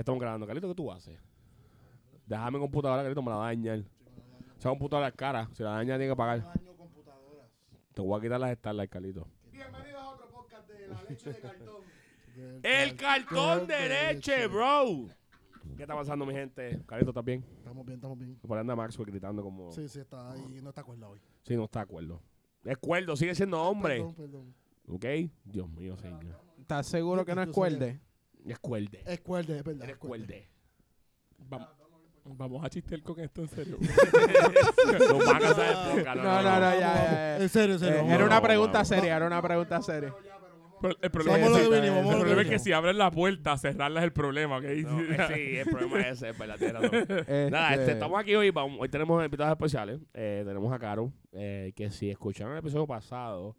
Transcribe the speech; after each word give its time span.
Estamos 0.00 0.20
grabando. 0.20 0.46
Carlito, 0.46 0.68
¿qué 0.68 0.74
tú 0.74 0.92
haces? 0.92 1.18
Déjame 2.26 2.58
mi 2.58 2.64
computadora, 2.64 3.02
Carlito, 3.02 3.22
me 3.22 3.30
la 3.30 3.36
va 3.36 3.44
a 3.44 3.48
dañar. 3.48 3.82
Esa 4.58 4.68
computadora 4.68 5.08
es 5.08 5.14
cara. 5.14 5.48
Si 5.54 5.62
la 5.62 5.70
daña, 5.70 5.96
tiene 5.96 6.12
que 6.12 6.16
pagar. 6.16 6.52
Te 7.94 8.02
voy 8.02 8.18
a 8.18 8.22
quitar 8.22 8.38
las 8.38 8.58
Starlight, 8.58 8.90
Carlito. 8.90 9.26
Bienvenidos 9.50 10.02
a 10.02 10.08
otro 10.10 10.28
podcast 10.28 10.68
de 10.68 10.88
la 10.88 11.02
leche 11.08 11.32
de 11.32 11.40
cartón. 11.40 11.82
El 12.62 12.96
cartón 12.96 13.66
de 13.66 13.88
leche, 13.88 14.46
bro. 14.48 15.08
¿Qué 15.76 15.82
está 15.82 15.94
pasando, 15.94 16.26
mi 16.26 16.34
gente? 16.34 16.82
Carlito, 16.86 17.10
¿estás 17.10 17.24
bien? 17.24 17.42
Estamos 17.56 17.86
bien, 17.86 17.96
estamos 17.96 18.18
bien. 18.18 18.36
Por 18.36 18.58
ahí 18.58 18.60
anda 18.60 18.76
Maxwell 18.76 19.10
gritando 19.10 19.42
como... 19.42 19.72
Sí. 19.72 19.82
Sí, 19.82 19.88
sí, 19.88 20.00
está 20.00 20.30
ahí. 20.30 20.60
No 20.62 20.68
está 20.68 20.82
acuerdo 20.82 21.08
hoy. 21.08 21.20
no 21.48 21.64
está 21.64 21.78
de 21.78 21.84
acuerdo. 21.84 22.22
Es 22.64 22.76
cuerdo, 22.76 23.16
sigue 23.16 23.34
siendo 23.34 23.62
hombre. 23.62 23.96
Perdón, 23.96 24.14
perdón. 24.14 24.54
¿Ok? 24.88 25.04
Dios 25.44 25.70
mío, 25.70 25.96
señor. 25.96 26.38
¿Estás 26.60 26.86
seguro 26.86 27.24
que 27.24 27.34
no 27.34 27.42
es 27.42 27.48
cuerde? 27.48 28.00
Es 28.46 28.58
cuerde. 28.58 29.02
Es 29.06 29.20
cuerde, 29.20 29.58
es 29.58 29.64
verdad. 29.64 29.82
Eres 29.84 29.94
es 29.94 29.98
cuerde. 29.98 30.26
cuerde. 30.26 30.48
Vamos, 31.48 31.68
vamos 32.24 32.64
a 32.64 32.70
chistear 32.70 33.02
con 33.02 33.20
esto 33.20 33.42
en 33.42 33.48
serio. 33.48 33.78
No 35.08 35.18
van 35.18 35.36
a 35.36 35.40
casar 35.40 35.94
de 35.94 35.98
poca, 36.00 36.14
No, 36.14 36.22
no, 36.22 36.42
no, 36.42 36.42
ya, 36.42 36.70
ya, 36.78 36.78
ya. 36.78 37.36
En 37.42 37.48
serio, 37.48 37.74
en 37.74 37.80
serio. 37.80 37.94
Eh, 37.94 37.98
vamos. 37.98 38.12
Era 38.14 38.24
una 38.24 38.42
pregunta 38.42 38.72
vamos. 38.72 38.88
seria, 38.88 39.16
era 39.16 39.26
una 39.26 39.42
pregunta 39.42 39.82
seria. 39.82 40.14
Pero 40.80 40.94
el 41.00 41.10
problema, 41.10 41.38
Vamos 41.38 41.58
es, 41.58 41.68
que 41.68 41.74
vinimos, 41.74 41.96
vamos 42.04 42.14
el 42.16 42.20
problema 42.20 42.54
es 42.54 42.62
si 42.62 42.72
abren 42.72 42.98
la 42.98 43.10
puerta, 43.10 43.56
cerrarla 43.56 44.00
es 44.00 44.04
el 44.04 44.12
problema, 44.12 44.58
¿ok? 44.58 44.64
No, 44.64 45.00
eh, 45.00 45.16
sí, 45.34 45.56
el 45.56 45.66
problema 45.70 46.00
es 46.00 46.06
ese, 46.18 46.28
es 46.28 46.38
verdad, 46.38 46.56
tienes 46.58 46.74
razón. 46.82 47.50
Nada, 47.50 47.70
Este, 47.70 47.80
este, 47.80 47.92
estamos 47.92 48.20
aquí 48.20 48.34
hoy. 48.34 48.50
vamos- 48.50 48.76
hoy 48.80 48.88
tenemos 48.90 49.24
invitados 49.24 49.52
especiales. 49.52 50.00
Eh, 50.12 50.42
tenemos 50.46 50.70
a 50.74 50.78
Caro, 50.78 51.10
eh, 51.32 51.72
que 51.74 51.90
si 51.90 52.10
escucharon 52.10 52.52
el 52.52 52.58
episodio 52.58 52.86
pasado, 52.86 53.56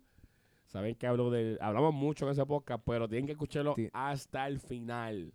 saben 0.67 0.95
que 0.95 1.07
hablo 1.07 1.31
de, 1.31 1.57
hablamos 1.59 1.93
mucho 1.93 2.25
en 2.25 2.31
ese 2.31 2.45
podcast, 2.45 2.83
pero 2.85 3.07
tienen 3.07 3.25
que 3.25 3.31
escucharlo 3.33 3.75
hasta 3.93 4.47
el 4.47 4.59
final. 4.59 5.33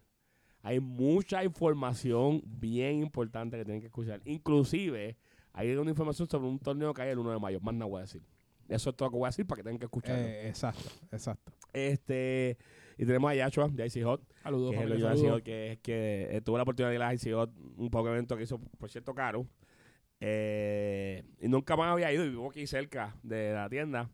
Hay 0.63 0.79
mucha 0.79 1.43
información 1.43 2.41
bien 2.47 3.03
importante 3.03 3.57
que 3.57 3.65
tienen 3.65 3.81
que 3.81 3.89
escuchar. 3.89 4.21
Inclusive, 4.25 5.17
hay 5.53 5.75
una 5.75 5.91
información 5.91 6.29
sobre 6.29 6.47
un 6.49 6.59
torneo 6.59 6.95
que 6.95 7.03
hay 7.03 7.11
el 7.11 7.19
1 7.19 7.33
de 7.33 7.39
mayo. 7.41 7.61
Más 7.61 7.75
nada 7.75 7.87
voy 7.87 7.99
a 7.99 8.03
decir. 8.03 8.23
Eso 8.69 8.91
es 8.91 8.97
todo 8.97 9.09
lo 9.09 9.13
que 9.13 9.19
voy 9.19 9.27
a 9.27 9.31
decir 9.31 9.47
para 9.47 9.57
que 9.57 9.65
tengan 9.65 9.79
que 9.79 9.87
escucharlo. 9.87 10.25
eh, 10.25 10.49
exacto, 10.49 10.89
exacto. 11.11 11.53
Este, 11.73 12.57
y 12.97 13.05
tenemos 13.05 13.31
a 13.31 13.35
Yachua 13.35 13.69
de 13.69 13.87
Icy 13.87 14.03
Hot 14.03 14.23
Saludos, 14.43 14.71
que 14.71 14.77
es 14.77 14.83
familia, 14.83 15.09
de 15.11 15.17
saludos. 15.17 15.43
Que 15.43 15.73
es 15.73 15.79
que 15.79 16.29
eh, 16.31 16.41
tuve 16.41 16.59
la 16.59 16.63
oportunidad 16.63 16.91
de 16.91 16.97
ir 16.97 17.03
a 17.03 17.15
ICO, 17.15 17.53
un 17.77 17.91
poco 17.91 18.09
evento 18.09 18.37
que 18.37 18.45
hizo, 18.45 18.59
por 18.79 18.91
cierto, 18.91 19.15
caro. 19.15 19.47
Eh, 20.21 21.25
y 21.41 21.49
nunca 21.49 21.77
más 21.77 21.93
había 21.93 22.13
ido 22.13 22.25
y 22.25 22.31
vivo 22.31 22.49
aquí 22.49 22.67
cerca 22.67 23.17
de 23.23 23.53
la 23.53 23.69
tienda. 23.69 24.09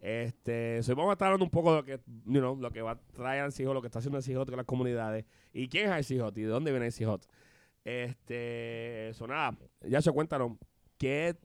Este, 0.00 0.82
so, 0.82 0.96
vamos 0.96 1.10
a 1.10 1.12
estar 1.12 1.26
hablando 1.26 1.44
un 1.44 1.50
poco 1.50 1.70
de 1.72 1.76
lo 1.80 1.84
que, 1.84 2.00
you 2.24 2.40
know, 2.40 2.56
lo 2.56 2.70
que 2.70 2.80
va 2.80 2.92
a 2.92 2.98
traer 3.12 3.50
ICO, 3.50 3.74
lo 3.74 3.82
que 3.82 3.88
está 3.88 3.98
haciendo 3.98 4.18
ICO 4.18 4.46
con 4.46 4.56
las 4.56 4.64
comunidades 4.66 5.26
y 5.52 5.68
quién 5.68 5.92
es 5.92 6.10
ICO 6.10 6.28
y 6.34 6.40
de 6.42 6.46
dónde 6.46 6.70
viene 6.70 6.88
ICO. 6.88 7.20
Este, 7.84 9.10
so 9.14 9.26
nada, 9.26 9.56
ya 9.82 10.00
se 10.00 10.10
cuéntanos, 10.12 10.52
¿qué, 10.98 11.36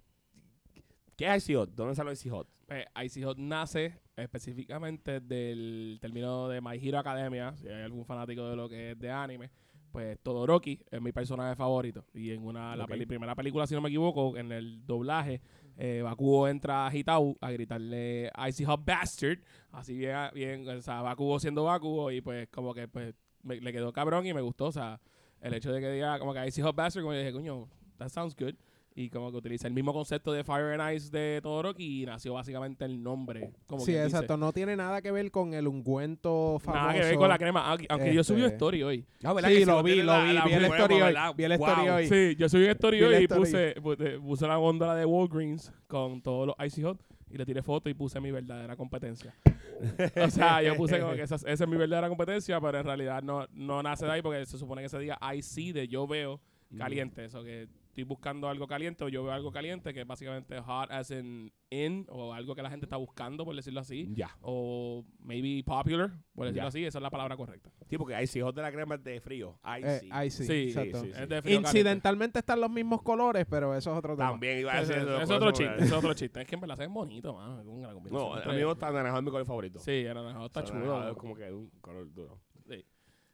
qué 1.17 1.33
es 1.35 1.49
ICO? 1.49 1.65
¿Dónde 1.65 1.95
salió 1.95 2.13
ICO? 2.13 2.47
Pues, 2.67 2.85
Icy 3.03 3.23
Hot 3.23 3.37
nace 3.37 3.99
específicamente 4.15 5.19
del 5.19 5.99
término 6.01 6.47
de 6.49 6.61
My 6.61 6.77
Hero 6.81 6.97
Academia. 6.97 7.55
Si 7.57 7.67
hay 7.67 7.83
algún 7.83 8.05
fanático 8.05 8.49
de 8.49 8.55
lo 8.55 8.67
que 8.67 8.91
es 8.91 8.99
de 8.99 9.11
anime, 9.11 9.51
pues 9.91 10.17
Todoroki 10.23 10.79
es 10.89 10.99
mi 11.01 11.11
personaje 11.11 11.55
favorito. 11.55 12.05
Y 12.13 12.31
en 12.31 12.43
una 12.43 12.75
la 12.75 12.85
Ok. 12.85 12.89
peli- 12.91 13.05
primera 13.05 13.35
película, 13.35 13.67
si 13.67 13.75
no 13.75 13.81
me 13.81 13.89
equivoco, 13.89 14.35
en 14.35 14.51
el 14.51 14.83
doblaje, 14.85 15.41
eh, 15.77 16.01
Bakugo 16.03 16.47
entra 16.47 16.87
a 16.87 16.95
Hitau 16.95 17.37
a 17.41 17.51
gritarle 17.51 18.31
Icy 18.47 18.63
Hot 18.65 18.83
Bastard. 18.85 19.39
Así 19.71 19.95
bien, 19.97 20.15
bien, 20.33 20.67
o 20.67 20.81
sea, 20.81 21.01
Bakugo 21.01 21.39
siendo 21.39 21.63
Bakugo 21.65 22.11
y 22.11 22.21
pues 22.21 22.47
como 22.49 22.73
que 22.73 22.87
pues 22.87 23.13
me- 23.43 23.59
le 23.61 23.71
quedó 23.73 23.91
cabrón 23.93 24.25
y 24.25 24.33
me 24.33 24.41
gustó. 24.41 24.65
O 24.65 24.71
sea, 24.71 24.99
el 25.41 25.53
hecho 25.53 25.71
de 25.71 25.81
que 25.81 25.89
diga 25.91 26.17
como 26.19 26.33
que 26.33 26.45
Icy 26.47 26.61
Hot 26.61 26.75
Bastard, 26.75 27.03
como 27.03 27.11
que 27.13 27.19
dije, 27.19 27.33
coño, 27.33 27.67
that 27.97 28.09
sounds 28.09 28.35
good. 28.35 28.55
Y 28.97 29.09
como 29.09 29.29
que 29.29 29.37
utiliza 29.37 29.67
el 29.67 29.73
mismo 29.73 29.91
concepto 29.91 30.31
de 30.31 30.45
Fire 30.45 30.79
and 30.79 30.95
Ice 30.95 31.09
de 31.11 31.41
Todoroki 31.43 32.03
y 32.03 32.05
nació 32.05 32.33
básicamente 32.33 32.85
el 32.85 33.03
nombre. 33.03 33.51
Como 33.67 33.81
Sí, 33.81 33.91
dice. 33.91 34.05
exacto. 34.05 34.37
No 34.37 34.53
tiene 34.53 34.77
nada 34.77 35.01
que 35.01 35.11
ver 35.11 35.31
con 35.31 35.53
el 35.53 35.67
ungüento 35.67 36.59
famoso. 36.61 36.81
Nada 36.81 36.93
que 36.93 36.99
ver 37.05 37.15
con 37.17 37.27
la 37.27 37.37
crema. 37.37 37.69
Aunque, 37.69 37.87
aunque 37.89 38.13
yo 38.13 38.23
subí 38.23 38.37
un 38.39 38.45
Este- 38.45 38.55
story 38.55 38.83
hoy. 38.83 39.05
Sí, 39.19 39.65
lo 39.65 39.83
vi, 39.83 40.01
lo 40.01 40.23
vi. 40.23 40.29
Vi 40.45 40.53
el 40.53 40.65
story 40.65 41.01
hoy. 41.01 41.13
Vi 41.35 41.43
el 41.43 41.51
story 41.51 41.89
hoy. 41.89 42.07
Sí, 42.07 42.35
yo 42.39 42.47
subí 42.47 42.63
un 42.63 42.69
story 42.69 42.97
Vi 42.97 43.01
la 43.03 43.17
hoy 43.17 43.23
y 43.23 43.27
puse, 43.27 43.75
puse, 43.81 44.19
puse 44.19 44.47
la 44.47 44.55
góndola 44.55 44.95
de 44.95 45.03
Walgreens 45.03 45.73
con 45.87 46.21
todos 46.21 46.47
los 46.47 46.55
Icy 46.65 46.83
Hot 46.83 46.97
y 47.29 47.37
le 47.37 47.45
tiré 47.45 47.61
foto 47.61 47.89
y 47.89 47.93
puse 47.93 48.21
mi 48.21 48.31
verdadera 48.31 48.77
competencia. 48.77 49.35
o 50.25 50.29
sea, 50.29 50.61
yo 50.61 50.73
puse 50.77 51.01
como 51.01 51.11
que 51.15 51.23
esa, 51.23 51.35
esa 51.35 51.51
es 51.51 51.67
mi 51.67 51.75
verdadera 51.75 52.07
competencia, 52.07 52.61
pero 52.61 52.77
en 52.79 52.85
realidad 52.85 53.21
no, 53.21 53.45
no 53.51 53.83
nace 53.83 54.05
de 54.05 54.11
ahí 54.13 54.21
porque 54.21 54.45
se 54.45 54.57
supone 54.57 54.81
que 54.83 54.85
ese 54.87 54.99
día 54.99 55.19
I 55.35 55.41
see 55.41 55.73
de 55.73 55.85
yo 55.89 56.07
veo 56.07 56.39
caliente. 56.77 57.25
Eso 57.25 57.43
que 57.43 57.67
estoy 57.95 58.03
buscando 58.03 58.49
algo 58.49 58.67
caliente 58.67 59.05
o 59.05 59.07
yo 59.07 59.23
veo 59.23 59.31
algo 59.31 59.51
caliente 59.53 59.93
que 59.93 60.01
es 60.01 60.07
básicamente 60.07 60.59
hot 60.59 60.91
as 60.91 61.11
in 61.11 61.49
in 61.69 62.05
o 62.09 62.33
algo 62.33 62.53
que 62.53 62.61
la 62.61 62.69
gente 62.69 62.85
está 62.85 62.97
buscando, 62.97 63.43
por 63.45 63.55
decirlo 63.55 63.79
así. 63.79 64.09
Ya. 64.13 64.29
O 64.41 65.03
maybe 65.19 65.63
popular, 65.63 66.11
por 66.33 66.45
decirlo 66.45 66.63
Ya. 66.63 66.67
así. 66.67 66.85
Esa 66.85 66.99
es 66.99 67.01
la 67.01 67.09
palabra 67.09 67.35
correcta. 67.37 67.71
Sí, 67.89 67.97
porque 67.97 68.15
hay 68.15 68.27
hijos 68.33 68.53
de 68.53 68.61
la 68.61 68.71
crema 68.71 68.95
es 68.95 69.03
de 69.03 69.19
frío. 69.21 69.57
Ay, 69.63 69.83
Eh, 69.85 69.99
sí. 70.01 70.09
ahí 70.11 70.29
sí, 70.29 70.45
Sí, 70.45 70.53
exacto. 70.67 71.01
sí, 71.01 71.05
sí. 71.07 71.11
Es 71.11 71.29
de 71.29 71.41
frío 71.41 71.41
caliente. 71.41 71.67
Incidentalmente 71.69 72.39
están 72.39 72.59
los 72.61 72.69
mismos 72.69 73.01
colores, 73.01 73.45
pero 73.49 73.73
eso 73.75 73.91
es 73.93 73.97
otro 73.97 74.15
tema. 74.17 74.31
También 74.31 74.59
iba 74.59 74.73
a 74.73 74.79
decir 74.81 74.97
eso, 74.97 75.21
es 75.21 75.29
otro 75.29 75.51
chiste, 75.51 75.83
es 75.83 75.91
otro 75.93 76.13
chiste. 76.13 76.41
Es 76.41 76.47
que 76.47 76.55
en 76.55 76.61
verdad 76.61 76.75
se 76.75 76.81
ven 76.83 76.93
bonitos, 76.93 77.33
mano. 77.33 77.61
Es 77.61 77.65
una 77.67 77.93
combinación 77.93 78.29
No, 78.29 78.35
a 78.35 78.45
mí 78.45 78.55
me 78.57 78.65
gusta 78.65 78.87
naranjado, 78.91 79.17
es 79.19 79.23
mi 79.23 79.31
color 79.31 79.45
favorito. 79.45 79.79
Sí, 79.79 79.91
el 79.91 80.13
naranjado 80.13 80.45
está 80.47 80.59
O 80.61 80.65
sea, 80.67 80.75
naranjado 80.75 80.99
chulo. 81.01 81.11
Es 81.11 81.17
como 81.17 81.35
que 81.35 81.51
un 81.51 81.69
color 81.81 82.13
duro. 82.13 82.39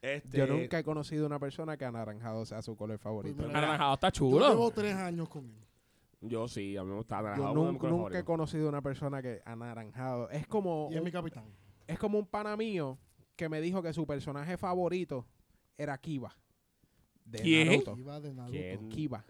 Este, 0.02 0.36
Yo 0.38 0.46
nunca 0.48 0.80
he 0.80 0.84
conocido 0.84 1.24
una 1.26 1.38
persona 1.38 1.76
que 1.76 1.84
anaranjado 1.84 2.44
sea 2.44 2.60
su 2.60 2.76
color 2.76 2.98
favorito. 2.98 3.36
Pues 3.36 3.44
El 3.46 3.48
mira, 3.54 3.60
naranjado 3.62 3.94
está 3.94 4.10
Yo 4.10 4.26
llevo 4.30 4.40
chulo. 4.50 4.70
tres 4.72 4.94
años 4.96 5.28
con 5.28 5.44
él. 5.46 5.64
Yo 6.20 6.48
sí, 6.48 6.76
a 6.76 6.82
mí 6.82 6.90
me 6.90 6.96
gusta 6.96 7.16
Yo 7.18 7.22
naranjado. 7.22 7.50
es 7.50 7.72
mi 7.82 7.88
nunca, 7.88 8.18
he 8.18 8.24
conocido 8.24 8.68
una 8.68 8.82
persona 8.82 9.22
que 9.22 9.40
anaranjado. 9.44 10.28
Es 10.30 10.46
como, 10.48 10.88
Y 10.90 10.94
es 10.94 10.98
un, 11.00 11.04
mi 11.04 11.12
capitán. 11.12 11.44
es 11.86 11.98
como 11.98 12.18
un 12.18 12.26
pana 12.26 12.56
mío 12.56 12.98
que 13.36 13.48
me 13.48 13.60
dijo 13.60 13.80
que 13.82 13.92
su 13.92 14.04
personaje 14.06 14.56
favorito 14.56 15.24
era 15.78 15.96
Kiba. 15.98 16.36
De 17.24 17.38
¿Quién? 17.38 17.68
Naruto. 17.68 17.96
Iba 17.96 18.20
de 18.20 18.34
Naruto. 18.34 18.52
¿Quién? 18.52 18.88
Kiba. 18.88 19.24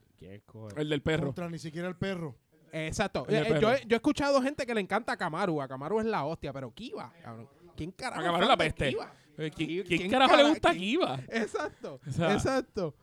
El 0.77 0.89
del 0.89 1.03
perro. 1.03 1.27
Contra 1.27 1.51
ni 1.51 1.59
siquiera 1.59 1.87
el 1.89 1.97
perro. 1.97 2.35
Exacto. 2.73 3.27
El 3.29 3.35
Eh, 3.35 3.45
eh, 3.57 3.59
yo, 3.61 3.77
yo 3.77 3.89
he 3.91 3.97
escuchado 3.97 4.41
gente 4.41 4.65
que 4.65 4.75
le 4.75 4.81
encanta 4.81 5.13
a 5.13 5.17
Kamaru. 5.19 5.61
A 5.61 5.69
Kamaru 5.69 6.01
es 6.01 6.07
la 6.07 6.25
hostia, 6.25 6.53
pero 6.53 6.73
Kiba. 6.73 7.13
cabrón. 7.23 7.49
¿Quién 7.77 7.91
carajo? 7.93 8.21
A 8.21 8.25
es 8.25 8.27
Kamaru 8.29 8.47
la 8.49 8.57
peste. 8.57 8.89
Kiba? 8.91 9.13
Eh, 9.39 9.51
¿Quién, 9.55 9.85
¿Quién- 9.85 9.99
quién 10.01 10.11
carajo 10.11 10.37
le 10.37 10.43
cara- 10.43 10.49
gusta 10.51 10.71
quién-? 10.73 11.01
Exacto. 11.29 12.01
O 12.07 12.11
sea- 12.13 12.33
exacto. 12.35 12.95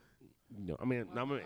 Yo, 0.50 0.76
a 0.80 0.86
mí, 0.86 0.98
no 1.14 1.26
me... 1.26 1.38
Eh, 1.42 1.46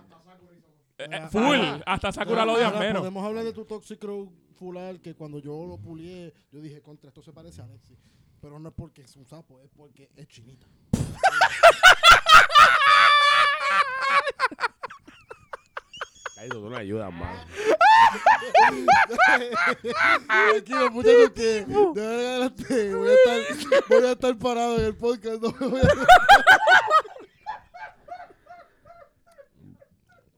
eh, 0.98 1.08
Ah, 1.12 1.28
full. 1.30 1.58
Hasta 1.86 2.12
Sakura 2.12 2.46
lo 2.46 2.54
odian 2.54 2.78
menos. 2.80 3.00
Podemos 3.02 3.26
hablar 3.26 3.44
de 3.44 3.54
tu 3.54 3.66
Toxic 3.66 4.00
Crow 4.00 4.32
fular 4.56 5.00
que 5.00 5.16
cuando 5.16 5.40
yo 5.40 5.66
lo 5.66 5.78
pulié, 5.78 6.34
yo 6.52 6.62
dije, 6.62 6.82
contra, 6.82 7.08
esto 7.10 7.22
se 7.24 7.34
parece 7.34 7.62
a 7.62 7.66
Alexi. 7.66 7.98
Pero 8.40 8.60
no 8.60 8.70
es 8.70 8.76
porque 8.76 9.02
es 9.02 9.16
un 9.16 9.26
sapo, 9.26 9.60
es 9.62 9.70
porque 9.76 10.10
es 10.16 10.28
chinita. 10.28 10.68
Ay, 16.38 16.50
tú 16.50 16.70
no 16.70 16.76
ayudas 16.76 17.12
más. 17.14 17.46
Aquí 20.58 20.74
los 20.74 20.92
muchachos 20.92 21.32
que 21.32 21.66
de 21.66 22.06
adelante 22.06 22.96
voy 22.96 23.10
a 23.10 23.14
estar, 23.14 23.84
voy 23.90 24.06
a 24.06 24.12
estar 24.12 24.38
parado 24.38 24.78
en 24.78 24.86
el 24.86 24.96
podcast. 24.96 25.42
No 25.42 25.52
me 25.60 25.68
voy 25.68 25.82
a... 25.82 25.84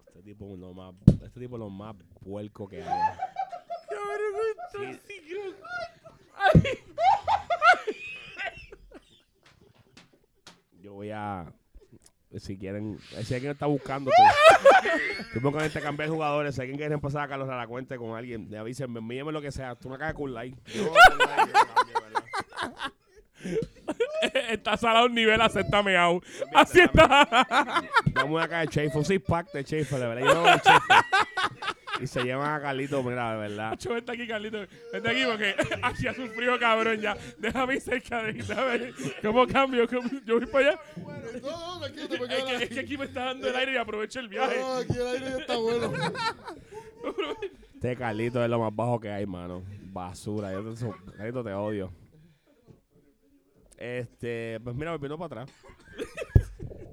Este 0.07 0.21
tipo 0.23 0.53
es 0.53 0.59
lo 0.59 0.73
más, 0.73 0.95
este 1.23 1.39
tipo 1.39 1.55
es 1.55 1.59
lo 1.59 1.69
más 1.69 1.95
puerco 2.23 2.67
que 2.67 2.83
hay. 2.83 3.13
Sí. 4.71 4.99
Yo 10.81 10.93
voy 10.93 11.11
a... 11.11 11.51
Si 12.39 12.57
quieren, 12.57 12.97
si 13.23 13.33
alguien 13.33 13.53
está 13.53 13.65
buscando, 13.65 14.11
tipo 15.33 15.51
que 15.51 15.69
te 15.69 15.81
cambiar 15.81 16.09
jugadores, 16.09 16.55
si 16.55 16.61
alguien 16.61 16.77
quiere 16.77 16.93
empezar 16.93 17.23
a 17.23 17.27
Carlos 17.27 17.49
a 17.49 17.55
la 17.55 17.67
cuenta 17.67 17.97
con 17.97 18.15
alguien, 18.15 18.47
le 18.49 18.57
avisen, 18.57 18.95
envíame 18.95 19.31
lo 19.31 19.41
que 19.41 19.51
sea, 19.51 19.75
tú 19.75 19.89
me 19.89 19.97
cagas 19.97 20.15
con 20.15 20.33
like. 20.33 20.57
Está 24.49 24.75
salado 24.75 25.05
un 25.05 25.13
nivel 25.13 25.39
acéptame 25.39 25.95
out. 25.97 26.23
Así 26.53 26.79
está. 26.79 27.83
Dame 28.13 28.31
una 28.31 28.47
caja 28.47 28.61
de 28.61 28.67
Chafe, 28.69 28.97
un 28.97 29.05
six 29.05 29.23
pack 29.23 29.51
de 29.51 29.63
Chafe, 29.63 29.99
de 29.99 30.07
verdad. 30.07 30.27
Yo 30.27 30.33
no. 30.33 30.45
Y 32.01 32.07
se 32.07 32.23
llevan 32.23 32.53
a 32.53 32.61
Carlito, 32.61 33.01
mira, 33.03 33.31
de 33.33 33.37
verdad. 33.37 33.71
Nacho, 33.71 33.93
vente 33.93 34.11
aquí, 34.11 34.27
Carlito. 34.27 34.65
Vente 34.91 35.09
aquí 35.09 35.23
porque 35.25 35.55
aquí 35.81 36.07
hace 36.07 36.21
un 36.21 36.29
frío 36.29 36.59
cabrón 36.59 36.99
ya. 36.99 37.17
Déjame 37.37 37.75
ir 37.75 37.81
cerca 37.81 38.23
de 38.23 38.33
déjame. 38.33 38.93
¿Cómo 39.21 39.47
cambio? 39.47 39.87
¿Cómo? 39.87 40.09
Yo 40.25 40.39
voy 40.39 40.45
para 40.47 40.69
allá. 40.69 40.79
No, 41.41 41.49
no, 41.49 41.79
tranquilo, 41.79 42.07
te 42.07 42.15
Es 42.15 42.19
que, 42.19 42.27
quedo 42.27 42.59
es 42.59 42.69
que 42.69 42.79
aquí 42.79 42.97
me 42.97 43.05
está 43.05 43.25
dando 43.25 43.47
el 43.47 43.55
aire 43.55 43.73
y 43.73 43.77
aprovecho 43.77 44.19
el 44.19 44.27
viaje. 44.27 44.59
No, 44.59 44.75
aquí 44.75 44.93
el 44.93 45.07
aire 45.07 45.25
ya 45.25 45.37
está 45.37 45.57
bueno. 45.57 45.93
Este 47.85 47.97
Carlito 47.97 48.43
es 48.43 48.49
lo 48.49 48.59
más 48.59 48.75
bajo 48.75 48.99
que 48.99 49.11
hay, 49.11 49.27
mano. 49.27 49.61
Basura. 49.91 50.51
Yo 50.51 50.73
te, 50.73 51.15
Carlito, 51.15 51.43
te 51.43 51.53
odio. 51.53 51.93
Este, 53.77 54.59
pues 54.63 54.75
mira, 54.75 54.91
me 54.91 54.97
vino 54.97 55.17
para 55.17 55.43
atrás. 55.43 55.55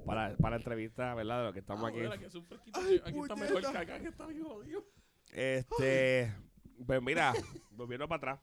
Para, 0.05 0.35
para 0.37 0.55
entrevistas, 0.57 1.15
¿verdad? 1.15 1.39
De 1.39 1.45
lo 1.47 1.53
que 1.53 1.59
estamos 1.59 1.87
aquí. 1.89 1.99
Mira, 1.99 2.17
que 2.17 2.25
es 2.25 2.35
un 2.35 2.45
fresquito, 2.45 2.79
Ay, 2.81 3.01
aquí 3.05 3.19
está 3.19 3.35
puñeta. 3.35 3.35
mejor 3.35 3.61
que 3.71 3.77
acá, 3.77 3.99
que 3.99 4.07
está 4.09 4.25
bien 4.27 4.43
jodido. 4.43 4.83
Este, 5.31 6.33
pues 6.85 7.01
mira, 7.01 7.33
volviendo 7.71 8.07
para 8.07 8.17
atrás. 8.33 8.39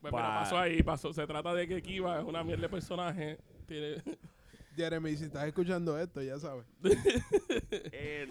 Pues 0.00 0.12
Pa- 0.12 0.18
mira, 0.20 0.40
pasó 0.40 0.58
ahí, 0.58 0.82
pasó. 0.82 1.12
Se 1.12 1.26
trata 1.26 1.52
de 1.54 1.66
que 1.66 1.82
Kiva 1.82 2.18
es 2.20 2.24
una 2.24 2.44
mierda 2.44 2.62
de 2.62 2.68
personaje. 2.68 3.38
Tiene, 3.66 4.02
Jeremy, 4.76 5.16
si 5.16 5.24
estás 5.24 5.46
escuchando 5.46 5.98
esto, 5.98 6.22
ya 6.22 6.38
sabes. 6.38 6.66
Eh, 7.92 8.28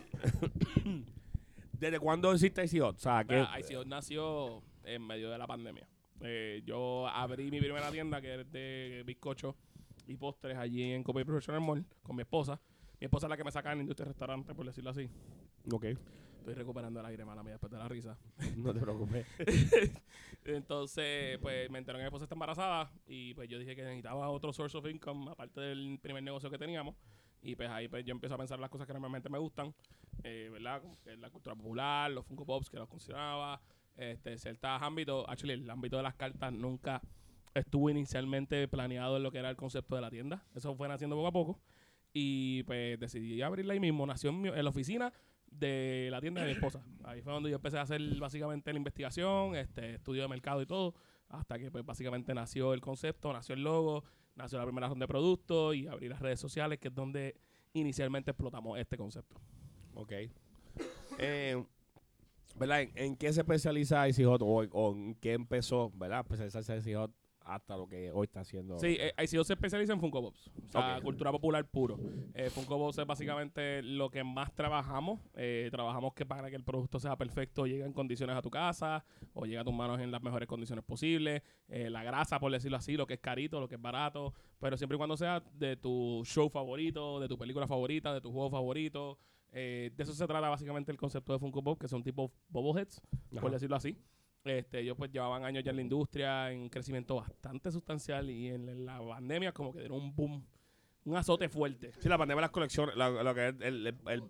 ¿Desde 1.74 2.00
cuándo 2.00 2.32
existe 2.32 2.64
Icy 2.64 2.80
Hot? 2.80 2.96
O 2.96 3.00
sea, 3.00 3.24
que 3.26 3.36
Mira, 3.36 3.60
ICO 3.60 3.84
nació 3.86 4.64
en 4.84 5.06
medio 5.06 5.30
de 5.30 5.38
la 5.38 5.48
pandemia. 5.48 5.88
Eh, 6.22 6.62
yo 6.66 7.08
abrí 7.08 7.52
mi 7.52 7.60
primera 7.60 7.92
tienda 7.92 8.22
que 8.22 8.42
es 8.42 8.52
de 8.52 9.04
bizcocho 9.06 9.56
y 10.08 10.18
postres 10.18 10.58
allí 10.58 10.84
en 10.92 11.04
Copy 11.04 11.24
Professional 11.24 11.62
Mall 11.62 11.86
con 12.04 12.16
mi 12.16 12.22
esposa. 12.22 12.60
Mi 13.00 13.06
esposa 13.06 13.28
es 13.28 13.30
la 13.30 13.38
que 13.38 13.44
me 13.44 13.52
saca 13.52 13.72
en 13.72 13.80
la 13.80 13.82
industria 13.84 14.06
de 14.06 14.12
restaurante, 14.12 14.56
por 14.56 14.66
decirlo 14.66 14.90
así. 14.90 15.10
Ok, 15.72 15.86
Estoy 16.46 16.60
recuperando 16.60 17.00
el 17.00 17.06
aire, 17.08 17.26
mala 17.26 17.42
mía, 17.42 17.54
después 17.54 17.72
de 17.72 17.80
la 17.80 17.88
risa. 17.88 18.16
no 18.58 18.72
te 18.72 18.80
preocupes. 18.80 19.26
Entonces, 20.46 21.40
pues 21.40 21.72
me 21.72 21.80
enteré 21.80 21.98
que 21.98 22.04
mi 22.04 22.06
esposa 22.06 22.26
está 22.26 22.36
embarazada 22.36 22.92
y 23.08 23.34
pues 23.34 23.50
yo 23.50 23.58
dije 23.58 23.76
que 23.76 23.82
necesitaba 23.82 24.30
otro 24.30 24.54
source 24.54 24.78
of 24.78 24.86
income 24.86 25.32
aparte 25.32 25.60
del 25.60 25.98
primer 26.00 26.22
negocio 26.22 26.52
que 26.52 26.60
teníamos. 26.60 26.96
Y 27.42 27.56
pues 27.56 27.68
ahí 27.72 27.88
pues 27.88 28.06
yo 28.06 28.12
empiezo 28.12 28.36
a 28.36 28.38
pensar 28.38 28.60
las 28.60 28.70
cosas 28.70 28.86
que 28.86 28.94
normalmente 28.94 29.28
me 29.28 29.40
gustan, 29.40 29.74
eh, 30.22 30.50
¿verdad? 30.52 30.84
Como 30.84 31.00
que 31.02 31.18
la 31.18 31.32
cultura 31.32 31.56
popular, 31.56 32.12
los 32.12 32.24
Funko 32.28 32.46
Pops 32.46 32.70
que 32.70 32.78
los 32.78 32.90
consideraba, 32.90 33.60
este, 33.98 34.38
ciertos 34.38 34.70
ámbitos. 34.84 35.26
Actually, 35.28 35.64
el 35.64 35.68
ámbito 35.68 35.98
de 35.98 36.04
las 36.04 36.14
cartas 36.14 36.54
nunca 36.54 37.02
estuvo 37.56 37.90
inicialmente 37.90 38.68
planeado 38.68 39.18
en 39.18 39.24
lo 39.24 39.32
que 39.32 39.40
era 39.40 39.50
el 39.50 39.56
concepto 39.56 39.96
de 39.96 40.02
la 40.02 40.12
tienda. 40.12 40.46
Eso 40.54 40.76
fue 40.76 40.88
naciendo 40.88 41.16
poco 41.16 41.28
a 41.28 41.32
poco. 41.32 41.60
Y 42.14 42.64
pues 42.64 43.00
decidí 43.00 43.42
abrirla 43.42 43.74
ahí 43.74 43.80
mismo. 43.80 44.06
Nació 44.06 44.30
en, 44.30 44.42
mi- 44.42 44.50
en 44.50 44.64
la 44.64 44.70
oficina 44.70 45.12
de 45.48 46.10
la 46.12 46.22
tienda 46.22 46.42
de 46.42 46.48
mi 46.48 46.54
esposa. 46.54 46.86
Ahí 47.04 47.22
fue 47.22 47.34
donde 47.34 47.50
yo 47.50 47.56
empecé 47.56 47.78
a 47.78 47.82
hacer 47.82 48.02
básicamente 48.20 48.72
la 48.72 48.78
investigación, 48.78 49.56
este 49.56 49.96
estudio 49.96 50.22
de 50.22 50.28
mercado 50.28 50.62
y 50.62 50.66
todo, 50.66 50.94
hasta 51.30 51.58
que 51.58 51.72
pues 51.72 51.86
básicamente 51.86 52.34
nació 52.34 52.74
el 52.74 52.82
concepto, 52.82 53.32
nació 53.34 53.56
el 53.56 53.64
logo, 53.64 54.04
nació 54.36 54.58
la 54.60 54.66
primera 54.66 54.88
ronda 54.88 55.04
de 55.04 55.08
productos 55.08 55.76
y 55.76 55.88
abrí 55.88 56.10
las 56.10 56.20
redes 56.20 56.40
sociales, 56.40 56.80
que 56.80 56.90
es 56.90 56.96
donde 56.96 57.36
inicialmente 57.74 58.32
explotamos 58.32 58.78
este 58.80 58.98
concepto. 58.98 59.40
Ok. 59.94 60.14
Eh, 61.20 61.64
¿Verdad? 62.58 62.82
¿En, 62.96 63.16
qué 63.18 63.32
se 63.34 63.42
especializa 63.42 64.08
Icy 64.08 64.24
Hot 64.24 64.42
o, 64.42 64.46
o 64.46 64.94
en 64.94 65.16
qué 65.16 65.34
empezó, 65.34 65.92
¿verdad? 65.96 66.22
Especializarse 66.22 66.96
Hot 66.96 67.12
hasta 67.46 67.78
lo 67.78 67.88
que 67.88 68.12
hoy 68.12 68.26
está 68.26 68.42
haciendo. 68.42 68.80
Sí, 68.80 68.98
eh, 69.00 69.14
ICO 69.24 69.44
se 69.44 69.54
especializa 69.54 69.94
en 69.94 70.00
Funko 70.00 70.22
Pops. 70.22 70.52
O 70.68 70.72
sea, 70.72 71.00
cultura 71.02 71.32
popular 71.32 71.66
puro. 71.66 72.00
Eh, 72.34 72.50
Funko 72.50 72.78
Pops 72.78 72.98
es 72.98 73.06
básicamente 73.06 73.84
lo 73.84 74.10
que 74.10 74.24
más 74.24 74.54
trabajamos. 74.54 75.22
Eh, 75.36 75.70
trabajamos 75.72 76.14
que 76.14 76.26
para 76.26 76.50
que 76.50 76.56
el 76.56 76.64
producto 76.64 77.00
sea 77.00 77.16
perfecto, 77.16 77.68
llegue 77.68 77.86
en 77.86 77.94
condiciones 77.94 78.36
a 78.36 78.42
tu 78.42 78.50
casa 78.50 79.06
o 79.34 79.46
llegue 79.46 79.60
a 79.60 79.64
tus 79.64 79.74
manos 79.74 80.00
en 80.00 80.12
las 80.12 80.22
mejores 80.22 80.48
condiciones 80.48 80.84
posibles. 80.84 81.44
Eh, 81.68 81.90
la 81.90 82.04
grasa, 82.04 82.40
por 82.40 82.52
decirlo 82.52 82.78
así, 82.78 82.98
lo 82.98 83.06
que 83.06 83.16
es 83.16 83.20
carito, 83.20 83.60
lo 83.60 83.68
que 83.68 83.76
es 83.76 83.82
barato. 83.82 84.34
Pero 84.60 84.76
siempre 84.76 84.96
y 84.96 84.98
cuando 84.98 85.16
sea 85.16 85.44
de 85.54 85.78
tu 85.78 86.24
show 86.26 86.50
favorito, 86.50 87.20
de 87.20 87.28
tu 87.28 87.38
película 87.38 87.68
favorita, 87.68 88.14
de 88.14 88.22
tu 88.22 88.32
juego 88.32 88.50
favorito. 88.50 89.20
Eh, 89.52 89.92
de 89.96 90.04
eso 90.04 90.14
se 90.14 90.28
trata 90.28 90.50
básicamente 90.50 90.92
el 90.92 90.98
concepto 90.98 91.32
de 91.32 91.40
Funko 91.40 91.64
Pop, 91.64 91.80
que 91.80 91.88
son 91.88 92.04
tipo 92.04 92.32
bobbleheads, 92.50 93.02
por 93.40 93.52
decirlo 93.52 93.78
así. 93.78 93.98
Este, 94.46 94.80
ellos 94.82 94.96
pues 94.96 95.12
llevaban 95.12 95.44
años 95.44 95.64
ya 95.64 95.72
en 95.72 95.78
la 95.78 95.82
industria, 95.82 96.52
en 96.52 96.60
un 96.62 96.70
crecimiento 96.70 97.16
bastante 97.16 97.72
sustancial 97.72 98.30
y 98.30 98.50
en, 98.50 98.86
la 98.86 99.00
pandemia 99.00 99.52
como 99.52 99.74
que 99.74 99.80
dieron 99.80 100.00
un 100.00 100.16
boom, 100.16 100.46
un 101.06 101.18
azote 101.18 101.50
fuerte. 101.50 101.92
Sí, 102.00 102.08
la 102.08 102.18
pandemia 102.18 102.42
de 102.42 102.42
las 102.44 102.52
colecciones, 102.52 102.96
la- 102.96 103.10
lo 103.10 103.34
que 103.34 103.48
es 103.48 103.56
el, 103.62 103.88
el, 103.88 103.96
el- 104.08 104.24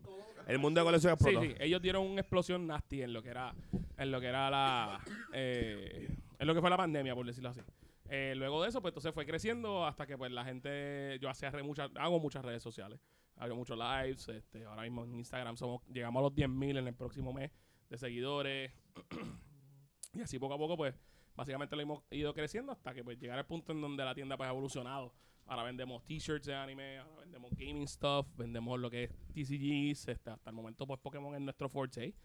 el 0.47 0.59
mundo 0.59 0.79
de 0.79 0.85
colecciones 0.85 1.19
Sí, 1.19 1.25
explotó. 1.29 1.45
sí, 1.45 1.55
ellos 1.59 1.81
dieron 1.81 2.05
una 2.05 2.21
explosión 2.21 2.65
nasty 2.65 3.01
en 3.01 3.11
lo 3.11 3.21
que 3.21 3.29
era, 3.29 3.53
en 3.97 4.11
lo 4.11 4.21
que 4.21 4.27
era 4.27 4.49
la, 4.49 5.01
eh, 5.33 6.07
en 6.39 6.47
lo 6.47 6.53
que 6.55 6.61
fue 6.61 6.69
la 6.69 6.77
pandemia, 6.77 7.13
por 7.13 7.25
decirlo 7.25 7.49
así. 7.49 7.61
Eh, 8.07 8.35
luego 8.37 8.61
de 8.63 8.69
eso, 8.69 8.81
pues 8.81 8.91
entonces 8.91 9.13
fue 9.13 9.25
creciendo 9.25 9.85
hasta 9.85 10.05
que 10.07 10.17
pues 10.17 10.31
la 10.31 10.45
gente, 10.45 11.17
yo 11.19 11.27
hacía 11.29 11.49
re- 11.49 11.63
muchas, 11.63 11.89
hago 11.95 12.19
muchas 12.19 12.45
redes 12.45 12.61
sociales, 12.63 12.99
hago 13.35 13.55
muchos 13.55 13.77
lives, 13.77 14.29
este, 14.29 14.63
ahora 14.63 14.83
mismo 14.83 15.03
en 15.03 15.15
Instagram 15.15 15.57
somos, 15.57 15.81
llegamos 15.91 16.21
a 16.21 16.23
los 16.23 16.33
10.000 16.35 16.77
en 16.77 16.87
el 16.87 16.93
próximo 16.93 17.33
mes 17.33 17.51
de 17.89 17.97
seguidores 17.97 18.71
y 20.15 20.21
así 20.21 20.39
poco 20.39 20.53
a 20.53 20.57
poco 20.57 20.77
pues 20.77 20.95
básicamente 21.35 21.75
lo 21.75 21.81
hemos 21.81 22.03
ido 22.11 22.33
creciendo 22.33 22.71
hasta 22.71 22.93
que 22.93 23.03
pues 23.03 23.19
llegar 23.19 23.37
al 23.37 23.45
punto 23.45 23.73
en 23.73 23.81
donde 23.81 24.03
la 24.03 24.15
tienda 24.15 24.37
pues 24.37 24.47
ha 24.47 24.51
evolucionado. 24.51 25.13
Ahora 25.47 25.63
vendemos 25.63 26.03
t-shirts 26.05 26.47
de 26.47 26.55
anime, 26.55 26.97
ahora 26.97 27.21
vendemos 27.21 27.51
gaming 27.55 27.87
stuff, 27.87 28.27
vendemos 28.35 28.79
lo 28.79 28.89
que 28.89 29.03
es 29.03 29.11
TCGs, 29.33 30.07
este, 30.07 30.31
hasta 30.31 30.49
el 30.49 30.55
momento 30.55 30.87
pues 30.87 30.99
Pokémon 30.99 31.35
es 31.35 31.41
nuestro 31.41 31.69
forte 31.69 32.15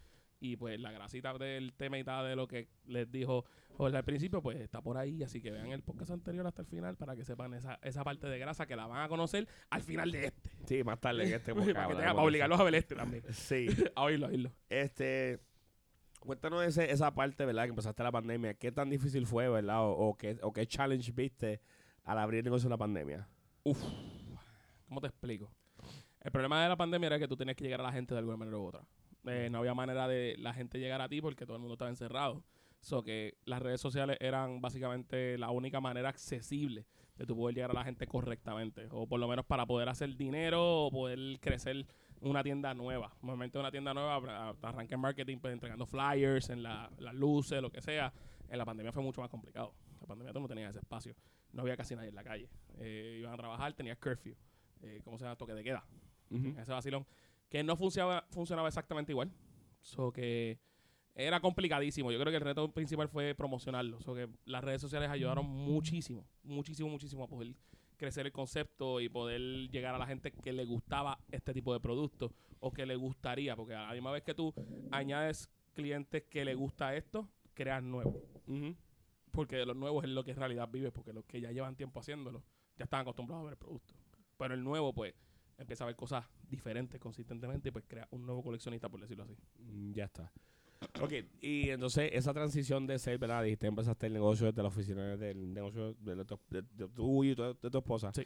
y 0.40 0.56
pues 0.56 0.80
la 0.80 0.90
grasita 0.90 1.36
del 1.36 1.74
tema 1.74 1.98
y 1.98 2.04
tal 2.04 2.26
de 2.26 2.34
lo 2.34 2.48
que 2.48 2.68
les 2.86 3.10
dijo 3.12 3.44
Jorge 3.76 3.96
al 3.98 4.04
principio 4.04 4.42
pues 4.42 4.58
está 4.58 4.80
por 4.80 4.96
ahí, 4.96 5.22
así 5.22 5.40
que 5.42 5.50
vean 5.50 5.70
el 5.70 5.82
podcast 5.82 6.12
anterior 6.12 6.46
hasta 6.46 6.62
el 6.62 6.68
final 6.68 6.96
para 6.96 7.14
que 7.14 7.24
sepan 7.24 7.52
esa, 7.52 7.78
esa 7.82 8.02
parte 8.04 8.26
de 8.26 8.38
grasa 8.38 8.66
que 8.66 8.74
la 8.74 8.86
van 8.86 9.02
a 9.02 9.08
conocer 9.08 9.46
al 9.68 9.82
final 9.82 10.10
de 10.10 10.26
este, 10.26 10.50
Sí, 10.64 10.82
más 10.82 10.98
tarde 10.98 11.24
que 11.28 11.34
este 11.34 11.54
para, 11.54 11.66
que 11.66 11.78
hablamos 11.78 12.14
para 12.14 12.22
obligarlos 12.22 12.58
a 12.60 12.64
ver 12.64 12.74
este 12.74 12.94
también. 12.94 13.22
Sí. 13.32 13.66
a 13.94 14.02
oírlo, 14.02 14.26
a 14.26 14.28
oírlo. 14.30 14.52
Este, 14.68 15.40
cuéntanos 16.20 16.62
ese, 16.62 16.90
esa 16.90 17.12
parte, 17.12 17.44
¿verdad? 17.44 17.64
Que 17.64 17.70
empezaste 17.70 18.02
la 18.02 18.12
pandemia. 18.12 18.54
¿Qué 18.54 18.70
tan 18.70 18.88
difícil 18.88 19.26
fue, 19.26 19.48
verdad? 19.48 19.82
O, 19.84 19.90
o 19.92 20.14
qué, 20.16 20.38
o 20.42 20.52
qué 20.52 20.66
challenge 20.66 21.10
viste 21.12 21.60
al 22.04 22.18
abrir 22.18 22.38
el 22.38 22.44
negocio 22.44 22.66
en 22.66 22.70
la 22.70 22.76
pandemia? 22.76 23.28
¿Cómo 24.88 25.00
te 25.00 25.08
explico? 25.08 25.50
El 26.20 26.30
problema 26.30 26.62
de 26.62 26.68
la 26.68 26.76
pandemia 26.76 27.06
era 27.06 27.18
que 27.18 27.28
tú 27.28 27.36
tenías 27.36 27.56
que 27.56 27.64
llegar 27.64 27.80
a 27.80 27.84
la 27.84 27.92
gente 27.92 28.14
de 28.14 28.18
alguna 28.18 28.36
manera 28.36 28.58
u 28.58 28.66
otra. 28.66 28.84
Eh, 29.26 29.48
no 29.50 29.58
había 29.58 29.74
manera 29.74 30.08
de 30.08 30.36
la 30.38 30.52
gente 30.52 30.78
llegar 30.78 31.00
a 31.00 31.08
ti 31.08 31.20
porque 31.20 31.44
todo 31.44 31.56
el 31.56 31.60
mundo 31.60 31.74
estaba 31.74 31.90
encerrado. 31.90 32.42
So 32.80 33.02
que 33.02 33.36
las 33.44 33.60
redes 33.60 33.80
sociales 33.80 34.16
eran 34.20 34.60
básicamente 34.60 35.36
la 35.36 35.50
única 35.50 35.80
manera 35.80 36.08
accesible 36.08 36.86
de 37.16 37.26
tú 37.26 37.36
poder 37.36 37.54
llegar 37.54 37.70
a 37.70 37.74
la 37.74 37.84
gente 37.84 38.06
correctamente. 38.06 38.88
O 38.90 39.06
por 39.06 39.20
lo 39.20 39.28
menos 39.28 39.44
para 39.44 39.66
poder 39.66 39.88
hacer 39.88 40.16
dinero 40.16 40.86
o 40.86 40.90
poder 40.90 41.38
crecer 41.40 41.86
una 42.20 42.42
tienda 42.42 42.74
nueva. 42.74 43.12
Normalmente 43.22 43.58
una 43.58 43.70
tienda 43.70 43.94
nueva 43.94 44.16
a- 44.16 44.54
arranca 44.68 44.94
en 44.94 45.00
marketing 45.00 45.38
pues, 45.38 45.52
entregando 45.52 45.86
flyers, 45.86 46.50
en 46.50 46.62
la- 46.62 46.90
las 46.98 47.14
luces, 47.14 47.60
lo 47.62 47.70
que 47.70 47.80
sea. 47.80 48.12
En 48.48 48.58
la 48.58 48.64
pandemia 48.64 48.92
fue 48.92 49.02
mucho 49.02 49.20
más 49.20 49.30
complicado. 49.30 49.74
La 50.00 50.06
pandemia 50.06 50.32
tú 50.32 50.40
no 50.40 50.48
tenías 50.48 50.70
ese 50.70 50.80
espacio. 50.80 51.14
No 51.52 51.62
había 51.62 51.76
casi 51.76 51.94
nadie 51.94 52.08
en 52.10 52.14
la 52.14 52.24
calle. 52.24 52.48
Eh, 52.78 53.18
iban 53.20 53.32
a 53.34 53.36
trabajar, 53.36 53.72
tenías 53.74 53.98
curfew. 53.98 54.34
Eh, 54.82 55.00
¿Cómo 55.04 55.18
se 55.18 55.24
llama? 55.24 55.36
Toque 55.36 55.52
de 55.54 55.62
queda 55.64 55.84
ese 56.58 56.70
vacilón, 56.72 57.04
que 57.48 57.62
no 57.64 57.76
funcionaba, 57.76 58.24
funcionaba 58.30 58.68
exactamente 58.68 59.12
igual. 59.12 59.30
So 59.80 60.12
que 60.12 60.58
era 61.14 61.40
complicadísimo. 61.40 62.12
Yo 62.12 62.18
creo 62.20 62.30
que 62.30 62.36
el 62.36 62.42
reto 62.44 62.70
principal 62.72 63.08
fue 63.08 63.34
promocionarlo. 63.34 64.00
So 64.00 64.14
que 64.14 64.28
las 64.44 64.62
redes 64.62 64.80
sociales 64.80 65.10
ayudaron 65.10 65.44
muchísimo, 65.46 66.24
muchísimo, 66.44 66.88
muchísimo 66.88 67.24
a 67.24 67.28
poder 67.28 67.54
crecer 68.00 68.24
el 68.24 68.32
concepto 68.32 68.98
y 68.98 69.10
poder 69.10 69.40
llegar 69.70 69.94
a 69.94 69.98
la 69.98 70.06
gente 70.06 70.32
que 70.32 70.54
le 70.54 70.64
gustaba 70.64 71.18
este 71.30 71.52
tipo 71.52 71.74
de 71.74 71.80
producto 71.80 72.32
o 72.58 72.72
que 72.72 72.86
le 72.86 72.96
gustaría, 72.96 73.54
porque 73.54 73.74
a 73.74 73.88
la 73.88 73.92
misma 73.92 74.10
vez 74.10 74.22
que 74.22 74.34
tú 74.34 74.54
añades 74.90 75.50
clientes 75.74 76.24
que 76.24 76.44
le 76.46 76.54
gusta 76.54 76.96
esto, 76.96 77.28
creas 77.52 77.82
nuevos. 77.82 78.16
Ujú. 78.46 78.74
Porque 79.30 79.56
de 79.56 79.66
los 79.66 79.76
nuevos 79.76 80.02
es 80.04 80.10
lo 80.10 80.24
que 80.24 80.30
en 80.30 80.38
realidad 80.38 80.68
vives, 80.70 80.92
porque 80.92 81.12
los 81.12 81.26
que 81.26 81.42
ya 81.42 81.52
llevan 81.52 81.76
tiempo 81.76 82.00
haciéndolo 82.00 82.42
ya 82.78 82.84
están 82.84 83.02
acostumbrados 83.02 83.42
a 83.42 83.44
ver 83.44 83.52
el 83.52 83.58
producto. 83.58 83.94
Pero 84.38 84.54
el 84.54 84.64
nuevo, 84.64 84.94
pues, 84.94 85.14
empieza 85.58 85.84
a 85.84 85.88
ver 85.88 85.96
cosas 85.96 86.24
diferentes 86.48 86.98
consistentemente 86.98 87.68
y 87.68 87.72
pues 87.72 87.84
crea 87.86 88.08
un 88.12 88.24
nuevo 88.24 88.42
coleccionista, 88.42 88.88
por 88.88 89.00
decirlo 89.00 89.24
así. 89.24 89.36
Mm, 89.58 89.92
Ya 89.92 90.06
está. 90.06 90.32
Ok, 91.02 91.12
y 91.42 91.68
entonces 91.70 92.10
esa 92.14 92.32
transición 92.32 92.86
de 92.86 92.98
ser, 92.98 93.18
¿verdad? 93.18 93.42
Dijiste, 93.42 93.66
empezaste 93.66 94.06
el 94.06 94.14
negocio 94.14 94.46
desde 94.46 94.62
la 94.62 94.68
oficina 94.68 95.16
del 95.16 95.52
negocio 95.52 95.94
de, 95.94 96.24
tu, 96.24 96.38
de, 96.48 96.62
de 96.62 96.88
tu 96.88 97.24
y 97.24 97.34
tu- 97.34 97.42
de 97.60 97.70
tu 97.70 97.78
esposa. 97.78 98.12
Sí. 98.14 98.22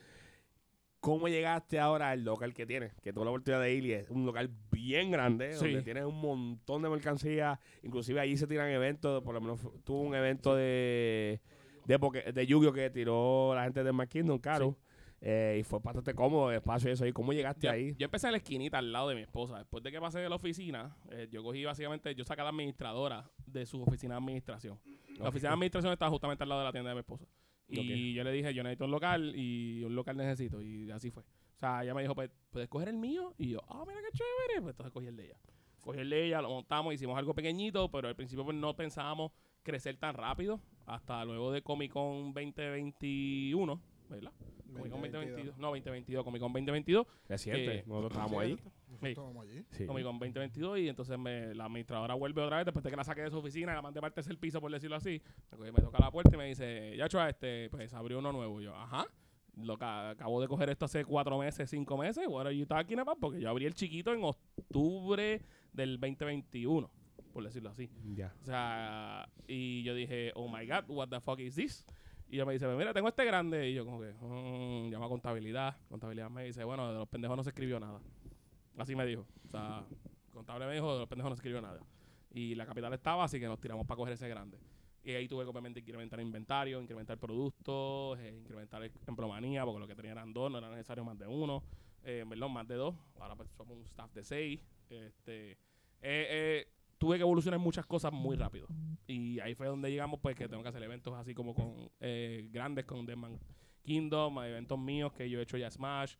¿Cómo 1.00 1.28
llegaste 1.28 1.78
ahora 1.80 2.10
al 2.10 2.24
local 2.24 2.54
que 2.54 2.64
tienes? 2.64 2.94
Que 3.02 3.12
tuve 3.12 3.24
la 3.24 3.30
oportunidad 3.32 3.60
de 3.60 3.74
ir 3.74 3.84
y 3.84 3.92
es 3.92 4.08
un 4.08 4.24
local 4.24 4.50
bien 4.70 5.10
grande, 5.10 5.52
Sí. 5.54 5.64
donde 5.66 5.82
tienes 5.82 6.04
un 6.04 6.18
montón 6.20 6.80
de 6.82 6.88
mercancía. 6.88 7.60
Inclusive 7.82 8.20
allí 8.20 8.36
se 8.36 8.46
tiran 8.46 8.70
eventos, 8.70 9.22
por 9.22 9.34
lo 9.34 9.40
menos 9.40 9.60
tuvo 9.84 10.00
un 10.00 10.14
evento 10.14 10.54
de, 10.54 11.40
de, 11.86 12.32
de 12.32 12.46
Yu-Gi-Oh! 12.46 12.72
que 12.72 12.88
tiró 12.88 13.54
la 13.54 13.64
gente 13.64 13.84
de 13.84 14.06
Kingdom, 14.08 14.38
caro. 14.38 14.78
Eh, 15.26 15.56
y 15.60 15.62
fue 15.62 15.78
bastante 15.78 16.14
cómodo 16.14 16.50
el 16.50 16.56
espacio 16.58 16.90
y 16.90 16.92
eso. 16.92 17.06
¿Y 17.06 17.12
cómo 17.14 17.32
llegaste 17.32 17.66
Yo, 17.66 17.72
ahí? 17.72 17.94
yo 17.98 18.04
empecé 18.04 18.26
en 18.26 18.32
la 18.32 18.36
esquinita 18.36 18.76
al 18.76 18.92
lado 18.92 19.08
de 19.08 19.14
mi 19.14 19.22
esposa. 19.22 19.56
Después 19.56 19.82
de 19.82 19.90
que 19.90 19.98
pasé 19.98 20.18
de 20.18 20.28
la 20.28 20.36
oficina, 20.36 20.94
eh, 21.10 21.28
yo 21.32 21.42
cogí 21.42 21.64
básicamente, 21.64 22.14
yo 22.14 22.24
saqué 22.24 22.42
a 22.42 22.44
la 22.44 22.50
administradora 22.50 23.30
de 23.46 23.64
su 23.64 23.82
oficina 23.82 24.16
de 24.16 24.18
administración. 24.18 24.78
La 25.18 25.30
oficina 25.30 25.48
de 25.48 25.54
administración 25.54 25.94
estaba 25.94 26.10
justamente 26.10 26.42
al 26.42 26.50
lado 26.50 26.60
de 26.60 26.66
la 26.66 26.72
tienda 26.72 26.90
de 26.90 26.96
mi 26.96 27.00
esposa. 27.00 27.24
Y 27.68 28.12
yo 28.12 28.22
le 28.22 28.32
dije, 28.32 28.52
yo 28.52 28.62
necesito 28.62 28.84
un 28.84 28.90
local 28.90 29.32
y 29.34 29.82
un 29.82 29.94
local 29.94 30.14
necesito. 30.18 30.60
Y 30.60 30.90
así 30.90 31.10
fue. 31.10 31.22
O 31.22 31.58
sea, 31.58 31.82
ella 31.82 31.94
me 31.94 32.02
dijo, 32.02 32.14
pues, 32.14 32.30
¿puedes 32.50 32.68
coger 32.68 32.90
el 32.90 32.98
mío? 32.98 33.32
Y 33.38 33.48
yo, 33.48 33.60
ah, 33.68 33.82
mira 33.86 34.00
qué 34.02 34.18
chévere. 34.18 34.60
Pues 34.60 34.72
entonces 34.72 34.92
cogí 34.92 35.06
el 35.06 35.16
de 35.16 35.24
ella. 35.24 35.38
Cogí 35.80 36.00
el 36.00 36.10
de 36.10 36.26
ella, 36.26 36.42
lo 36.42 36.50
montamos, 36.50 36.92
hicimos 36.92 37.16
algo 37.16 37.34
pequeñito, 37.34 37.90
pero 37.90 38.08
al 38.08 38.16
principio 38.16 38.44
pues, 38.44 38.56
no 38.56 38.76
pensábamos 38.76 39.32
crecer 39.62 39.96
tan 39.96 40.14
rápido. 40.14 40.60
Hasta 40.84 41.24
luego 41.24 41.50
de 41.50 41.62
Comic 41.62 41.92
Con 41.92 42.34
2021, 42.34 43.80
¿verdad? 44.10 44.32
Comic 44.72 44.90
Con 44.90 45.02
2020. 45.02 45.18
2022. 45.18 45.58
No, 45.58 45.68
2022, 45.68 46.24
Comic 46.24 46.40
Con 46.40 46.52
2022. 46.52 47.06
Reciente, 47.28 47.78
Eh, 47.78 47.84
nosotros 47.86 48.12
estábamos 48.12 48.42
ahí. 48.42 48.58
Sí. 49.00 49.06
Estábamos 49.08 49.42
allí. 49.46 49.64
Sí. 49.70 49.86
Comic 49.86 50.04
Con 50.04 50.18
2022 50.18 50.78
y 50.78 50.88
entonces 50.88 51.18
me, 51.18 51.54
la 51.54 51.64
administradora 51.66 52.14
vuelve 52.14 52.42
otra 52.42 52.58
vez 52.58 52.66
después 52.66 52.82
de 52.82 52.90
que 52.90 52.96
la 52.96 53.04
saqué 53.04 53.22
de 53.22 53.30
su 53.30 53.38
oficina, 53.38 53.74
la 53.74 53.82
mandé 53.82 54.00
parte 54.00 54.22
del 54.22 54.38
piso 54.38 54.60
por 54.60 54.70
decirlo 54.72 54.96
así. 54.96 55.20
Me, 55.58 55.72
toca 55.72 55.98
la 55.98 56.10
puerta 56.10 56.34
y 56.34 56.38
me 56.38 56.46
dice, 56.46 56.96
ya 56.96 57.08
chua, 57.08 57.28
este, 57.28 57.68
pues 57.70 57.92
abrió 57.92 58.18
uno 58.18 58.32
nuevo. 58.32 58.60
Y 58.60 58.64
yo, 58.64 58.74
ajá. 58.74 59.06
Lo 59.56 59.76
que 59.76 59.84
acabo 59.84 60.40
de 60.40 60.48
coger 60.48 60.68
esto 60.70 60.86
hace 60.86 61.04
cuatro 61.04 61.38
meses, 61.38 61.70
cinco 61.70 61.96
meses. 61.96 62.26
What 62.26 62.46
are 62.46 62.56
you 62.56 62.66
talking 62.66 62.98
about? 62.98 63.18
Porque 63.20 63.40
yo 63.40 63.48
abrí 63.48 63.66
el 63.66 63.74
chiquito 63.74 64.12
en 64.12 64.24
octubre 64.24 65.42
del 65.72 66.00
2021, 66.00 66.90
por 67.32 67.44
decirlo 67.44 67.70
así. 67.70 67.88
Ya. 68.14 68.34
O 68.42 68.44
sea, 68.46 69.28
y 69.46 69.84
yo 69.84 69.94
dije, 69.94 70.32
oh 70.34 70.48
my 70.48 70.66
god, 70.66 70.84
what 70.88 71.08
the 71.08 71.20
fuck 71.20 71.38
is 71.38 71.54
this? 71.54 71.84
Y 72.34 72.38
ella 72.38 72.46
me 72.46 72.54
dice, 72.54 72.66
mira, 72.66 72.92
tengo 72.92 73.06
este 73.06 73.24
grande. 73.24 73.70
Y 73.70 73.74
yo 73.74 73.84
como 73.84 74.00
que, 74.00 74.12
mm, 74.12 74.90
llama 74.90 75.06
a 75.06 75.08
contabilidad. 75.08 75.76
Contabilidad 75.88 76.28
me 76.30 76.42
dice, 76.42 76.64
bueno, 76.64 76.92
de 76.92 76.98
los 76.98 77.08
pendejos 77.08 77.36
no 77.36 77.44
se 77.44 77.50
escribió 77.50 77.78
nada. 77.78 78.00
Así 78.76 78.96
me 78.96 79.06
dijo. 79.06 79.24
O 79.46 79.50
sea, 79.52 79.84
contable 80.32 80.66
me 80.66 80.74
dijo, 80.74 80.94
de 80.94 80.98
los 80.98 81.08
pendejos 81.08 81.30
no 81.30 81.36
se 81.36 81.38
escribió 81.38 81.62
nada. 81.62 81.78
Y 82.32 82.56
la 82.56 82.66
capital 82.66 82.92
estaba, 82.92 83.22
así 83.22 83.38
que 83.38 83.46
nos 83.46 83.60
tiramos 83.60 83.86
para 83.86 83.98
coger 83.98 84.14
ese 84.14 84.28
grande. 84.28 84.58
Y 85.04 85.12
ahí 85.12 85.28
tuve 85.28 85.44
que 85.44 85.50
obviamente 85.50 85.78
incrementar 85.78 86.18
inventario, 86.18 86.82
incrementar 86.82 87.18
productos, 87.18 88.18
eh, 88.18 88.34
incrementar 88.36 88.82
empleomanía, 89.06 89.64
porque 89.64 89.78
lo 89.78 89.86
que 89.86 89.94
tenía 89.94 90.10
eran 90.10 90.32
dos, 90.32 90.50
no 90.50 90.58
era 90.58 90.68
necesario 90.70 91.04
más 91.04 91.16
de 91.16 91.28
uno. 91.28 91.62
Eh, 92.02 92.26
perdón, 92.28 92.52
más 92.52 92.66
de 92.66 92.74
dos. 92.74 92.96
Ahora 93.20 93.36
pues 93.36 93.48
somos 93.56 93.76
un 93.76 93.84
staff 93.84 94.12
de 94.12 94.24
seis. 94.24 94.60
Este, 94.90 95.52
eh, 95.52 95.56
eh, 96.02 96.66
tuve 97.04 97.18
que 97.18 97.22
evolucionar 97.22 97.60
muchas 97.60 97.84
cosas 97.84 98.14
muy 98.14 98.34
rápido. 98.34 98.66
Y 99.06 99.38
ahí 99.40 99.54
fue 99.54 99.66
donde 99.66 99.90
llegamos, 99.90 100.20
pues, 100.20 100.34
que 100.34 100.48
tengo 100.48 100.62
que 100.62 100.70
hacer 100.70 100.82
eventos 100.82 101.12
así 101.12 101.34
como 101.34 101.54
con 101.54 101.90
eh, 102.00 102.48
grandes, 102.50 102.86
con 102.86 103.04
Deadman 103.04 103.38
Kingdom, 103.82 104.42
eventos 104.42 104.78
míos 104.78 105.12
que 105.12 105.28
yo 105.28 105.38
he 105.38 105.42
hecho 105.42 105.58
ya 105.58 105.70
Smash, 105.70 106.14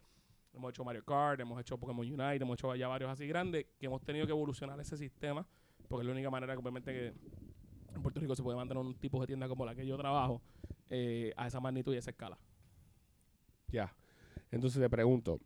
hemos 0.53 0.69
hecho 0.69 0.85
Mario 0.85 1.03
Kart, 1.03 1.41
hemos 1.41 1.59
hecho 1.59 1.79
Pokémon 1.79 2.07
Unite, 2.07 2.43
hemos 2.43 2.59
hecho 2.59 2.75
ya 2.75 2.87
varios 2.87 3.11
así 3.11 3.26
grandes, 3.26 3.64
que 3.79 3.87
hemos 3.87 4.03
tenido 4.03 4.26
que 4.26 4.33
evolucionar 4.33 4.79
ese 4.79 4.99
sistema, 4.99 5.47
porque 5.88 6.03
es 6.03 6.07
la 6.07 6.12
única 6.12 6.29
manera 6.29 6.53
que 6.53 6.59
obviamente 6.59 6.93
que 6.93 7.14
en 7.95 8.03
Puerto 8.03 8.21
Rico 8.21 8.37
se 8.37 8.43
puede 8.43 8.59
mantener 8.59 8.85
un 8.85 8.95
tipo 8.95 9.19
de 9.23 9.26
tienda 9.26 9.49
como 9.49 9.64
la 9.64 9.75
que 9.75 9.87
yo 9.87 9.97
trabajo 9.97 10.43
eh, 10.91 11.33
a 11.38 11.47
esa 11.47 11.61
magnitud 11.61 11.95
y 11.95 11.97
esa 11.97 12.11
escala. 12.11 12.37
Ya. 13.69 13.97
Entonces 14.50 14.83
te 14.83 14.91
pregunto, 14.91 15.41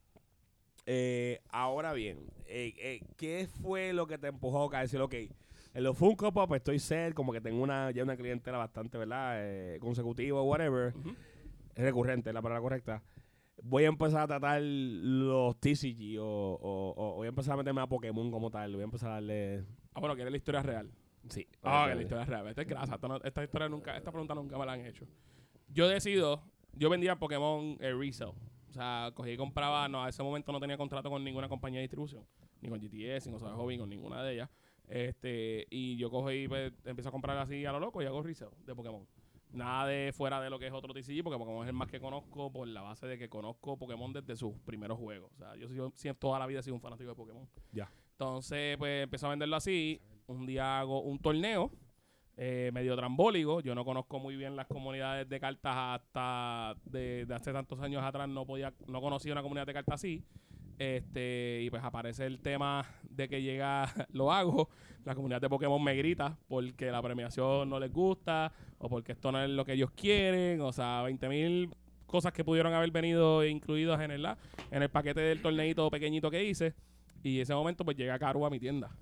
eh, 0.90 1.40
ahora 1.50 1.92
bien, 1.92 2.18
eh, 2.46 2.72
eh, 2.78 3.00
¿qué 3.18 3.46
fue 3.60 3.92
lo 3.92 4.06
que 4.06 4.16
te 4.16 4.28
empujó 4.28 4.74
a 4.74 4.80
decir, 4.80 4.98
ok, 5.00 5.14
en 5.74 5.84
los 5.84 5.96
Funko 5.98 6.32
Pop 6.32 6.50
estoy 6.54 6.78
set, 6.78 7.12
como 7.12 7.30
que 7.32 7.42
tengo 7.42 7.62
una, 7.62 7.90
ya 7.90 8.02
una 8.02 8.16
clientela 8.16 8.56
bastante, 8.56 8.96
¿verdad? 8.96 9.78
Consecutiva, 9.80 10.40
whatever, 10.42 10.94
Ujú. 10.96 11.10
es 11.74 11.84
recurrente, 11.84 12.30
es 12.30 12.34
la 12.34 12.40
palabra 12.40 12.62
correcta. 12.62 13.02
Voy 13.62 13.84
a 13.84 13.88
empezar 13.88 14.22
a 14.22 14.26
tratar 14.26 14.62
los 14.62 15.56
TCG 15.60 16.18
o, 16.20 16.24
o- 16.24 16.94
o 16.96 17.14
voy 17.16 17.26
a 17.26 17.28
empezar 17.30 17.54
a 17.54 17.56
meterme 17.58 17.80
a 17.82 17.86
Pokémon 17.86 18.30
como 18.30 18.50
tal. 18.50 18.72
Voy 18.72 18.82
a 18.82 18.84
empezar 18.84 19.10
a 19.10 19.14
darle... 19.14 19.64
Ah, 19.94 20.00
bueno, 20.00 20.14
que 20.14 20.22
era 20.22 20.30
la 20.30 20.36
historia 20.36 20.62
real. 20.62 20.90
Sí. 21.28 21.46
Ah, 21.62 21.86
que 21.88 21.96
la 21.96 22.02
historia 22.02 22.22
es 22.22 22.28
real. 22.28 22.46
Esta 22.48 22.62
es 22.62 22.68
grasa. 22.68 22.98
Esta, 23.24 23.42
historia 23.44 23.68
nunca, 23.68 23.96
esta 23.96 24.10
pregunta 24.12 24.34
nunca 24.34 24.56
me 24.56 24.64
la 24.64 24.72
han 24.74 24.86
hecho. 24.86 25.06
Yo 25.68 25.88
decido, 25.88 26.42
yo 26.72 26.88
vendía 26.88 27.16
Pokémon 27.16 27.76
resale. 27.80 28.32
O 28.68 28.72
sea, 28.72 29.10
cogí 29.14 29.30
y 29.30 29.36
compraba, 29.36 29.88
no, 29.88 30.04
a 30.04 30.08
ese 30.08 30.22
momento 30.22 30.52
no 30.52 30.60
tenía 30.60 30.76
contrato 30.76 31.10
con 31.10 31.24
ninguna 31.24 31.48
compañía 31.48 31.78
de 31.78 31.82
distribución, 31.82 32.24
ni 32.60 32.68
con 32.68 32.78
GTS, 32.78 33.26
ni 33.26 33.32
con 33.32 33.40
Sabe 33.40 33.54
Hobby, 33.54 33.78
con 33.78 33.88
ninguna 33.88 34.22
de 34.22 34.34
ellas. 34.34 34.50
Este, 34.88 35.66
y 35.70 35.96
yo 35.96 36.10
cojo 36.10 36.30
y 36.32 36.48
pues, 36.48 36.72
empiezo 36.84 37.10
a 37.10 37.12
comprar 37.12 37.36
así 37.38 37.64
a 37.66 37.72
lo 37.72 37.80
loco 37.80 38.02
y 38.02 38.06
hago 38.06 38.22
resale 38.22 38.52
de 38.64 38.74
Pokémon. 38.74 39.06
Nada 39.52 39.86
de 39.86 40.12
fuera 40.12 40.40
de 40.42 40.50
lo 40.50 40.58
que 40.58 40.66
es 40.66 40.72
otro 40.72 40.92
TCG, 40.92 41.22
porque 41.22 41.38
Pokémon 41.38 41.64
es 41.64 41.68
el 41.68 41.74
más 41.74 41.88
que 41.88 42.00
conozco 42.00 42.52
por 42.52 42.68
la 42.68 42.82
base 42.82 43.06
de 43.06 43.18
que 43.18 43.30
conozco 43.30 43.78
Pokémon 43.78 44.12
desde 44.12 44.36
sus 44.36 44.54
primeros 44.60 44.98
juegos. 44.98 45.30
O 45.34 45.38
sea, 45.38 45.56
yo, 45.56 45.68
yo 45.68 45.90
siempre 45.94 46.20
toda 46.20 46.38
la 46.38 46.46
vida 46.46 46.60
he 46.60 46.62
sido 46.62 46.74
un 46.74 46.82
fanático 46.82 47.08
de 47.08 47.16
Pokémon. 47.16 47.48
Ya. 47.72 47.90
Entonces, 48.12 48.76
pues 48.76 49.04
empecé 49.04 49.24
a 49.24 49.30
venderlo 49.30 49.56
así. 49.56 50.00
Un 50.26 50.44
día 50.44 50.80
hago 50.80 51.00
un 51.00 51.18
torneo 51.18 51.70
eh, 52.40 52.70
medio 52.72 52.96
trambólico. 52.96 53.60
Yo 53.60 53.74
no 53.74 53.84
conozco 53.84 54.20
muy 54.20 54.36
bien 54.36 54.54
las 54.54 54.68
comunidades 54.68 55.28
de 55.28 55.40
cartas 55.40 55.74
hasta 55.76 56.76
de, 56.84 57.26
hace 57.34 57.52
tantos 57.52 57.80
años 57.80 58.02
atrás. 58.04 58.28
No 58.28 58.46
podía, 58.46 58.72
no 58.86 59.00
conocía 59.00 59.32
una 59.32 59.42
comunidad 59.42 59.66
de 59.66 59.74
cartas 59.74 59.96
así. 59.96 60.24
Este, 60.78 61.62
y 61.64 61.70
pues 61.70 61.82
aparece 61.82 62.26
el 62.26 62.38
tema 62.38 62.86
de 63.02 63.28
que 63.28 63.42
llega, 63.42 63.92
lo 64.12 64.32
hago, 64.32 64.68
la 65.04 65.16
comunidad 65.16 65.40
de 65.40 65.48
Pokémon 65.48 65.82
me 65.82 65.96
grita 65.96 66.38
porque 66.46 66.92
la 66.92 67.02
premiación 67.02 67.68
no 67.68 67.80
les 67.80 67.92
gusta 67.92 68.52
o 68.78 68.88
porque 68.88 69.12
esto 69.12 69.32
no 69.32 69.42
es 69.42 69.50
lo 69.50 69.64
que 69.64 69.72
ellos 69.72 69.90
quieren, 69.90 70.60
o 70.60 70.72
sea, 70.72 71.02
20 71.02 71.28
mil 71.28 71.70
cosas 72.06 72.32
que 72.32 72.44
pudieron 72.44 72.72
haber 72.72 72.92
venido 72.92 73.44
incluidas 73.44 74.00
en 74.00 74.12
el, 74.12 74.24
en 74.70 74.82
el 74.82 74.88
paquete 74.88 75.20
del 75.20 75.42
torneito 75.42 75.90
pequeñito 75.90 76.30
que 76.30 76.44
hice. 76.44 76.74
Y 77.24 77.40
ese 77.40 77.52
momento 77.52 77.84
pues 77.84 77.96
llega 77.96 78.16
Karu 78.16 78.46
a 78.46 78.50
mi 78.50 78.60
tienda. 78.60 78.92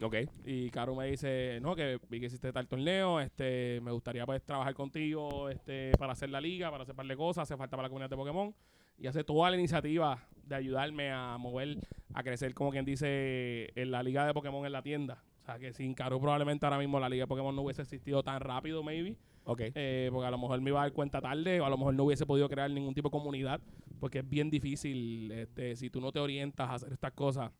Ok. 0.00 0.14
Y 0.44 0.70
Karu 0.70 0.94
me 0.94 1.06
dice, 1.06 1.58
no, 1.62 1.74
que 1.74 1.98
vi 2.08 2.20
que 2.20 2.26
hiciste 2.26 2.52
tal 2.52 2.68
torneo, 2.68 3.20
este, 3.20 3.80
me 3.82 3.90
gustaría 3.90 4.26
pues 4.26 4.42
trabajar 4.42 4.74
contigo 4.74 5.48
este, 5.48 5.92
para 5.98 6.12
hacer 6.12 6.30
la 6.30 6.40
liga, 6.40 6.70
para 6.70 6.82
hacer 6.82 6.92
un 6.92 6.96
par 6.96 7.06
de 7.06 7.16
cosas, 7.16 7.42
hace 7.42 7.56
falta 7.56 7.76
para 7.76 7.84
la 7.84 7.88
comunidad 7.88 8.10
de 8.10 8.16
Pokémon. 8.16 8.54
Y 8.98 9.06
hace 9.06 9.24
toda 9.24 9.50
la 9.50 9.56
iniciativa 9.56 10.26
de 10.42 10.54
ayudarme 10.54 11.10
a 11.10 11.36
mover, 11.38 11.78
a 12.14 12.22
crecer, 12.22 12.54
como 12.54 12.70
quien 12.70 12.84
dice, 12.84 13.70
en 13.74 13.90
la 13.90 14.02
liga 14.02 14.26
de 14.26 14.32
Pokémon 14.32 14.64
en 14.64 14.72
la 14.72 14.82
tienda. 14.82 15.22
O 15.42 15.44
sea, 15.44 15.58
que 15.58 15.72
sin 15.72 15.94
Karu 15.94 16.20
probablemente 16.20 16.66
ahora 16.66 16.78
mismo 16.78 16.98
la 16.98 17.08
liga 17.08 17.24
de 17.24 17.28
Pokémon 17.28 17.54
no 17.54 17.62
hubiese 17.62 17.82
existido 17.82 18.22
tan 18.22 18.40
rápido, 18.40 18.82
maybe. 18.82 19.16
Ok. 19.44 19.60
Eh, 19.74 20.08
porque 20.12 20.26
a 20.26 20.30
lo 20.30 20.38
mejor 20.38 20.60
me 20.60 20.70
iba 20.70 20.80
a 20.80 20.84
dar 20.84 20.92
cuenta 20.92 21.20
tarde 21.20 21.60
o 21.60 21.64
a 21.64 21.70
lo 21.70 21.78
mejor 21.78 21.94
no 21.94 22.04
hubiese 22.04 22.26
podido 22.26 22.48
crear 22.48 22.70
ningún 22.70 22.94
tipo 22.94 23.08
de 23.08 23.12
comunidad 23.12 23.60
porque 24.00 24.18
es 24.18 24.28
bien 24.28 24.50
difícil 24.50 25.30
este, 25.30 25.76
si 25.76 25.88
tú 25.88 26.00
no 26.00 26.12
te 26.12 26.18
orientas 26.18 26.68
a 26.68 26.74
hacer 26.74 26.92
estas 26.92 27.12
cosas 27.12 27.52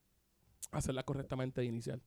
hacerlas 0.73 1.05
correctamente 1.05 1.61
de 1.61 1.67
inicial 1.69 2.03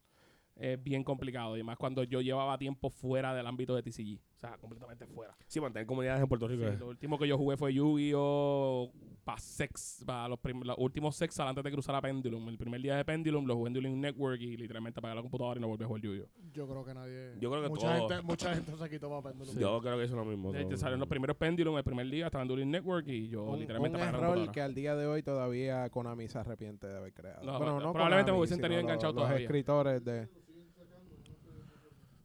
es 0.59 0.81
bien 0.83 1.03
complicado 1.03 1.57
y 1.57 1.63
más 1.63 1.77
cuando 1.77 2.03
yo 2.03 2.21
llevaba 2.21 2.57
tiempo 2.57 2.89
fuera 2.89 3.33
del 3.33 3.47
ámbito 3.47 3.75
de 3.75 3.81
TCG 3.81 4.19
o 4.35 4.39
sea 4.39 4.57
completamente 4.57 5.05
fuera 5.07 5.35
Sí, 5.47 5.59
mantener 5.59 5.85
comunidades 5.87 6.21
en 6.21 6.27
Puerto 6.27 6.47
Rico. 6.47 6.63
Sí, 6.63 6.69
es- 6.73 6.79
lo 6.79 6.87
último 6.87 7.17
que 7.17 7.27
yo 7.27 7.37
jugué 7.37 7.57
fue 7.57 7.73
Yu-Gi-Oh 7.73 8.91
para 9.23 9.37
sex 9.37 10.03
para 10.05 10.27
los, 10.27 10.39
los 10.63 10.75
últimos 10.79 11.15
sex 11.15 11.39
antes 11.39 11.63
de 11.63 11.71
cruzar 11.71 11.93
a 11.95 12.01
Pendulum 12.01 12.49
el 12.49 12.57
primer 12.57 12.81
día 12.81 12.95
de 12.95 13.05
Pendulum 13.05 13.45
lo 13.45 13.55
jugué 13.55 13.67
en 13.67 13.73
Dueling 13.73 14.01
Network 14.01 14.41
y 14.41 14.57
literalmente 14.57 14.99
apagué 14.99 15.15
la 15.15 15.21
computadora 15.21 15.59
y 15.59 15.61
no 15.61 15.67
volví 15.67 15.83
a 15.83 15.87
jugar 15.87 16.01
Yu-Gi-Oh 16.01 16.27
Yo 16.53 16.67
creo 16.67 16.83
que 16.85 16.93
nadie. 16.93 17.33
Yo 17.39 17.49
creo 17.51 17.63
que 17.63 17.69
mucha 17.69 17.95
todo- 17.97 18.09
gente, 18.09 18.23
mucha 18.25 18.55
gente 18.55 18.75
se 18.75 18.89
quitó 18.89 19.09
para 19.09 19.21
Pendulum. 19.33 19.55
Yo 19.59 19.79
creo 19.81 19.97
que 19.97 20.03
eso 20.05 20.13
es 20.13 20.17
lo 20.17 20.25
mismo. 20.25 20.51
De 20.51 20.61
hecho, 20.61 20.77
salieron 20.77 20.99
los 20.99 21.09
primeros 21.09 21.35
Pendulum 21.37 21.77
el 21.77 21.83
primer 21.83 22.09
día, 22.09 22.25
estaba 22.25 22.41
en 22.41 22.47
Dueling 22.47 22.71
Network 22.71 23.07
y 23.07 23.27
yo 23.29 23.43
Un, 23.45 23.59
literalmente 23.59 23.97
un 23.97 24.03
apagué 24.03 24.11
la 24.11 24.25
computadora. 24.27 24.51
que 24.51 24.61
al 24.61 24.73
día 24.75 24.95
de 24.95 25.05
hoy 25.05 25.21
todavía 25.23 25.89
Konami 25.89 26.27
se 26.27 26.37
arrepiente 26.39 26.87
de 26.87 26.97
haber 26.97 27.13
creado. 27.13 27.43
No, 27.43 27.57
bueno, 27.57 27.79
no 27.79 27.91
probablemente 27.93 28.31
me 28.31 28.37
hubiesen 28.39 28.59
tenido 28.61 28.81
los- 28.81 28.83
enganchado 28.89 29.13
los 29.13 29.23
todavía. 29.23 29.45
escritores 29.45 30.03
de... 30.03 30.27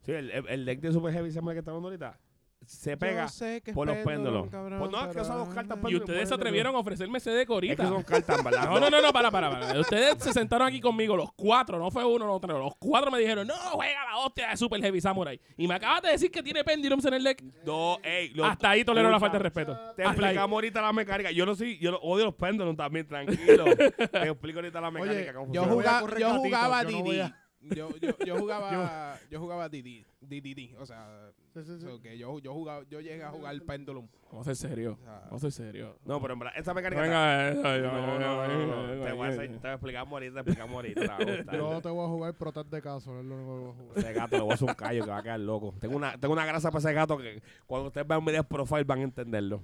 Sí, 0.04 0.12
el, 0.12 0.30
el- 0.30 0.64
deck 0.64 0.80
de 0.80 0.92
Super 0.92 1.12
Heavy 1.12 1.30
Samurai 1.32 1.54
que 1.54 1.61
estamos 1.61 1.80
viendo 1.80 1.88
ahorita 2.06 2.20
se 2.66 2.96
pega 2.96 3.26
por 3.75 3.87
los 3.87 3.96
péndulo, 3.99 4.04
péndulos. 4.06 4.49
cabrón, 4.49 4.78
Pues 4.78 4.90
no, 4.90 4.96
es 5.00 5.02
que 5.08 5.08
pero- 5.12 5.23
esas 5.23 5.37
dos 5.37 5.49
cartas 5.54 5.78
Y 5.87 5.96
ustedes 5.96 6.20
se 6.20 6.28
pueden- 6.28 6.32
atrevieron 6.40 6.75
a 6.75 6.78
ofrecerme 6.78 7.18
ese 7.18 7.30
deco 7.30 7.52
Es 7.52 7.56
ahorita. 7.56 7.82
que 7.82 7.88
son 7.90 8.02
cartas, 8.04 8.42
¿verdad? 8.42 8.70
No, 8.70 8.80
no, 8.80 8.88
no, 8.88 9.02
no, 9.02 9.12
para, 9.12 9.30
para, 9.30 9.50
para. 9.50 9.80
Ustedes 9.80 10.16
se 10.23 10.32
sentaron 10.32 10.66
aquí 10.68 10.80
conmigo, 10.80 11.14
los 11.14 11.30
cuatro, 11.34 11.78
no 11.78 11.90
fue 11.90 12.06
uno, 12.06 12.26
no 12.26 12.40
tres. 12.40 12.56
Los 12.56 12.75
cuatro 12.78 13.11
me 13.11 13.18
dijeron, 13.18 13.46
no, 13.46 13.52
juega 13.54 14.02
la 14.11 14.16
hostia 14.16 14.49
de 14.49 14.56
Super 14.56 14.80
Heavy 14.80 14.99
Samurai. 14.99 15.38
Y 15.58 15.68
me 15.68 15.75
acabas 15.75 16.00
de 16.04 16.08
decir 16.12 16.30
que 16.30 16.42
tiene 16.42 16.64
pendulums 16.64 17.04
en 17.04 17.12
el 17.12 17.25
deck. 17.25 17.42
No, 17.66 17.99
ey, 18.02 18.30
lo- 18.30 18.46
Hasta 18.46 18.70
ahí 18.70 18.82
tolero 18.82 19.11
la 19.11 19.20
falta 19.20 19.37
de 19.37 19.42
respeto. 19.42 19.78
Te 19.94 20.02
explicamos 20.02 20.56
ahorita 20.56 20.80
la 20.80 20.92
mecánica. 20.94 21.30
Yo 21.32 21.44
no 21.44 21.54
soy, 21.54 21.78
yo 21.78 21.90
no- 21.90 21.99
odio 21.99 22.25
los 22.25 22.34
péndulos 22.34 22.75
también, 22.78 23.06
tranquilo. 23.06 23.64
Te 24.11 24.23
explico 24.28 24.61
ahorita 24.61 24.80
la 24.80 24.90
mecánica. 24.90 25.34
cómo 25.34 25.52
Yo, 25.52 25.64
jugaba 25.64 26.00
yo 26.18 26.28
no 26.30 26.99
DD. 26.99 27.02
voy 27.02 27.20
a- 27.20 27.40
Yo, 27.75 27.90
yo, 27.99 28.11
yo 28.26 28.37
jugaba 28.38 29.18
yo 29.30 29.40
jugaba 29.40 29.68
DD, 29.71 30.04
DDD, 30.21 30.76
o 30.78 30.87
sea, 30.87 31.30
Sí, 31.54 32.18
yo, 32.18 32.38
yo 32.40 32.52
jugaba, 32.52 32.85
yo 32.90 33.00
llegué 33.00 33.23
a 33.23 33.30
jugar 33.30 33.61
Pendulum. 33.62 34.09
Vamos 34.30 34.49
a 34.49 34.54
ser 34.54 34.71
serios. 34.71 34.99
O 34.99 35.02
sea, 35.04 35.21
Vamos 35.26 35.44
a 35.44 35.50
ser 35.50 35.52
serios. 35.66 35.94
No, 36.04 36.21
pero 36.21 36.33
en 36.33 36.40
verdad, 36.40 36.54
esta 36.56 36.75
mecánica. 36.75 37.00
Venga, 37.02 37.49
está- 37.50 37.78
No, 37.78 37.92
no, 37.92 38.18
no, 38.18 38.49
no, 38.49 38.97
no, 38.97 39.04
Te 39.04 39.12
voy 39.12 39.26
a 39.28 39.30
hacer- 39.30 39.49
te 39.52 39.59
voy 39.59 39.71
a 39.71 39.73
explicar 39.75 40.06
ahorita, 40.09 40.35
te 40.35 40.40
explicamos 40.40 40.75
ahorita. 40.75 41.16
te 41.18 41.25
gustar. 41.37 41.56
Yo 41.56 41.80
te 41.80 41.88
voy 41.90 42.04
a 42.04 42.09
jugar 42.09 42.35
Protect 42.35 42.71
de 42.71 42.83
caso, 42.83 43.21
es 43.21 43.25
lo 43.25 43.35
único 43.37 43.54
que 43.54 43.61
voy 43.61 43.71
a 43.71 43.75
jugar. 43.75 43.99
Ese 43.99 44.12
gato 44.12 44.37
le 44.37 44.42
voy 44.42 44.50
a 44.50 44.54
hacer 44.54 44.68
un 44.68 44.75
callo 44.75 45.04
que 45.04 45.11
va 45.11 45.18
a 45.18 45.23
quedar 45.23 45.40
loco. 45.40 45.75
Tengo 45.80 45.97
una, 45.97 46.18
tengo 46.18 46.33
una 46.35 46.44
grasa 46.44 46.71
para 46.73 46.80
ese 46.80 46.92
gato 46.92 47.16
que 47.18 47.40
cuando 47.66 47.87
ustedes 47.87 48.06
vean 48.09 48.25
videos 48.25 48.47
profile 48.47 48.83
van 48.85 48.99
a 48.99 49.02
entenderlo. 49.04 49.62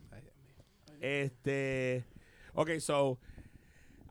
Este. 1.00 2.04
Ok, 2.54 2.70
so. 2.78 3.18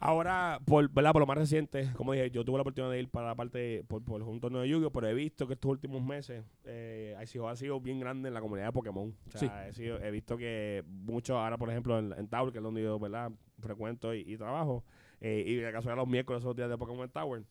Ahora, 0.02 0.60
por, 0.66 0.90
¿verdad? 0.90 1.12
por 1.12 1.20
lo 1.22 1.26
más 1.28 1.38
reciente, 1.38 1.92
como 1.96 2.14
dije, 2.14 2.32
yo 2.32 2.46
tuve 2.46 2.58
la 2.58 2.62
oportunidad 2.62 2.92
de 2.92 3.00
ir 3.02 3.10
para 3.10 3.28
la 3.28 3.36
parte, 3.36 3.84
por, 3.88 4.02
por 4.04 4.22
un 4.24 4.40
torneo 4.40 4.62
de 4.62 4.70
Yu-Gi-Oh! 4.70 4.92
pero 4.92 5.08
he 5.08 5.14
visto 5.14 5.46
que 5.46 5.54
estos 5.56 5.70
últimos 5.70 6.02
meses 6.02 6.46
eh, 6.64 7.16
ICO 7.22 7.50
ha 7.50 7.56
sido 7.58 7.82
bien 7.82 8.00
grande 8.00 8.30
en 8.30 8.34
la 8.34 8.40
comunidad 8.42 8.68
de 8.68 8.72
Pokémon. 8.74 9.14
O 9.28 9.38
sea, 9.38 9.68
he, 9.68 9.74
sido- 9.74 10.02
he 10.02 10.10
visto 10.12 10.38
que 10.38 10.84
muchos, 10.88 11.36
ahora 11.36 11.58
por 11.58 11.70
ejemplo 11.70 12.00
en, 12.00 12.14
en 12.18 12.28
Tower, 12.30 12.52
que 12.54 12.60
es 12.60 12.64
donde 12.64 12.82
yo 12.82 12.98
¿verdad? 12.98 13.32
frecuento 13.60 14.14
y, 14.16 14.22
y 14.22 14.38
trabajo, 14.38 14.86
eh, 15.20 15.44
y 15.46 15.56
de 15.56 15.72
casualidad 15.72 15.98
los 16.04 16.08
miércoles 16.08 16.42
son 16.44 16.50
los 16.52 16.56
días 16.56 16.70
de 16.70 16.78
Pokémon 16.78 17.10
Tower. 17.10 17.44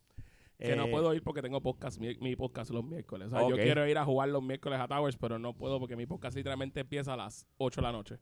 Que 0.58 0.74
no 0.74 0.86
Eh, 0.86 0.90
puedo 0.90 1.14
ir 1.14 1.22
porque 1.22 1.40
tengo 1.40 1.60
podcast, 1.60 2.00
mi, 2.00 2.16
mi 2.16 2.34
podcast 2.34 2.72
los 2.72 2.82
miércoles. 2.84 3.28
O 3.28 3.30
sea, 3.30 3.40
yo 3.50 3.54
quiero 3.62 3.86
ir 3.86 3.96
a 3.96 4.04
jugar 4.04 4.28
los 4.30 4.42
miércoles 4.42 4.80
a 4.80 4.88
Towers, 4.88 5.16
pero 5.16 5.38
no 5.38 5.52
puedo 5.52 5.78
porque 5.78 5.94
mi 5.94 6.04
podcast 6.06 6.36
literalmente 6.36 6.80
empieza 6.80 7.12
a 7.12 7.16
las 7.16 7.46
8 7.58 7.80
de 7.80 7.86
la 7.86 7.92
noche. 7.92 8.18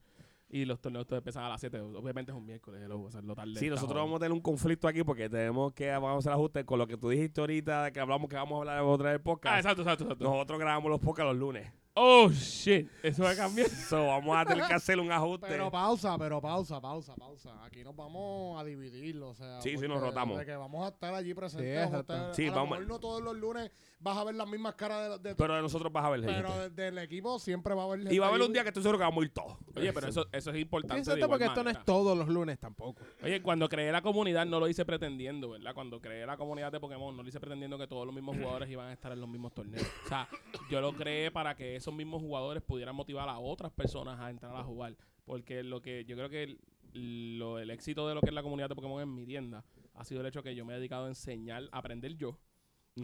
Y 0.48 0.64
los 0.64 0.80
torneos 0.80 1.06
todos 1.06 1.18
empiezan 1.18 1.42
a 1.44 1.48
las 1.48 1.60
7. 1.60 1.80
Obviamente 1.80 2.30
es 2.30 2.38
un 2.38 2.46
miércoles, 2.46 2.80
hello, 2.84 3.00
o 3.02 3.10
sea, 3.10 3.20
lo 3.20 3.34
tarde. 3.34 3.56
Sí, 3.56 3.68
nosotros 3.68 3.96
vamos 4.00 4.16
a 4.16 4.18
tener 4.20 4.32
un 4.32 4.40
conflicto 4.40 4.86
aquí 4.86 5.02
porque 5.02 5.28
tenemos 5.28 5.72
que 5.72 5.90
vamos 5.90 6.14
a 6.14 6.18
hacer 6.18 6.32
ajustes 6.32 6.64
con 6.64 6.78
lo 6.78 6.86
que 6.86 6.96
tú 6.96 7.08
dijiste 7.08 7.40
ahorita, 7.40 7.84
de 7.84 7.92
que 7.92 7.98
hablamos 8.00 8.28
que 8.30 8.36
vamos 8.36 8.54
a 8.54 8.58
hablar 8.60 8.76
de 8.80 8.82
otra 8.88 9.10
vez 9.10 9.20
Ah, 9.20 9.24
podcast. 9.24 9.56
exacto, 9.58 9.82
exacto, 9.82 10.04
exacto. 10.04 10.24
Nosotros 10.24 10.58
grabamos 10.60 10.88
los 10.90 11.00
podcasts 11.00 11.32
los 11.32 11.36
lunes. 11.40 11.72
Oh, 11.98 12.28
shit. 12.30 12.90
Eso 13.02 13.22
va 13.22 13.30
a 13.30 13.36
cambiar. 13.36 13.68
So, 13.88 14.06
vamos 14.06 14.36
a 14.36 14.44
tener 14.44 14.66
que 14.66 14.74
hacer 14.74 14.98
un 15.00 15.10
ajuste. 15.10 15.46
Pero 15.48 15.70
pausa, 15.70 16.18
pero 16.18 16.40
pausa, 16.42 16.80
pausa, 16.80 17.14
pausa. 17.16 17.64
Aquí 17.64 17.82
nos 17.82 17.96
vamos 17.96 18.60
a 18.60 18.64
dividirlo, 18.64 19.30
o 19.30 19.34
sea. 19.34 19.60
Sí, 19.62 19.76
sí, 19.78 19.88
nos 19.88 20.00
rotamos. 20.00 20.38
De 20.38 20.44
que 20.44 20.54
vamos 20.56 20.84
a 20.84 20.88
estar 20.88 21.14
allí 21.14 21.32
presentes. 21.32 21.68
Sí, 21.70 21.74
vamos 21.76 21.94
a 21.94 22.00
exacto. 22.00 22.14
estar- 22.14 22.34
Sí, 22.34 22.42
a 22.46 22.50
lo 22.50 22.54
vamos- 22.56 22.70
mejor 22.78 22.86
no 22.86 22.98
todos 22.98 23.22
los 23.22 23.34
lunes 23.36 23.70
vas 23.98 24.18
a 24.18 24.24
ver 24.24 24.34
las 24.34 24.46
mismas 24.46 24.74
caras 24.74 25.22
de, 25.22 25.30
de 25.30 25.34
Pero 25.36 25.54
de 25.54 25.62
nosotros 25.62 25.90
vas 25.90 26.04
a 26.04 26.10
ver. 26.10 26.20
pero 26.20 26.48
gente. 26.52 26.70
de- 26.70 26.84
del 26.84 26.98
equipo 26.98 27.38
siempre 27.38 27.74
va 27.74 27.82
a 27.82 27.86
haber 27.86 28.12
Y 28.12 28.18
va 28.18 28.26
a 28.26 28.28
haber 28.28 28.42
un 28.42 28.52
día 28.52 28.62
que 28.62 28.68
estoy 28.68 28.82
seguro 28.82 28.98
que 28.98 29.04
vamos 29.04 29.22
a 29.22 29.24
ir 29.24 29.32
todos. 29.32 29.56
Oye, 29.74 29.92
pero 29.92 30.08
eso, 30.08 30.26
eso 30.32 30.50
es 30.50 30.56
importante. 30.58 30.94
Piensa 30.96 31.14
de 31.14 31.26
porque 31.26 31.44
esto 31.46 31.64
no 31.64 31.70
es 31.70 31.82
todos 31.84 32.16
los 32.18 32.28
lunes 32.28 32.58
tampoco. 32.58 33.00
Oye, 33.22 33.40
cuando 33.40 33.68
creé 33.70 33.90
la 33.90 34.02
comunidad 34.02 34.44
no 34.44 34.60
lo 34.60 34.68
hice 34.68 34.84
pretendiendo, 34.84 35.50
¿verdad? 35.50 35.72
Cuando 35.74 36.00
creé 36.00 36.26
la 36.26 36.36
comunidad 36.36 36.70
de 36.72 36.78
Pokémon 36.80 37.16
no 37.16 37.22
lo 37.22 37.28
hice 37.28 37.40
pretendiendo 37.40 37.78
que 37.78 37.86
todos 37.86 38.04
los 38.04 38.14
mismos 38.14 38.36
jugadores 38.36 38.68
iban 38.68 38.88
a 38.88 38.92
estar 38.92 39.12
en 39.12 39.20
los 39.20 39.28
mismos 39.30 39.54
torneos. 39.54 39.86
O 40.04 40.08
sea, 40.08 40.28
yo 40.70 40.80
lo 40.82 40.92
creé 40.92 41.30
para 41.30 41.54
que 41.54 41.76
esos 41.86 41.94
mismos 41.94 42.20
jugadores 42.20 42.62
pudieran 42.64 42.96
motivar 42.96 43.28
a 43.28 43.38
otras 43.38 43.70
personas 43.72 44.18
a 44.18 44.28
entrar 44.30 44.54
a 44.56 44.64
jugar. 44.64 44.96
Porque 45.24 45.62
lo 45.62 45.80
que 45.80 46.04
yo 46.04 46.16
creo 46.16 46.28
que 46.28 46.42
el, 46.42 47.38
lo- 47.38 47.58
el 47.60 47.70
éxito 47.70 48.08
de 48.08 48.14
lo 48.14 48.20
que 48.20 48.28
es 48.30 48.34
la 48.34 48.42
comunidad 48.42 48.68
de 48.68 48.74
Pokémon 48.74 49.00
en 49.00 49.14
mi 49.14 49.24
tienda 49.24 49.64
ha 49.94 50.04
sido 50.04 50.20
el 50.20 50.26
hecho 50.26 50.42
que 50.42 50.54
yo 50.56 50.64
me 50.64 50.72
he 50.74 50.76
dedicado 50.76 51.04
a 51.04 51.08
enseñar, 51.08 51.68
a 51.70 51.78
aprender 51.78 52.16
yo, 52.16 52.38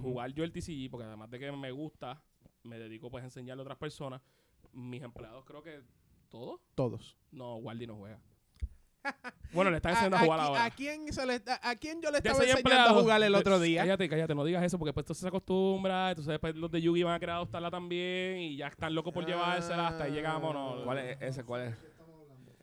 jugar 0.00 0.32
yo 0.32 0.42
el 0.42 0.52
TCG, 0.52 0.90
porque 0.90 1.04
además 1.06 1.30
de 1.30 1.38
que 1.38 1.52
me 1.52 1.70
gusta, 1.70 2.22
me 2.64 2.78
dedico 2.78 3.08
pues 3.10 3.22
a 3.22 3.26
enseñarle 3.26 3.60
a 3.60 3.64
otras 3.64 3.78
personas. 3.78 4.20
Mis 4.72 5.02
empleados 5.02 5.44
creo 5.44 5.62
que 5.62 5.80
todos. 6.28 6.60
Todos. 6.74 7.16
No, 7.30 7.56
Waldi 7.56 7.86
no 7.86 7.96
juega. 7.96 8.20
Bueno, 9.52 9.70
le 9.70 9.76
están 9.76 9.90
¿A, 9.90 9.94
enseñando 9.96 10.16
a 10.16 10.20
jugar 10.20 10.40
a- 10.40 10.42
ahora. 10.44 10.64
a 10.64 10.70
quién 10.70 11.12
se 11.12 11.26
le, 11.26 11.34
a, 11.46 11.70
a 11.70 11.76
quién 11.76 12.00
yo 12.00 12.08
le 12.10 12.14
Ya 12.14 12.18
estaba 12.30 12.36
enseñando 12.38 12.58
empleado. 12.60 12.98
a 12.98 13.02
jugar 13.02 13.22
el 13.22 13.32
De- 13.32 13.38
otro 13.38 13.60
día? 13.60 13.82
Cállate, 13.82 14.08
cállate, 14.08 14.34
no 14.34 14.44
digas 14.44 14.62
eso 14.64 14.78
porque 14.78 14.92
después 14.94 15.18
se 15.18 15.28
acostumbra. 15.28 16.08
Entonces 16.10 16.30
después 16.30 16.54
los 16.56 16.70
de 16.70 16.80
Yugi 16.80 17.02
van 17.02 17.14
a 17.14 17.20
querer 17.20 17.34
adoptarla 17.34 17.70
también 17.70 18.38
y 18.38 18.56
ya 18.56 18.68
están 18.68 18.94
locos 18.94 19.12
por 19.12 19.26
llevársela. 19.26 19.88
Hasta 19.88 20.04
ahí 20.04 20.12
llegamos. 20.12 20.54
No, 20.54 20.84
¿Cuál 20.84 20.98
es 20.98 21.18
ese? 21.20 21.44
¿Cuál 21.44 21.62
es? 21.68 21.74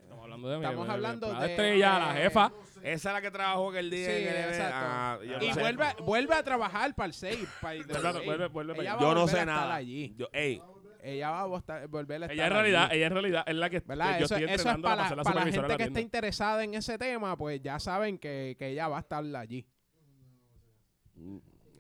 Estamos 0.01 0.23
hablando 0.23 0.49
de 0.49 0.57
mi- 0.57 0.63
Estamos 0.65 0.87
de 0.87 0.89
mi 0.89 0.93
hablando 0.95 1.25
empleada 1.27 1.45
de- 1.45 1.51
estrella, 1.53 1.99
la 1.99 2.13
de- 2.13 2.21
jefa. 2.21 2.51
Esa 2.81 3.09
es 3.09 3.13
la 3.13 3.21
que 3.21 3.31
trabajó 3.31 3.71
que 3.71 3.79
el 3.79 3.89
día 3.91 4.05
Sí, 4.07 4.11
exacto. 4.23 4.75
Ah, 4.75 5.19
no 5.21 5.43
Y 5.45 5.53
sé. 5.53 5.59
vuelve, 5.59 5.85
vuelve 6.03 6.33
a 6.35 6.43
trabajar 6.43 6.95
para 6.95 7.07
el 7.07 7.13
6. 7.13 7.37
Para 7.61 7.73
el 7.75 7.83
Vuelve, 7.83 8.25
vuelve, 8.25 8.47
vuelve 8.47 8.73
para 8.73 8.81
Ella 8.83 8.93
allá. 8.93 9.05
va 9.05 9.11
a 9.11 9.13
Yo 9.13 9.19
no 9.19 9.27
sé 9.27 9.39
a 9.41 9.45
nada. 9.45 9.75
allí. 9.75 10.15
Yo, 10.17 10.27
ey, 10.33 10.61
Ella 11.01 11.31
va 11.31 11.55
a 11.55 11.59
estar- 11.59 11.87
volver 11.87 12.23
a 12.23 12.25
estar 12.25 12.33
Ella 12.35 12.47
en 12.47 12.53
realidad, 12.53 12.83
allí. 12.85 12.97
ella 12.97 13.07
en 13.07 13.13
realidad 13.13 13.43
es 13.47 13.55
la 13.55 13.69
que, 13.69 13.81
que 13.81 13.87
¿Verdad? 13.87 14.19
yo 14.19 14.25
Eso, 14.25 14.35
estoy 14.35 14.43
eso 14.43 14.53
es 14.53 14.59
entrenando 14.59 14.87
para, 14.87 14.95
para 14.97 15.07
ser 15.09 15.17
la 15.17 15.23
para 15.23 15.35
la 15.45 15.51
gente 15.51 15.77
que 15.77 15.83
está 15.83 16.01
interesada 16.01 16.63
en 16.63 16.73
ese 16.73 16.97
tema, 16.97 17.37
pues 17.37 17.61
ya 17.61 17.79
saben 17.79 18.17
que, 18.17 18.55
que 18.59 18.67
ella 18.69 18.87
va 18.89 18.97
a 18.97 18.99
estar 19.01 19.23
allí. 19.35 19.65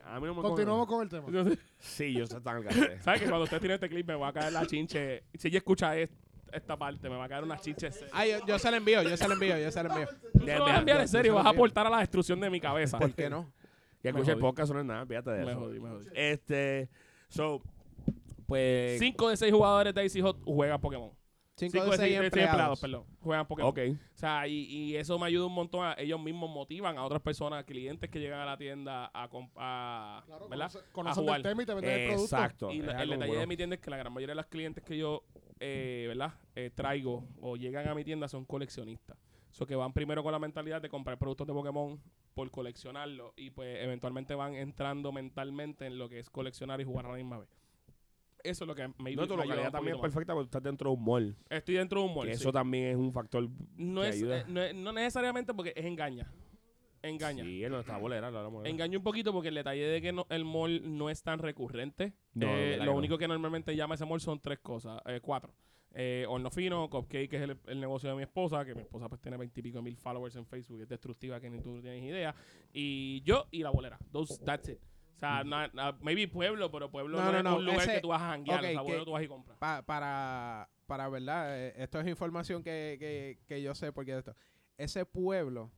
a 0.05 0.19
mí 0.19 0.25
no 0.27 0.33
me 0.35 0.41
Continuamos 0.41 0.87
con 0.87 1.03
el 1.03 1.09
tema. 1.09 1.27
Sí, 1.79 2.13
yo 2.13 2.25
sé 2.27 2.41
tan 2.41 2.57
al 2.57 2.63
garete. 2.63 3.01
¿Sabes 3.01 3.21
que 3.21 3.27
cuando 3.27 3.43
usted 3.45 3.59
tiene 3.59 3.75
este 3.75 3.87
clip 3.89 4.07
me 4.07 4.15
va 4.15 4.29
a 4.29 4.33
caer 4.33 4.51
la 4.53 4.65
chinche? 4.65 5.23
Si 5.33 5.47
ella 5.47 5.57
escucha 5.59 5.95
es- 5.97 6.09
esta 6.51 6.75
parte, 6.77 7.07
me 7.09 7.15
va 7.15 7.25
a 7.25 7.29
caer 7.29 7.43
una 7.43 7.57
chinche. 7.59 7.91
seria. 7.91 8.09
Ay, 8.11 8.31
yo, 8.31 8.45
yo 8.47 8.57
se 8.59 8.71
la 8.71 8.77
envío, 8.77 9.03
yo 9.03 9.15
se 9.15 9.27
la 9.27 9.33
envío, 9.35 9.57
yo 9.59 9.71
se 9.71 9.83
la 9.83 9.89
envío. 9.93 10.07
Tú 10.33 10.39
se 10.45 10.57
lo 10.57 10.63
vas 10.65 10.75
a 10.75 10.79
enviar 10.79 11.01
en 11.01 11.07
serio, 11.07 11.35
vas 11.35 11.45
a 11.45 11.49
aportar 11.49 11.85
a 11.85 11.89
la 11.91 11.99
destrucción 11.99 12.39
de 12.39 12.49
mi 12.49 12.59
cabeza. 12.59 12.97
¿Por 12.97 13.13
qué 13.13 13.29
no? 13.29 13.51
Y 14.01 14.05
Me 14.05 14.09
escucha 14.11 14.31
el 14.31 14.39
podcast, 14.39 14.71
no 14.73 14.79
es 14.79 14.85
nada, 14.85 15.05
fíjate 15.05 15.29
de 15.31 15.45
Me 15.45 15.51
eso. 15.51 15.59
jodí, 15.59 15.79
me 15.79 15.89
jodí. 15.89 16.07
Este, 16.13 16.89
so, 17.27 17.61
pues. 18.49 18.99
Cinco 18.99 19.29
de 19.29 19.37
seis 19.37 19.53
jugadores 19.53 19.93
de 19.93 20.01
Daisy 20.01 20.19
Hot 20.21 20.43
juegan 20.43 20.81
Pokémon. 20.81 21.11
Cinco 21.55 21.83
de 21.91 21.97
seis 21.97 22.17
empleados. 22.17 22.79
perdón, 22.79 23.03
juegan 23.19 23.45
Pokémon. 23.45 23.69
Ok. 23.69 23.79
O 24.13 24.17
sea, 24.17 24.47
y, 24.47 24.61
y 24.65 24.95
eso 24.95 25.19
me 25.19 25.25
ayuda 25.25 25.45
un 25.45 25.53
montón. 25.53 25.85
A, 25.85 25.93
ellos 25.97 26.17
mismos 26.19 26.49
motivan 26.49 26.97
a 26.97 27.03
otras 27.03 27.21
personas, 27.21 27.65
clientes 27.65 28.09
que 28.09 28.17
llegan 28.19 28.39
a 28.39 28.45
la 28.45 28.57
tienda 28.57 29.11
a, 29.13 29.23
a 29.57 30.23
Claro, 30.25 30.47
¿verdad? 30.47 30.71
conoce- 30.71 30.91
conocen 30.93 31.23
jugar. 31.23 31.41
del 31.41 31.51
tema 31.51 31.63
y 31.63 31.65
te 31.65 31.73
venden 31.73 31.91
el 31.99 32.07
producto. 32.07 32.35
Exacto. 32.35 32.71
Y 32.71 32.81
la- 32.81 33.01
el 33.03 33.09
detalle 33.09 33.27
bueno. 33.27 33.41
de 33.41 33.47
mi 33.47 33.57
tienda 33.57 33.75
es 33.75 33.81
que 33.81 33.89
la 33.89 33.97
gran 33.97 34.13
mayoría 34.13 34.31
de 34.31 34.41
los 34.41 34.45
clientes 34.45 34.83
que 34.85 34.97
yo, 34.97 35.23
eh, 35.59 36.05
¿verdad? 36.07 36.33
Eh, 36.55 36.71
traigo 36.73 37.25
o 37.41 37.57
llegan 37.57 37.87
a 37.89 37.93
mi 37.93 38.05
tienda 38.05 38.29
son 38.29 38.45
coleccionistas. 38.45 39.17
So 39.51 39.65
que 39.65 39.75
van 39.75 39.91
primero 39.91 40.23
con 40.23 40.31
la 40.31 40.39
mentalidad 40.39 40.81
de 40.81 40.87
comprar 40.89 41.17
productos 41.17 41.45
de 41.45 41.51
Pokémon 41.53 41.99
por 42.35 42.49
coleccionarlo 42.51 43.33
y 43.35 43.49
pues 43.49 43.83
eventualmente 43.83 44.33
van 44.33 44.53
entrando 44.53 45.11
mentalmente 45.11 45.87
en 45.87 45.97
lo 45.97 46.07
que 46.07 46.19
es 46.19 46.29
coleccionar 46.29 46.79
y 46.79 46.85
jugar 46.85 47.07
a 47.07 47.09
la 47.09 47.15
misma 47.15 47.39
vez. 47.39 47.49
Eso 48.43 48.63
es 48.63 48.67
lo 48.67 48.75
que 48.75 48.87
me 48.99 49.15
No, 49.15 49.27
tu 49.27 49.35
localidad 49.35 49.71
también 49.71 49.95
es 49.95 50.01
perfecta 50.01 50.33
porque 50.33 50.45
estás 50.45 50.63
dentro 50.63 50.89
de 50.91 50.95
un 50.97 51.03
mall. 51.03 51.35
Estoy 51.49 51.75
dentro 51.75 52.01
de 52.01 52.07
un 52.07 52.15
mall. 52.15 52.27
que 52.27 52.35
sí. 52.35 52.41
eso 52.41 52.51
también 52.51 52.85
es 52.87 52.95
un 52.95 53.11
factor. 53.11 53.49
no, 53.75 54.01
que 54.01 54.09
es, 54.09 54.15
ayuda. 54.15 54.39
eh, 54.39 54.45
no, 54.47 54.61
es- 54.63 54.75
no 54.75 54.91
necesariamente 54.93 55.53
porque 55.53 55.73
es 55.75 55.85
engaña. 55.85 56.31
Engaña. 57.01 57.43
Sí, 57.45 57.63
no 57.69 57.79
está 57.79 57.97
bolera, 57.97 58.27
hablamos. 58.27 58.65
Engaña 58.65 58.97
un 58.97 59.03
poquito 59.03 59.31
porque 59.31 59.47
el 59.49 59.55
detalle 59.55 59.83
de 59.87 60.01
que 60.01 60.11
no- 60.11 60.25
el 60.29 60.43
mall 60.43 60.81
no 60.97 61.09
es 61.09 61.23
tan 61.23 61.39
recurrente. 61.39 62.13
No, 62.33 62.47
Eh, 62.49 62.77
lo 62.83 62.93
único 62.95 63.17
que 63.17 63.27
normalmente 63.27 63.75
llama 63.75 63.95
ese 63.95 64.05
mall 64.05 64.19
son 64.19 64.39
tres 64.39 64.59
cosas, 64.59 65.01
eh, 65.05 65.19
cuatro. 65.21 65.53
Eh, 65.93 66.25
horno 66.27 66.51
fino, 66.51 66.87
Cupcake, 66.89 67.29
que 67.29 67.37
es 67.37 67.41
el, 67.41 67.57
el 67.67 67.79
negocio 67.79 68.09
de 68.09 68.15
mi 68.15 68.21
esposa, 68.21 68.63
que 68.63 68.75
mi 68.75 68.81
esposa 68.81 69.09
pues 69.09 69.19
tiene 69.21 69.37
veintipico 69.37 69.81
mil 69.81 69.97
followers 69.97 70.35
en 70.35 70.45
Facebook, 70.45 70.81
es 70.81 70.87
destructiva 70.89 71.39
que 71.39 71.49
ni 71.49 71.59
tú 71.61 71.81
tienes 71.81 72.03
idea. 72.03 72.35
Y 72.73 73.21
yo 73.23 73.47
y 73.49 73.63
la 73.63 73.69
bolera. 73.71 73.97
Those, 74.11 74.37
that's 74.45 74.69
it. 74.69 74.77
O 75.19 75.27
sea, 75.27 75.43
na- 75.43 75.67
na- 75.73 75.97
maybe 76.01 76.27
pueblo, 76.27 76.71
pero 76.71 76.89
pueblo 76.89 77.17
No, 77.19 77.25
no, 77.25 77.31
no, 77.31 77.37
es 77.37 77.43
no, 77.43 77.57
un 77.57 77.65
lugar 77.65 77.81
ese- 77.81 77.93
que 77.95 78.01
tú 78.01 78.07
vas 78.07 78.21
a 78.21 78.27
janguear. 78.29 78.59
ok, 78.59 78.65
o 78.81 78.87
sea, 78.87 79.05
tú 79.05 79.11
vas 79.11 79.23
y 79.23 79.27
compras. 79.27 79.57
Pa- 79.59 79.81
para, 79.85 80.69
para 80.87 81.09
verdad, 81.09 81.57
eh, 81.59 81.73
esto 81.77 81.99
es 81.99 82.07
información 82.07 82.63
que, 82.63 82.95
que, 82.99 83.39
que 83.47 83.61
yo 83.61 83.75
sé 83.75 83.91
porque 83.91 84.17
esto. 84.17 84.33
Ese 84.77 85.05
pueblo 85.05 85.71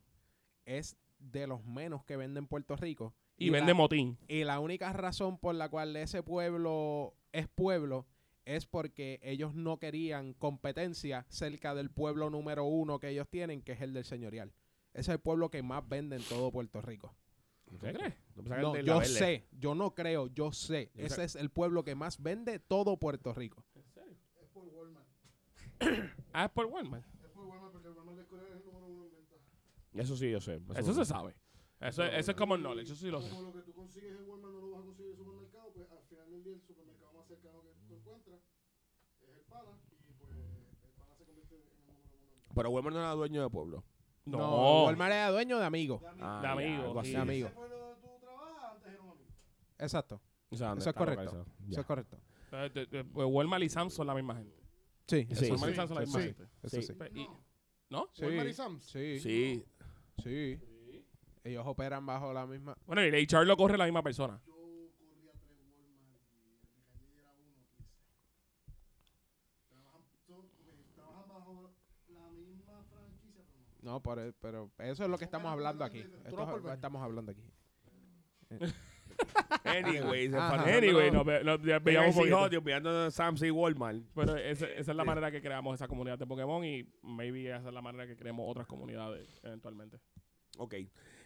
es 0.65 0.95
de 1.19 1.47
los 1.47 1.63
menos 1.65 2.03
que 2.05 2.17
vende 2.17 2.39
en 2.39 2.47
Puerto 2.47 2.75
Rico. 2.75 3.13
Y, 3.37 3.49
vende 3.49 3.71
la, 3.71 3.77
motín. 3.77 4.17
y 4.27 4.43
la 4.43 4.59
única 4.59 4.93
razón 4.93 5.39
por 5.39 5.55
la 5.55 5.69
cual 5.69 5.95
ese 5.95 6.21
pueblo 6.21 7.15
es 7.31 7.47
pueblo 7.47 8.05
es 8.45 8.67
porque 8.67 9.19
ellos 9.23 9.55
no 9.55 9.77
querían 9.79 10.33
competencia 10.33 11.25
cerca 11.29 11.73
del 11.73 11.89
pueblo 11.89 12.29
número 12.29 12.65
uno 12.65 12.99
que 12.99 13.09
ellos 13.09 13.27
tienen, 13.29 13.63
que 13.63 13.71
es 13.71 13.81
el 13.81 13.93
del 13.93 14.05
señorial. 14.05 14.51
Ese 14.93 15.01
es 15.01 15.09
el 15.09 15.19
pueblo 15.19 15.49
que 15.49 15.63
más 15.63 15.87
vende 15.87 16.17
en 16.17 16.23
todo 16.23 16.51
Puerto 16.51 16.81
Rico. 16.81 17.15
¿Usted 17.71 17.93
cree? 17.95 18.17
No, 18.35 18.43
pensaba 18.43 18.55
que 18.57 18.61
No, 18.61 18.75
yo 18.79 18.99
verde. 18.99 19.05
sé, 19.13 19.47
yo 19.51 19.75
no 19.75 19.93
creo, 19.95 20.27
yo 20.27 20.51
sé. 20.51 20.91
Yo 20.95 21.05
Ese 21.05 21.15
sé. 21.15 21.23
es 21.23 21.35
el 21.35 21.49
pueblo 21.49 21.83
que 21.83 21.95
más 21.95 22.21
vende 22.21 22.59
todo 22.59 22.97
Puerto 22.97 23.33
Rico. 23.33 23.63
Es 24.41 24.47
por 24.49 24.65
Walmart. 24.67 25.07
Ah, 26.33 26.45
es 26.45 26.51
por 26.51 26.65
Walmart. 26.67 27.05
Es 27.23 27.31
por 27.31 27.45
Walmart 27.45 27.71
porque 27.71 27.89
Walmart 27.89 28.17
de 28.17 28.25
Corea 28.25 28.47
es 28.49 28.55
el 28.55 28.65
número 28.65 28.85
uno 28.87 29.05
en 29.05 29.11
venta. 29.11 29.35
Eso 29.93 30.15
sí, 30.17 30.29
yo 30.29 30.39
sé. 30.41 30.61
Eso 30.75 30.93
se 30.93 31.05
sabe. 31.05 31.35
Eso, 31.79 32.03
eso 32.03 32.31
es 32.31 32.37
como 32.37 32.55
el 32.55 32.61
knowledge, 32.61 32.91
eso 32.91 32.95
sí 32.95 33.07
lo 33.09 33.21
sé. 33.21 33.29
Como 33.29 33.41
lo 33.43 33.53
que 33.53 33.61
tú 33.63 33.73
consigues 33.73 34.11
en 34.11 34.29
Walmart 34.29 34.53
no 34.53 34.59
lo 34.61 34.71
vas 34.71 34.81
a 34.81 34.85
conseguir 34.85 35.13
en 35.13 35.17
el 35.19 35.25
supermercado, 35.25 35.73
pues 35.73 35.91
al 35.91 36.03
final 36.03 36.29
del 36.31 36.43
día 36.43 36.53
el 36.53 36.61
supermercado 36.61 37.13
más 37.13 37.27
cercano 37.27 37.61
que 37.63 37.71
tú 37.87 37.95
encuentras 37.95 38.39
es 39.21 39.29
el 39.37 39.43
pana 39.45 39.71
y 40.07 40.13
pues 40.13 40.29
el 40.29 40.93
pana 40.97 41.15
se 41.17 41.25
convierte 41.25 41.55
en 41.55 41.61
el 41.61 41.67
número 41.69 41.93
uno 42.05 42.13
en 42.13 42.29
venta. 42.29 42.53
Pero 42.53 42.69
Walmart 42.69 42.93
no 42.95 42.99
era 43.01 43.11
dueño 43.13 43.41
de 43.41 43.49
pueblo. 43.49 43.83
No. 44.25 44.85
Walmart 44.85 45.11
era 45.13 45.29
dueño 45.31 45.57
de 45.59 45.65
amigos. 45.65 46.01
Ah, 46.19 46.37
De 46.41 46.47
ya, 46.47 46.51
amigos. 46.51 47.03
De 47.03 47.17
amigos. 47.17 47.51
Exacto. 49.79 50.21
O 50.49 50.55
sea, 50.55 50.69
¿dónde 50.69 50.81
Eso 50.81 50.89
es 50.89 50.95
correcto. 50.95 51.45
Eso 51.69 51.79
es 51.81 51.85
correcto. 51.87 52.17
Walmart 53.13 53.63
y 53.63 53.69
Sam's 53.69 53.93
son 53.93 54.07
la 54.07 54.13
misma 54.13 54.35
gente. 54.35 54.55
Sí, 55.07 55.27
Sí, 55.33 55.49
Walmart 55.51 55.71
y 55.71 55.73
sí, 55.73 55.75
Sam's 55.75 55.89
son 55.89 55.95
la 55.95 56.01
sí, 56.01 56.07
misma 56.07 56.19
sí. 56.21 56.27
gente. 56.27 56.47
Eso 56.63 56.81
Sí. 56.81 56.93
y- 57.19 57.27
¿No? 57.89 58.09
Sí. 58.13 58.23
Walmart 58.25 58.49
y 58.49 58.53
Sam's. 58.53 58.85
Sí. 58.85 59.19
Sí. 59.19 59.65
Sí. 60.23 60.59
Ellos 61.43 61.63
operan 61.65 62.05
bajo 62.05 62.31
la 62.31 62.45
misma. 62.45 62.77
Bueno, 62.85 63.03
y 63.03 63.07
el 63.07 63.15
HR 63.15 63.45
lo 63.45 63.57
corre 63.57 63.77
la 63.77 63.85
misma 63.85 64.03
persona. 64.03 64.39
Yo 64.45 64.53
corría 64.53 65.31
tres 65.33 65.57
Walmart 65.73 66.21
y 66.29 66.45
en 66.45 66.51
mi 66.53 66.83
calle 66.85 67.17
era 67.17 67.31
uno, 67.33 67.65
quince. 67.65 67.89
Trabajan, 69.69 70.03
son- 70.27 70.45
ok, 70.45 70.93
trabajan 70.93 71.27
bajo 71.29 71.71
la 72.13 72.29
misma 72.29 72.85
pero 73.81 73.91
no. 73.91 73.91
No, 73.93 74.01
por 74.01 74.19
e- 74.19 74.33
pero 74.33 74.71
eso 74.79 75.03
es 75.03 75.09
lo 75.09 75.17
que 75.17 75.25
estamos 75.25 75.51
hablando 75.51 75.83
aquí. 75.83 75.99
Esto 75.99 76.35
no 76.37 76.43
es 76.57 76.61
lo 76.63 76.69
que 76.69 76.73
estamos 76.73 77.01
hablando 77.01 77.31
aquí. 77.31 77.43
Anyways, 79.63 80.33
Ajá. 80.33 80.77
Anyway, 80.77 81.11
nos 81.11 81.25
ve- 81.25 81.43
nos 81.43 81.61
ve- 81.61 81.79
veíamos 81.79 82.15
enviando 82.51 83.11
Sam's 83.11 83.41
y 83.43 83.51
Walmart. 83.51 84.03
Pero 84.15 84.35
esa 84.35 84.67
es 84.67 84.87
la 84.87 85.03
manera 85.03 85.31
que 85.31 85.41
creamos 85.41 85.75
esa 85.75 85.87
comunidad 85.87 86.17
de 86.17 86.25
Pokémon 86.25 86.63
y 86.65 86.89
maybe 87.03 87.47
esa 87.49 87.67
es 87.67 87.73
la 87.73 87.81
manera 87.81 88.07
que 88.07 88.15
creemos 88.15 88.45
otras 88.49 88.67
comunidades 88.67 89.39
eventualmente. 89.43 89.99
Ok. 90.57 90.75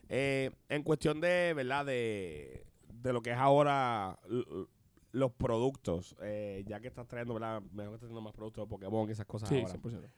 Eh, 0.09 0.51
en 0.69 0.83
cuestión 0.83 1.19
de, 1.21 1.53
¿verdad? 1.55 1.85
De, 1.85 2.65
de 2.93 3.13
lo 3.13 3.21
que 3.21 3.31
es 3.31 3.37
ahora 3.37 4.19
los 5.11 5.31
productos, 5.31 6.15
eh, 6.21 6.63
ya 6.67 6.79
que 6.81 6.87
estás 6.89 7.07
trayendo, 7.07 7.33
¿verdad? 7.35 7.61
Mejor 7.71 7.91
que 7.91 7.95
estás 7.95 7.99
trayendo 8.09 8.21
más 8.21 8.33
productos 8.33 8.65
de 8.65 8.69
Pokémon 8.69 9.07
y 9.07 9.11
esas 9.13 9.25
cosas 9.25 9.47
Sí, 9.49 9.61
ahora. 9.61 9.73
100%. 9.73 10.09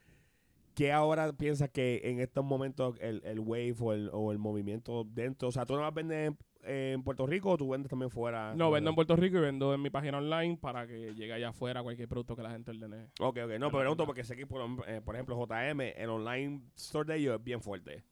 ¿Qué 0.77 0.91
ahora 0.91 1.33
piensas 1.33 1.71
que 1.71 2.01
en 2.03 2.19
estos 2.19 2.45
momentos 2.45 2.95
el, 3.01 3.23
el 3.25 3.39
wave 3.39 3.73
o 3.79 3.93
el, 3.93 4.11
o 4.13 4.31
el 4.31 4.37
movimiento 4.37 5.03
dentro? 5.05 5.47
O 5.47 5.51
sea, 5.51 5.65
tú 5.65 5.73
no 5.73 5.79
vas 5.81 5.87
a 5.91 5.95
vender 5.95 6.33
en 6.61 7.01
Puerto 7.01 7.25
Rico 7.25 7.49
o 7.49 7.57
tú 7.57 7.69
vendes 7.69 7.89
también 7.89 8.11
fuera? 8.11 8.53
No, 8.53 8.69
vendo 8.69 8.91
en 8.91 8.95
Puerto 8.95 9.15
Rico 9.15 9.37
y 9.37 9.41
vendo 9.41 9.73
en 9.73 9.81
mi 9.81 9.89
página 9.89 10.19
online 10.19 10.55
para 10.61 10.85
que 10.85 11.15
llegue 11.15 11.33
allá 11.33 11.49
afuera 11.49 11.81
cualquier 11.81 12.07
producto 12.07 12.35
que 12.35 12.43
la 12.43 12.51
gente 12.51 12.69
ordene. 12.69 13.07
Ok, 13.19 13.39
ok. 13.43 13.51
No, 13.57 13.71
pero 13.71 13.79
pregunto 13.79 14.05
porque 14.05 14.23
sé 14.23 14.35
que, 14.35 14.45
por, 14.45 14.61
eh, 14.87 15.01
por 15.03 15.15
ejemplo, 15.15 15.35
JM, 15.35 15.81
el 15.95 16.09
online 16.11 16.61
store 16.75 17.11
de 17.11 17.19
ellos 17.21 17.39
es 17.39 17.43
bien 17.43 17.59
fuerte. 17.59 18.03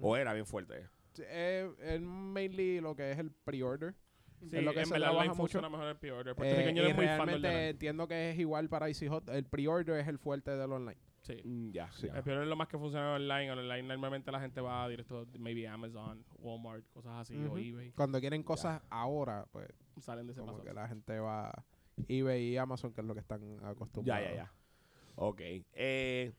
O 0.00 0.16
era 0.16 0.32
bien 0.32 0.46
fuerte. 0.46 0.86
Sí, 1.12 1.24
eh, 1.26 1.70
es 1.82 2.00
mainly 2.00 2.80
lo 2.80 2.96
que 2.96 3.10
es 3.12 3.18
el 3.18 3.32
pre-order. 3.32 3.94
Sí, 4.40 4.56
Es 4.56 4.62
lo 4.64 4.72
que 4.72 4.80
en 4.80 4.86
se 4.86 4.92
verdad 4.94 5.08
trabaja 5.08 5.18
online 5.24 5.28
mucho. 5.30 5.36
funciona 5.42 5.68
mejor 5.68 5.88
el 5.88 5.96
pre-order. 5.96 6.34
El 6.38 6.46
Eh, 6.78 6.88
es 6.88 6.96
muy 6.96 7.06
fan 7.06 7.18
del 7.18 7.18
realmente 7.18 7.48
online. 7.48 7.68
entiendo 7.68 8.08
que 8.08 8.30
es 8.30 8.38
igual 8.38 8.68
para 8.70 8.88
Easy 8.88 9.08
Hot. 9.08 9.28
El 9.28 9.44
pre-order 9.44 10.00
es 10.00 10.08
el 10.08 10.18
fuerte 10.18 10.52
del 10.56 10.72
online. 10.72 10.96
Sí. 11.28 11.42
Mm, 11.46 11.70
ya, 11.72 11.90
Sí. 11.92 12.06
ya. 12.06 12.16
El 12.16 12.22
pre-order 12.22 12.44
es 12.44 12.48
lo 12.50 12.56
más 12.56 12.68
que 12.68 12.78
funciona 12.78 13.14
online. 13.14 13.50
Online 13.52 13.82
normalmente 13.82 14.32
la 14.32 14.40
gente 14.40 14.60
va 14.60 14.88
directo, 14.88 15.26
maybe 15.38 15.68
Amazon, 15.68 16.24
Walmart, 16.38 16.84
cosas 16.92 17.12
así, 17.20 17.36
o 17.36 17.56
eBay. 17.58 17.92
Cuando 17.92 18.18
quieren 18.18 18.42
cosas 18.42 18.82
ahora, 18.90 19.46
pues 19.52 19.68
Salen 20.00 20.26
de 20.26 20.32
ese 20.32 20.40
como 20.40 20.52
paso. 20.54 20.64
que 20.64 20.72
la 20.72 20.88
gente 20.88 21.18
va 21.18 21.48
a 21.50 21.64
eBay 22.08 22.42
y 22.52 22.56
Amazon, 22.56 22.92
que 22.92 23.00
es 23.02 23.06
lo 23.06 23.14
que 23.14 23.20
están 23.20 23.58
Ya, 23.60 23.68
acostumbrados. 23.68 24.28
ya, 24.30 24.34
ya. 24.34 24.52
Ok. 25.16 25.40
Eh, 25.42 26.32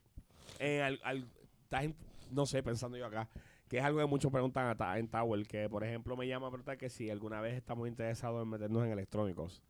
eh, 0.59 0.81
al- 0.81 0.99
al- 1.03 1.27
no 2.31 2.45
sé, 2.45 2.63
pensando 2.63 2.97
yo 2.97 3.05
acá, 3.05 3.29
que 3.67 3.77
es 3.77 3.83
algo 3.83 3.99
que 3.99 4.05
muchos 4.07 4.31
preguntan 4.31 4.65
a 4.67 4.75
Ta- 4.75 4.97
en 4.97 5.07
Tower, 5.07 5.45
que 5.45 5.69
por 5.69 5.83
ejemplo 5.83 6.15
me 6.17 6.27
llama 6.27 6.47
a 6.47 6.49
preguntar 6.49 6.77
que 6.77 6.89
si 6.89 7.09
alguna 7.09 7.41
vez 7.41 7.55
estamos 7.55 7.87
interesados 7.87 8.41
en 8.41 8.49
meternos 8.49 8.83
en 8.85 8.91
electrónicos. 8.91 9.61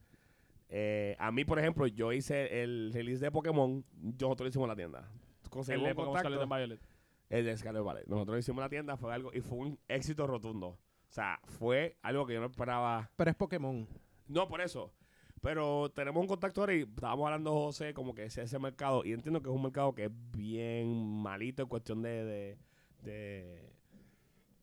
Eh, 0.69 1.15
a 1.19 1.31
mí, 1.31 1.45
por 1.45 1.59
ejemplo, 1.59 1.87
yo 1.87 2.13
hice 2.13 2.61
el 2.61 2.91
release 2.93 3.23
de 3.23 3.31
Pokémon, 3.31 3.83
nosotros 4.01 4.41
lo 4.41 4.47
hicimos 4.47 4.65
en 4.65 4.69
la 4.69 4.75
tienda. 4.75 4.99
El 5.01 5.65
de 5.65 5.89
un 5.89 5.95
Pokémon 5.95 5.95
contacto. 5.95 6.19
Scarlet 6.19 6.41
and 6.41 6.53
Violet. 6.53 6.81
El 7.29 7.45
de 7.45 7.57
Scarlet 7.57 7.83
Valley. 7.83 8.03
Nosotros 8.07 8.35
lo 8.35 8.39
hicimos 8.39 8.59
en 8.59 8.63
la 8.63 8.69
tienda, 8.69 8.97
fue 8.97 9.13
algo, 9.13 9.31
y 9.33 9.41
fue 9.41 9.57
un 9.57 9.79
éxito 9.87 10.27
rotundo. 10.27 10.67
O 10.67 11.11
sea, 11.11 11.39
fue 11.45 11.97
algo 12.01 12.25
que 12.25 12.33
yo 12.33 12.39
no 12.39 12.47
esperaba. 12.47 13.09
Pero 13.15 13.31
es 13.31 13.35
Pokémon. 13.35 13.87
No, 14.27 14.47
por 14.47 14.61
eso. 14.61 14.93
Pero 15.41 15.89
tenemos 15.91 16.21
un 16.21 16.27
contacto 16.27 16.61
ahora 16.61 16.75
y 16.75 16.81
estábamos 16.81 17.25
hablando, 17.25 17.53
José, 17.53 17.93
como 17.93 18.13
que 18.13 18.25
ese, 18.25 18.41
ese 18.43 18.59
mercado. 18.59 19.03
Y 19.05 19.13
entiendo 19.13 19.41
que 19.41 19.49
es 19.49 19.55
un 19.55 19.61
mercado 19.61 19.93
que 19.95 20.05
es 20.05 20.11
bien 20.31 21.21
malito 21.21 21.63
en 21.63 21.69
cuestión 21.69 22.01
de. 22.01 22.23
de, 22.25 22.57
de 23.03 23.73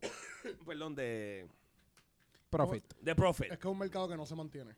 perdón, 0.66 0.95
de. 0.95 1.49
Profit. 2.51 2.85
De 3.01 3.14
profit. 3.14 3.53
Es 3.53 3.59
que 3.59 3.69
es 3.69 3.73
un 3.73 3.79
mercado 3.79 4.09
que 4.09 4.16
no 4.16 4.27
se 4.27 4.37
mantiene. 4.37 4.77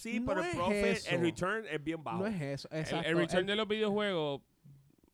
Sí, 0.00 0.18
No 0.20 0.26
pero 0.26 0.42
el 0.44 0.50
profit, 0.56 0.74
eso. 0.84 1.10
el 1.10 1.20
return 1.20 1.64
es 1.70 1.84
bien 1.84 2.02
bajo. 2.02 2.18
No 2.18 2.26
es 2.26 2.40
eso. 2.40 2.68
El, 2.70 2.80
Exacto. 2.80 3.08
el 3.08 3.16
return 3.16 3.40
El- 3.40 3.46
de 3.46 3.56
los 3.56 3.68
videojuegos. 3.68 4.40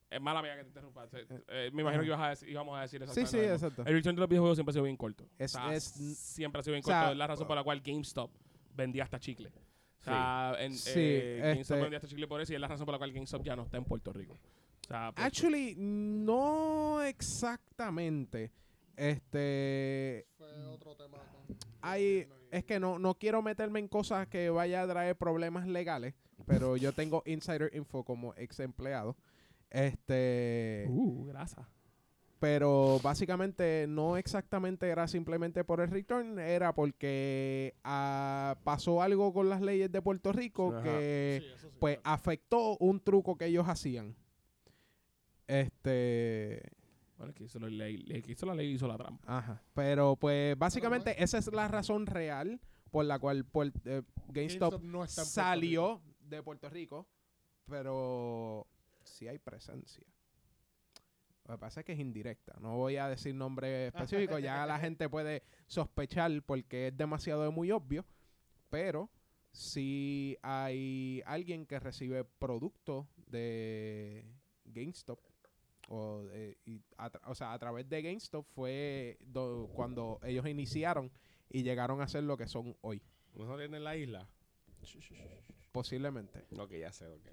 Es 0.08 0.20
mala 0.20 0.40
mía 0.40 0.54
que 0.56 0.62
te 0.62 0.68
interrumpa. 0.68 1.08
Se- 1.08 1.26
eh, 1.48 1.70
me 1.72 1.82
imagino 1.82 1.88
Ajá. 1.88 2.00
que 2.00 2.06
ibas 2.06 2.20
a 2.20 2.28
decir- 2.30 2.48
íbamos 2.48 2.78
a 2.78 2.82
decir 2.82 3.00
Sí, 3.00 3.04
exactamente 3.04 3.30
sí, 3.30 3.36
mismo. 3.38 3.54
exacto. 3.54 3.82
El 3.84 3.92
return 3.94 4.14
de 4.16 4.20
los 4.20 4.28
videojuegos 4.28 4.56
siempre 4.56 4.70
ha 4.70 4.74
sido 4.74 4.84
bien 4.84 4.96
corto. 4.96 5.28
Es- 5.38 5.54
O 5.54 5.58
sea, 5.58 5.74
es- 5.74 5.84
siempre 5.84 6.60
ha 6.60 6.62
sido 6.62 6.72
bien 6.74 6.84
o 6.84 6.86
sea, 6.86 6.98
corto. 7.00 7.12
es 7.12 7.18
la 7.18 7.26
razón 7.26 7.46
por 7.48 7.56
la 7.56 7.64
cual 7.64 7.80
GameStop 7.80 8.30
vendía 8.76 9.02
hasta 9.04 9.18
chicle. 9.18 9.48
O 9.48 10.04
sea, 10.04 10.54
en, 10.60 10.74
Sí, 10.74 10.92
eh, 10.94 11.38
GameStop 11.42 11.60
este- 11.76 11.82
vendía 11.82 11.96
hasta 11.98 12.08
chicle 12.08 12.28
por 12.28 12.40
eso 12.40 12.52
y 12.52 12.54
es 12.54 12.60
la 12.60 12.68
razón 12.68 12.86
por 12.86 12.92
la 12.92 12.98
cual 12.98 13.12
GameStop 13.12 13.42
ya 13.42 13.56
no 13.56 13.64
está 13.64 13.76
en 13.78 13.84
Puerto 13.84 14.12
Rico. 14.12 14.34
O 14.34 14.86
sea, 14.86 15.10
pues, 15.12 15.26
Actually, 15.26 15.74
no 15.76 17.02
exactamente. 17.02 18.52
Este. 18.96 20.26
Fue 20.36 20.52
otro 20.66 20.96
tema. 20.96 21.18
con- 21.18 21.56
Hay, 21.82 22.28
es 22.50 22.64
que 22.64 22.80
no, 22.80 22.98
no 22.98 23.14
quiero 23.14 23.42
meterme 23.42 23.78
en 23.80 23.88
cosas 23.88 24.26
que 24.28 24.50
vaya 24.50 24.82
a 24.82 24.88
traer 24.88 25.16
problemas 25.16 25.66
legales, 25.68 26.14
pero 26.46 26.76
yo 26.76 26.92
tengo 26.92 27.22
insider 27.26 27.70
info 27.74 28.04
como 28.04 28.34
ex 28.36 28.58
empleado. 28.60 29.16
Este, 29.70 30.86
uh, 30.88 31.26
grasa. 31.26 31.68
pero 32.38 33.00
básicamente 33.02 33.86
no 33.88 34.16
exactamente 34.16 34.88
era 34.88 35.08
simplemente 35.08 35.64
por 35.64 35.80
el 35.80 35.90
return, 35.90 36.38
era 36.38 36.72
porque 36.74 37.74
ah, 37.82 38.56
pasó 38.64 39.02
algo 39.02 39.32
con 39.32 39.48
las 39.48 39.60
leyes 39.60 39.90
de 39.90 40.00
Puerto 40.02 40.32
Rico 40.32 40.72
Ajá. 40.72 40.82
que 40.84 41.38
Sí, 41.42 41.46
eso 41.56 41.68
sí, 41.70 41.76
pues 41.80 41.98
claro. 41.98 42.14
afectó 42.14 42.76
un 42.78 43.00
truco 43.00 43.36
que 43.36 43.46
ellos 43.46 43.68
hacían. 43.68 44.14
Este, 45.48 46.62
Bueno, 47.16 47.30
el 47.30 47.34
que 47.34 47.44
hizo 47.44 47.58
la 47.58 47.68
ley, 47.68 48.04
el 48.10 48.22
que 48.22 48.32
hizo 48.32 48.46
la 48.46 48.54
ley 48.54 48.72
hizo 48.72 48.86
la 48.86 48.98
trampa. 48.98 49.38
Ajá. 49.38 49.62
Pero 49.74 50.16
pues 50.16 50.56
básicamente 50.58 51.22
esa 51.22 51.38
es 51.38 51.50
la 51.52 51.66
razón 51.68 52.06
real 52.06 52.60
por 52.90 53.04
la 53.04 53.18
cual 53.18 53.46
eh, 53.84 54.02
GameStop, 54.28 54.72
GameStop 54.72 54.82
no 54.82 55.04
está 55.04 55.22
en 55.22 55.26
Puerto 55.26 55.34
salió 55.34 56.02
de 56.20 56.42
Puerto 56.42 56.68
Rico, 56.68 57.08
pero 57.66 58.66
sí 59.02 59.28
hay 59.28 59.38
presencia. 59.38 60.06
Lo 61.46 61.54
que 61.54 61.58
pasa 61.58 61.80
es 61.80 61.86
que 61.86 61.92
es 61.92 62.00
indirecta. 62.00 62.56
No 62.60 62.76
voy 62.76 62.96
a 62.96 63.08
decir 63.08 63.34
nombre 63.34 63.88
específico, 63.88 64.38
ya 64.38 64.66
la 64.66 64.78
gente 64.78 65.08
puede 65.10 65.42
sospechar 65.66 66.42
porque 66.42 66.88
es 66.88 66.96
demasiado 66.96 67.50
muy 67.52 67.70
obvio, 67.70 68.04
pero 68.68 69.10
si 69.52 70.36
hay 70.42 71.22
alguien 71.24 71.64
que 71.66 71.78
recibe 71.78 72.24
producto 72.24 73.08
de 73.26 74.24
GameStop 74.64 75.20
o, 75.86 76.22
de- 76.24 76.58
y 76.64 76.80
a 76.98 77.10
o 77.26 77.34
sea, 77.34 77.52
a 77.52 77.58
través 77.58 77.88
de 77.88 78.02
GameStop 78.02 78.46
fue 78.54 79.18
do- 79.20 79.68
cuando 79.74 80.18
ellos 80.24 80.46
iniciaron 80.46 81.10
y 81.48 81.62
llegaron 81.62 82.00
a 82.00 82.08
ser 82.08 82.24
lo 82.24 82.36
que 82.36 82.46
son 82.48 82.76
hoy, 82.80 83.02
¿No 83.34 83.56
tienen 83.56 83.84
la 83.84 83.96
isla? 83.96 84.28
posiblemente. 85.72 86.44
Ok, 86.58 86.72
ya 86.72 86.92
sé 86.92 87.06
lo 87.08 87.20
que 87.20 87.30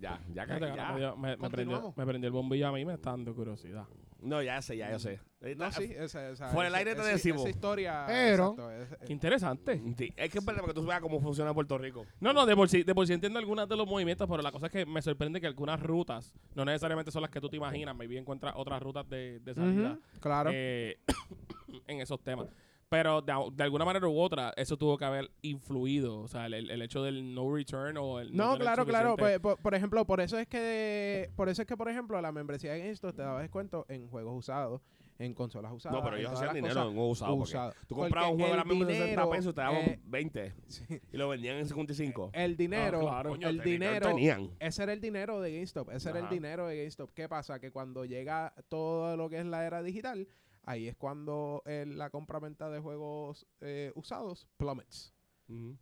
Ya, 0.00 0.20
ya, 0.32 0.44
Fíjate 0.44 0.70
que 0.70 0.76
ya. 0.76 0.92
me, 0.92 0.98
dio- 1.00 1.16
me- 1.16 1.28
me 1.28 1.36
prendió, 1.36 1.48
Continuamos. 1.50 1.96
me 1.96 2.06
prendió 2.06 2.26
el 2.28 2.32
bombillo 2.32 2.68
a 2.68 2.72
mí 2.72 2.80
y 2.80 2.84
me 2.84 2.94
está 2.94 3.10
dando 3.10 3.34
curiosidad. 3.34 3.86
No, 4.20 4.42
ya 4.42 4.60
sé, 4.62 4.76
ya 4.76 4.90
yo 4.90 4.98
sé. 4.98 5.20
No, 5.56 5.70
sí, 5.70 5.92
esa, 5.96 6.30
esa- 6.30 6.48
Fuera 6.48 6.70
del 6.70 6.72
esa- 6.72 6.78
aire 6.78 6.94
te 6.94 7.00
esa- 7.02 7.10
decimos. 7.10 7.40
Esa 7.42 7.50
historia. 7.50 8.04
Pero- 8.06 8.52
exacto, 8.52 8.70
es- 8.70 9.06
Qué 9.06 9.12
interesante. 9.12 9.82
Sí, 9.98 10.12
es 10.16 10.30
que 10.30 10.38
es 10.38 10.44
verdad 10.44 10.62
porque 10.62 10.74
tú 10.74 10.86
veas 10.86 11.00
cómo 11.00 11.20
funciona 11.20 11.52
Puerto 11.52 11.76
Rico. 11.76 12.06
No, 12.20 12.32
no, 12.32 12.46
de 12.46 12.56
por, 12.56 12.68
sí, 12.70 12.82
de 12.84 12.94
por 12.94 13.06
sí 13.06 13.12
entiendo 13.12 13.38
algunas 13.38 13.68
de 13.68 13.76
los 13.76 13.86
movimientos, 13.86 14.26
pero 14.28 14.42
la 14.42 14.50
cosa 14.52 14.66
es 14.66 14.72
que 14.72 14.86
me 14.86 15.02
sorprende 15.02 15.40
que 15.42 15.46
algunas 15.46 15.78
rutas 15.80 16.32
no 16.54 16.64
necesariamente 16.64 17.10
son 17.10 17.20
las 17.22 17.30
que 17.30 17.40
tú 17.40 17.48
te 17.50 17.56
imaginas. 17.56 17.94
Maybe 17.94 18.16
encuentras 18.16 18.54
otras 18.56 18.82
rutas 18.82 19.06
de, 19.08 19.40
de 19.40 19.54
salida 19.54 19.92
Ujú, 19.92 20.20
claro. 20.20 20.50
eh, 20.54 20.98
en 21.86 22.00
esos 22.00 22.20
temas. 22.22 22.48
Pero 22.94 23.22
de, 23.22 23.32
de 23.54 23.64
alguna 23.64 23.84
manera 23.84 24.06
u 24.06 24.18
otra, 24.20 24.52
eso 24.56 24.76
tuvo 24.76 24.96
que 24.96 25.04
haber 25.04 25.28
influido. 25.42 26.20
O 26.20 26.28
sea, 26.28 26.46
el, 26.46 26.54
el 26.70 26.80
hecho 26.82 27.02
del 27.02 27.34
no 27.34 27.52
return 27.52 27.96
o 27.96 28.20
el 28.20 28.34
No, 28.36 28.52
tener 28.52 28.60
claro, 28.62 28.86
claro. 28.86 29.10
suficiente- 29.16 29.40
Pues, 29.40 29.56
por, 29.56 29.62
por 29.62 29.74
ejemplo, 29.74 30.04
por 30.04 30.20
eso 30.20 30.38
es 30.38 30.46
que, 30.46 31.30
por 31.34 31.48
eso 31.48 31.62
es 31.62 31.66
que, 31.68 31.76
por 31.76 31.88
ejemplo, 31.88 32.20
la 32.20 32.30
membresía 32.30 32.72
de 32.72 32.78
GameStop 32.80 33.16
te 33.16 33.22
daba 33.22 33.40
descuento 33.42 33.84
en 33.88 34.06
juegos 34.08 34.38
usados, 34.38 34.80
en 35.18 35.34
consolas 35.34 35.72
usadas. 35.72 35.98
No, 35.98 36.04
pero 36.04 36.16
ellos 36.16 36.32
hacían 36.32 36.54
dinero 36.54 36.82
en 36.88 36.96
un 36.98 37.10
usado. 37.10 37.36
porque 37.36 37.50
usadas. 37.50 37.74
Tú 37.88 37.96
comprabas 37.96 38.30
un 38.32 38.38
juego 38.38 38.54
de 38.54 38.62
60 38.62 38.86
dinero, 39.04 39.30
pesos 39.30 39.52
y 39.52 39.54
te 39.54 39.60
daban 39.60 39.76
eh, 39.82 40.00
20 40.04 40.54
sí, 40.68 40.84
y 41.12 41.16
lo 41.16 41.28
vendían 41.28 41.56
en 41.56 41.66
55. 41.66 42.30
el 42.32 42.56
dinero, 42.56 43.00
claro. 43.00 43.30
Coño, 43.30 43.48
el 43.48 43.60
dinero, 43.60 44.06
tenían. 44.08 44.50
ese 44.60 44.82
era 44.84 44.92
el 44.92 45.00
dinero 45.00 45.40
de 45.40 45.52
GameStop, 45.52 45.90
ese 45.90 46.10
era 46.10 46.20
el 46.20 46.28
dinero 46.28 46.66
de 46.68 46.76
GameStop. 46.78 47.10
¿Qué 47.12 47.28
pasa? 47.28 47.58
Que 47.60 47.70
cuando 47.70 48.04
llega 48.04 48.54
todo 48.68 49.16
lo 49.16 49.28
que 49.28 49.38
es 49.40 49.46
la 49.46 49.64
era 49.66 49.82
digital, 49.82 50.26
ahí 50.64 50.88
es 50.88 50.96
cuando 50.96 51.62
eh, 51.66 51.84
la 51.86 52.10
compra-venta 52.10 52.70
de 52.70 52.80
juegos 52.80 53.46
eh, 53.60 53.92
usados 53.94 54.48
plummets. 54.56 55.12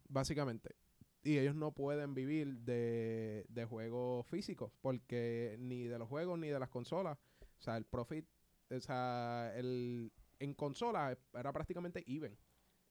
Básicamente. 0.09 0.75
Y 1.23 1.38
ellos 1.38 1.55
no 1.55 1.73
pueden 1.73 2.14
vivir 2.14 2.59
de, 2.59 3.47
de 3.49 3.64
juegos 3.64 4.27
físicos, 4.27 4.73
porque 4.81 5.57
ni 5.61 5.85
de 5.85 5.99
los 5.99 6.09
juegos 6.09 6.38
ni 6.38 6.49
de 6.49 6.59
las 6.59 6.68
consolas. 6.68 7.16
O 7.59 7.62
sea, 7.62 7.77
el 7.77 7.85
profit, 7.85 8.27
o 8.71 8.81
sea, 8.81 9.53
el, 9.55 10.12
en 10.40 10.55
consola 10.55 11.16
era 11.33 11.53
prácticamente 11.53 12.03
even. 12.09 12.37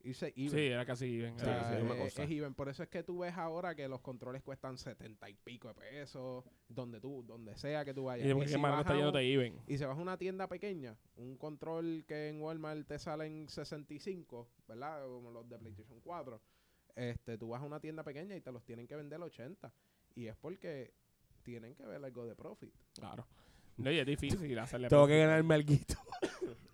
Irse 0.03 0.33
even. 0.35 0.49
Sí, 0.51 0.65
era 0.67 0.85
casi 0.85 1.05
even. 1.19 1.35
O 1.35 1.39
Sí, 1.39 1.45
sea, 1.45 1.69
sí, 1.69 1.85
es 2.03 2.19
es, 2.19 2.31
even. 2.31 2.53
Por 2.53 2.69
eso 2.69 2.83
es 2.83 2.89
que 2.89 3.03
tú 3.03 3.19
ves 3.19 3.35
ahora 3.37 3.75
que 3.75 3.87
los 3.87 4.01
controles 4.01 4.41
cuestan 4.41 4.77
setenta 4.77 5.29
y 5.29 5.33
pico 5.35 5.67
de 5.67 5.73
pesos, 5.75 6.43
donde 6.67 6.99
tú, 6.99 7.23
donde 7.27 7.55
sea 7.55 7.85
que 7.85 7.93
tú 7.93 8.05
vayas. 8.05 8.27
Y 8.27 8.33
porque 8.33 8.47
si 8.49 8.55
está 8.55 8.93
un- 8.97 9.15
even. 9.17 9.59
y 9.67 9.77
si 9.77 9.85
vas 9.85 9.97
a 9.97 10.01
una 10.01 10.17
tienda 10.17 10.47
pequeña, 10.47 10.95
un 11.17 11.37
control 11.37 12.03
que 12.07 12.29
en 12.29 12.41
Walmart 12.41 12.87
te 12.87 12.97
sale 12.99 13.25
en 13.27 13.47
65, 13.49 14.47
¿verdad? 14.67 15.03
Como 15.05 15.31
los 15.31 15.47
de 15.49 15.57
PlayStation 15.59 15.99
4. 16.01 16.41
Este, 16.95 17.37
tú 17.37 17.49
vas 17.49 17.61
a 17.61 17.65
una 17.65 17.79
tienda 17.79 18.03
pequeña 18.03 18.35
y 18.35 18.41
te 18.41 18.51
los 18.51 18.63
tienen 18.65 18.87
que 18.87 18.95
vender 18.95 19.21
80. 19.21 19.71
Y 20.15 20.27
es 20.27 20.35
porque 20.35 20.93
tienen 21.43 21.73
que 21.75 21.85
ver 21.85 22.03
algo 22.03 22.25
de 22.25 22.35
profit. 22.35 22.73
Claro. 22.93 23.25
No, 23.77 23.89
y 23.91 23.97
es 23.99 24.05
difícil 24.05 24.59
hacerle. 24.59 24.89
Tengo 24.89 25.07
que 25.07 25.17
ganarme 25.19 25.55
el 25.55 25.65
guito. 25.65 25.95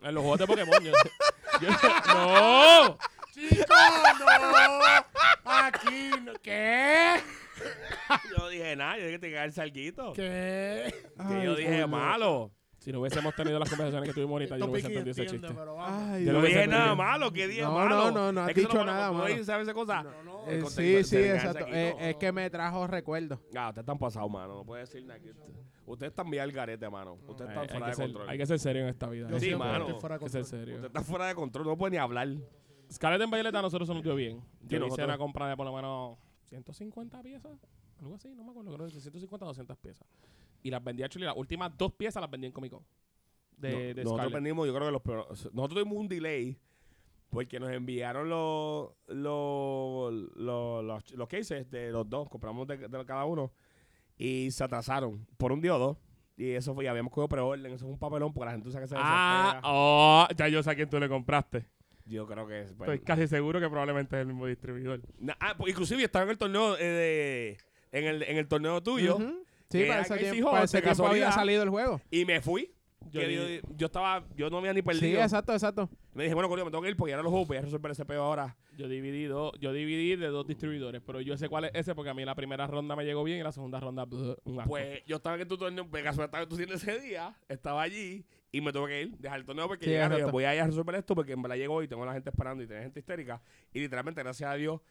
En 0.02 0.13
los 0.13 0.22
juegos 0.24 0.40
de 0.40 0.48
Pokémon. 0.48 0.84
yo- 0.84 0.92
yo- 1.62 1.70
¡No! 2.13 2.98
¡Chico, 3.38 3.65
no! 4.41 5.52
Aquí, 5.52 6.10
no. 6.23 6.34
¿qué? 6.41 7.15
yo 8.38 8.50
dije 8.50 8.76
nada, 8.76 8.97
yo 8.97 9.06
dije 9.06 9.12
que 9.13 9.19
te 9.28 9.34
cae 9.34 9.45
el 9.45 9.54
salguito. 9.54 10.13
¿Qué? 10.13 10.93
Que 11.28 11.43
yo 11.43 11.56
dije 11.56 11.86
malo. 11.88 12.52
Si 12.80 12.91
no 12.93 13.02
hubiésemos 13.02 13.36
tenido 13.36 13.60
las 13.60 13.69
conversaciones 13.69 14.08
que 14.08 14.13
tuvimos 14.13 14.34
ahorita, 14.34 14.58
yo 14.58 14.65
no 14.65 14.71
hubiese 14.71 14.88
entendido 14.88 15.12
ese 15.12 15.26
chiste. 15.26 15.47
Ay, 15.80 16.23
Yo 16.26 16.32
no 16.34 16.39
lo 16.41 16.47
dije 16.47 16.67
nada 16.67 16.95
malo, 16.95 17.34
¿qué 17.34 17.47
dije 17.47 17.62
No, 17.63 17.73
malo? 17.73 17.95
no, 17.97 18.12
no, 18.12 18.32
no 18.32 18.41
has 18.41 18.47
que 18.54 18.62
dicho 18.62 18.78
malo, 18.78 18.86
nada 18.86 19.12
malo. 19.12 19.26
dice 19.26 19.41
esas 19.41 19.73
cosas. 19.73 20.04
No, 20.06 20.23
no, 20.23 20.47
Eh, 20.47 20.63
sí, 20.69 21.04
sí, 21.04 21.17
exacto. 21.17 21.65
Eh, 21.67 21.95
no. 21.97 22.06
es 22.06 22.15
que 22.15 22.32
me 22.32 22.50
trajo 22.50 22.88
recuerdos. 22.88 23.39
Ah, 23.56 23.69
ustedes 23.69 23.84
están 23.84 23.97
pasados, 24.00 24.32
mano. 24.32 24.56
No 24.58 24.63
puede 24.65 24.82
decir 24.82 25.04
nada. 25.06 25.19
que- 25.19 25.34
Ustedes 25.86 26.12
están 26.12 26.30
bien 26.30 26.43
al 26.43 26.52
garete, 26.52 26.89
mano. 26.89 27.17
Ustedes 27.28 27.50
Hay, 27.50 27.56
están 27.56 27.63
hay 27.63 27.67
fuera 27.69 27.86
que 27.86 27.89
de 27.89 27.95
ser, 27.95 28.06
control. 28.06 28.30
hay 28.30 28.38
que 28.38 28.45
ser 28.45 28.60
serio 28.60 28.82
en 28.84 28.88
esta 28.89 29.08
vida. 29.10 29.28
Yo 29.30 29.36
Hay 29.36 29.41
Sí, 29.41 29.56
mano. 29.56 29.86
de 29.88 29.93
que 29.93 30.00
ser 30.00 30.19
control. 30.19 30.45
serio. 30.45 30.76
Usted 30.76 30.88
está 30.88 31.02
fuera 31.02 31.28
de 31.28 31.36
control. 31.36 31.65
No 31.65 31.78
puede 31.78 31.91
ni 31.91 31.97
hablar. 31.97 32.28
Scarlett 32.91 33.21
en 33.21 33.32
Violet 33.32 33.54
a 33.56 33.62
nosotros 33.62 33.88
se 33.88 33.93
nos 33.93 34.04
dio 34.04 34.15
bien. 34.15 34.41
Yo 34.67 34.86
hice 34.86 35.04
una 35.04 35.17
compra 35.17 35.47
de 35.50 35.58
por 35.58 35.65
lo 35.65 35.73
menos 35.76 36.17
150 36.50 37.21
piezas. 37.21 37.52
Algo 38.00 38.15
así, 38.15 38.30
no 38.36 38.43
me 38.43 38.52
acuerdo. 38.52 38.73
Creo 38.73 38.88
que 38.88 38.93
de 38.93 39.02
150 39.02 39.45
a 39.45 39.47
200 39.47 39.78
piezas. 39.78 40.08
Y 40.63 40.69
las 40.71 40.84
vendí 40.84 41.04
a 41.04 41.10
Chile. 41.10 41.26
Las 41.26 41.36
últimas 41.38 41.76
dos 41.78 41.93
piezas 41.93 42.21
las 42.21 42.30
vendí 42.30 42.47
en 42.47 42.54
Comic 42.54 42.71
Con. 42.71 42.84
De, 43.58 43.71
No, 43.71 43.78
de 43.80 43.93
nosotros 43.95 44.13
Scarlett. 44.13 44.34
vendimos, 44.36 44.67
yo 44.67 44.73
creo 44.76 44.86
que 44.88 44.91
los 44.91 45.28
Nosotros 45.54 45.69
tuvimos 45.69 45.97
un 45.97 46.08
delay 46.08 46.58
porque 47.30 47.60
nos 47.60 47.69
enviaron 47.71 48.30
los 48.30 48.91
los 49.08 50.13
los, 50.36 50.84
los, 50.84 51.12
los 51.12 51.28
cases 51.28 51.69
de 51.69 51.91
los 51.91 52.08
dos. 52.10 52.30
Compramos 52.30 52.67
de, 52.67 52.78
de 52.78 53.06
cada 53.06 53.26
uno 53.26 53.52
y 54.17 54.50
se 54.52 54.63
atrasaron 54.63 55.26
por 55.38 55.52
un 55.52 55.60
día 55.62 55.76
o 55.76 55.80
dos. 55.80 55.97
Y 56.38 56.52
eso 56.52 56.76
fue, 56.76 56.84
ya 56.86 56.91
habíamos 56.91 57.12
cogido 57.12 57.28
preorden. 57.30 57.65
Eso 57.73 57.86
es 57.88 57.91
un 57.91 57.97
papelón 57.97 58.32
porque 58.32 58.45
la 58.45 58.52
gente 58.52 58.69
usa 58.69 58.80
que 58.80 58.88
se 58.88 58.95
Ah, 58.95 59.43
desespera. 59.56 59.62
oh, 59.73 60.28
ya 60.38 60.47
yo 60.50 60.62
sé 60.62 60.69
a 60.69 60.76
quién 60.76 60.88
tú 60.89 61.00
le 61.00 61.10
compraste. 61.10 61.65
Yo 62.08 62.26
creo 62.28 62.48
que 62.48 62.62
es. 62.62 62.74
pues, 62.74 62.89
Estoy 62.89 63.00
casi 63.06 63.28
seguro 63.28 63.60
que 63.60 63.67
probablemente 63.70 64.15
es 64.15 64.22
el 64.22 64.28
mismo 64.28 64.46
distribuidor. 64.48 65.02
na- 65.20 65.38
ah, 65.39 65.56
pues, 65.58 65.72
inclusive 65.72 66.04
estaba 66.04 66.24
en 66.24 66.32
el 66.32 66.38
torneo 66.38 66.78
eh, 66.78 67.58
de, 67.91 68.00
en 68.00 68.06
el, 68.06 68.24
en 68.24 68.38
el 68.38 68.48
torneo 68.48 68.82
tuyo. 68.82 69.17
Sí, 69.70 69.80
que 69.80 69.88
para 69.88 70.02
ese 70.02 70.17
tiempo, 70.17 70.52
para 70.52 70.63
ese 70.63 70.82
tiempo 70.82 71.08
había 71.08 71.32
salido 71.32 71.63
el 71.63 71.70
juego. 71.70 72.02
y 72.10 72.24
me 72.26 72.39
fui. 72.41 72.72
Yo 73.12 73.22
yo, 73.22 73.41
yo 73.78 73.86
estaba, 73.86 74.26
yo 74.36 74.50
no 74.50 74.58
había 74.58 74.74
ni 74.74 74.80
Sí, 74.82 74.86
perdido. 74.86 75.22
exacto, 75.22 75.54
exacto. 75.54 75.89
me 76.13 76.24
dije, 76.24 76.34
bueno, 76.36 76.50
coño, 76.50 76.65
me 76.65 76.72
tengo 76.72 76.82
que 76.84 76.89
ir 76.89 76.98
porque 76.98 77.12
ya 77.12 77.17
no 77.17 77.24
los 77.24 77.30
juegos, 77.32 77.48
voy 77.48 77.58
a 77.58 77.62
resolver 77.62 77.91
ese 77.91 78.04
peo 78.06 78.22
ahora. 78.24 78.58
Yo 78.78 78.88
dividí, 78.89 79.26
dos- 79.26 79.54
yo 79.62 79.72
dividí 79.72 80.15
de 80.17 80.28
dos 80.28 80.46
distribuidores, 80.46 81.02
pero 81.06 81.22
yo 81.22 81.38
sé 81.38 81.48
cuál 81.48 81.65
es 81.65 81.72
ese 81.74 81.96
porque 81.96 82.10
a 82.10 82.13
mí 82.13 82.26
la 82.26 82.36
primera 82.36 82.67
ronda 82.67 82.96
me 82.98 83.06
llegó 83.06 83.24
bien 83.24 83.39
y 83.39 83.43
la 83.43 83.52
segunda 83.54 83.80
ronda 83.80 84.04
bleh, 84.06 84.36
un 84.43 84.60
asco. 84.60 84.70
Pues 84.72 85.04
yo 85.06 85.17
estaba 85.17 85.38
en 85.39 85.48
tu 85.48 85.58
torneo, 85.58 85.86
de 85.86 86.04
casualidad 86.04 86.26
estaba 86.26 86.43
en 86.43 86.50
tu 86.50 86.58
tienda 86.58 86.76
ese 86.76 87.00
día, 87.00 87.34
estaba 87.48 87.82
allí 87.82 88.26
y 88.52 88.62
me 88.62 88.72
tuve 88.72 88.88
que 88.88 89.02
ir, 89.04 89.18
dejar 89.18 89.40
el 89.40 89.46
torneo 89.46 89.68
porque 89.68 89.86
Sí, 89.86 89.92
llegaron 89.92 90.14
y 90.14 90.16
exacto. 90.22 90.28
dije, 90.28 90.32
voy 90.32 90.44
a 90.46 90.56
ir 90.56 90.62
a 90.62 90.66
resolver 90.68 90.96
esto 90.96 91.16
porque 91.16 91.34
en 91.34 91.42
verdad 91.42 91.58
llegó 91.58 91.84
y 91.84 91.88
tengo 91.88 92.04
a 92.04 92.06
la 92.08 92.14
gente 92.14 92.30
esperando 92.30 92.64
y 92.64 92.68
tenía 92.68 92.84
gente 92.84 93.00
histérica. 93.00 93.42
Y 93.74 93.80
literalmente, 93.80 94.22
gracias 94.24 94.50
a 94.50 94.54
Dios, 94.56 94.82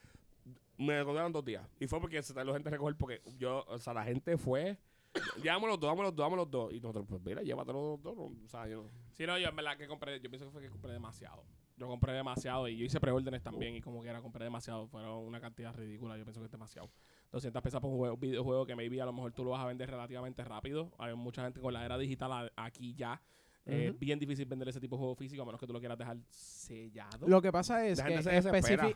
me 0.78 0.98
encontraron 1.00 1.32
dos 1.32 1.44
días. 1.44 1.66
Y 1.80 1.86
fue 1.86 2.00
porque 2.00 2.22
se 2.22 2.34
tardó 2.34 2.52
gente 2.52 2.68
a 2.68 2.72
recoger 2.72 2.96
porque 2.96 3.22
yo, 3.38 3.64
o 3.68 3.78
sea, 3.78 3.94
la 3.94 4.04
gente 4.04 4.36
fue, 4.36 4.76
llévame 5.42 5.66
los 5.68 5.80
dos, 5.80 5.88
dame 5.90 6.02
los 6.02 6.14
dos, 6.14 6.24
dame 6.26 6.36
los 6.36 6.50
dos. 6.50 6.72
Y 6.72 6.80
nosotros, 6.80 7.06
pues 7.08 7.22
mira, 7.24 7.42
llévatelo 7.42 7.92
los 7.92 8.02
dos. 8.02 8.14
O 8.18 8.48
sea, 8.48 8.68
yo 8.68 8.82
no. 8.82 8.90
Sí, 9.14 9.26
no, 9.26 9.38
yo 9.38 9.48
en 9.48 9.56
verdad 9.56 9.76
que 9.78 9.86
compré, 9.88 10.20
yo 10.20 10.28
pienso 10.28 10.44
que 10.46 10.52
fue 10.52 10.62
que 10.62 10.68
compré 10.68 10.92
demasiado. 10.92 11.42
Yo 11.78 11.86
compré 11.88 12.12
demasiado 12.14 12.68
y 12.68 12.76
yo 12.78 12.86
hice 12.86 12.98
preórdenes 13.00 13.42
también 13.42 13.74
y 13.76 13.82
como 13.82 14.02
que 14.02 14.08
era 14.08 14.22
compré 14.22 14.44
demasiado, 14.44 14.86
fueron 14.86 15.18
una 15.26 15.40
cantidad 15.40 15.74
ridícula, 15.74 16.16
yo 16.16 16.24
pienso 16.24 16.40
que 16.40 16.46
es 16.46 16.50
demasiado. 16.50 16.90
200 17.32 17.60
pesos 17.62 17.80
por 17.82 17.90
un 17.90 17.96
juego- 17.98 18.16
videojuego 18.16 18.64
que 18.64 18.74
maybe 18.74 19.00
a 19.02 19.04
lo 19.04 19.12
mejor 19.12 19.32
tú 19.32 19.44
lo 19.44 19.50
vas 19.50 19.62
a 19.62 19.66
vender 19.66 19.90
relativamente 19.90 20.42
rápido. 20.42 20.90
Hay 20.98 21.14
mucha 21.14 21.42
gente 21.44 21.60
con 21.60 21.74
la 21.74 21.84
era 21.84 21.98
digital 21.98 22.50
aquí 22.56 22.94
ya. 22.94 23.20
Eh, 23.66 23.90
Ujú. 23.90 23.98
bien 23.98 24.18
difícil 24.18 24.46
vender 24.46 24.68
ese 24.68 24.80
tipo 24.80 24.96
de 24.96 25.00
juego 25.00 25.14
físico 25.16 25.42
a 25.42 25.44
menos 25.44 25.60
que 25.60 25.66
tú 25.66 25.72
lo 25.72 25.80
quieras 25.80 25.98
dejar 25.98 26.16
sellado. 26.30 27.26
Lo 27.26 27.42
que 27.42 27.50
pasa 27.52 27.86
es 27.86 28.00
que 28.02 28.22
Sí. 28.22 28.30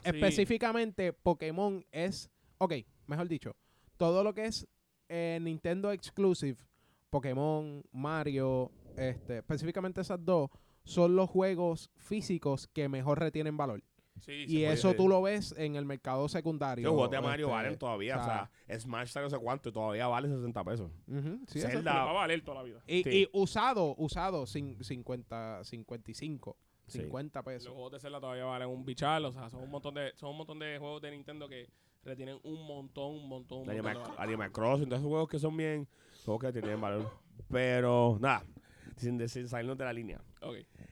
específicamente 0.05 1.13
Pokémon 1.13 1.85
es, 1.91 2.31
ok, 2.59 2.75
mejor 3.07 3.29
dicho, 3.29 3.57
todo 3.97 4.23
lo 4.23 4.33
que 4.33 4.47
es 4.47 4.67
eh, 5.09 5.39
Nintendo 5.43 5.91
Exclusive, 5.91 6.57
Pokémon, 7.11 7.83
Mario, 7.91 8.71
este, 8.97 9.39
específicamente 9.39 10.01
esas 10.01 10.25
dos, 10.25 10.51
son 10.85 11.17
los 11.17 11.29
juegos 11.29 11.91
físicos 11.97 12.69
que 12.69 12.89
mejor 12.89 13.19
retienen 13.19 13.57
valor. 13.57 13.83
Sí, 14.21 14.45
y 14.49 14.65
eso 14.65 14.95
tú 14.95 15.09
lo 15.09 15.23
ves 15.23 15.55
en 15.59 15.77
el 15.77 15.85
mercado 15.85 16.29
secundario. 16.29 16.85
Los 16.85 16.93
juegos 16.93 17.11
de 17.11 17.21
Mario 17.21 17.47
este, 17.47 17.55
valen 17.57 17.79
todavía. 17.79 18.17
o 18.21 18.25
sea, 18.25 18.51
sea, 18.67 18.81
Smash 18.81 19.09
está 19.09 19.21
no 19.23 19.31
sé 19.31 19.39
cuánto 19.39 19.69
y 19.69 19.73
todavía 19.73 20.07
vale 20.07 20.29
60 20.29 20.65
pesos. 20.65 20.91
ujú, 21.07 21.41
sí, 21.47 21.61
Zelda- 21.61 22.05
va 22.05 22.11
a 22.11 22.13
valer 22.13 22.43
toda 22.45 22.59
la 22.59 22.63
vida. 22.65 22.83
Y, 22.87 23.03
Sí. 23.03 23.11
y 23.11 23.29
usado, 23.33 23.95
usado, 23.99 24.45
cin- 24.45 24.83
50, 24.83 25.65
55, 25.65 26.57
Sí. 26.87 26.99
50 27.01 27.39
Los 27.41 27.45
pesos. 27.47 27.73
juegos 27.73 27.93
de 27.93 28.01
Zelda 28.01 28.21
todavía 28.21 28.45
valen 28.45 28.69
un 28.69 28.85
bichal, 28.85 29.25
o 29.25 29.33
sea, 29.33 29.49
son 29.51 29.63
un 29.63 29.71
montón 29.71 29.95
de 29.95 30.13
son 30.17 30.31
un 30.31 30.37
montón 30.39 30.59
de 30.59 30.79
juegos 30.79 31.01
de 31.03 31.11
Nintendo 31.13 31.49
que 31.49 31.69
retienen 32.03 32.39
un 32.43 32.67
montón, 32.67 33.13
un 33.13 33.29
montón, 33.29 33.59
un 33.61 33.67
montón 33.67 33.87
Animal. 33.87 34.15
Animal 34.19 34.51
Crossing, 34.53 34.87
todos 34.89 35.01
esos 35.01 35.09
juegos 35.11 35.29
que 35.29 35.39
son 35.39 35.57
bien, 35.57 35.87
juegos 36.25 36.43
que 36.45 36.53
tienen 36.61 36.81
valor. 36.81 37.11
Pero 37.49 38.19
nada, 38.21 38.45
sin, 39.01 39.19
decir 39.19 39.49
salirnos 39.49 39.77
de 39.77 39.85
la 39.85 39.93
línea. 39.93 40.21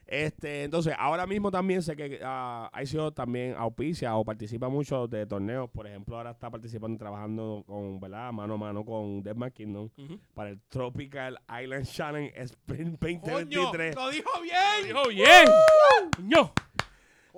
Este, 0.06 0.64
entonces, 0.64 0.94
ahora 0.98 1.26
mismo 1.26 1.50
también 1.50 1.82
sé 1.82 1.94
que 1.94 2.20
uh, 2.22 2.80
ICO 2.80 3.12
también 3.12 3.54
auspicia 3.56 4.16
o 4.16 4.24
participa 4.24 4.68
mucho 4.68 5.06
de 5.06 5.26
torneos. 5.26 5.70
Por 5.70 5.86
ejemplo, 5.86 6.16
ahora 6.16 6.30
está 6.30 6.50
participando 6.50 6.96
y 6.96 6.98
trabajando 6.98 7.64
con, 7.66 8.00
¿verdad? 8.00 8.32
Mano 8.32 8.54
a 8.54 8.56
mano 8.58 8.84
con 8.84 9.22
Deathmatch 9.22 9.54
Kingdom 9.54 9.90
para 10.34 10.50
el 10.50 10.60
Tropical 10.68 11.38
Island 11.62 11.86
Challenge 11.86 12.32
Spring 12.42 12.96
¡Coño! 12.96 13.62
2023. 13.70 13.94
¡Lo 13.94 14.10
dijo 14.10 14.30
bien! 14.42 14.94
¡Lo 14.94 15.02
dijo 15.02 15.08
bien! 15.08 15.48
¡Coño! 16.16 16.52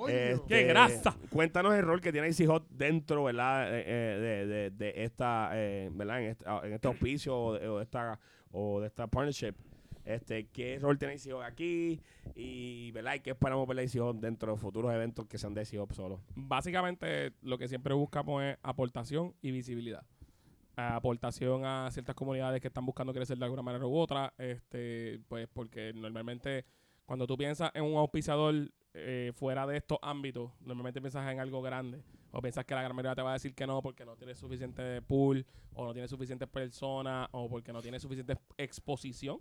Este, 0.09 0.43
¡Qué 0.49 0.65
grasa! 0.65 1.17
Cuéntanos 1.31 1.75
el 1.75 1.83
rol 1.83 2.01
que 2.01 2.13
tiene 2.13 2.29
Icy 2.29 2.47
Hot 2.47 2.69
dentro, 2.71 3.25
¿verdad? 3.25 3.69
Eh, 3.75 3.85
eh, 3.87 4.19
de, 4.19 4.47
de, 4.47 4.71
de 4.71 5.05
esta, 5.05 5.51
eh, 5.55 5.91
¿verdad? 5.93 6.23
En 6.23 6.31
este, 6.31 6.45
ah, 6.47 6.61
en 6.65 6.73
este 6.73 6.89
auspicio 6.89 7.39
o 7.39 7.53
de, 7.55 7.69
o 7.69 7.77
de 7.79 7.85
esta, 7.85 8.19
o 8.53 8.81
de 8.81 8.87
esta 8.87 9.07
partnership. 9.07 9.55
Este, 10.15 10.47
¿Qué 10.49 10.79
rol 10.79 10.99
tiene 10.99 11.15
Icy 11.15 11.31
Hot 11.31 11.43
aquí? 11.43 12.01
Y, 12.35 12.91
¿verdad? 12.93 13.15
¿Y 13.15 13.21
qué 13.21 13.31
esperamos 13.31 13.67
ver 13.67 13.85
Icy 13.85 13.99
Hot 13.99 14.17
dentro 14.17 14.53
de 14.53 14.59
futuros 14.59 14.93
eventos 14.93 15.27
que 15.27 15.39
sean 15.39 15.55
de 15.55 15.63
Icy 15.63 15.77
Hot 15.79 15.93
solo? 15.93 16.21
Básicamente, 16.35 17.33
lo 17.43 17.59
que 17.59 17.69
siempre 17.69 17.95
buscamos 17.95 18.43
es 18.43 18.57
aportación 18.63 19.35
y 19.43 19.51
visibilidad. 19.51 20.05
Aportación 20.77 21.65
a 21.65 21.91
ciertas 21.91 22.15
comunidades 22.15 22.61
que 22.61 22.69
están 22.69 22.87
buscando 22.87 23.13
crecer 23.13 23.37
de 23.37 23.45
alguna 23.45 23.63
manera 23.63 23.87
u 23.87 23.97
otra. 23.97 24.33
Este, 24.39 25.21
pues 25.29 25.47
porque 25.53 25.93
normalmente 25.93 26.65
cuando 27.05 27.27
tú 27.27 27.37
piensas 27.37 27.71
en 27.75 27.85
un 27.85 27.97
auspiciador 27.97 28.71
eh, 28.95 29.33
fuera 29.35 29.67
de 29.67 29.77
estos 29.77 29.99
ámbitos, 30.01 30.53
normalmente 30.61 31.01
piensas 31.01 31.31
en 31.31 31.41
algo 31.41 31.61
grande. 31.61 32.03
O 32.33 32.41
piensas 32.41 32.65
que 32.65 32.75
la 32.75 32.83
gran 32.83 32.95
mayoría 32.95 33.17
te 33.17 33.23
va 33.23 33.31
a 33.31 33.33
decir 33.35 33.55
que 33.55 33.67
no 33.67 33.83
porque 33.83 34.05
no 34.05 34.17
tienes 34.17 34.39
suficiente 34.39 35.03
pool, 35.03 35.45
o 35.75 35.85
no 35.85 35.93
tienes 35.93 36.11
suficientes 36.11 36.49
personas, 36.49 37.29
o 37.33 37.49
porque 37.49 37.73
no 37.73 37.83
tienes 37.83 38.03
suficiente 38.03 38.37
exposición. 38.57 39.41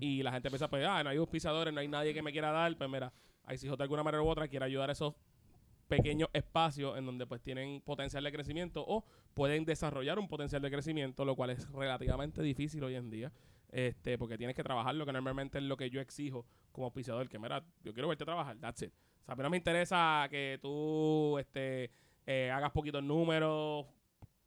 Y 0.00 0.22
la 0.22 0.32
gente 0.32 0.48
piensa, 0.48 0.68
pues, 0.68 0.84
ah, 0.86 1.02
no 1.02 1.10
hay 1.10 1.16
auspiciadores, 1.16 1.72
no 1.72 1.80
hay 1.80 1.88
nadie 1.88 2.14
que 2.14 2.22
me 2.22 2.32
quiera 2.32 2.50
dar. 2.50 2.76
Pues 2.76 2.90
mira, 2.90 3.12
si 3.56 3.68
de 3.68 3.76
alguna 3.82 4.02
manera 4.02 4.22
u 4.22 4.28
otra 4.28 4.48
quiere 4.48 4.64
ayudar 4.64 4.88
a 4.88 4.92
esos 4.92 5.14
pequeños 5.88 6.28
espacios 6.32 6.96
en 6.96 7.06
donde 7.06 7.26
pues 7.26 7.42
tienen 7.42 7.80
potencial 7.82 8.24
de 8.24 8.32
crecimiento 8.32 8.84
o 8.86 9.04
pueden 9.34 9.64
desarrollar 9.64 10.18
un 10.18 10.28
potencial 10.28 10.62
de 10.62 10.70
crecimiento, 10.70 11.24
lo 11.24 11.36
cual 11.36 11.50
es 11.50 11.70
relativamente 11.70 12.42
difícil 12.42 12.82
hoy 12.84 12.94
en 12.94 13.10
día. 13.10 13.32
Este, 13.70 14.16
porque 14.18 14.38
tienes 14.38 14.54
que 14.54 14.62
trabajar 14.62 14.94
lo 14.94 15.04
que 15.04 15.12
normalmente 15.12 15.58
es 15.58 15.64
lo 15.64 15.76
que 15.76 15.90
yo 15.90 16.00
exijo 16.00 16.46
como 16.70 16.86
auspiciador, 16.86 17.28
que 17.28 17.40
mira, 17.40 17.64
yo 17.82 17.92
quiero 17.92 18.08
verte 18.08 18.24
trabajar, 18.24 18.56
that's 18.58 18.82
it. 18.82 18.92
O 19.22 19.24
sea, 19.24 19.32
a 19.32 19.36
mí 19.36 19.42
no 19.42 19.50
me 19.50 19.56
interesa 19.56 20.28
que 20.30 20.58
tú 20.62 21.38
este, 21.38 21.90
eh, 22.26 22.50
hagas 22.50 22.70
poquitos 22.70 23.02
números. 23.02 23.86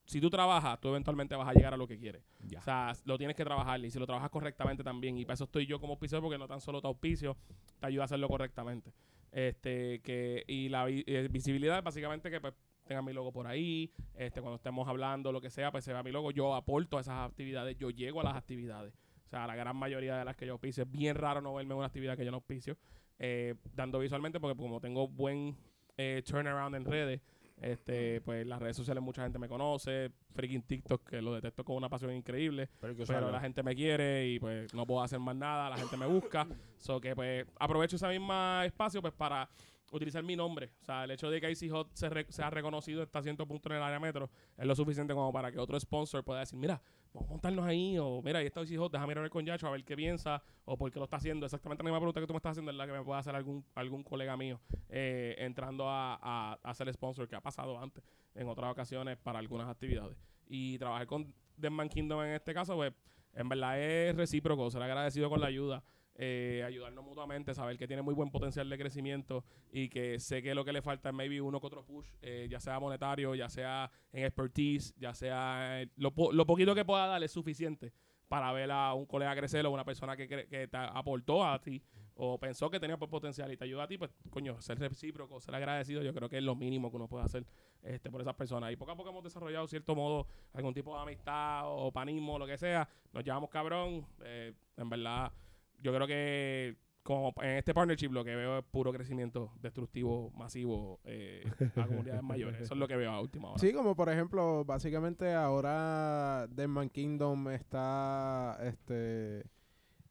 Si 0.07 0.21
tú 0.21 0.29
trabajas, 0.29 0.79
tú 0.79 0.87
eventualmente 0.87 1.35
vas 1.35 1.47
a 1.49 1.53
llegar 1.53 1.73
a 1.73 1.77
lo 1.77 1.85
que 1.85 1.99
quieres. 1.99 2.23
Ya. 2.47 2.59
O 2.59 2.61
sea, 2.61 2.93
lo 3.05 3.17
tienes 3.17 3.35
que 3.35 3.43
trabajar 3.43 3.83
y 3.83 3.91
si 3.91 3.99
lo 3.99 4.05
trabajas 4.05 4.29
correctamente 4.29 4.83
también. 4.83 5.17
Y 5.17 5.25
para 5.25 5.33
eso 5.35 5.43
estoy 5.43 5.65
yo 5.65 5.79
como 5.79 5.93
auspiciador 5.93 6.23
porque 6.23 6.37
no 6.37 6.47
tan 6.47 6.61
solo 6.61 6.81
te 6.81 6.87
auspicio, 6.87 7.35
te 7.79 7.87
ayuda 7.87 8.03
a 8.03 8.05
hacerlo 8.05 8.29
correctamente. 8.29 8.93
Este, 9.33 9.99
que, 9.99 10.43
y 10.47 10.69
la 10.69 10.85
vi- 10.85 11.03
eh, 11.05 11.27
visibilidad, 11.29 11.83
básicamente 11.83 12.31
que 12.31 12.39
pues 12.39 12.53
tenga 12.85 13.01
mi 13.01 13.11
logo 13.11 13.33
por 13.33 13.47
ahí, 13.47 13.91
este, 14.15 14.39
cuando 14.39 14.55
estemos 14.55 14.87
hablando, 14.87 15.33
lo 15.33 15.41
que 15.41 15.49
sea, 15.49 15.71
pues 15.71 15.83
se 15.83 15.91
vea 15.91 16.01
mi 16.03 16.11
logo, 16.13 16.31
yo 16.31 16.55
aporto 16.55 16.97
a 16.97 17.01
esas 17.01 17.29
actividades, 17.29 17.77
yo 17.77 17.89
llego 17.89 18.21
a 18.21 18.23
las 18.23 18.35
actividades. 18.37 18.93
O 19.25 19.29
sea, 19.29 19.45
la 19.45 19.55
gran 19.57 19.75
mayoría 19.75 20.15
de 20.17 20.23
las 20.23 20.37
que 20.37 20.45
yo 20.45 20.53
auspicio, 20.53 20.83
es 20.83 20.89
bien 20.91 21.15
raro 21.17 21.41
no 21.41 21.53
verme 21.53 21.73
en 21.73 21.79
una 21.79 21.87
actividad 21.87 22.15
que 22.15 22.23
yo 22.23 22.31
no 22.31 22.37
auspicio, 22.37 22.77
eh, 23.19 23.55
dando 23.73 23.99
visualmente, 23.99 24.39
porque 24.39 24.55
como 24.57 24.79
tengo 24.79 25.05
buen 25.09 25.57
eh, 25.97 26.23
turnaround 26.25 26.75
en 26.77 26.85
redes, 26.85 27.19
este, 27.61 28.21
pues 28.21 28.45
las 28.45 28.61
redes 28.61 28.75
sociales 28.77 29.03
mucha 29.03 29.23
gente 29.23 29.39
me 29.39 29.47
conoce, 29.47 30.11
freaking 30.33 30.61
TikTok, 30.61 31.09
que 31.09 31.21
lo 31.21 31.33
detesto 31.33 31.63
con 31.63 31.75
una 31.75 31.89
pasión 31.89 32.13
increíble, 32.13 32.69
Pero, 32.79 32.93
pero 33.07 33.31
la 33.31 33.39
gente 33.39 33.63
me 33.63 33.75
quiere 33.75 34.27
y 34.27 34.39
pues 34.39 34.73
no 34.73 34.85
puedo 34.85 35.01
hacer 35.01 35.19
más 35.19 35.35
nada, 35.35 35.69
la 35.69 35.77
gente 35.77 35.97
me 35.97 36.05
busca. 36.05 36.47
so 36.77 37.01
que 37.01 37.15
pues 37.15 37.45
aprovecho 37.59 37.95
ese 37.95 38.07
mismo 38.09 38.33
espacio 38.63 39.01
pues 39.01 39.13
para 39.13 39.49
utilizar 39.91 40.21
mi 40.21 40.35
nombre. 40.35 40.69
O 40.81 40.85
sea, 40.85 41.05
el 41.05 41.11
hecho 41.11 41.29
de 41.31 41.39
que 41.41 41.49
IC 41.49 41.71
Hot 41.71 41.89
se, 41.93 42.09
re- 42.09 42.25
sea 42.29 42.49
reconocido 42.49 43.01
hasta 43.01 43.23
cierto 43.23 43.47
punto 43.47 43.69
en 43.69 43.77
el 43.77 43.81
área 43.83 43.99
metro 43.99 44.29
es 44.57 44.65
lo 44.65 44.75
suficiente 44.75 45.13
como 45.13 45.31
para 45.31 45.51
que 45.51 45.57
otro 45.59 45.79
sponsor 45.79 46.23
pueda 46.25 46.41
decir, 46.41 46.59
mira, 46.59 46.81
vamos 47.17 47.29
montarnos 47.29 47.65
ahí, 47.65 47.97
o 47.97 48.21
mira, 48.21 48.39
ahí 48.39 48.45
está 48.45 48.61
Hot, 48.77 48.91
déjame 48.91 49.13
ir 49.13 49.17
a 49.17 49.21
ver 49.21 49.29
con 49.29 49.45
Yacho 49.45 49.67
a 49.67 49.71
ver 49.71 49.83
qué 49.83 49.95
piensa, 49.95 50.41
o 50.65 50.77
por 50.77 50.91
qué 50.91 50.99
lo 50.99 51.05
está 51.05 51.17
haciendo. 51.17 51.45
Exactamente 51.45 51.83
la 51.83 51.89
misma 51.89 51.99
pregunta 51.99 52.19
que 52.21 52.27
tú 52.27 52.33
me 52.33 52.37
estás 52.37 52.51
haciendo 52.51 52.71
es 52.71 52.77
la 52.77 52.85
que 52.85 52.93
me 52.93 53.03
puede 53.03 53.19
hacer 53.19 53.35
algún, 53.35 53.65
algún 53.75 54.03
colega 54.03 54.37
mío 54.37 54.59
eh, 54.89 55.35
entrando 55.39 55.89
a, 55.89 56.19
a, 56.21 56.59
a 56.61 56.73
ser 56.73 56.91
sponsor, 56.93 57.27
que 57.27 57.35
ha 57.35 57.41
pasado 57.41 57.79
antes 57.79 58.03
en 58.35 58.47
otras 58.47 58.71
ocasiones 58.71 59.17
para 59.17 59.39
algunas 59.39 59.67
actividades. 59.67 60.17
Y 60.47 60.77
trabajar 60.77 61.07
con 61.07 61.33
Deadman 61.57 61.89
Kingdom 61.89 62.21
en 62.23 62.33
este 62.33 62.53
caso, 62.53 62.75
pues, 62.75 62.93
en 63.33 63.49
verdad 63.49 63.79
es 63.79 64.15
recíproco, 64.15 64.69
ser 64.69 64.81
agradecido 64.81 65.29
con 65.29 65.41
la 65.41 65.47
ayuda. 65.47 65.83
Eh, 66.19 66.63
ayudarnos 66.65 67.05
mutuamente, 67.05 67.53
saber 67.53 67.77
que 67.77 67.87
tiene 67.87 68.01
muy 68.01 68.13
buen 68.15 68.31
potencial 68.31 68.67
de 68.69 68.77
crecimiento 68.77 69.43
y 69.71 69.87
que 69.89 70.19
sé 70.19 70.41
que 70.41 70.55
lo 70.55 70.65
que 70.65 70.73
le 70.73 70.81
falta 70.81 71.09
es 71.09 71.15
maybe 71.15 71.39
uno 71.41 71.61
que 71.61 71.67
otro 71.67 71.85
push, 71.85 72.07
eh, 72.21 72.47
ya 72.49 72.59
sea 72.59 72.79
monetario, 72.79 73.35
ya 73.35 73.49
sea 73.49 73.89
en 74.11 74.25
expertise, 74.25 74.93
ya 74.97 75.13
sea 75.13 75.81
eh, 75.83 75.89
lo, 75.95 76.11
po- 76.13 76.31
lo 76.31 76.45
poquito 76.45 76.73
que 76.73 76.83
pueda 76.83 77.05
dar 77.05 77.23
es 77.23 77.31
suficiente 77.31 77.93
para 78.27 78.51
ver 78.51 78.69
a 78.71 78.93
un 78.93 79.05
colega 79.05 79.35
crecer 79.35 79.65
o 79.65 79.71
una 79.71 79.85
persona 79.85 80.17
que, 80.17 80.27
que 80.27 80.67
te 80.67 80.77
aportó 80.77 81.45
a 81.45 81.61
ti 81.61 81.81
o 82.15 82.39
pensó 82.39 82.69
que 82.69 82.79
tenía 82.79 82.97
pues, 82.97 83.11
potencial 83.11 83.51
y 83.53 83.57
te 83.57 83.63
ayuda 83.65 83.83
a 83.83 83.87
ti, 83.87 83.97
pues 83.99 84.09
coño, 84.31 84.59
ser 84.59 84.79
recíproco, 84.79 85.39
ser 85.39 85.53
agradecido, 85.53 86.01
yo 86.01 86.13
creo 86.15 86.27
que 86.27 86.37
es 86.39 86.43
lo 86.43 86.55
mínimo 86.55 86.89
que 86.89 86.95
uno 86.97 87.07
puede 87.07 87.23
hacer 87.23 87.45
este, 87.83 88.09
por 88.09 88.19
esas 88.21 88.33
personas. 88.33 88.71
Y 88.71 88.75
poco 88.75 88.91
a 88.91 88.95
poco 88.97 89.11
hemos 89.11 89.23
desarrollado 89.23 89.67
cierto 89.67 89.95
modo 89.95 90.25
algún 90.53 90.73
tipo 90.73 90.95
de 90.95 91.01
amistad 91.03 91.61
o 91.65 91.91
panismo, 91.91 92.39
lo 92.39 92.47
que 92.47 92.57
sea. 92.57 92.89
Nos 93.13 93.23
llevamos 93.23 93.51
cabrón. 93.51 94.05
eh, 94.23 94.51
en 94.77 94.89
verdad, 94.89 95.31
yo 95.79 95.93
creo 95.93 96.07
que 96.07 96.75
como 97.03 97.33
en 97.41 97.51
este 97.51 97.73
partnership 97.73 98.09
lo 98.11 98.25
que 98.25 98.35
veo 98.35 98.57
es 98.59 98.65
puro 98.65 98.91
crecimiento 98.91 99.53
destructivo, 99.61 100.29
masivo 100.31 100.99
eh, 101.05 101.41
a 101.77 101.85
comunidades 101.87 102.21
mayores. 102.23 102.61
Eso 102.63 102.73
es 102.73 102.79
lo 102.79 102.87
que 102.87 102.97
veo 102.97 103.11
a 103.11 103.21
última 103.21 103.49
hora. 103.51 103.59
Sí, 103.59 103.71
como 103.71 103.95
por 103.95 104.09
ejemplo, 104.09 104.65
básicamente 104.65 105.31
ahora 105.33 106.47
Deadman 106.49 106.89
Kingdom 106.89 107.49
está 107.51 108.57
este 108.61 109.45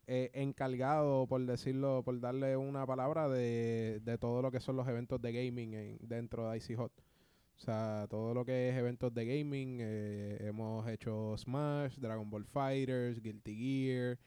eh, 0.07 0.31
encargado, 0.35 1.27
por 1.27 1.45
decirlo, 1.45 2.03
por 2.05 2.19
darle 2.21 2.57
una 2.57 2.87
palabra, 2.87 3.29
de, 3.29 4.01
de 4.03 4.17
todo 4.19 4.41
lo 4.41 4.51
que 4.51 4.61
son 4.61 4.77
los 4.77 4.89
eventos 4.89 5.21
de 5.21 5.33
gaming 5.33 5.75
en- 5.75 5.99
dentro 6.01 6.49
de 6.51 6.57
Icy 6.59 6.77
Hot. 6.77 6.93
O 7.57 7.61
sea, 7.61 8.07
todo 8.09 8.33
lo 8.35 8.45
que 8.45 8.69
es 8.71 8.77
eventos 8.77 9.13
de 9.13 9.27
gaming, 9.27 9.79
eh, 9.81 10.39
hemos 10.47 10.87
hecho 10.89 11.37
Smash, 11.37 11.97
Dragon 11.99 12.29
Ball 12.31 12.45
Fighters, 12.45 13.21
Guilty 13.21 13.55
Gear, 13.57 14.19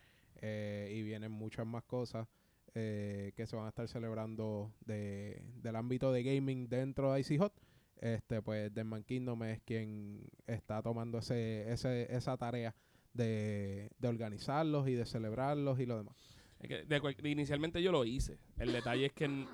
eh, 0.42 0.92
y 0.94 1.02
vienen 1.04 1.32
muchas 1.32 1.66
más 1.66 1.84
cosas 1.84 2.28
eh, 2.76 3.34
que 3.36 3.46
se 3.48 3.56
van 3.56 3.66
a 3.66 3.70
estar 3.70 3.88
celebrando 3.88 4.74
de, 4.82 5.44
del 5.56 5.76
ámbito 5.76 6.12
de 6.12 6.24
gaming 6.24 6.70
dentro 6.70 7.14
de 7.14 7.20
Icy 7.22 7.38
Hot 7.38 7.54
este 8.02 8.42
pues 8.42 8.74
Deadman 8.74 9.04
Kingdom 9.04 9.44
es 9.44 9.62
quien 9.62 10.24
está 10.48 10.82
tomando 10.82 11.18
ese, 11.18 11.70
ese 11.72 12.08
esa 12.16 12.38
tarea 12.38 12.74
de, 13.14 13.92
de 13.98 14.08
organizarlos 14.08 14.88
y 14.88 14.94
de 14.94 15.06
celebrarlos 15.06 15.80
y 15.80 15.86
lo 15.86 15.98
demás. 15.98 16.16
Que 16.62 16.86
inicialmente 17.30 17.82
yo 17.82 17.92
lo 17.92 18.06
hice. 18.06 18.38
El 18.58 18.72
detalle 18.72 19.08
es 19.08 19.14
que 19.14 19.46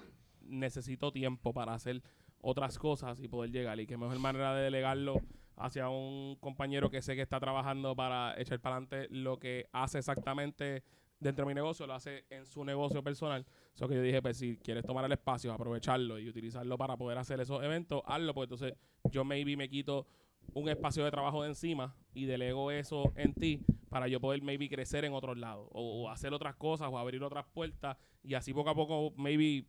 necesito 0.42 1.12
tiempo 1.12 1.54
para 1.54 1.74
hacer 1.74 2.02
otras 2.42 2.78
cosas 2.78 3.20
y 3.20 3.28
poder 3.28 3.52
llegar. 3.52 3.80
Y 3.80 3.88
qué 3.88 3.98
mejor 3.98 4.20
manera 4.20 4.56
de 4.56 4.64
delegarlo 4.64 5.22
hacia 5.58 5.90
un 5.90 6.36
compañero 6.40 6.90
que 6.90 7.02
sé 7.02 7.16
que 7.16 7.22
está 7.22 7.40
trabajando 7.40 7.96
para 7.96 8.40
echar 8.40 8.60
para 8.60 8.78
adelante 8.78 9.08
lo 9.10 9.40
que 9.40 9.68
hace 9.72 10.00
exactamente 10.00 10.84
dentro 11.20 11.46
de 11.46 11.50
mi 11.50 11.56
negocio, 11.56 11.88
lo 11.88 11.94
hace 11.94 12.26
en 12.30 12.46
su 12.46 12.64
negocio 12.64 13.04
personal. 13.04 13.46
Eso 13.74 13.88
que 13.88 13.96
yo 13.96 14.02
dije, 14.02 14.22
pues 14.22 14.38
si 14.38 14.58
quieres 14.58 14.86
tomar 14.86 15.06
el 15.06 15.12
espacio, 15.12 15.54
aprovecharlo 15.54 16.20
y 16.20 16.30
utilizarlo 16.30 16.78
para 16.78 16.98
poder 16.98 17.18
hacer 17.18 17.40
esos 17.40 17.64
eventos, 17.64 18.02
hazlo, 18.06 18.34
porque 18.34 18.54
entonces 18.54 18.78
yo 19.12 19.24
maybe 19.24 19.56
me 19.56 19.70
quito 19.70 20.08
un 20.54 20.70
espacio 20.70 21.04
de 21.04 21.12
trabajo 21.12 21.42
de 21.42 21.50
encima 21.50 21.96
y 22.14 22.26
delego 22.26 22.72
eso 22.72 23.12
en 23.16 23.34
ti 23.34 23.62
para 23.90 24.08
yo 24.08 24.20
poder 24.20 24.42
maybe 24.42 24.70
crecer 24.70 25.04
en 25.06 25.14
otros 25.14 25.38
lados 25.38 25.68
o, 25.72 26.04
o 26.04 26.10
hacer 26.10 26.34
otras 26.34 26.56
cosas 26.56 26.90
o 26.92 26.98
abrir 27.00 27.24
otras 27.24 27.46
puertas 27.48 27.98
y 28.24 28.36
así 28.36 28.54
poco 28.54 28.70
a 28.70 28.76
poco 28.76 29.12
maybe 29.18 29.66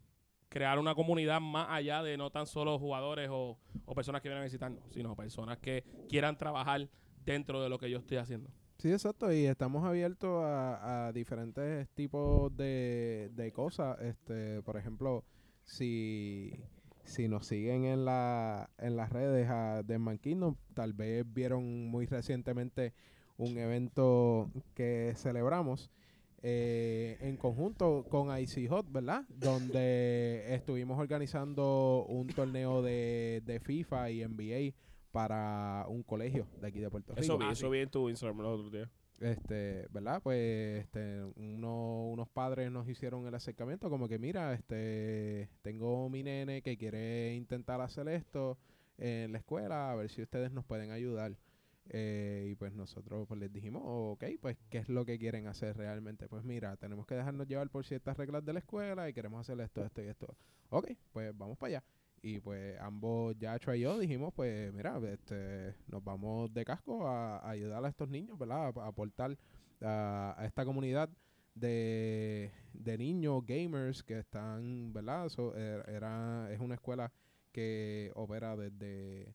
crear 0.49 0.79
una 0.79 0.95
comunidad 0.95 1.41
más 1.41 1.69
allá 1.71 2.03
de 2.03 2.17
no 2.17 2.31
tan 2.31 2.47
solo 2.47 2.79
jugadores 2.79 3.29
o, 3.31 3.59
o 3.85 3.95
personas 3.95 4.23
que 4.23 4.29
vienen 4.29 4.43
a 4.43 4.45
visitarnos, 4.45 4.83
sino 4.91 5.15
personas 5.17 5.59
que 5.59 5.85
quieran 6.09 6.37
trabajar 6.37 6.89
dentro 7.25 7.63
de 7.63 7.69
lo 7.69 7.79
que 7.79 7.91
yo 7.91 7.99
estoy 7.99 8.19
haciendo. 8.19 8.51
Sí, 8.79 8.93
exacto, 8.93 9.33
y 9.33 9.47
estamos 9.47 9.85
abiertos 9.85 10.43
a, 10.45 11.11
diferentes 11.15 11.89
tipos 11.91 12.55
de, 12.57 13.31
de 13.35 13.51
cosas. 13.51 13.99
Este, 14.01 14.63
por 14.63 14.77
ejemplo, 14.77 15.25
si, 15.65 16.53
si 17.05 17.27
nos 17.27 17.47
siguen 17.47 17.85
en, 17.85 18.05
la, 18.05 18.69
en 18.79 18.97
las 18.97 19.11
redes 19.11 19.49
a 19.49 19.83
Deadman 19.83 20.19
Kingdom, 20.19 20.57
tal 20.75 20.93
vez 20.93 21.25
vieron 21.27 21.87
muy 21.89 22.07
recientemente 22.07 22.93
un 23.39 23.57
evento 23.57 24.51
que 24.75 25.15
celebramos 25.17 25.91
eh, 26.43 27.17
en 27.21 27.37
conjunto 27.37 28.05
con 28.09 28.37
Icy 28.39 28.69
Hot, 28.69 28.91
¿verdad? 28.91 29.25
Donde 29.29 30.45
estuvimos 30.55 30.99
organizando 30.99 32.05
un 32.09 32.27
torneo 32.29 32.83
de, 32.83 33.43
de 33.45 33.61
FIFA 33.61 34.11
y 34.11 34.25
NBA 34.27 34.75
para 35.13 35.87
un 35.89 36.03
colegio 36.03 36.47
de 36.61 36.67
aquí 36.69 36.79
de 36.81 36.91
Puerto 36.91 37.15
Rico. 37.15 37.23
Eso 37.23 37.39
vi, 37.39 37.47
Ah, 37.49 37.53
eso 37.53 37.71
vi 37.71 37.79
en 37.81 37.91
tu 37.91 38.09
Instagram 38.11 38.39
los 38.43 38.59
otros 38.59 38.73
días. 38.73 38.89
este, 39.21 39.87
¿verdad? 39.91 40.21
Pues 40.23 40.81
este, 40.85 41.23
uno- 41.37 42.09
unos 42.11 42.29
padres 42.29 42.71
nos 42.71 42.87
hicieron 42.89 43.27
el 43.27 43.35
acercamiento 43.35 43.89
como 43.89 44.09
que 44.09 44.19
mira, 44.19 44.53
este, 44.53 45.49
tengo 45.63 46.11
mi 46.11 46.23
nene 46.23 46.61
que 46.61 46.77
quiere 46.77 47.35
intentar 47.35 47.81
hacer 47.81 48.09
esto 48.09 48.59
en 48.99 49.33
la 49.33 49.39
escuela, 49.39 49.91
a 49.91 49.95
ver 49.95 50.11
si 50.11 50.21
ustedes 50.23 50.53
nos 50.53 50.65
pueden 50.67 50.91
ayudar. 50.91 51.33
Eh, 51.91 52.49
y 52.51 52.55
pues 52.57 52.73
nosotros 52.75 53.27
pues 53.29 53.39
les 53.41 53.53
dijimos, 53.53 53.83
ok, 53.85 54.25
pues 54.41 54.57
¿qué 54.71 54.79
es 54.79 54.89
lo 54.89 55.05
que 55.05 55.19
quieren 55.19 55.47
hacer 55.47 55.77
realmente? 55.77 56.29
Pues 56.29 56.45
mira, 56.45 56.77
tenemos 56.77 57.07
que 57.07 57.15
dejarnos 57.15 57.47
llevar 57.47 57.69
por 57.71 57.85
ciertas 57.87 58.17
reglas 58.17 58.45
de 58.45 58.53
la 58.53 58.59
escuela 58.59 59.09
y 59.09 59.13
queremos 59.13 59.41
hacer 59.41 59.61
esto, 59.61 59.85
esto 59.85 60.03
y 60.03 60.07
esto. 60.07 60.35
Ok, 60.71 60.91
pues 61.13 61.37
vamos 61.37 61.57
para 61.59 61.79
allá. 61.79 61.85
Y 62.23 62.41
pues 62.41 62.79
ambos, 62.81 63.37
Yacho 63.39 63.73
y 63.75 63.81
yo, 63.81 63.99
dijimos, 63.99 64.33
pues 64.35 64.73
mira, 64.73 64.99
este, 65.13 65.75
nos 65.87 66.03
vamos 66.03 66.53
de 66.53 66.65
casco 66.65 67.07
a, 67.07 67.49
ayudar 67.49 67.85
a 67.85 67.89
estos 67.89 68.09
niños, 68.09 68.37
¿verdad? 68.39 68.73
A, 68.79 68.87
aportar 68.89 69.37
a, 69.81 70.35
a 70.37 70.45
esta 70.47 70.65
comunidad 70.65 71.09
de, 71.55 72.51
de 72.73 72.99
niños 72.99 73.45
gamers 73.47 74.03
que 74.03 74.19
están, 74.19 74.93
¿verdad? 74.93 75.29
So, 75.29 75.55
er- 75.57 75.89
era, 75.89 76.49
es 76.53 76.59
una 76.61 76.75
escuela 76.75 77.13
que 77.53 78.11
opera 78.15 78.57
desde, 78.57 79.35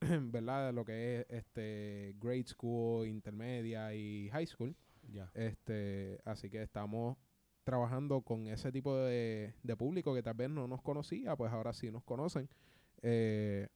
¿verdad? 0.00 0.72
Lo 0.74 0.84
que 0.84 1.20
es 1.20 1.26
este 1.30 2.14
grade 2.18 2.46
school, 2.46 3.06
intermedia 3.06 3.94
y 3.94 4.28
high 4.30 4.46
school. 4.46 4.76
Ya. 5.08 5.30
Este, 5.34 6.20
así 6.24 6.50
que 6.50 6.62
estamos 6.62 7.16
trabajando 7.64 8.22
con 8.22 8.46
ese 8.46 8.70
tipo 8.70 8.96
de, 8.96 9.54
de 9.62 9.76
público 9.76 10.14
que 10.14 10.22
tal 10.22 10.34
vez 10.34 10.50
no 10.50 10.68
nos 10.68 10.82
conocía, 10.82 11.36
pues 11.36 11.52
ahora 11.52 11.72
sí 11.72 11.90
nos 11.90 12.04
conocen. 12.04 12.48
Eh, 13.02 13.68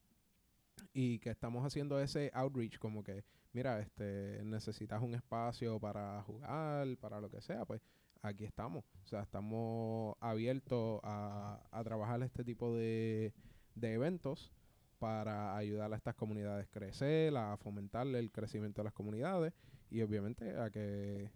y 0.93 1.19
que 1.19 1.31
estamos 1.31 1.65
haciendo 1.65 2.01
ese 2.01 2.31
outreach 2.35 2.79
como 2.79 3.03
que, 3.03 3.25
mira, 3.53 3.81
este, 3.81 4.43
necesitas 4.45 5.03
un 5.03 5.15
espacio 5.15 5.79
para 5.79 6.23
jugar, 6.23 6.97
para 6.99 7.21
lo 7.21 7.31
que 7.31 7.41
sea, 7.41 7.65
pues 7.65 7.81
aquí 8.23 8.45
estamos. 8.45 8.85
O 9.05 9.07
sea, 9.07 9.23
estamos 9.23 10.15
abiertos 10.21 11.01
a, 11.03 11.61
a 11.71 11.85
trabajar 11.85 12.23
este 12.23 12.45
tipo 12.45 12.75
de, 12.75 13.33
de 13.75 13.93
eventos 13.95 14.53
para 15.01 15.57
ayudar 15.57 15.93
a 15.93 15.97
estas 15.97 16.15
comunidades 16.15 16.67
a 16.67 16.71
crecer, 16.71 17.37
a 17.37 17.57
fomentar 17.57 18.07
el 18.07 18.31
crecimiento 18.31 18.83
de 18.83 18.85
las 18.85 18.93
comunidades 18.93 19.53
y 19.91 20.03
obviamente 20.03 20.57
a 20.57 20.71
que 20.71 21.31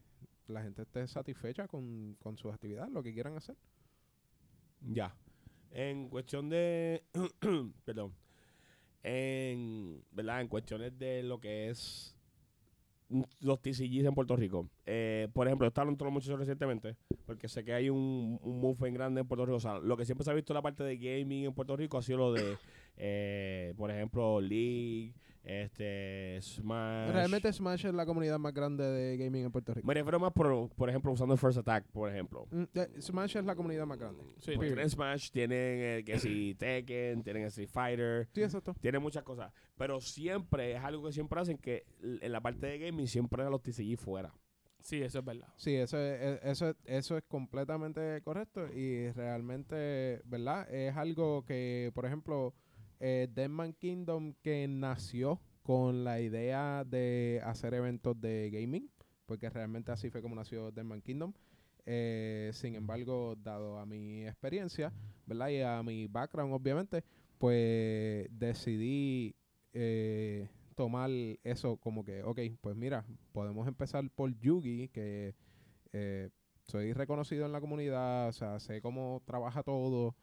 la 0.47 0.63
gente 0.63 0.83
esté 0.83 1.07
satisfecha 1.09 1.67
con, 1.67 2.17
con 2.23 2.37
sus 2.37 2.53
actividades, 2.53 2.93
lo 2.93 3.03
que 3.03 3.13
quieran 3.13 3.37
hacer. 3.37 3.57
Ya. 4.81 5.17
En 5.71 6.09
cuestión 6.09 6.49
de. 6.49 7.03
perdón. 7.85 8.15
En. 9.03 10.05
¿Verdad? 10.13 10.43
En 10.43 10.49
cuestiones 10.49 10.97
de 10.99 11.23
lo 11.23 11.41
que 11.41 11.71
es. 11.71 12.15
Los 13.41 13.61
TCGs 13.61 14.05
en 14.05 14.15
Puerto 14.15 14.37
Rico. 14.37 14.69
Eh, 14.87 15.29
por 15.33 15.47
ejemplo, 15.47 15.67
estaba 15.67 15.85
hablando 15.85 16.11
mucho 16.11 16.37
recientemente. 16.37 16.97
Porque 17.27 17.49
sé 17.49 17.65
que 17.65 17.73
hay 17.73 17.89
un, 17.91 18.39
un 18.43 18.61
movement 18.61 18.95
grande 18.95 19.21
en 19.21 19.27
Puerto 19.27 19.47
Rico. 19.47 19.57
O 19.57 19.61
sea, 19.61 19.79
lo 19.79 19.97
que 19.97 20.05
siempre 20.05 20.25
se 20.25 20.31
ha 20.31 20.35
visto 20.35 20.53
en 20.53 20.57
la 20.57 20.63
parte 20.63 20.85
de 20.85 20.97
gaming 20.97 21.45
en 21.45 21.55
Puerto 21.55 21.77
Rico 21.77 21.99
ha 21.99 22.03
sido 22.03 22.19
lo 22.19 22.33
de. 22.33 22.57
eh, 22.97 23.75
por 23.77 23.91
ejemplo, 23.91 24.41
League. 24.41 25.15
Este. 25.47 26.39
Smash. 26.41 27.13
Realmente 27.13 27.53
Smash 27.53 27.85
es 27.85 27.93
la 27.95 28.07
comunidad 28.07 28.39
más 28.39 28.55
grande 28.55 28.83
de 28.83 29.17
gaming 29.19 29.45
en 29.45 29.53
Puerto 29.53 29.75
Rico. 29.75 29.87
Me 29.87 29.93
refiero 29.93 30.19
más, 30.19 30.33
por, 30.33 30.71
por 30.71 30.89
ejemplo, 30.89 31.13
usando 31.13 31.35
el 31.35 31.39
First 31.39 31.59
Attack, 31.59 31.85
por 31.93 32.11
ejemplo. 32.11 32.47
Mm, 32.51 32.63
eh, 32.75 32.89
Smash 33.01 33.37
es 33.37 33.45
la 33.45 33.55
comunidad 33.55 33.85
más 33.87 33.99
grande. 33.99 34.25
Sí, 34.39 34.53
Pues 34.57 34.69
tienen 34.71 34.89
Smash, 34.89 35.31
tienen 35.31 35.59
eh, 35.61 36.03
que 36.05 36.19
si 36.19 36.55
Tekken, 36.59 37.23
tienen 37.23 37.45
Street 37.45 37.69
Fighter. 37.69 38.29
Sí, 38.33 38.43
exacto. 38.43 38.75
Tiene 38.81 38.99
muchas 38.99 39.23
cosas. 39.23 39.53
Pero 39.77 40.01
siempre, 40.01 40.73
es 40.77 40.83
algo 40.83 41.05
que 41.05 41.13
siempre 41.13 41.39
hacen 41.39 41.59
que 41.59 41.85
en 42.03 42.33
la 42.33 42.41
parte 42.41 42.67
de 42.67 42.79
gaming 42.79 43.07
siempre 43.07 43.43
eran 43.43 43.53
los 43.53 43.61
TCG 43.63 43.99
fuera. 43.99 44.33
Sí, 44.81 45.03
eso 45.03 45.19
es 45.19 45.25
verdad. 45.25 45.49
Sí, 45.57 45.75
eso 45.75 45.99
es, 45.99 46.21
e- 46.23 46.41
eso, 46.51 46.69
es- 46.71 46.77
eso 46.87 47.17
es 47.19 47.25
completamente 47.25 48.21
correcto 48.23 48.67
y 48.73 49.11
realmente, 49.13 50.21
¿verdad? 50.25 50.73
Es 50.73 50.97
algo 50.97 51.45
que, 51.45 51.91
por 51.95 52.05
ejemplo, 52.07 52.55
eh, 53.01 53.29
Deadman 53.33 53.73
Kingdom 53.75 54.35
que 54.43 54.67
nació 54.69 55.41
con 55.63 56.05
la 56.05 56.21
idea 56.21 56.85
de 56.85 57.41
hacer 57.45 57.75
eventos 57.75 58.21
de 58.21 58.51
gaming, 58.51 58.91
porque 59.27 59.49
realmente 59.49 59.93
así 59.93 60.11
fue 60.11 60.23
como 60.23 60.35
nació 60.35 60.71
Deadman 60.71 61.01
Kingdom. 61.01 61.33
Eh, 61.87 62.51
sin 62.55 62.75
embargo, 62.75 63.37
dado 63.37 63.79
a 63.79 63.87
mi 63.87 64.27
experiencia, 64.27 64.93
¿verdad? 65.27 65.49
Y 65.49 65.61
a 65.61 65.83
mi 65.83 66.07
background, 66.07 66.53
obviamente, 66.55 67.05
pues 67.39 68.27
decidí 68.31 69.35
eh, 69.73 70.49
tomar 70.75 71.11
eso 71.43 71.77
como 71.77 72.05
que, 72.05 72.23
ok, 72.23 72.41
pues 72.61 72.77
mira, 72.77 73.05
podemos 73.33 73.67
empezar 73.69 74.09
por 74.11 74.39
Yugi, 74.39 74.89
que 74.89 75.35
eh, 75.93 76.31
soy 76.67 76.93
reconocido 76.93 77.47
en 77.47 77.53
la 77.53 77.61
comunidad, 77.61 78.29
o 78.29 78.33
sea, 78.33 78.59
sé 78.61 78.81
cómo 78.81 79.23
trabaja 79.27 79.63
todo. 79.63 80.15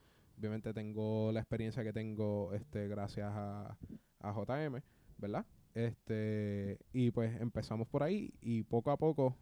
Obviamente 0.41 0.73
tengo 0.73 1.31
la 1.31 1.39
experiencia 1.39 1.83
que 1.83 1.93
tengo 1.93 2.51
este 2.53 2.87
gracias 2.87 3.29
a, 3.31 3.77
a 4.21 4.33
JM, 4.33 4.81
¿verdad? 5.19 5.45
Este, 5.75 6.79
y 6.93 7.11
pues 7.11 7.39
empezamos 7.39 7.87
por 7.87 8.01
ahí 8.01 8.33
y 8.41 8.63
poco 8.63 8.89
a 8.89 8.97
poco 8.97 9.37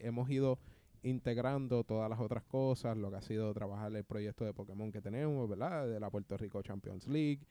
hemos 0.00 0.28
ido 0.28 0.58
integrando 1.04 1.84
todas 1.84 2.10
las 2.10 2.18
otras 2.18 2.42
cosas, 2.42 2.96
lo 2.96 3.12
que 3.12 3.18
ha 3.18 3.22
sido 3.22 3.54
trabajar 3.54 3.94
el 3.94 4.02
proyecto 4.02 4.44
de 4.44 4.52
Pokémon 4.52 4.90
que 4.90 5.00
tenemos, 5.00 5.48
¿verdad? 5.48 5.86
De 5.86 6.00
la 6.00 6.10
Puerto 6.10 6.36
Rico 6.36 6.62
Champions 6.62 7.06
League, 7.06 7.46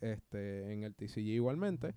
este, 0.00 0.72
en 0.72 0.84
el 0.84 0.94
TCG 0.94 1.18
igualmente. 1.18 1.96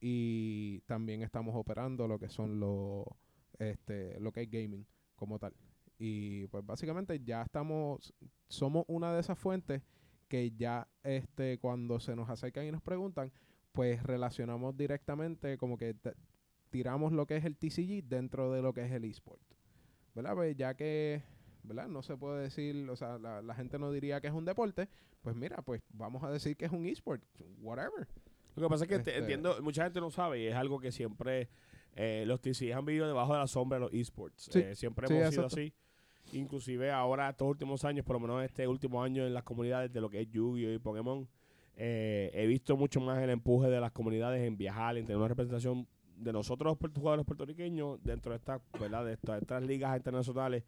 Y 0.00 0.80
también 0.80 1.22
estamos 1.22 1.54
operando 1.54 2.08
lo 2.08 2.18
que 2.18 2.28
son 2.28 2.58
los, 2.58 3.04
este, 3.60 4.18
lo 4.18 4.32
que 4.32 4.42
es 4.42 4.50
gaming 4.50 4.84
como 5.14 5.38
tal. 5.38 5.54
Y 6.06 6.46
pues 6.48 6.66
básicamente 6.66 7.18
ya 7.24 7.40
estamos, 7.40 8.12
somos 8.46 8.84
una 8.88 9.14
de 9.14 9.20
esas 9.20 9.38
fuentes 9.38 9.80
que 10.28 10.50
ya 10.50 10.86
este, 11.02 11.56
cuando 11.58 11.98
se 11.98 12.14
nos 12.14 12.28
acercan 12.28 12.66
y 12.66 12.70
nos 12.72 12.82
preguntan, 12.82 13.32
pues 13.72 14.02
relacionamos 14.02 14.76
directamente 14.76 15.56
como 15.56 15.78
que 15.78 15.96
tiramos 16.68 17.12
lo 17.12 17.24
que 17.26 17.36
es 17.36 17.44
el 17.46 17.56
TCG 17.56 18.04
dentro 18.06 18.52
de 18.52 18.60
lo 18.60 18.74
que 18.74 18.84
es 18.84 18.92
el 18.92 19.04
eSport. 19.06 19.40
¿Verdad? 20.14 20.34
Pues 20.34 20.54
ya 20.58 20.74
que, 20.74 21.22
¿verdad? 21.62 21.88
No 21.88 22.02
se 22.02 22.18
puede 22.18 22.42
decir, 22.42 22.86
o 22.90 22.96
sea, 22.96 23.16
la, 23.18 23.40
la 23.40 23.54
gente 23.54 23.78
no 23.78 23.90
diría 23.90 24.20
que 24.20 24.26
es 24.26 24.34
un 24.34 24.44
deporte, 24.44 24.90
pues 25.22 25.34
mira, 25.34 25.62
pues 25.62 25.80
vamos 25.88 26.22
a 26.22 26.30
decir 26.30 26.54
que 26.54 26.66
es 26.66 26.72
un 26.72 26.84
eSport, 26.84 27.22
whatever. 27.62 28.06
Lo 28.56 28.64
que 28.64 28.68
pasa 28.68 28.84
es 28.84 28.88
que 28.90 28.98
te- 28.98 29.10
Este- 29.10 29.18
entiendo, 29.20 29.56
mucha 29.62 29.84
gente 29.84 30.00
no 30.02 30.10
sabe 30.10 30.42
y 30.42 30.46
es 30.48 30.54
algo 30.54 30.78
que 30.80 30.92
siempre 30.92 31.48
eh, 31.96 32.24
los 32.26 32.42
TCs 32.42 32.74
han 32.74 32.84
vivido 32.84 33.06
debajo 33.06 33.32
de 33.32 33.38
la 33.38 33.46
sombra 33.46 33.78
de 33.78 33.84
los 33.86 33.94
esports. 33.94 34.48
Sí, 34.52 34.58
Eh, 34.58 34.74
siempre 34.76 35.08
sí, 35.08 35.14
hemos 35.14 35.30
sido 35.30 35.46
así. 35.46 35.72
Inclusive 36.32 36.90
ahora, 36.90 37.30
estos 37.30 37.48
últimos 37.48 37.84
años, 37.84 38.04
por 38.04 38.14
lo 38.14 38.20
menos 38.20 38.44
este 38.44 38.66
último 38.66 39.02
año 39.02 39.26
en 39.26 39.34
las 39.34 39.44
comunidades 39.44 39.92
de 39.92 40.00
lo 40.00 40.10
que 40.10 40.22
es 40.22 40.30
Yu-Gi-Oh! 40.30 40.72
y 40.72 40.78
Pokémon, 40.78 41.28
eh, 41.76 42.30
he 42.32 42.46
visto 42.46 42.76
mucho 42.76 43.00
más 43.00 43.22
el 43.22 43.30
empuje 43.30 43.68
de 43.68 43.80
las 43.80 43.92
comunidades 43.92 44.42
en 44.42 44.56
viajar, 44.56 44.96
en 44.96 45.06
tener 45.06 45.18
una 45.18 45.28
representación 45.28 45.86
de 46.16 46.32
nosotros 46.32 46.76
los 46.80 46.92
jugadores 46.92 47.26
puertorriqueños 47.26 48.02
dentro 48.02 48.30
de 48.32 48.36
estas, 48.38 48.60
¿verdad? 48.78 49.04
De 49.04 49.14
estas, 49.14 49.42
estas 49.42 49.62
ligas 49.64 49.96
internacionales 49.96 50.64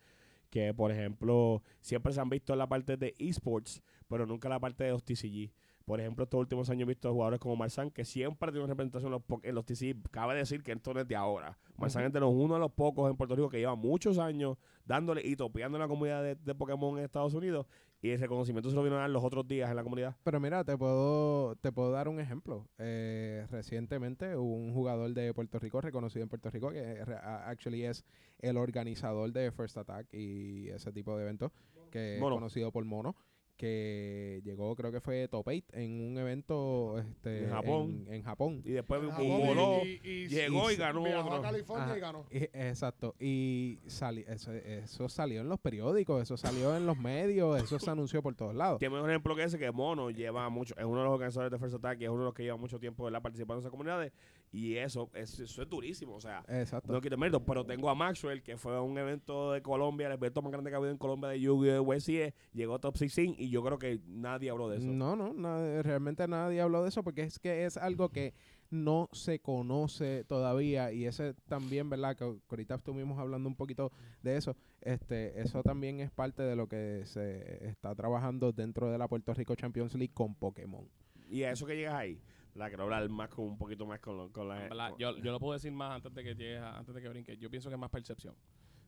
que, 0.51 0.75
por 0.75 0.91
ejemplo, 0.91 1.63
siempre 1.81 2.13
se 2.13 2.21
han 2.21 2.29
visto 2.29 2.53
en 2.53 2.59
la 2.59 2.69
parte 2.69 2.97
de 2.97 3.15
esports, 3.19 3.83
pero 4.09 4.27
nunca 4.27 4.49
en 4.49 4.51
la 4.51 4.61
parte 4.61 4.85
de 4.85 4.91
los 4.91 5.05
TCG. 5.05 5.53
Por 5.87 6.01
ejemplo, 6.01 6.25
estos 6.25 6.39
últimos 6.41 6.69
años 6.69 6.83
he 6.83 6.89
visto 6.89 7.13
jugadores 7.13 7.39
como 7.41 7.55
Marzán, 7.57 7.91
que 7.93 8.05
siempre 8.05 8.51
tiene 8.51 8.65
una 8.65 8.73
representación 8.75 9.13
en 9.15 9.23
los, 9.29 9.45
en 9.45 9.55
los 9.55 9.65
TCG. 9.65 10.11
Cabe 10.11 10.35
decir 10.35 10.63
que 10.65 10.73
esto 10.73 10.93
no 10.93 11.01
es 11.01 11.07
de 11.09 11.15
ahora. 11.17 11.57
Marzán 11.79 12.05
es 12.05 12.13
de 12.13 12.19
los- 12.21 12.35
uno 12.35 12.55
de 12.55 12.61
los 12.61 12.73
pocos 12.73 13.09
en 13.09 13.17
Puerto 13.17 13.37
Rico 13.37 13.49
que 13.49 13.59
lleva 13.59 13.77
muchos 13.77 14.19
años 14.19 14.59
dándole 14.85 15.23
y 15.25 15.37
topeando 15.37 15.79
en 15.79 15.83
la 15.83 15.89
comunidad 15.89 16.23
de, 16.25 16.35
de 16.35 16.55
Pokémon 16.57 16.99
en 16.99 17.05
Estados 17.05 17.35
Unidos. 17.35 17.67
Y 18.03 18.11
ese 18.11 18.27
conocimiento 18.29 18.69
se 18.69 18.75
lo 18.77 18.83
vino 18.83 18.97
a 18.97 19.01
dar 19.01 19.11
los 19.11 19.23
otros 19.25 19.47
días 19.49 19.71
en 19.71 19.77
la 19.77 19.83
comunidad. 19.85 20.17
Pero 20.25 20.39
mira, 20.41 20.65
te 20.65 20.77
puedo, 20.77 21.55
te 21.57 21.71
puedo 21.73 21.93
dar 21.93 22.09
un 22.09 22.19
ejemplo. 22.21 22.67
Eh, 22.79 23.47
recientemente 23.51 24.37
hubo 24.37 24.55
un 24.57 24.73
jugador 24.75 25.13
de 25.15 25.33
Puerto 25.35 25.59
Rico, 25.59 25.81
reconocido 25.81 26.23
en 26.25 26.29
Puerto 26.29 26.51
Rico, 26.51 26.71
que 26.71 27.05
actually 27.47 27.85
es 27.85 28.05
el 28.41 28.57
organizador 28.57 29.33
de 29.33 29.51
First 29.53 29.79
Attack 29.79 30.13
y 30.13 30.69
ese 30.69 30.93
tipo 30.93 31.17
de 31.17 31.23
eventos, 31.23 31.53
que 31.91 32.19
Mono. 32.21 32.35
es 32.37 32.41
conocido 32.41 32.73
por 32.73 32.85
Mono, 32.85 33.17
que 33.57 34.41
llegó, 34.45 34.75
creo 34.77 34.93
que 34.93 35.01
fue 35.01 35.27
top 35.29 35.49
8 35.49 35.65
en 35.73 36.01
un 36.01 36.19
evento 36.19 36.99
este, 36.99 37.45
En 37.45 37.51
Japón. 37.51 38.05
En, 38.09 38.15
en 38.15 38.23
Japón. 38.23 38.63
Y 38.65 38.71
después 38.73 39.01
En 39.03 39.09
y 39.09 39.11
Japón 39.11 39.47
voló, 39.47 39.85
y- 39.85 40.01
y- 40.05 40.29
llegó 40.29 40.71
y, 40.71 40.75
y- 40.75 40.77
ganó 40.77 41.03
Viajó 41.03 41.21
a 41.21 41.25
otro. 41.33 41.43
California 41.43 41.85
Ajá. 41.87 41.97
y 41.97 42.01
ganó. 42.01 42.27
Y- 42.31 42.37
exacto. 42.53 43.15
Y 43.19 43.79
sali- 43.87 44.25
eso, 44.29 44.53
eso 44.53 45.09
salió 45.09 45.41
en 45.41 45.49
los 45.49 45.59
periódicos, 45.61 46.23
eso 46.23 46.37
salió 46.37 46.77
en 46.77 46.87
los 46.87 46.99
medios, 46.99 47.63
eso 47.63 47.79
se 47.79 47.91
anunció 47.91 48.23
por 48.23 48.35
todos 48.35 48.55
lados. 48.55 48.79
Tiene 48.79 49.01
un 49.01 49.09
ejemplo 49.09 49.35
que 49.35 49.45
ese 49.45 49.59
que 49.59 49.71
Mono 49.73 50.11
lleva 50.11 50.49
mucho, 50.51 50.75
es 50.79 50.85
uno 50.85 50.99
de 50.99 51.05
los 51.05 51.13
organizadores 51.15 51.51
de 51.51 51.59
First 51.59 51.77
Attack 51.77 52.01
y 52.01 52.05
es 52.05 52.11
uno 52.11 52.21
de 52.21 52.25
los 52.27 52.35
que 52.35 52.43
lleva 52.43 52.57
mucho 52.57 52.79
tiempo 52.79 53.05
¿verdad? 53.05 53.23
participando 53.23 53.55
en 53.57 53.61
esas 53.61 53.71
comunidades. 53.71 54.13
Y 54.57 54.77
eso, 54.79 55.11
es- 55.13 55.39
eso 55.39 55.61
es 55.63 55.69
durísimo. 55.69 56.15
O 56.15 56.21
sea, 56.21 56.43
Exacto. 56.49 56.91
no 56.91 57.01
quito 57.03 57.19
mérito, 57.19 57.45
pero 57.45 57.63
tengo 57.67 57.91
a 57.91 57.95
Maxwell, 57.95 58.43
que 58.43 58.57
fue 58.57 58.75
a 58.75 58.81
un 58.81 58.97
evento 58.97 59.53
de 59.53 59.61
Colombia, 59.61 60.07
el 60.07 60.15
evento 60.15 60.41
más 60.41 60.51
grande 60.51 60.71
que 60.71 60.75
ha 60.75 60.79
habido 60.79 60.93
en 60.93 60.97
Colombia 60.99 61.29
de 61.29 61.41
Yu-Gi-Oh! 61.41 61.83
USC, 61.83 62.33
llegó 62.55 62.77
a 62.77 62.79
Top 62.79 62.95
16 62.97 63.35
y 63.39 63.51
yo 63.51 63.63
creo 63.63 63.79
que 63.79 64.01
nadie 64.07 64.49
habló 64.49 64.71
de 64.71 64.79
eso. 64.79 64.87
No, 64.87 65.15
no, 65.15 65.83
realmente 65.83 66.27
nadie 66.27 66.63
habló 66.63 66.83
de 66.83 66.89
eso 66.89 67.03
porque 67.05 67.23
es 67.25 67.39
que 67.39 67.67
es 67.67 67.77
algo 67.77 68.09
que 68.09 68.33
no 68.71 69.11
se 69.13 69.41
conoce 69.41 70.25
todavía 70.25 70.91
y 70.91 71.05
ese 71.05 71.35
también, 71.49 71.91
¿verdad? 71.91 72.17
Que 72.17 72.25
que 72.25 72.41
ahorita 72.55 72.77
estuvimos 72.77 73.19
hablando 73.19 73.49
un 73.51 73.57
poquito 73.57 73.93
de 74.23 74.39
eso. 74.39 74.57
Este, 74.81 75.39
eso 75.41 75.63
también 75.63 76.01
es 76.01 76.11
parte 76.11 76.43
de 76.43 76.57
lo 76.57 76.67
que 76.67 77.03
se 77.05 77.67
está 77.69 77.95
trabajando 77.95 78.53
dentro 78.53 78.91
de 78.91 78.97
la 78.97 79.07
Puerto 79.07 79.35
Rico 79.35 79.55
Champions 79.55 79.95
League 79.95 80.15
con 80.15 80.35
Pokémon. 80.35 80.89
Y 81.29 81.43
a 81.43 81.51
eso 81.53 81.67
que 81.67 81.77
llegas 81.77 81.95
ahí, 81.95 82.21
la 82.57 82.69
quiero 82.69 82.85
hablar 82.85 83.09
más 83.09 83.29
con 83.29 83.45
un 83.45 83.59
poquito 83.59 83.87
más 83.87 84.01
con, 84.01 84.17
lo- 84.17 84.33
con 84.33 84.49
la 84.49 84.55
verdad, 84.57 84.91
con- 84.91 84.99
yo, 84.99 85.17
yo 85.19 85.33
lo 85.33 85.39
puedo 85.41 85.53
decir 85.55 85.73
más 85.73 85.93
antes 85.97 86.13
de 86.15 86.23
que 86.25 86.35
llegues, 86.35 86.61
a- 86.61 86.79
antes 86.79 86.95
de 86.95 87.03
que 87.03 87.09
brinque. 87.09 87.37
Yo 87.37 87.51
pienso 87.51 87.69
que 87.69 87.75
es 87.75 87.81
más 87.81 87.91
percepción. 87.91 88.35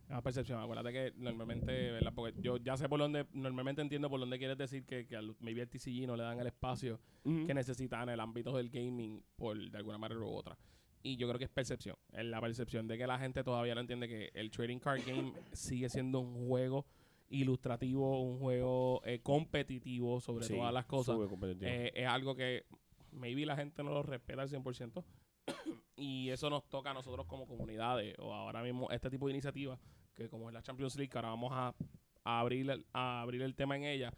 Es 0.07 0.11
más 0.15 0.23
percepción. 0.23 0.61
Acuérdate 0.61 0.93
que 0.93 1.13
normalmente, 1.17 1.91
¿verdad? 1.93 2.13
Porque 2.15 2.35
yo 2.41 2.57
ya 2.57 2.77
sé 2.77 2.89
por 2.89 2.99
dónde, 2.99 3.27
normalmente 3.33 3.83
entiendo 3.83 4.09
por 4.09 4.19
dónde 4.21 4.39
quieres 4.39 4.57
decir 4.57 4.85
que, 4.87 5.07
que 5.07 5.17
al 5.17 5.37
maybe 5.41 5.61
al 5.63 5.69
TCG 5.69 6.07
no 6.07 6.17
le 6.17 6.23
dan 6.23 6.41
el 6.41 6.47
espacio 6.47 6.99
que 7.47 7.53
necesitan 7.55 8.05
en 8.05 8.09
el 8.11 8.21
ámbito 8.21 8.57
del 8.57 8.71
gaming 8.71 9.23
por 9.37 9.59
de 9.59 9.77
alguna 9.77 9.99
manera 9.99 10.21
u 10.21 10.29
otra. 10.29 10.57
Y 11.03 11.17
yo 11.17 11.29
creo 11.29 11.39
que 11.39 11.45
es 11.45 11.51
percepción. 11.51 11.95
Es 12.13 12.25
la 12.25 12.41
percepción 12.41 12.89
de 12.89 12.97
que 12.97 13.07
la 13.07 13.19
gente 13.19 13.45
todavía 13.45 13.75
no 13.75 13.83
entiende 13.83 14.09
que 14.09 14.31
el 14.35 14.51
trading 14.51 14.79
card 14.79 15.01
game 15.07 15.33
sigue 15.53 15.89
siendo 15.91 16.21
un 16.21 16.49
juego 16.49 16.87
ilustrativo, 17.31 18.23
un 18.23 18.39
juego 18.39 19.03
eh, 19.05 19.21
competitivo 19.21 20.21
sobre 20.21 20.47
Sí, 20.47 20.55
todas 20.55 20.73
las 20.73 20.87
cosas. 20.87 21.17
Eh, 21.69 21.93
es 21.95 22.07
algo 22.09 22.35
que 22.35 22.65
maybe 23.19 23.45
la 23.47 23.57
gente 23.57 23.83
no 23.83 23.91
lo 23.91 24.03
respeta 24.03 24.43
al 24.43 24.49
100%. 24.49 25.05
y 25.97 26.31
eso 26.31 26.51
nos 26.51 26.69
toca 26.69 26.91
a 26.91 26.95
nosotros 26.95 27.27
como 27.27 27.47
comunidades. 27.47 28.15
O 28.19 28.33
ahora 28.33 28.63
mismo 28.63 28.91
este 28.91 29.11
tipo 29.11 29.27
de 29.27 29.33
iniciativas, 29.33 29.79
que 30.15 30.29
como 30.29 30.49
es 30.49 30.55
la 30.55 30.63
Champions 30.63 30.97
League, 30.97 31.11
que 31.11 31.19
ahora 31.19 31.31
vamos 31.31 31.53
a, 31.53 31.75
a 32.25 32.41
abrir, 32.41 32.71
el, 32.71 32.87
a 32.93 33.21
abrir 33.23 33.43
el 33.43 33.55
tema 33.55 33.77
en 33.77 33.85
ella. 33.85 34.13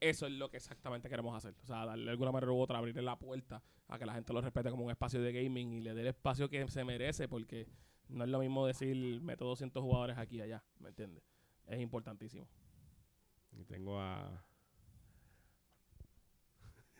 Eso 0.00 0.26
es 0.26 0.32
lo 0.32 0.48
que 0.48 0.58
exactamente 0.58 1.08
queremos 1.08 1.34
hacer. 1.36 1.54
O 1.62 1.66
sea, 1.66 1.84
darle 1.84 2.04
de 2.04 2.10
alguna 2.10 2.30
manera 2.30 2.52
u 2.52 2.60
otra, 2.60 2.78
abrirle 2.78 3.02
la 3.02 3.18
puerta 3.18 3.62
a 3.88 3.98
que 3.98 4.06
la 4.06 4.14
gente 4.14 4.32
lo 4.32 4.40
respete 4.40 4.70
como 4.70 4.84
un 4.84 4.90
espacio 4.90 5.20
de 5.20 5.32
gaming 5.32 5.72
y 5.72 5.80
le 5.80 5.94
dé 5.94 6.02
el 6.02 6.06
espacio 6.08 6.48
que 6.48 6.68
se 6.68 6.84
merece, 6.84 7.26
porque 7.26 7.66
no 8.08 8.24
es 8.24 8.30
lo 8.30 8.38
mismo 8.38 8.66
decir 8.66 9.20
meto 9.20 9.44
200 9.46 9.82
jugadores 9.82 10.18
aquí 10.18 10.36
y 10.36 10.42
allá, 10.42 10.62
¿me 10.78 10.90
entiendes? 10.90 11.24
Es 11.66 11.80
importantísimo. 11.80 12.48
Y 13.52 13.64
tengo 13.64 13.98
a... 14.00 14.44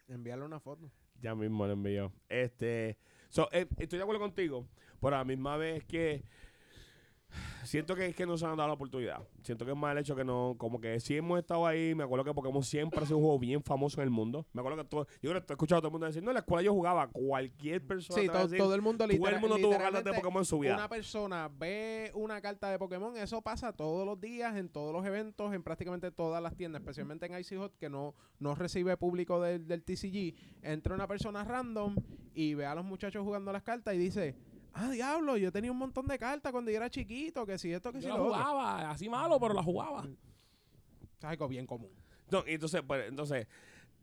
Enviarle 0.08 0.44
una 0.44 0.58
foto. 0.58 0.90
Ya 1.20 1.34
mismo 1.34 1.66
lo 1.66 1.72
envío. 1.72 2.12
Este, 2.28 2.96
so, 3.28 3.48
eh, 3.52 3.66
estoy 3.78 3.98
de 3.98 4.02
acuerdo 4.02 4.20
contigo, 4.20 4.66
a 5.14 5.18
la 5.18 5.24
misma 5.24 5.56
vez 5.56 5.84
que 5.84 6.24
siento 7.64 7.94
que 7.94 8.06
es 8.06 8.14
que 8.16 8.26
no 8.26 8.36
se 8.38 8.46
han 8.46 8.56
dado 8.56 8.68
la 8.68 8.74
oportunidad. 8.74 9.20
Siento 9.42 9.64
que 9.64 9.72
es 9.72 9.76
el 9.78 9.98
hecho 9.98 10.16
que 10.16 10.24
no, 10.24 10.54
como 10.58 10.80
que 10.80 10.98
sí 11.00 11.16
hemos 11.16 11.38
estado 11.38 11.66
ahí. 11.66 11.94
Me 11.94 12.04
acuerdo 12.04 12.24
que 12.24 12.34
Pokémon 12.34 12.62
siempre 12.62 13.00
ha 13.00 13.04
sido 13.06 13.18
un 13.18 13.24
juego 13.24 13.38
bien 13.38 13.62
famoso 13.62 14.00
en 14.00 14.04
el 14.04 14.10
mundo. 14.10 14.46
Me 14.52 14.60
acuerdo 14.60 14.78
que 14.82 14.88
todo, 14.88 15.06
yo 15.22 15.30
creo 15.30 15.44
que 15.44 15.52
he 15.52 15.54
escuchado 15.54 15.78
a 15.78 15.82
todo 15.82 15.88
el 15.88 15.92
mundo 15.92 16.06
decir, 16.06 16.22
no, 16.22 16.30
en 16.30 16.34
la 16.34 16.40
escuela 16.40 16.62
yo 16.62 16.72
jugaba. 16.72 17.08
Cualquier 17.08 17.86
persona 17.86 18.20
Sí, 18.20 18.26
te 18.26 18.32
va 18.32 18.38
a 18.38 18.42
to- 18.42 18.48
decir, 18.48 18.58
todo 18.58 18.74
el 18.74 18.82
mundo 18.82 19.06
todo 19.06 19.28
el 19.28 19.40
mundo 19.40 19.56
tuvo 19.56 19.78
cartas 19.78 20.04
de 20.04 20.12
Pokémon 20.14 20.40
en 20.40 20.44
su 20.44 20.58
vida. 20.58 20.74
Una 20.74 20.88
persona 20.88 21.50
ve 21.58 22.10
una 22.14 22.40
carta 22.40 22.70
de 22.70 22.78
Pokémon, 22.78 23.16
eso 23.16 23.42
pasa 23.42 23.72
todos 23.72 24.06
los 24.06 24.20
días, 24.20 24.56
en 24.56 24.68
todos 24.68 24.92
los 24.92 25.04
eventos, 25.06 25.52
en 25.54 25.62
prácticamente 25.62 26.10
todas 26.10 26.42
las 26.42 26.54
tiendas, 26.56 26.80
especialmente 26.80 27.26
en 27.26 27.38
Icy 27.38 27.56
Hot, 27.56 27.76
que 27.78 27.88
no, 27.88 28.14
no 28.38 28.54
recibe 28.54 28.96
público 28.96 29.40
del, 29.40 29.66
del 29.66 29.82
TCG. 29.82 30.34
Entra 30.62 30.94
una 30.94 31.06
persona 31.06 31.44
random 31.44 31.96
y 32.34 32.54
ve 32.54 32.66
a 32.66 32.74
los 32.74 32.84
muchachos 32.84 33.22
jugando 33.24 33.52
las 33.52 33.62
cartas 33.62 33.94
y 33.94 33.98
dice, 33.98 34.36
ah, 34.74 34.90
diablo, 34.90 35.36
yo 35.36 35.52
tenía 35.52 35.72
un 35.72 35.78
montón 35.78 36.06
de 36.06 36.18
cartas 36.18 36.52
cuando 36.52 36.70
yo 36.70 36.76
era 36.76 36.90
chiquito, 36.90 37.44
que 37.46 37.58
si 37.58 37.72
esto, 37.72 37.92
que 37.92 38.00
si 38.00 38.08
la 38.08 38.16
lo 38.16 38.26
otro. 38.26 38.34
jugaba, 38.36 38.90
así 38.90 39.08
malo, 39.08 39.38
pero 39.40 39.54
la 39.54 39.62
jugaba. 39.62 40.06
Es 41.18 41.24
algo 41.24 41.48
bien 41.48 41.66
común. 41.66 41.90
No, 42.30 42.44
y 42.46 42.54
entonces, 42.54 42.82
pues, 42.86 43.08
entonces, 43.08 43.46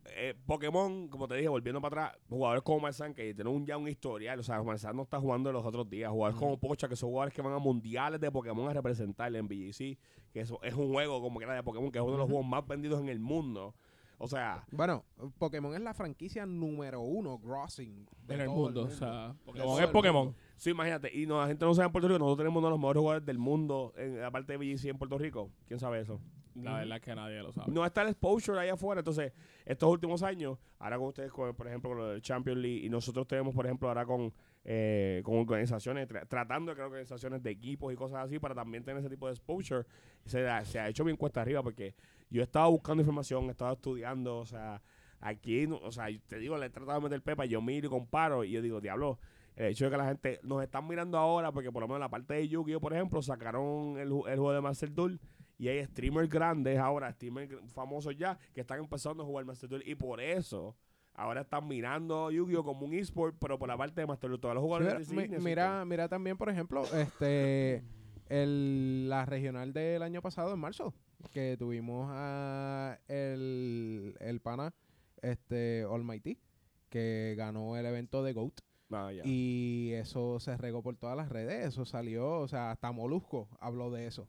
eh, 0.08 0.36
Pokémon, 0.46 1.08
como 1.08 1.28
te 1.28 1.36
dije, 1.36 1.48
volviendo 1.48 1.82
para 1.82 2.08
atrás, 2.08 2.22
jugadores 2.30 2.64
como 2.64 2.80
Marzán, 2.82 3.14
que 3.14 3.34
tienen 3.34 3.54
un, 3.54 3.66
ya 3.66 3.78
un 3.78 3.88
historial, 3.88 4.40
o 4.40 4.44
sea, 4.44 4.62
Marzán 4.62 4.96
no 4.96 5.04
está 5.04 5.20
jugando 5.20 5.52
los 5.52 5.66
otros 5.66 5.90
días, 5.90 6.12
jugadores 6.12 6.40
como 6.40 6.60
Pocha, 6.60 6.88
que 6.88 6.96
son 6.96 7.10
jugadores 7.10 7.34
que 7.34 7.42
van 7.42 7.54
a 7.54 7.60
mundiales 7.60 8.20
de 8.20 8.32
Pokémon 8.32 8.70
a 8.70 8.74
representar 8.74 9.36
en 9.36 9.48
BGC, 9.48 9.98
que 10.32 10.42
eso 10.42 10.60
es 10.62 10.74
un 10.74 10.92
juego 10.92 11.22
como 11.22 11.40
que 11.40 11.46
era 11.46 11.56
de 11.56 11.64
Pokémon, 11.64 11.92
que 11.92 12.00
es 12.00 12.04
uno 12.04 12.14
de 12.14 12.20
los 12.20 12.28
juegos 12.28 12.46
más 12.46 12.66
vendidos 12.68 13.02
en 13.02 13.10
el 13.10 13.20
mundo. 13.20 13.76
O 14.18 14.28
sea, 14.28 14.64
Bueno, 14.72 15.04
Pokémon 15.38 15.74
es 15.76 15.82
la 15.82 15.94
franquicia 15.94 16.46
número 16.46 17.02
uno 17.02 17.38
grossing 17.38 18.06
de 18.26 18.36
en 18.36 18.42
el 18.42 18.50
mundo. 18.50 18.84
O 18.84 18.90
sea, 18.90 19.36
Pokémon 19.46 19.78
el 19.80 19.86
es 19.86 19.90
Pokémon. 19.92 20.36
sí, 20.56 20.70
imagínate, 20.72 21.12
y 21.14 21.26
no, 21.26 21.40
la 21.42 21.48
gente 21.48 21.66
no 21.66 21.74
sabe 21.74 21.88
en 21.88 21.92
Puerto 21.92 22.08
Rico, 22.08 22.20
nosotros 22.20 22.38
tenemos 22.46 22.60
uno 22.60 22.68
de 22.68 22.72
los 22.72 22.80
mejores 22.80 23.00
jugadores 23.02 23.26
del 23.26 23.38
mundo, 23.38 23.94
en 23.98 24.22
la 24.22 24.32
parte 24.32 24.54
de 24.54 24.58
BGC 24.58 24.86
en 24.86 24.98
Puerto 24.98 25.18
Rico. 25.18 25.52
¿Quién 25.68 25.80
sabe 25.80 26.00
eso? 26.02 26.20
La 26.56 26.76
verdad 26.76 26.96
es 26.96 27.04
que 27.04 27.14
nadie 27.14 27.44
lo 27.44 27.52
sabe. 27.52 27.70
no 27.70 27.86
está 27.86 28.04
el 28.04 28.08
exposure 28.08 28.58
ahí 28.58 28.70
afuera. 28.70 29.00
Entonces, 29.02 29.34
estos 29.66 29.90
últimos 29.92 30.24
años, 30.24 30.58
ahora 30.80 30.98
con 30.98 31.08
ustedes, 31.08 31.30
con, 31.30 31.54
por 31.54 31.68
ejemplo, 31.68 31.90
con 31.90 31.98
lo 31.98 32.08
del 32.08 32.22
Champions 32.22 32.58
League, 32.62 32.86
y 32.86 32.90
nosotros 32.90 33.28
tenemos, 33.28 33.54
por 33.54 33.66
ejemplo, 33.66 33.90
ahora 33.90 34.06
con, 34.06 34.32
eh, 34.64 35.22
con 35.26 35.36
organizaciones, 35.36 36.08
tra- 36.08 36.26
tratando 36.30 36.72
de 36.72 36.76
crear 36.76 36.88
organizaciones 36.88 37.44
de 37.44 37.50
equipos 37.52 37.92
y 37.92 37.98
cosas 37.98 38.24
así 38.26 38.40
para 38.40 38.56
también 38.56 38.86
tener 38.86 39.02
ese 39.02 39.10
tipo 39.10 39.26
de 39.28 39.34
exposure, 39.34 39.84
se, 40.26 40.48
se 40.64 40.80
ha 40.80 40.88
hecho 40.88 41.04
bien 41.04 41.18
cuesta 41.18 41.42
arriba 41.42 41.62
porque 41.62 41.94
yo 42.30 42.42
he 42.42 42.44
estado 42.44 42.70
buscando 42.72 43.02
información, 43.02 43.46
he 43.46 43.52
estado 43.52 43.74
estudiando, 43.74 44.38
o 44.38 44.46
sea, 44.46 44.82
aquí, 45.20 45.66
o 45.66 45.92
sea, 45.92 46.08
te 46.28 46.38
digo, 46.40 46.58
le 46.58 46.68
he 46.68 46.70
tratado 46.70 47.00
de 47.00 47.04
meter 47.04 47.22
pepa, 47.22 47.46
yo 47.46 47.62
miro 47.62 47.88
y 47.88 47.90
comparo, 47.90 48.44
y 48.44 48.52
yo 48.52 48.62
digo, 48.62 48.82
diablo, 48.82 49.20
el 49.56 49.68
hecho 49.68 49.86
de 49.86 49.92
que 49.92 49.98
la 49.98 50.08
gente 50.08 50.40
nos 50.44 50.62
están 50.64 50.88
mirando 50.88 51.18
ahora, 51.18 51.52
porque 51.52 51.72
por 51.72 51.82
lo 51.82 51.88
menos 51.88 52.02
la 52.02 52.10
parte 52.10 52.34
de 52.34 52.48
Yu-Gi-Oh, 52.48 52.82
por 52.82 52.94
ejemplo, 52.94 53.22
sacaron 53.22 53.98
el, 53.98 54.08
el 54.08 54.10
juego 54.10 54.54
de 54.54 54.62
Master 54.62 54.94
Duel 54.94 55.20
y 55.58 55.70
hay 55.70 55.86
streamers 55.86 56.30
grandes 56.30 56.78
ahora, 56.78 57.12
streamers 57.14 57.54
famosos 57.74 58.18
ya, 58.18 58.38
que 58.54 58.62
están 58.62 58.80
empezando 58.80 59.24
a 59.24 59.26
jugar 59.26 59.46
Master 59.46 59.70
Duel 59.70 59.84
y 59.86 59.96
por 59.96 60.20
eso 60.20 60.76
ahora 61.14 61.42
están 61.42 61.68
mirando 61.68 62.30
Yu-Gi-Oh 62.30 62.64
como 62.64 62.86
un 62.86 62.94
esport, 62.94 63.36
pero 63.40 63.58
por 63.58 63.70
la 63.70 63.78
parte 63.78 64.02
de 64.02 64.08
Master 64.08 64.30
Duel. 64.30 64.42
Todos 64.42 64.56
los 64.56 64.64
jugadores 64.64 64.98
de 65.00 65.06
Sí, 65.06 65.16
Disney 65.16 65.40
mira, 65.40 65.86
mira 65.86 66.10
también, 66.10 66.38
por 66.38 66.50
ejemplo, 66.50 66.84
este 66.94 67.84
el, 68.28 69.08
la 69.08 69.26
regional 69.26 69.72
del 69.72 70.04
año 70.04 70.22
pasado 70.22 70.54
en 70.54 70.60
marzo, 70.60 70.94
que 71.30 71.56
tuvimos 71.58 72.10
a 72.12 73.00
el, 73.08 74.16
el 74.20 74.40
pana 74.42 74.74
este 75.22 75.84
Almighty, 75.90 76.38
que 76.90 77.36
ganó 77.38 77.78
el 77.78 77.86
evento 77.86 78.24
de 78.24 78.34
GOAT. 78.34 78.60
Ah. 78.92 79.12
Y 79.26 79.92
eso 79.94 80.40
se 80.40 80.56
regó 80.58 80.84
por 80.84 80.96
todas 80.98 81.18
las 81.18 81.30
redes, 81.30 81.66
eso 81.66 81.86
salió, 81.86 82.40
o 82.40 82.48
sea, 82.48 82.72
hasta 82.72 82.92
Molusco 82.92 83.50
habló 83.60 83.92
de 83.92 84.08
eso. 84.08 84.28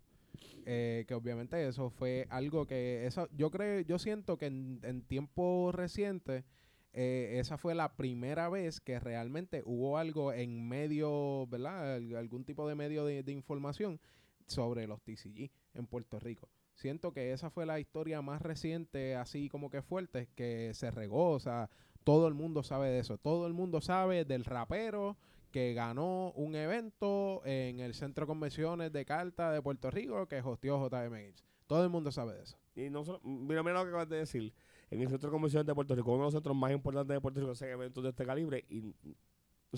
Eh, 0.68 1.04
que 1.06 1.14
obviamente 1.14 1.66
eso 1.68 1.90
fue 1.90 2.26
algo 2.28 2.66
que, 2.66 3.06
eso, 3.06 3.28
yo 3.32 3.50
creo, 3.50 3.80
yo 3.82 3.98
siento 3.98 4.36
que 4.36 4.46
en, 4.46 4.80
en 4.82 5.02
tiempo 5.02 5.70
reciente, 5.72 6.44
eh, 6.92 7.36
esa 7.38 7.56
fue 7.58 7.74
la 7.74 7.94
primera 7.96 8.48
vez 8.48 8.80
que 8.80 8.98
realmente 8.98 9.62
hubo 9.64 9.98
algo 9.98 10.32
en 10.32 10.66
medio, 10.68 11.46
¿verdad? 11.46 11.94
Al- 11.96 12.16
algún 12.16 12.44
tipo 12.44 12.66
de 12.68 12.74
medio 12.74 13.04
de, 13.04 13.22
de 13.22 13.32
información 13.32 14.00
sobre 14.46 14.86
los 14.86 15.02
TCG 15.02 15.50
en 15.74 15.86
Puerto 15.86 16.18
Rico. 16.18 16.48
Siento 16.76 17.12
que 17.12 17.32
esa 17.32 17.50
fue 17.50 17.64
la 17.66 17.80
historia 17.80 18.22
más 18.22 18.42
reciente, 18.42 19.16
así 19.16 19.48
como 19.48 19.70
que 19.70 19.82
fuerte, 19.82 20.28
que 20.36 20.72
se 20.74 20.90
regó, 20.90 21.30
o 21.30 21.40
sea, 21.40 21.70
todo 22.04 22.28
el 22.28 22.34
mundo 22.34 22.62
sabe 22.62 22.90
de 22.90 23.00
eso. 23.00 23.18
Todo 23.18 23.46
el 23.46 23.54
mundo 23.54 23.80
sabe 23.80 24.24
del 24.24 24.44
rapero 24.44 25.16
que 25.50 25.72
ganó 25.72 26.32
un 26.36 26.54
evento 26.54 27.40
en 27.46 27.80
el 27.80 27.94
Centro 27.94 28.26
de 28.26 28.28
Convenciones 28.28 28.92
de 28.92 29.04
Carta 29.06 29.50
de 29.50 29.62
Puerto 29.62 29.90
Rico 29.90 30.26
que 30.28 30.40
hosteó 30.40 30.78
JM 30.78 31.10
Games. 31.10 31.44
Todo 31.66 31.82
el 31.82 31.88
mundo 31.88 32.12
sabe 32.12 32.34
de 32.34 32.42
eso. 32.42 32.58
Y 32.76 32.90
no 32.90 33.04
solo, 33.04 33.20
mira, 33.24 33.62
mira 33.62 33.78
lo 33.78 33.84
que 33.84 33.88
acabas 33.88 34.08
de 34.08 34.18
decir. 34.18 34.52
En 34.90 35.00
el 35.00 35.08
Centro 35.08 35.30
de 35.30 35.32
Convenciones 35.32 35.66
de 35.66 35.74
Puerto 35.74 35.94
Rico, 35.94 36.12
uno 36.12 36.18
de 36.18 36.26
los 36.26 36.34
centros 36.34 36.54
más 36.54 36.70
importantes 36.72 37.14
de 37.14 37.20
Puerto 37.20 37.40
Rico, 37.40 37.52
hacen 37.52 37.70
eventos 37.70 38.04
de 38.04 38.10
este 38.10 38.24
calibre. 38.26 38.64
Y, 38.68 38.94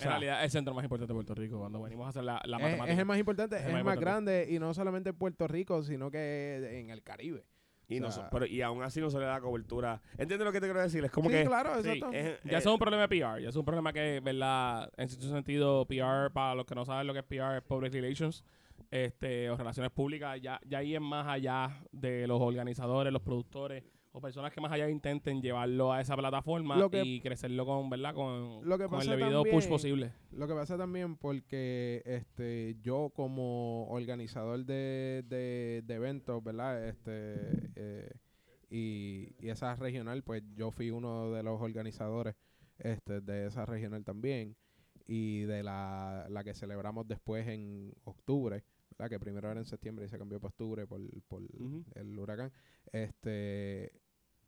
o 0.01 0.05
en 0.05 0.11
realidad, 0.11 0.39
es 0.41 0.45
el 0.47 0.51
centro 0.51 0.75
más 0.75 0.85
importante 0.85 1.13
de 1.13 1.15
Puerto 1.17 1.35
Rico. 1.35 1.59
Cuando 1.59 1.83
venimos 1.83 2.07
a 2.07 2.09
hacer 2.11 2.25
la, 2.25 2.41
la 2.45 2.57
Es, 2.57 2.63
matemática. 2.63 2.93
es 2.93 2.99
el 2.99 3.05
más 3.05 3.19
importante, 3.19 3.57
Es 3.57 3.67
el 3.67 3.73
más 3.73 3.85
más 3.85 3.99
grande 4.01 4.47
y 4.51 4.59
no 4.59 4.73
solamente 4.75 5.11
en 5.11 5.17
Puerto 5.17 5.47
Rico, 5.49 5.83
sino 5.83 6.11
que 6.11 6.79
en 6.81 6.91
el 6.91 7.03
Caribe. 7.03 7.45
y, 7.89 8.01
no 8.01 8.09
o 8.09 8.11
sea, 8.11 8.29
pero, 8.31 8.45
y 8.47 8.61
aún 8.63 8.83
así 8.83 9.01
no 9.01 9.09
se 9.11 9.19
le 9.19 9.25
da 9.25 9.41
cobertura. 9.41 10.03
¿Entiendes 10.19 10.45
lo 10.45 10.53
que 10.53 10.61
te 10.61 10.67
quiero 10.67 10.81
decir? 10.83 11.05
Es 11.05 11.11
como 11.11 11.31
sí, 11.31 11.37
que. 11.37 11.45
claro, 11.47 11.83
sí, 11.83 11.89
exacto. 11.89 12.11
es- 12.17 12.39
Ya 12.45 12.57
eh, 12.59 12.61
es 12.61 12.67
un 12.67 12.79
problema 12.79 13.07
de 13.07 13.09
PR. 13.09 13.41
Ya 13.43 13.49
es 13.49 13.57
un 13.57 13.65
problema 13.65 13.93
que, 13.93 14.21
¿verdad? 14.23 14.91
En 14.97 15.09
cierto 15.09 15.29
sentido, 15.29 15.87
PR, 15.87 16.31
para 16.33 16.55
los 16.55 16.67
que 16.67 16.75
no 16.75 16.85
saben 16.85 17.07
lo 17.07 17.13
que 17.15 17.21
es 17.21 17.25
PR, 17.25 17.57
es 17.59 17.63
Public 17.63 17.93
Relations 17.93 18.45
este, 18.91 19.49
o 19.51 19.57
Relaciones 19.57 19.91
Públicas. 19.93 20.39
Ya, 20.41 20.61
ya 20.67 20.79
ahí 20.79 20.95
es 20.95 21.01
más 21.01 21.27
allá 21.27 21.81
de 21.93 22.27
los 22.27 22.41
organizadores, 22.41 23.13
los 23.13 23.23
productores 23.23 23.85
o 24.19 24.21
personas 24.21 24.53
que 24.53 24.61
más 24.61 24.71
allá 24.73 24.89
intenten 24.91 25.41
llevarlo 25.41 25.93
a 25.93 26.01
esa 26.01 26.17
plataforma 26.17 26.77
que- 26.91 27.03
y 27.05 27.21
crecerlo 27.21 27.65
con, 27.65 27.89
¿verdad? 27.89 28.15
Con, 28.15 28.69
Lo 28.69 28.77
que 28.79 28.87
con 28.87 29.01
el 29.01 29.09
debido 29.09 29.43
push 29.45 29.69
posible. 29.69 30.13
Lo 30.33 30.47
que 30.47 30.55
pasa 30.55 30.77
también 30.77 31.17
porque 31.17 32.03
este 32.05 32.77
yo 32.83 33.11
como 33.15 33.89
organizador 33.89 34.65
de, 34.65 35.25
de, 35.27 35.83
de 35.87 35.95
eventos, 35.95 36.43
¿verdad? 36.45 36.87
Este 36.89 37.71
eh, 37.77 38.11
y, 38.71 39.35
y 39.41 39.49
esa 39.49 39.75
regional, 39.77 40.23
pues 40.23 40.43
yo 40.55 40.71
fui 40.71 40.91
uno 40.91 41.31
de 41.33 41.43
los 41.43 41.61
organizadores 41.61 42.35
este, 42.79 43.21
de 43.21 43.47
esa 43.47 43.65
regional 43.67 44.05
también 44.05 44.57
y 45.07 45.41
de 45.43 45.63
la, 45.63 46.27
la 46.29 46.45
que 46.45 46.53
celebramos 46.55 47.09
después 47.09 47.49
en 47.49 47.95
octubre, 48.05 48.63
¿verdad? 48.91 49.09
Que 49.09 49.19
primero 49.19 49.51
era 49.51 49.59
en 49.59 49.65
septiembre 49.65 50.05
y 50.05 50.09
se 50.09 50.19
cambió 50.19 50.39
para 50.39 50.51
octubre 50.51 50.87
por, 50.87 51.01
por 51.29 51.43
el 51.95 52.19
huracán. 52.19 52.53
Este, 52.93 53.91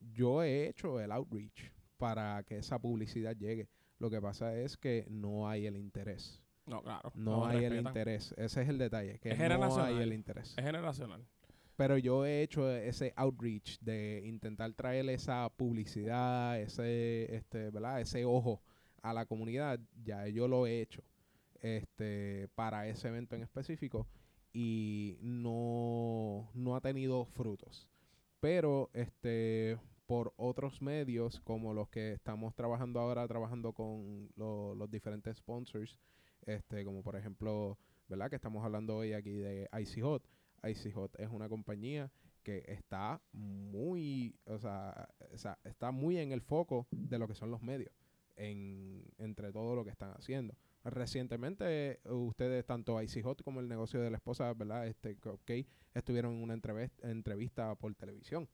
yo 0.01 0.43
he 0.43 0.69
hecho 0.69 1.01
el 1.01 1.13
outreach 1.13 1.73
para 1.97 2.43
que 2.45 2.59
esa 2.59 2.79
publicidad 2.79 3.37
llegue. 3.37 3.69
Lo 3.99 4.11
que 4.11 4.21
pasa 4.21 4.57
es 4.57 4.77
que 4.77 5.07
no 5.11 5.49
hay 5.49 5.67
el 5.67 5.77
interés. 5.77 6.43
No, 6.67 6.83
claro. 6.83 7.13
No, 7.15 7.47
hay 7.47 7.65
el 7.65 7.77
interés. 7.77 8.33
Ese 8.37 8.63
es 8.63 8.69
el 8.69 8.79
detalle, 8.79 9.19
que 9.19 9.31
Es 9.31 9.39
no 9.39 9.83
hay 9.83 9.99
el 9.99 10.13
interés. 10.13 10.55
Es 10.57 10.65
generacional. 10.65 11.27
Pero 11.77 11.97
yo 11.97 12.27
he 12.27 12.43
hecho 12.43 12.71
ese 12.71 13.13
outreach 13.17 13.79
de 13.81 14.23
intentar 14.27 14.73
traer 14.75 15.09
esa 15.09 15.49
publicidad, 15.49 16.61
ese, 16.61 17.35
este, 17.35 17.71
¿verdad? 17.71 18.01
Ese 18.01 18.25
ojo 18.25 18.63
a 19.03 19.13
la 19.13 19.27
comunidad. 19.27 19.81
Ya 20.03 20.29
yo 20.29 20.47
lo 20.47 20.67
he 20.67 20.83
hecho, 20.83 21.03
este, 21.61 22.49
para 22.55 22.87
ese 22.87 23.09
evento 23.09 23.35
en 23.35 23.43
específico 23.43 24.07
y 24.53 25.17
no, 25.21 26.51
no 26.55 26.77
ha 26.77 26.81
tenido 26.81 27.25
frutos. 27.25 27.89
Pero, 28.41 28.91
este, 28.93 29.79
por 30.11 30.35
otros 30.37 30.83
medios 30.83 31.39
como 31.43 31.73
los 31.73 31.89
que 31.89 32.11
estamos 32.15 32.53
trabajando 32.57 32.99
ahora, 32.99 33.29
trabajando 33.29 33.73
con 33.73 34.29
lo- 34.35 34.75
los 34.75 34.91
diferentes 34.91 35.37
sponsors, 35.37 35.97
este, 36.47 36.85
como 36.85 37.05
por 37.05 37.15
ejemplo, 37.15 37.79
¿verdad? 38.09 38.29
Que 38.29 38.35
estamos 38.35 38.65
hablando 38.65 38.97
hoy 38.97 39.13
aquí 39.13 39.31
de 39.31 39.69
Icy 39.81 40.01
Hot. 40.01 40.29
Icy 40.69 40.91
Hot 40.91 41.15
es 41.21 41.29
una 41.31 41.49
compañía 41.49 42.11
que 42.43 42.65
está 42.67 43.23
muy, 43.31 44.35
o 44.47 44.59
sea, 44.59 45.09
o 45.33 45.39
sea, 45.39 45.57
está 45.63 45.93
muy 45.93 46.19
en 46.19 46.33
el 46.33 46.41
foco 46.41 46.89
de 46.91 47.17
lo 47.17 47.29
que 47.29 47.37
son 47.37 47.53
los 47.53 47.63
medios, 47.63 47.93
en, 48.35 49.05
entre 49.19 49.53
todo 49.53 49.77
lo 49.77 49.85
que 49.85 49.91
están 49.91 50.11
haciendo. 50.19 50.57
Recientemente, 50.83 52.01
ustedes, 52.05 52.67
tanto 52.67 53.01
Icy 53.01 53.23
Hot 53.23 53.45
como 53.45 53.61
el 53.61 53.69
negocio 53.69 54.01
de 54.01 54.11
la 54.11 54.17
esposa, 54.17 54.53
¿verdad? 54.55 54.89
Este, 54.89 55.17
ok, 55.25 55.53
estuvieron 55.95 56.35
en 56.35 56.43
una 56.43 56.57
entrevis- 56.57 56.99
entrevista 57.05 57.77
por 57.77 57.95
televisión. 57.95 58.49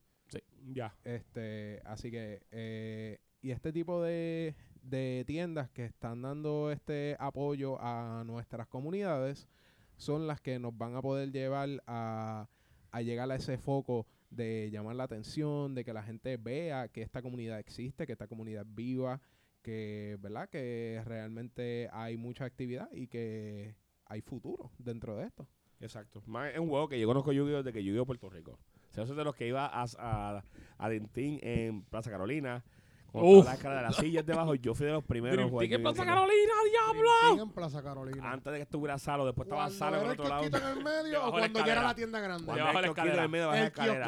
Ya. 0.73 0.95
Este, 1.03 1.81
así 1.85 2.11
que, 2.11 2.41
eh, 2.51 3.19
y 3.41 3.51
este 3.51 3.71
tipo 3.71 4.01
de, 4.01 4.55
de 4.81 5.23
tiendas 5.25 5.69
que 5.69 5.85
están 5.85 6.21
dando 6.21 6.71
este 6.71 7.15
apoyo 7.19 7.79
a 7.79 8.23
nuestras 8.25 8.67
comunidades 8.67 9.47
son 9.95 10.27
las 10.27 10.41
que 10.41 10.59
nos 10.59 10.77
van 10.77 10.95
a 10.95 11.01
poder 11.01 11.31
llevar 11.31 11.69
a, 11.87 12.49
a 12.91 13.01
llegar 13.01 13.31
a 13.31 13.35
ese 13.35 13.57
foco 13.57 14.07
de 14.29 14.69
llamar 14.71 14.95
la 14.95 15.03
atención, 15.03 15.73
de 15.73 15.85
que 15.85 15.93
la 15.93 16.03
gente 16.03 16.37
vea 16.37 16.89
que 16.89 17.01
esta 17.01 17.21
comunidad 17.21 17.59
existe, 17.59 18.05
que 18.05 18.13
esta 18.13 18.27
comunidad 18.27 18.65
es 18.67 18.75
viva, 18.75 19.21
que, 19.61 20.17
¿verdad? 20.19 20.49
Que 20.49 21.01
realmente 21.05 21.89
hay 21.91 22.17
mucha 22.17 22.45
actividad 22.45 22.89
y 22.91 23.07
que 23.07 23.75
hay 24.05 24.21
futuro 24.21 24.71
dentro 24.77 25.15
de 25.15 25.25
esto. 25.25 25.47
Exacto. 25.79 26.21
Más 26.25 26.53
es 26.53 26.59
un 26.59 26.69
juego 26.69 26.89
que 26.89 26.99
yo 26.99 27.07
conozco 27.07 27.31
Yu-Gi-Oh 27.31 27.57
desde 27.57 27.73
que 27.73 27.83
Yu-Gi-Oh 27.83 28.05
Puerto 28.05 28.29
Rico. 28.29 28.59
Sea, 28.97 29.03
yo 29.03 29.07
soy 29.09 29.15
de 29.17 29.23
los 29.23 29.35
que 29.35 29.47
iba 29.47 29.65
a, 29.67 29.85
a, 29.99 30.43
a 30.79 30.89
Dentín 30.89 31.39
en 31.43 31.83
Plaza 31.83 32.09
Carolina. 32.09 32.63
Con 33.11 33.45
la 33.45 33.57
cara 33.57 33.77
de 33.77 33.81
las 33.83 33.95
sillas 33.95 34.25
debajo. 34.25 34.53
Yo 34.55 34.75
fui 34.75 34.85
de 34.85 34.91
los 34.91 35.03
primeros. 35.03 35.49
jugar 35.49 35.67
¿Qué 35.67 35.77
Rico. 35.77 35.93
Carolina, 36.05 36.53
diablo? 36.69 37.43
en 37.43 37.49
Plaza 37.51 37.81
Carolina. 37.81 38.31
Antes 38.31 38.51
de 38.51 38.59
que 38.59 38.63
estuviera 38.63 38.97
Salo, 38.99 39.25
después 39.25 39.45
estaba 39.47 39.63
Cuando 39.63 39.77
Salo 39.79 39.97
en 39.97 40.01
el 40.03 40.07
el 40.11 40.19
otro 40.19 40.29
lado. 40.29 40.43
en 40.45 40.77
el 40.77 40.83
medio 40.83 41.25
o 41.25 41.31
cuando 41.31 41.65
ya 41.65 41.71
era 41.71 41.83
la 41.83 41.95
tienda 41.95 42.19
grande. 42.19 42.45
Cuando 42.45 42.63
la 42.65 42.81
kiosquito 42.81 43.07
en 43.07 43.19
el 43.19 43.29
medio, 43.29 43.47
baja 43.47 43.57
la 43.57 43.61
El 43.61 43.67
escalera. 43.67 44.05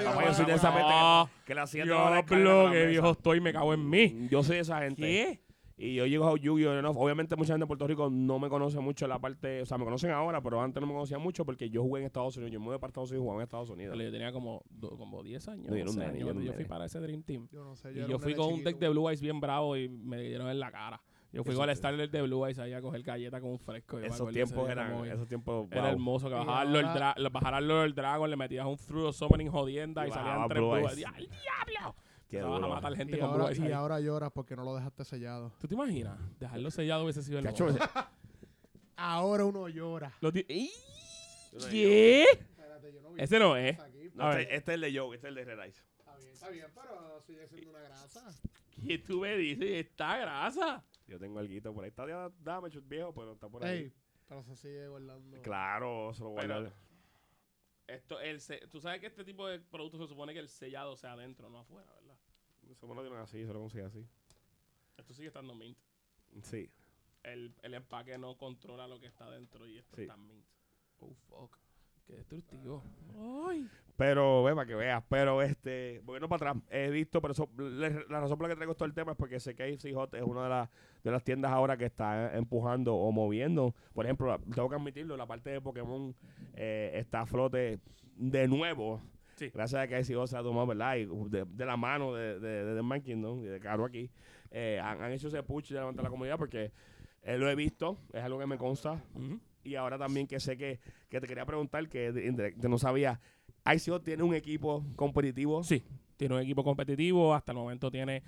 el 0.00 0.26
yo 0.26 0.34
soy 0.34 0.44
de 0.46 0.54
esa. 0.54 0.72
Ah, 0.74 1.28
que 1.44 1.54
la 1.54 1.66
silla 1.66 1.84
debajo 1.84 2.04
de 2.06 2.10
la 2.14 2.20
escalera 2.20 2.50
Diablo, 2.50 2.70
mesa. 2.70 2.86
viejo 2.88 3.10
estoy, 3.10 3.40
me 3.40 3.52
cago 3.52 3.74
en 3.74 3.90
mí. 3.90 4.28
Yo 4.30 4.42
soy 4.42 4.56
de 4.56 4.62
esa 4.62 4.78
gente. 4.80 5.02
¿Qué? 5.02 5.40
Y 5.76 5.94
yo 5.94 6.06
llego 6.06 6.28
a 6.28 6.36
Yu-Gi-Oh! 6.38 6.82
¿no? 6.82 6.90
Obviamente 6.90 7.34
mucha 7.36 7.54
gente 7.54 7.64
de 7.64 7.66
Puerto 7.66 7.86
Rico 7.86 8.08
no 8.10 8.38
me 8.38 8.48
conoce 8.48 8.78
mucho 8.80 9.06
la 9.06 9.18
parte, 9.18 9.62
o 9.62 9.66
sea, 9.66 9.78
me 9.78 9.84
conocen 9.84 10.10
ahora, 10.10 10.40
pero 10.42 10.60
antes 10.60 10.80
no 10.80 10.86
me 10.86 10.92
conocían 10.92 11.20
mucho 11.20 11.44
porque 11.44 11.70
yo 11.70 11.82
jugué 11.82 12.00
en 12.00 12.06
Estados 12.06 12.36
Unidos. 12.36 12.52
Yo 12.52 12.60
me 12.60 12.66
mudé 12.66 12.78
para 12.78 12.88
Estados 12.90 13.10
Unidos 13.10 13.22
y 13.22 13.24
jugaba 13.24 13.40
en 13.40 13.44
Estados 13.44 13.70
Unidos. 13.70 13.98
Yo 13.98 14.10
tenía 14.12 14.32
como, 14.32 14.62
do- 14.70 14.96
como 14.96 15.22
10 15.22 15.48
años. 15.48 15.66
No, 15.68 15.76
yo 15.76 15.82
era 15.82 15.82
un 15.84 15.88
11 15.88 15.98
nene, 16.00 16.10
años 16.10 16.18
yo 16.20 16.24
era 16.26 16.32
cuando 16.34 16.40
un 16.40 16.46
yo 16.46 16.52
fui 16.54 16.64
para 16.64 16.84
ese 16.86 17.00
Dream 17.00 17.22
Team. 17.22 17.48
Yo 17.50 17.64
no 17.64 17.74
sé, 17.76 17.92
Y 17.92 17.98
era 17.98 18.06
yo 18.08 18.18
fui 18.18 18.34
con 18.34 18.52
un 18.52 18.62
deck 18.64 18.78
de 18.78 18.88
Blue 18.88 19.08
Eyes 19.08 19.20
bien 19.20 19.40
bravo 19.40 19.76
y 19.76 19.88
me 19.88 20.20
dieron 20.20 20.48
en 20.48 20.60
la 20.60 20.70
cara. 20.70 21.00
Yo 21.32 21.42
fui 21.44 21.54
con 21.54 21.68
el 21.70 21.74
Starter 21.74 22.10
de 22.10 22.20
Blue 22.22 22.44
Eyes 22.44 22.58
ahí 22.58 22.74
a 22.74 22.82
coger 22.82 23.02
galleta 23.02 23.40
con 23.40 23.50
un 23.52 23.58
fresco. 23.58 23.98
Yo 23.98 24.04
Esos 24.04 24.30
tiempos 24.30 24.68
eran, 24.68 25.06
esos 25.06 25.26
tiempos, 25.26 25.66
Era 25.70 25.90
hermoso 25.90 26.28
que 26.28 26.34
Y 26.34 26.38
Lord, 26.44 26.48
ahora- 26.48 27.14
Dra 27.16 27.92
Dragon, 27.94 28.28
le 28.30 28.36
metías 28.36 28.66
un 28.66 28.76
Fruit 28.76 29.06
of 29.06 29.16
Summoning 29.16 29.48
jodienda 29.48 30.04
y, 30.04 30.10
Y 30.10 30.12
salían 30.12 30.46
tres 30.48 30.60
Blue 30.60 30.76
Eyes. 30.76 31.04
¡Ay, 31.14 31.26
diablo! 31.28 31.94
Qué 32.32 32.38
Te 32.38 32.44
vas 32.44 32.52
a 32.52 32.56
duro. 32.56 32.68
matar 32.70 32.96
gente 32.96 33.14
Y 33.16 33.20
con 33.20 33.28
Blue 33.28 33.40
ahora, 33.42 33.52
Eyes 33.52 33.58
y 33.62 33.66
ahí. 33.66 33.72
ahora 33.72 34.00
lloras 34.00 34.32
porque 34.32 34.56
no 34.56 34.64
lo 34.64 34.74
dejaste 34.74 35.04
sellado. 35.04 35.52
¿Tú 35.60 35.68
te 35.68 35.74
imaginas? 35.74 36.18
Dejarlo 36.40 36.70
sellado 36.70 37.02
hubiese 37.04 37.22
sido 37.22 37.38
el 37.40 37.44
Cacho, 37.44 37.66
mejor. 37.66 37.80
Ahora 38.96 39.44
uno 39.44 39.68
llora. 39.68 40.12
¿Qué? 41.70 42.22
Espérate, 42.22 42.92
yo 42.92 43.02
no 43.02 43.12
vi 43.12 43.20
Ese 43.22 43.38
no 43.38 43.54
es. 43.56 43.78
aquí. 43.78 44.10
No, 44.14 44.24
A 44.24 44.30
este, 44.30 44.44
ver. 44.46 44.54
este 44.54 44.70
es 44.72 44.74
el 44.76 44.80
de 44.80 44.98
Joe, 44.98 45.14
este 45.16 45.26
es 45.26 45.28
el 45.28 45.34
de 45.34 45.44
Red 45.44 45.68
Ice. 45.68 45.82
Está 45.98 46.16
bien, 46.16 46.32
está 46.32 46.48
bien, 46.48 46.66
pero 46.74 47.20
sigue 47.20 47.46
siendo 47.48 47.70
una 47.70 47.80
grasa. 47.80 48.24
¿Qué 48.86 48.98
tú 48.98 49.20
me 49.20 49.36
dices? 49.36 49.86
Está 49.86 50.16
grasa. 50.18 50.84
Yo 51.06 51.18
tengo 51.18 51.38
algo 51.38 51.74
por 51.74 51.84
ahí. 51.84 51.88
Está 51.90 52.06
ya, 52.08 52.30
dame 52.40 52.70
chut 52.70 52.88
viejo, 52.88 53.12
pero 53.12 53.32
está 53.32 53.48
por 53.48 53.62
ahí. 53.64 53.78
Ey, 53.78 53.92
pero 54.26 54.42
se 54.42 54.56
sigue 54.56 54.88
guardando. 54.88 55.42
Claro, 55.42 56.12
se 56.14 56.22
lo 56.22 56.34
Pero- 56.34 56.54
guardo. 56.60 56.72
Esto, 57.88 58.20
el 58.20 58.40
se- 58.40 58.66
tú 58.68 58.80
sabes 58.80 59.00
que 59.00 59.08
este 59.08 59.24
tipo 59.24 59.46
de 59.46 59.58
productos 59.60 60.00
se 60.00 60.06
supone 60.06 60.32
que 60.32 60.38
el 60.38 60.48
sellado 60.48 60.96
sea 60.96 61.12
adentro, 61.12 61.50
no 61.50 61.58
afuera, 61.58 61.92
¿verdad? 61.92 62.01
Eso 62.72 62.86
me 62.88 62.94
lo 62.94 63.02
dieron 63.02 63.18
así, 63.20 63.44
se 63.46 63.52
lo 63.52 63.60
consigue 63.60 63.84
así. 63.84 64.06
Esto 64.96 65.14
sigue 65.14 65.28
estando 65.28 65.54
mint. 65.54 65.76
Sí. 66.42 66.70
El, 67.22 67.54
el 67.62 67.74
empaque 67.74 68.18
no 68.18 68.36
controla 68.36 68.88
lo 68.88 68.98
que 68.98 69.06
está 69.06 69.30
dentro 69.30 69.66
y 69.68 69.78
esto 69.78 69.96
Sí. 69.96 70.02
está 70.02 70.16
mint. 70.16 70.44
Oh, 71.00 71.14
fuck. 71.28 71.56
Qué 72.06 72.14
destructivo. 72.14 72.82
Ay. 73.48 73.68
Pero, 73.96 74.42
ve, 74.42 74.54
para 74.54 74.66
que 74.66 74.74
veas. 74.74 75.04
Pero, 75.08 75.40
este, 75.42 76.00
volviendo 76.04 76.28
para 76.28 76.50
atrás, 76.50 76.64
he 76.70 76.90
visto, 76.90 77.20
pero 77.20 77.32
eso, 77.32 77.48
le- 77.56 78.04
la 78.08 78.20
razón 78.20 78.36
por 78.38 78.48
la 78.48 78.54
que 78.54 78.56
traigo 78.56 78.74
todo 78.74 78.86
el 78.86 78.94
tema 78.94 79.12
es 79.12 79.18
porque 79.18 79.38
sé 79.38 79.54
que 79.54 79.62
AFC 79.64 79.92
Hot 79.94 80.14
es 80.14 80.22
una 80.22 80.42
de, 80.44 80.48
las 80.48 80.70
de 81.04 81.10
las 81.12 81.22
tiendas 81.22 81.52
ahora 81.52 81.76
que 81.76 81.84
está 81.84 82.36
empujando 82.36 82.94
o 82.96 83.12
moviendo. 83.12 83.74
Por 83.92 84.04
ejemplo, 84.06 84.36
tengo 84.54 84.68
que 84.68 84.74
admitirlo, 84.76 85.16
la 85.16 85.26
parte 85.26 85.50
de 85.50 85.60
Pokémon 85.60 86.14
eh, 86.54 86.90
está 86.94 87.20
a 87.20 87.26
flote 87.26 87.78
de 88.16 88.48
nuevo. 88.48 89.00
Sí. 89.46 89.50
Gracias 89.52 89.82
a 89.82 89.86
que 89.88 90.14
Hot 90.14 90.28
se 90.28 90.36
ha 90.36 90.42
tomado, 90.42 90.66
¿verdad? 90.66 90.96
Y 90.96 91.06
uh, 91.06 91.28
de, 91.28 91.44
de 91.44 91.64
la 91.66 91.76
mano 91.76 92.14
de, 92.14 92.38
de, 92.38 92.64
de 92.74 92.82
Man 92.82 93.02
Kingdom 93.02 93.42
y 93.42 93.46
de 93.46 93.58
Caro 93.60 93.84
aquí, 93.84 94.10
eh, 94.50 94.80
han, 94.82 95.02
han 95.02 95.12
hecho 95.12 95.28
ese 95.28 95.42
push 95.42 95.68
de 95.70 95.78
levantar 95.80 96.04
la 96.04 96.10
comunidad 96.10 96.38
porque 96.38 96.70
eh, 97.22 97.38
lo 97.38 97.48
he 97.50 97.54
visto, 97.54 97.98
es 98.12 98.22
algo 98.22 98.38
que 98.38 98.46
me 98.46 98.58
consta. 98.58 99.02
Y 99.64 99.74
ahora 99.76 99.98
también 99.98 100.26
que 100.26 100.40
sé 100.40 100.56
que, 100.56 100.80
que 101.08 101.20
te 101.20 101.26
quería 101.26 101.44
preguntar, 101.46 101.88
que 101.88 102.12
de- 102.12 102.68
no 102.68 102.78
sabía, 102.78 103.20
ICO 103.64 104.00
tiene 104.00 104.22
un 104.22 104.34
equipo 104.34 104.84
competitivo. 104.96 105.62
Sí, 105.64 105.82
tiene 106.16 106.34
un 106.34 106.40
equipo 106.40 106.64
competitivo. 106.64 107.34
Hasta 107.34 107.52
el 107.52 107.58
momento 107.58 107.90
tiene 107.90 108.22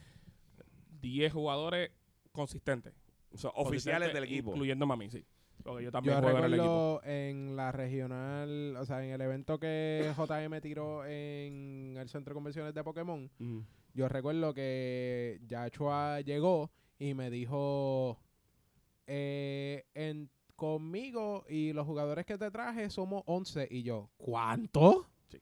10 1.01 1.33
jugadores 1.33 1.91
consistentes. 2.33 2.93
O 3.33 3.37
sea, 3.39 3.51
oficiales 3.51 4.09
Consistentes, 4.09 4.15
del 4.15 4.25
equipo. 4.25 4.51
Incluyendo 4.53 4.85
a 4.93 4.97
mí, 4.97 5.11
sí. 5.11 5.25
Porque 5.65 5.83
yo 5.85 5.91
también 5.91 6.15
Yo 6.17 6.23
juego 6.23 6.39
en 6.39 6.45
el 6.45 6.53
equipo. 6.55 6.62
recuerdo 7.01 7.11
en 7.11 7.57
la 7.57 7.73
regional, 7.73 8.77
o 8.77 8.85
sea, 8.85 9.03
en 9.05 9.11
el 9.12 9.21
evento 9.21 9.59
que 9.59 10.12
JM 10.17 10.61
tiró 10.61 11.05
en 11.07 11.97
el 11.99 12.09
centro 12.09 12.33
de 12.33 12.35
convenciones 12.35 12.75
de 12.75 12.85
Pokémon, 12.85 13.31
Mm. 13.39 13.61
yo 13.95 14.09
recuerdo 14.09 14.53
que 14.55 15.41
Yachua 15.47 16.21
llegó 16.21 16.71
y 16.99 17.15
me 17.15 17.31
dijo, 17.31 18.19
eh, 19.07 19.85
en, 19.95 20.29
conmigo 20.55 21.45
y 21.49 21.73
los 21.73 21.87
jugadores 21.87 22.27
que 22.27 22.37
te 22.39 22.51
traje 22.51 22.91
somos 22.91 23.23
11. 23.27 23.67
Y 23.71 23.83
yo, 23.83 24.11
¿cuánto? 24.19 25.07
Sí. 25.31 25.41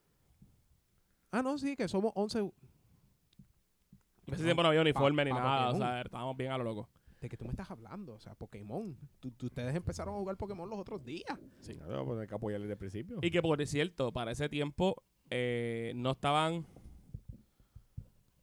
Ah, 1.33 1.43
no, 1.43 1.59
sí, 1.59 1.75
que 1.77 1.89
somos 1.89 2.12
11. 2.14 2.39
En 2.39 4.35
ese 4.35 4.45
tiempo 4.45 4.62
no 4.62 4.68
había 4.68 4.81
uniforme 4.83 5.23
pa- 5.23 5.29
ni 5.29 5.31
pa 5.33 5.41
nada. 5.41 5.70
O 5.70 5.77
sea, 5.77 6.01
estábamos 6.03 6.37
bien 6.37 6.53
a 6.53 6.59
lo 6.59 6.64
loco. 6.64 6.89
¿De 7.23 7.29
qué 7.29 7.37
tú 7.37 7.45
me 7.45 7.51
estás 7.51 7.70
hablando? 7.70 8.14
O 8.14 8.18
sea, 8.18 8.35
Pokémon. 8.35 8.95
Tú- 9.20 9.31
tú- 9.31 9.47
ustedes 9.47 9.75
empezaron 9.77 10.14
a 10.14 10.18
jugar 10.18 10.37
Pokémon 10.37 10.68
los 10.68 10.79
otros 10.79 11.03
días. 11.05 11.39
Sí. 11.61 11.75
Claro, 11.77 12.05
pues 12.05 12.18
hay 12.20 12.27
que 12.27 12.35
apoyarle 12.35 12.66
desde 12.66 12.73
el 12.75 12.79
principio. 12.79 13.18
Y 13.23 13.31
que 13.31 13.41
por 13.41 13.64
cierto, 13.64 14.12
para 14.12 14.33
ese 14.33 14.49
tiempo 14.49 15.03
eh, 15.31 15.93
no 15.95 16.11
estaban 16.11 16.66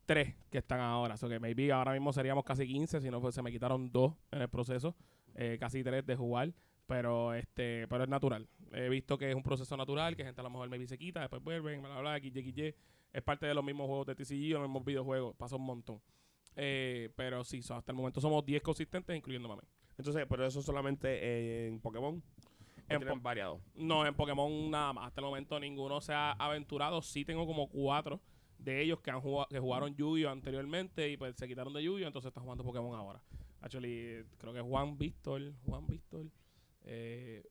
tres 0.05 0.33
que 0.49 0.57
están 0.59 0.79
ahora. 0.79 1.15
O 1.15 1.17
sea 1.17 1.29
que 1.29 1.39
maybe 1.39 1.71
ahora 1.71 1.91
mismo 1.93 2.13
seríamos 2.13 2.43
casi 2.43 2.65
15, 2.65 3.01
si 3.01 3.09
no 3.11 3.21
pues 3.21 3.35
se 3.35 3.41
me 3.41 3.51
quitaron 3.51 3.91
dos 3.91 4.13
en 4.31 4.41
el 4.41 4.49
proceso, 4.49 4.95
eh, 5.35 5.57
casi 5.59 5.83
tres 5.83 6.05
de 6.05 6.15
jugar. 6.15 6.53
Pero 6.87 7.35
este, 7.35 7.85
pero 7.87 8.03
es 8.05 8.09
natural. 8.09 8.47
He 8.71 8.89
visto 8.89 9.17
que 9.17 9.29
es 9.29 9.35
un 9.35 9.43
proceso 9.43 9.77
natural, 9.77 10.15
que 10.15 10.23
gente 10.23 10.41
a 10.41 10.43
lo 10.43 10.49
mejor 10.49 10.69
maybe 10.69 10.87
se 10.87 10.97
quita, 10.97 11.19
después 11.19 11.43
vuelven, 11.43 11.81
bla, 11.81 11.99
bla, 11.99 12.17
bla, 12.17 12.19
XY. 12.19 12.73
Es 13.13 13.21
parte 13.21 13.45
de 13.45 13.53
los 13.53 13.63
mismos 13.63 13.85
juegos 13.87 14.07
de 14.07 14.15
TCG, 14.15 14.53
los 14.53 14.61
mismos 14.63 14.83
videojuegos, 14.85 15.35
pasa 15.35 15.55
un 15.55 15.65
montón. 15.65 16.01
Eh, 16.61 17.09
pero 17.15 17.43
sí, 17.45 17.61
so, 17.61 17.75
hasta 17.75 17.91
el 17.93 17.95
momento 17.97 18.19
somos 18.19 18.45
10 18.45 18.61
consistentes, 18.61 19.15
incluyendo 19.15 19.47
Mame. 19.47 19.63
Entonces, 19.97 20.25
pero 20.29 20.45
eso 20.45 20.61
solamente 20.61 21.67
en 21.67 21.79
Pokémon. 21.79 22.15
¿O 22.17 22.93
En 22.93 23.01
Po- 23.07 23.19
variado. 23.21 23.61
No, 23.75 24.05
en 24.05 24.13
Pokémon 24.15 24.69
nada 24.71 24.91
más. 24.93 25.07
Hasta 25.07 25.21
el 25.21 25.25
momento 25.25 25.59
ninguno 25.59 26.01
se 26.01 26.11
ha 26.13 26.31
aventurado. 26.33 27.01
Sí 27.01 27.23
tengo 27.23 27.45
como 27.45 27.69
cuatro 27.69 28.19
de 28.57 28.81
ellos 28.81 28.99
que 28.99 29.11
han 29.11 29.21
jugado, 29.21 29.47
que 29.49 29.59
jugaron 29.59 29.95
Yu-Gi-Oh 29.95 30.29
anteriormente 30.29 31.09
y 31.09 31.15
pues 31.15 31.35
se 31.37 31.47
quitaron 31.47 31.71
de 31.73 31.83
Yu-Gi-Oh, 31.83 32.07
entonces 32.07 32.27
están 32.29 32.43
jugando 32.43 32.63
Pokémon 32.63 32.93
ahora. 32.97 33.21
Actually, 33.61 34.25
creo 34.37 34.53
que 34.53 34.61
Juan 34.61 34.97
Víctor, 34.97 35.53
Juan 35.65 35.85
Víctor, 35.87 36.25
eh, 36.83 37.43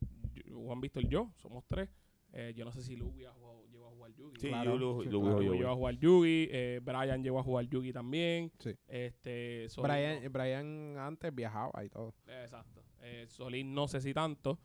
Juan 0.53 0.81
Víctor 0.81 1.07
yo, 1.09 1.31
somos 1.37 1.65
tres. 1.67 1.89
Eh, 2.33 2.53
yo 2.57 2.65
no 2.65 2.73
sé 2.73 2.83
si 2.83 2.97
Lugi 2.97 3.25
ha 3.25 3.33
jugado- 3.33 3.65
jugar 4.13 4.17
Yugi. 4.17 4.41
Sí, 4.41 4.49
Claro, 4.49 4.73
yo 4.73 4.79
lo- 4.79 5.03
sí, 5.03 5.09
claro. 5.09 5.41
llegó 5.55 5.69
a 5.71 5.75
jugar 5.75 5.95
Yugi, 5.99 6.49
eh, 6.51 6.81
Brian 6.83 7.23
llegó 7.23 7.39
a 7.39 7.43
jugar 7.43 7.67
Yugi 7.69 7.93
también. 7.93 8.53
Sí. 8.59 8.75
Este, 8.87 9.69
Solín 9.69 9.91
Brian, 9.91 10.23
no- 10.25 10.31
Brian 10.31 10.99
antes 10.99 11.35
viajaba 11.35 11.85
y 11.85 11.89
todo. 11.89 12.15
Exacto. 12.27 12.83
Eh, 13.01 13.27
Solín 13.29 13.75
no 13.75 13.89
sé 13.89 14.01
si 14.01 14.13
tanto. 14.15 14.59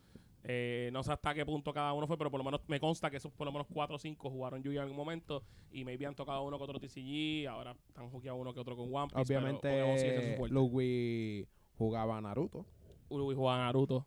Eh, 0.46 0.90
no 0.92 1.02
sé 1.02 1.10
hasta 1.10 1.32
qué 1.32 1.46
punto 1.46 1.72
cada 1.72 1.94
uno 1.94 2.06
fue, 2.06 2.18
pero 2.18 2.30
por 2.30 2.36
lo 2.38 2.44
menos 2.44 2.60
me 2.68 2.78
consta 2.78 3.10
que 3.10 3.16
esos 3.16 3.32
por 3.32 3.46
lo 3.46 3.52
menos 3.52 3.66
4 3.72 3.96
o 3.96 3.98
5 3.98 4.28
jugaron 4.28 4.62
Yugi 4.62 4.76
en 4.76 4.82
algún 4.82 4.96
momento 4.96 5.42
y 5.70 5.84
maybe 5.86 6.04
han 6.04 6.14
tocado 6.14 6.42
uno 6.42 6.58
que 6.58 6.64
otro 6.64 6.78
TCG, 6.78 7.46
ahora 7.48 7.74
están 7.88 8.10
jugando 8.10 8.36
uno 8.36 8.52
que 8.52 8.60
otro 8.60 8.76
con 8.76 8.94
One 8.94 9.08
Piece. 9.08 9.24
pero 9.26 9.40
Obviamente, 9.40 10.36
fuerte. 10.36 10.54
Luigi 10.54 11.46
jugaba 11.78 12.18
a 12.18 12.20
Naruto. 12.20 12.66
Uruguay 13.08 13.36
jugaba 13.36 13.64
Naruto. 13.64 14.06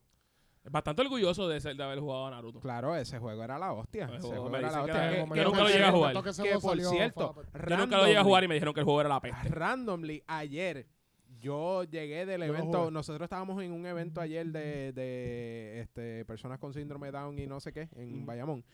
Bastante 0.69 1.01
orgulloso 1.01 1.47
de, 1.47 1.59
ser, 1.61 1.75
de 1.75 1.83
haber 1.83 1.99
jugado 1.99 2.27
a 2.27 2.31
Naruto. 2.31 2.59
Claro, 2.59 2.95
ese 2.95 3.19
juego 3.19 3.43
era 3.43 3.57
la 3.57 3.73
hostia. 3.73 4.05
Ese 4.05 4.15
Ese 4.17 4.27
juego 4.27 4.41
juego 4.43 4.49
me 4.51 4.57
era 4.59 4.71
la 4.71 4.77
dicen 4.79 4.85
que 4.85 4.91
hostia. 4.91 5.03
era- 5.03 5.11
Que- 5.11 5.29
que 5.29 5.33
que 5.39 5.43
nunca 5.45 5.57
por 5.57 5.63
lo 5.63 5.65
llegué 5.67 5.83
a 5.83 5.85
cierto- 5.91 5.97
jugar. 5.97 6.13
Que 6.13 6.53
por 6.59 6.61
salió, 6.61 6.89
cierto, 6.89 7.35
Yo 7.69 7.77
nunca 7.77 7.97
lo 7.97 8.05
llegué 8.05 8.17
a 8.17 8.23
jugar 8.23 8.43
y 8.43 8.47
me 8.47 8.53
dijeron 8.55 8.73
que 8.73 8.79
el 8.81 8.85
juego 8.85 8.99
era 9.01 9.09
la 9.09 9.19
peste. 9.21 9.49
randomly, 9.49 10.23
ayer 10.27 10.87
yo 11.39 11.83
llegué 11.83 12.25
del 12.25 12.41
Yo 12.41 12.47
evento, 12.47 12.89
nosotros 12.91 13.25
estábamos 13.25 13.61
en 13.61 13.71
un 13.71 13.85
evento 13.85 14.19
ayer 14.21 14.47
de, 14.47 14.91
de 14.91 15.81
este, 15.81 16.25
personas 16.25 16.57
con 16.59 16.73
síndrome 16.73 17.07
de 17.07 17.11
Down 17.11 17.37
y 17.39 17.45
no 17.45 17.59
sé 17.59 17.71
qué, 17.71 17.89
en 17.95 18.17
Ujú. 18.17 18.25
Bayamón. 18.25 18.65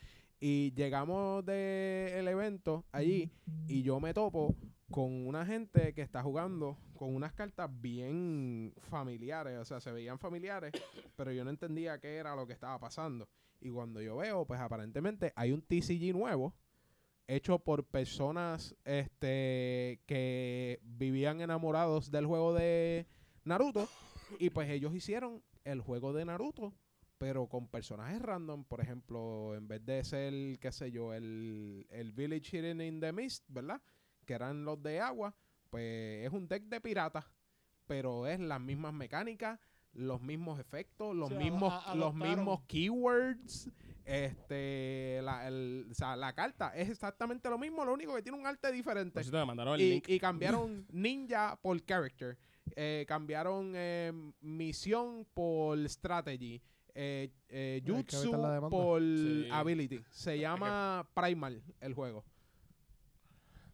Y 0.45 0.73
llegamos 0.73 1.45
del 1.45 2.27
evento 2.27 2.83
allí 2.91 3.31
y 3.65 3.81
yo 3.81 4.01
me 4.01 4.13
topo 4.13 4.57
con 4.91 5.25
una 5.25 5.45
gente 5.45 5.93
que 5.93 6.01
está 6.01 6.21
jugando 6.21 6.77
con 6.97 7.15
unas 7.15 7.31
cartas 7.31 7.69
bien 7.79 8.73
familiares, 8.89 9.57
o 9.57 9.63
sea, 9.63 9.79
se 9.79 9.93
veían 9.93 10.19
familiares, 10.19 10.73
pero 11.15 11.31
yo 11.31 11.45
no 11.45 11.49
entendía 11.49 11.97
qué 12.01 12.17
era 12.17 12.35
lo 12.35 12.45
que 12.45 12.51
estaba 12.51 12.77
pasando. 12.77 13.29
Y 13.61 13.69
cuando 13.69 14.01
yo 14.01 14.17
veo, 14.17 14.45
pues 14.45 14.59
aparentemente 14.59 15.31
hay 15.37 15.53
un 15.53 15.61
TCG 15.61 16.13
nuevo 16.13 16.53
hecho 17.25 17.59
por 17.59 17.85
personas 17.85 18.75
este 18.83 20.01
que 20.05 20.81
vivían 20.83 21.39
enamorados 21.39 22.11
del 22.11 22.25
juego 22.25 22.53
de 22.53 23.07
Naruto 23.45 23.87
y 24.39 24.49
pues 24.49 24.69
ellos 24.69 24.93
hicieron 24.93 25.41
el 25.63 25.79
juego 25.79 26.11
de 26.11 26.25
Naruto 26.25 26.73
pero 27.23 27.47
con 27.47 27.67
personajes 27.69 28.21
random, 28.21 28.65
por 28.65 28.81
ejemplo, 28.81 29.55
en 29.55 29.65
vez 29.65 29.85
de 29.85 30.03
ser, 30.03 30.59
qué 30.59 30.73
sé 30.73 30.91
yo, 30.91 31.13
el, 31.13 31.87
el 31.89 32.11
Village 32.11 32.57
Hidden 32.57 32.81
in 32.81 32.99
the 32.99 33.13
Mist, 33.13 33.45
¿verdad? 33.47 33.81
Que 34.25 34.33
eran 34.33 34.65
los 34.65 34.83
de 34.83 34.99
agua, 34.99 35.33
pues 35.69 36.25
es 36.27 36.33
un 36.33 36.49
deck 36.49 36.63
de 36.65 36.81
piratas, 36.81 37.23
pero 37.87 38.27
es 38.27 38.41
las 38.41 38.59
mismas 38.59 38.93
mecánicas, 38.93 39.57
los 39.93 40.21
mismos 40.21 40.59
efectos, 40.59 41.15
los 41.15 41.31
mismos, 41.31 41.73
a- 41.85 41.95
los 41.95 42.13
mismos 42.13 42.59
keywords, 42.67 43.69
este, 44.03 45.21
la, 45.23 45.47
el- 45.47 45.87
o 45.89 45.93
sea, 45.93 46.17
la 46.17 46.33
carta 46.33 46.75
es 46.75 46.89
exactamente 46.89 47.49
lo 47.49 47.57
mismo, 47.57 47.85
lo 47.85 47.93
único 47.93 48.13
que 48.15 48.21
tiene 48.21 48.37
un 48.37 48.45
arte 48.45 48.69
diferente. 48.69 49.13
Por 49.13 49.23
cierto, 49.23 49.37
me 49.39 49.45
mandaron 49.45 49.75
el 49.75 49.81
Y, 49.81 49.89
link. 49.91 50.09
y 50.09 50.19
cambiaron 50.19 50.85
ninja 50.91 51.57
por 51.61 51.81
character. 51.85 52.37
Eh, 52.75 53.05
cambiaron 53.07 53.71
eh, 53.75 54.11
misión 54.41 55.25
por 55.33 55.77
strategy. 55.87 56.61
Eh, 56.95 57.29
eh, 57.49 57.81
jutsu 57.85 58.31
por 58.69 59.01
Sí. 59.01 59.47
ability. 59.51 59.99
Se 60.11 60.37
llama 60.37 61.07
Primal 61.15 61.61
el 61.81 61.93
juego. 61.93 62.23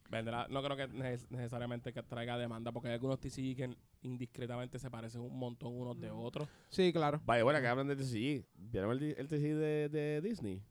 Vendrá, 0.10 0.48
no 0.50 0.64
creo 0.64 0.76
que 0.76 0.88
neces- 0.90 1.28
necesariamente 1.30 1.94
que 1.94 2.02
traiga 2.02 2.38
demanda, 2.38 2.72
porque 2.72 2.88
hay 2.88 2.96
algunos 2.96 3.20
TCG 3.20 3.56
que 3.56 3.76
indiscretamente 4.02 4.80
se 4.80 4.90
parecen 4.90 5.22
un 5.22 5.38
montón 5.38 5.74
unos 5.80 6.00
de 6.00 6.10
otros. 6.10 6.48
Sí, 6.70 6.92
claro. 6.92 7.22
Vaya, 7.26 7.44
bueno, 7.44 7.60
que 7.62 7.68
hablan 7.68 7.88
de 7.90 7.96
TCG. 7.96 8.44
¿Vieron 8.56 8.92
el, 8.98 9.04
el 9.18 9.28
TCG 9.28 9.56
de, 9.56 9.90
de 9.90 10.22
Disney? 10.22 10.64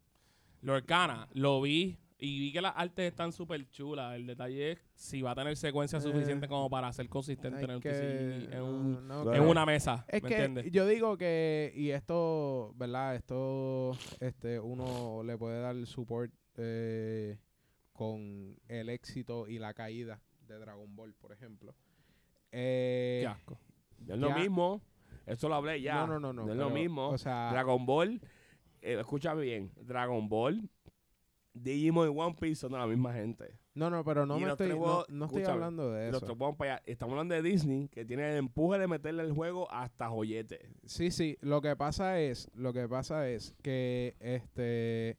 Lorcana, 0.62 1.28
lo 1.34 1.60
vi 1.60 1.96
y 2.20 2.40
vi 2.40 2.52
que 2.52 2.60
las 2.60 2.72
artes 2.76 3.06
están 3.10 3.32
súper 3.32 3.68
chulas. 3.70 4.16
El 4.16 4.26
detalle 4.26 4.72
es 4.72 4.78
si 4.94 5.22
va 5.22 5.30
a 5.30 5.34
tener 5.36 5.56
secuencia 5.56 6.00
suficiente 6.00 6.46
Eh, 6.46 6.48
como 6.48 6.68
para 6.68 6.92
ser 6.92 7.08
consistente 7.08 7.64
en, 7.64 7.70
un 7.70 7.80
que- 7.80 7.90
TCG, 7.90 8.54
en, 8.54 8.62
un- 8.62 8.92
no, 8.92 9.00
no, 9.00 9.24
Bueno. 9.24 9.36
en 9.38 9.44
que- 9.44 9.50
una 9.50 9.64
mesa. 9.66 10.04
Es 10.08 10.22
¿Me 10.22 10.28
que 10.28 10.34
entiendes? 10.34 10.72
yo 10.72 10.86
digo 10.86 11.16
que, 11.16 11.72
y 11.76 11.90
esto, 11.90 12.72
¿verdad? 12.76 13.14
Esto, 13.14 13.96
este, 14.20 14.58
uno 14.58 15.22
le 15.22 15.38
puede 15.38 15.60
dar 15.60 15.76
support 15.86 16.32
eh, 16.56 17.38
con 17.92 18.56
el 18.68 18.88
éxito 18.88 19.46
y 19.48 19.58
la 19.58 19.72
caída 19.74 20.20
de 20.48 20.58
Dragon 20.58 20.94
Ball, 20.96 21.14
por 21.14 21.30
ejemplo. 21.32 21.74
Eh, 22.50 23.20
Qué 23.22 23.26
asco. 23.28 23.58
Es 24.08 24.18
lo 24.18 24.30
mismo. 24.32 24.80
Eso 25.26 25.48
lo 25.48 25.56
hablé 25.56 25.80
ya. 25.82 26.06
No, 26.06 26.18
no, 26.18 26.32
no, 26.32 26.46
no. 26.46 26.50
es 26.52 26.56
lo 26.58 26.70
mismo. 26.70 27.08
O 27.10 27.18
sea, 27.18 27.50
Dragon 27.52 27.84
Ball, 27.84 28.20
eh, 28.80 28.96
escúchame 28.98 29.42
bien. 29.42 29.70
Dragon 29.82 30.28
Ball 30.28 30.68
Digimon 31.62 32.08
y 32.08 32.18
One 32.18 32.36
Piece 32.38 32.56
son 32.56 32.72
de 32.72 32.78
la 32.78 32.86
misma 32.86 33.12
gente. 33.12 33.58
No, 33.74 33.90
no, 33.90 34.04
pero 34.04 34.26
no 34.26 34.38
Y 34.38 34.44
me 34.44 34.50
estoy, 34.50 34.70
no, 34.70 35.24
estoy 35.26 35.44
hablando 35.44 35.92
de 35.92 36.08
eso. 36.08 36.26
vamos 36.34 36.56
para 36.56 36.74
allá. 36.74 36.82
Estamos 36.86 37.12
hablando 37.12 37.34
de 37.34 37.42
Disney, 37.42 37.88
que 37.88 38.04
tiene 38.04 38.28
el 38.30 38.38
empuje 38.38 38.78
de 38.78 38.88
meterle 38.88 39.22
el 39.22 39.32
juego 39.32 39.70
hasta 39.70 40.08
joyete. 40.08 40.68
Sí, 40.84 41.10
sí, 41.10 41.38
lo 41.40 41.60
que 41.60 41.76
pasa 41.76 42.20
es, 42.20 42.50
lo 42.54 42.72
que 42.72 42.88
pasa 42.88 43.28
es 43.28 43.54
que 43.62 44.16
este 44.18 45.16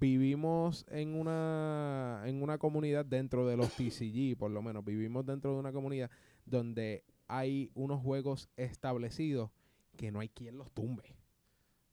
vivimos 0.00 0.84
en 0.88 1.14
una 1.14 2.22
en 2.26 2.42
una 2.42 2.58
comunidad 2.58 3.04
dentro 3.06 3.46
de 3.46 3.56
los 3.56 3.70
TCG, 3.76 4.36
por 4.36 4.50
lo 4.50 4.62
menos 4.62 4.84
vivimos 4.84 5.24
dentro 5.24 5.52
de 5.52 5.58
una 5.58 5.72
comunidad 5.72 6.10
donde 6.44 7.04
hay 7.28 7.70
unos 7.74 8.02
juegos 8.02 8.48
establecidos 8.56 9.50
que 9.96 10.10
no 10.10 10.20
hay 10.20 10.28
quien 10.28 10.58
los 10.58 10.72
tumbe. 10.72 11.16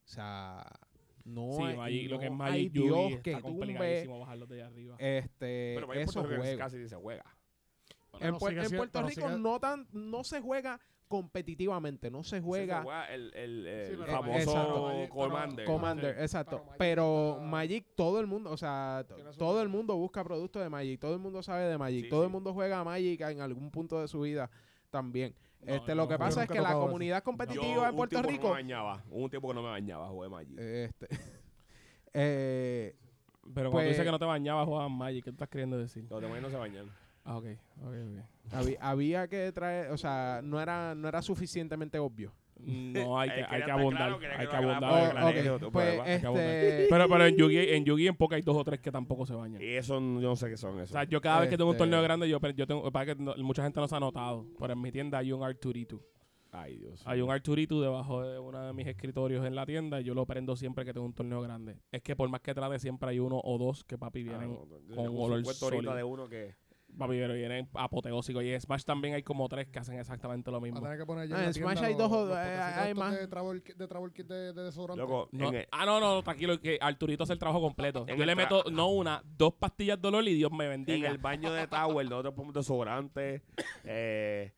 O 0.06 0.08
sea, 0.08 0.66
no 1.26 1.52
Sí, 1.54 1.64
hay, 1.64 1.78
Magic, 1.78 2.10
lo 2.12 2.20
que 2.20 2.26
es 2.26 2.32
Magic 2.32 2.72
Yugi 2.74 2.88
Dios 2.88 3.12
está 3.12 3.22
que 3.24 3.32
tumbe 3.36 3.50
complicadísimo 3.50 4.20
bajarlos 4.20 4.50
de 4.50 4.56
allá 4.56 4.68
arriba. 4.68 4.96
este 5.00 5.72
Pero 5.76 5.88
Puerto 5.88 6.22
Rico 6.24 6.36
juegos. 6.42 6.58
casi 6.58 6.88
se 6.88 6.96
juega. 6.96 7.24
En, 8.20 8.36
Puerto 8.38 9.02
Rico 9.02 9.28
sigue- 9.28 9.40
no 9.40 9.60
tan 9.60 9.88
no 9.92 10.24
se 10.24 10.40
juega 10.42 10.80
competitivamente, 11.08 12.10
no 12.10 12.24
se 12.24 12.42
juega 12.42 12.78
Se 12.80 12.84
juega 12.84 13.06
el, 13.14 13.34
el, 13.36 13.68
el 13.68 13.86
Sí, 13.88 13.94
pero 14.00 14.12
famoso 14.12 14.38
Exacto. 14.40 14.82
Magic- 14.88 15.10
Commander. 15.10 15.56
pero- 15.56 15.72
Commander, 15.72 16.16
exacto. 16.20 16.64
Pero 16.78 17.38
Magic 17.40 17.52
Magic, 17.52 17.86
todo 17.96 18.20
el 18.20 18.28
mundo, 18.28 18.52
o 18.52 18.58
sea, 18.58 19.06
todo 19.38 19.62
el 19.62 19.70
mundo 19.70 19.96
busca 19.96 20.24
productos 20.24 20.62
de 20.64 20.70
Magic, 20.70 21.00
todo 21.00 21.14
el 21.14 21.20
mundo 21.20 21.42
sabe 21.44 21.66
de 21.66 21.78
Magic, 21.78 22.04
Sí, 22.06 22.10
todo 22.10 22.24
el 22.24 22.30
mundo 22.30 22.54
juega 22.54 22.80
a 22.80 22.84
Magic 22.84 23.22
en 23.22 23.42
algún 23.42 23.70
punto 23.72 24.02
de 24.02 24.08
su 24.08 24.22
vida 24.22 24.50
también. 24.90 25.36
Este, 25.66 25.96
lo 25.96 26.08
que 26.08 26.18
pasa 26.18 26.44
es 26.44 26.50
que 26.50 26.60
la 26.60 26.74
comunidad 26.74 27.20
Yo 27.20 27.24
competitiva 27.24 27.84
en 27.86 27.90
un 27.90 27.96
Puerto 27.96 28.16
tiempo 28.16 28.30
Rico, 28.30 28.44
No 28.44 28.50
me 28.50 28.62
bañaba. 28.62 29.04
Hubo 29.10 29.24
un 29.24 29.30
tiempo 29.30 29.48
que 29.50 29.54
no 29.54 29.62
me 29.64 29.70
bañaba, 29.70 30.08
jugué 30.10 30.30
Magic. 30.30 30.60
este, 30.60 31.08
eh, 32.14 32.96
Pero 33.54 33.72
cuando 33.72 33.72
pues- 33.72 33.88
dices 33.90 34.06
que 34.06 34.12
no 34.12 34.20
te 34.20 34.26
bañabas, 34.26 34.66
jugabas 34.66 34.92
Magic, 34.92 35.24
¿qué 35.24 35.32
tú 35.32 35.36
estás 35.36 35.50
queriendo 35.50 35.78
decir? 35.78 36.06
Los 36.10 36.22
demás 36.22 36.42
no 36.42 36.50
se 36.50 36.58
bañan. 36.58 36.92
Ah, 37.26 37.38
ok, 37.38 37.46
ok, 37.82 37.88
ok. 37.88 38.54
había, 38.54 38.78
había 38.82 39.28
que 39.30 39.52
traer, 39.54 39.92
o 39.92 39.98
sea, 39.98 40.42
no 40.44 40.60
era, 40.60 40.94
no 40.94 41.08
era 41.08 41.22
suficientemente 41.22 41.98
obvio. 41.98 42.34
No, 42.94 43.20
hay 43.20 43.30
que, 43.30 43.44
hay 43.48 43.64
que 43.64 43.72
abundar. 43.72 44.20
hay 44.38 44.48
que 44.48 44.56
abundar. 44.56 45.72
pues 45.72 46.00
este, 46.06 46.88
Pero, 46.90 47.10
pero 47.10 47.26
en 47.26 47.36
Yugi, 47.38 47.58
en 47.58 47.86
Yugi 47.86 48.08
en 48.08 48.16
Poca 48.16 48.36
hay 48.36 48.42
dos 48.42 48.56
o 48.58 48.64
tres 48.64 48.80
que 48.80 48.92
tampoco 48.92 49.26
se 49.26 49.34
bañan. 49.34 49.62
Y 49.62 49.66
eso 49.66 49.96
yo 49.96 50.00
no 50.30 50.36
sé 50.36 50.50
qué 50.50 50.58
son 50.58 50.78
O 50.80 50.82
eso. 50.82 50.94
sea, 50.94 51.04
yo 51.06 51.22
cada 51.22 51.42
vez 51.42 51.50
que 51.50 51.58
tengo 51.58 51.70
un 51.70 51.76
Este- 51.76 51.84
torneo 51.84 52.02
grande, 52.02 52.30
yo, 52.30 52.40
yo 52.56 52.68
tengo, 52.68 52.92
para 52.92 53.06
que 53.14 53.22
no- 53.22 53.36
mucha 53.38 53.64
gente 53.64 53.80
no 53.80 53.88
se 53.88 53.96
ha 53.96 54.00
notado, 54.00 54.46
pero 54.60 54.74
en 54.74 54.82
mi 54.82 54.92
tienda 54.92 55.18
hay 55.18 55.32
un 55.32 55.44
Arturito. 55.44 56.00
Ay, 56.56 56.78
Dios. 56.78 57.02
Hay 57.06 57.20
un 57.20 57.32
Arturito 57.32 57.82
debajo 57.82 58.22
de 58.22 58.38
uno 58.38 58.68
de 58.68 58.74
mis 58.74 58.86
escritorios 58.86 59.44
en 59.44 59.56
la 59.56 59.66
tienda 59.66 60.00
y 60.00 60.04
yo 60.04 60.14
lo 60.14 60.24
prendo 60.28 60.56
siempre 60.56 60.86
que 60.86 60.94
tengo 60.94 61.06
un 61.08 61.14
torneo 61.14 61.42
grande. 61.42 61.78
Es 61.92 62.04
que 62.04 62.16
por 62.16 62.30
más 62.30 62.42
que 62.42 62.54
trate, 62.54 62.78
siempre 62.78 63.10
hay 63.10 63.18
uno 63.18 63.42
o 63.44 63.58
dos 63.58 63.84
que 63.84 63.98
papi 63.98 64.20
Ah, 64.22 64.24
vienen, 64.24 64.50
no, 64.54 64.68
yo 64.88 64.96
con 64.96 65.06
tengo 65.06 65.24
olor 65.24 65.40
50 65.40 65.66
ahorita 65.66 65.78
sólido. 65.78 65.96
de 65.96 66.04
uno 66.04 66.30
que... 66.30 66.54
papi 66.98 67.14
pero 67.18 67.34
vienen 67.34 67.70
apoteósicos. 67.74 68.44
Y 68.44 68.54
en 68.54 68.62
Smash 68.62 68.84
también 68.84 69.14
hay 69.16 69.24
como 69.24 69.48
tres 69.50 69.68
que 69.68 69.80
hacen 69.80 69.98
exactamente 70.00 70.52
lo 70.52 70.58
Va 70.58 70.62
mismo. 70.62 70.80
a 70.80 70.82
tener 70.84 70.98
que 70.98 71.06
poner 71.06 71.24
allí 71.24 71.34
Ah, 71.34 71.42
en 71.42 71.48
en 71.48 71.54
Smash 71.54 71.84
hay 71.84 71.94
dos 71.96 72.12
o- 72.12 72.26
los 72.28 72.38
eh, 72.38 72.42
hay 72.42 72.94
más. 72.94 73.14
De 73.20 73.28
travel, 73.28 73.64
de 73.64 73.88
travel 73.88 74.12
kit 74.14 74.28
de, 74.28 74.54
de 74.54 74.64
desodorante. 74.64 75.02
Loco, 75.02 75.30
No- 75.32 75.50
en 75.50 75.56
el- 75.56 75.68
ah, 75.72 75.86
no, 75.86 76.00
no, 76.00 76.22
tranquilo, 76.24 76.60
que 76.60 76.78
Arturito 76.82 77.24
hace 77.24 77.34
el 77.34 77.40
trabajo 77.40 77.62
completo. 77.62 78.06
En 78.08 78.16
Yo 78.18 78.24
el 78.24 78.28
le 78.28 78.34
tra- 78.34 78.38
meto, 78.38 78.64
no 78.72 78.90
una, 78.90 79.22
dos 79.38 79.54
pastillas 79.54 80.02
de 80.02 80.08
olor 80.08 80.28
y 80.28 80.34
Dios 80.34 80.52
me 80.52 80.66
en 80.66 80.72
bendiga. 80.86 81.10
el 81.10 81.18
baño 81.18 81.52
de 81.52 81.68
Tower 81.68 82.06
nosotros 82.10 82.34
ponemos 82.34 82.54
desodorante, 82.54 83.42
eh, 83.84 84.54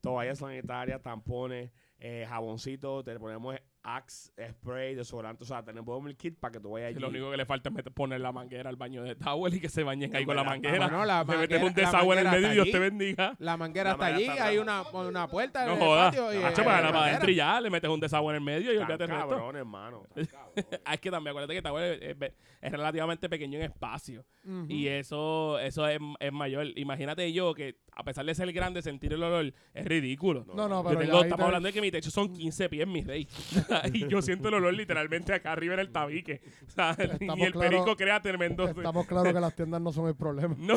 toallas 0.00 0.38
sanitarias, 0.38 1.02
tampones, 1.02 1.70
eh, 1.98 2.24
jaboncito, 2.28 3.04
te 3.04 3.18
ponemos 3.18 3.56
Axe, 3.82 4.30
spray, 4.50 4.94
desodorante, 4.94 5.42
o 5.44 5.46
sea, 5.46 5.64
tenemos 5.64 6.06
el 6.06 6.14
kit 6.16 6.38
para 6.38 6.52
que 6.52 6.60
tú 6.60 6.70
vayas 6.72 6.90
allí. 6.90 6.98
lo 7.00 7.08
único 7.08 7.30
que 7.30 7.36
le 7.38 7.46
falta 7.46 7.70
es 7.70 7.74
meter- 7.74 7.92
poner 7.94 8.20
la 8.20 8.30
manguera 8.30 8.68
al 8.68 8.76
baño 8.76 9.02
de 9.02 9.14
Towel 9.14 9.54
y 9.54 9.60
que 9.60 9.70
se 9.70 9.82
bañen 9.84 10.14
ahí 10.14 10.26
con 10.26 10.36
la 10.36 10.44
manguera. 10.44 10.76
bueno, 10.86 11.04
la 11.06 11.20
Le 11.20 11.24
metes 11.24 11.38
manguera- 11.38 11.64
un 11.64 11.74
desagüe 11.74 12.12
en 12.12 12.18
el 12.18 12.24
manguera 12.26 12.30
medio 12.30 12.40
y 12.40 12.50
está 12.50 12.52
Dios 12.52 12.62
allí. 12.64 12.72
te 12.72 12.78
bendiga. 12.78 13.36
La 13.38 13.56
manguera 13.56 13.84
La 13.84 13.92
está 13.94 14.04
manguera 14.04 14.16
allí, 14.32 14.38
está 14.38 14.46
hay 14.48 14.58
una, 14.58 14.82
una 14.90 15.28
puerta 15.28 15.64
No 15.64 15.72
en 15.72 15.78
el 15.78 15.84
jodas. 15.86 16.06
patio 16.14 16.28
Hacho, 16.46 16.60
eh, 16.60 16.64
para, 16.64 16.82
manguera. 16.82 17.04
adentro 17.06 17.30
y 17.30 17.34
ya, 17.36 17.60
le 17.60 17.70
metes 17.70 17.90
un 17.90 18.00
desagüe 18.00 18.30
en 18.30 18.36
el 18.36 18.42
medio 18.42 18.72
y 18.72 18.76
olvídate 18.76 19.04
el 19.04 19.10
resto. 19.10 19.28
cabrón, 19.30 19.56
hermano. 19.56 20.02
Ah, 20.84 20.94
es 20.94 21.00
que 21.00 21.10
también 21.10 21.30
acuérdate 21.30 21.54
que 21.54 21.62
Tower 21.62 22.02
es, 22.02 22.16
es- 22.20 22.32
es 22.60 22.72
relativamente 22.72 23.28
pequeño 23.28 23.58
en 23.58 23.64
espacio. 23.66 24.24
Y 24.68 24.88
eso 24.88 25.58
eso 25.60 25.86
es, 25.86 25.98
es 26.18 26.32
mayor. 26.32 26.66
Imagínate 26.76 27.32
yo 27.32 27.54
que, 27.54 27.76
a 27.92 28.02
pesar 28.02 28.24
de 28.26 28.34
ser 28.34 28.52
grande, 28.52 28.82
sentir 28.82 29.12
el 29.12 29.22
olor 29.22 29.52
es 29.72 29.84
ridículo. 29.86 30.44
No, 30.54 30.68
no, 30.68 30.82
pero 30.84 31.00
tengo- 31.00 31.22
estamos 31.22 31.46
hablando 31.46 31.66
de 31.68 31.72
que 31.72 31.80
mi 31.80 31.90
techo 31.90 32.10
son 32.10 32.32
15 32.32 32.68
pies, 32.68 32.86
mi 32.86 33.02
rey. 33.02 33.26
y 33.92 34.08
yo 34.08 34.20
siento 34.22 34.48
el 34.48 34.54
olor 34.54 34.74
literalmente 34.74 35.32
acá 35.32 35.52
arriba 35.52 35.74
en 35.74 35.80
el 35.80 35.90
tabique. 35.92 36.40
O 36.66 36.70
sea, 36.70 36.90
Estamos 36.98 37.38
y 37.38 37.42
el 37.42 37.52
claros- 37.52 37.70
perico 37.70 37.96
crea 37.96 38.20
tremendo. 38.20 38.68
Estamos 38.68 39.06
claros 39.06 39.32
que 39.32 39.40
las 39.40 39.54
tiendas 39.54 39.80
no 39.80 39.92
son 39.92 40.08
el 40.08 40.14
problema. 40.16 40.54
No. 40.58 40.74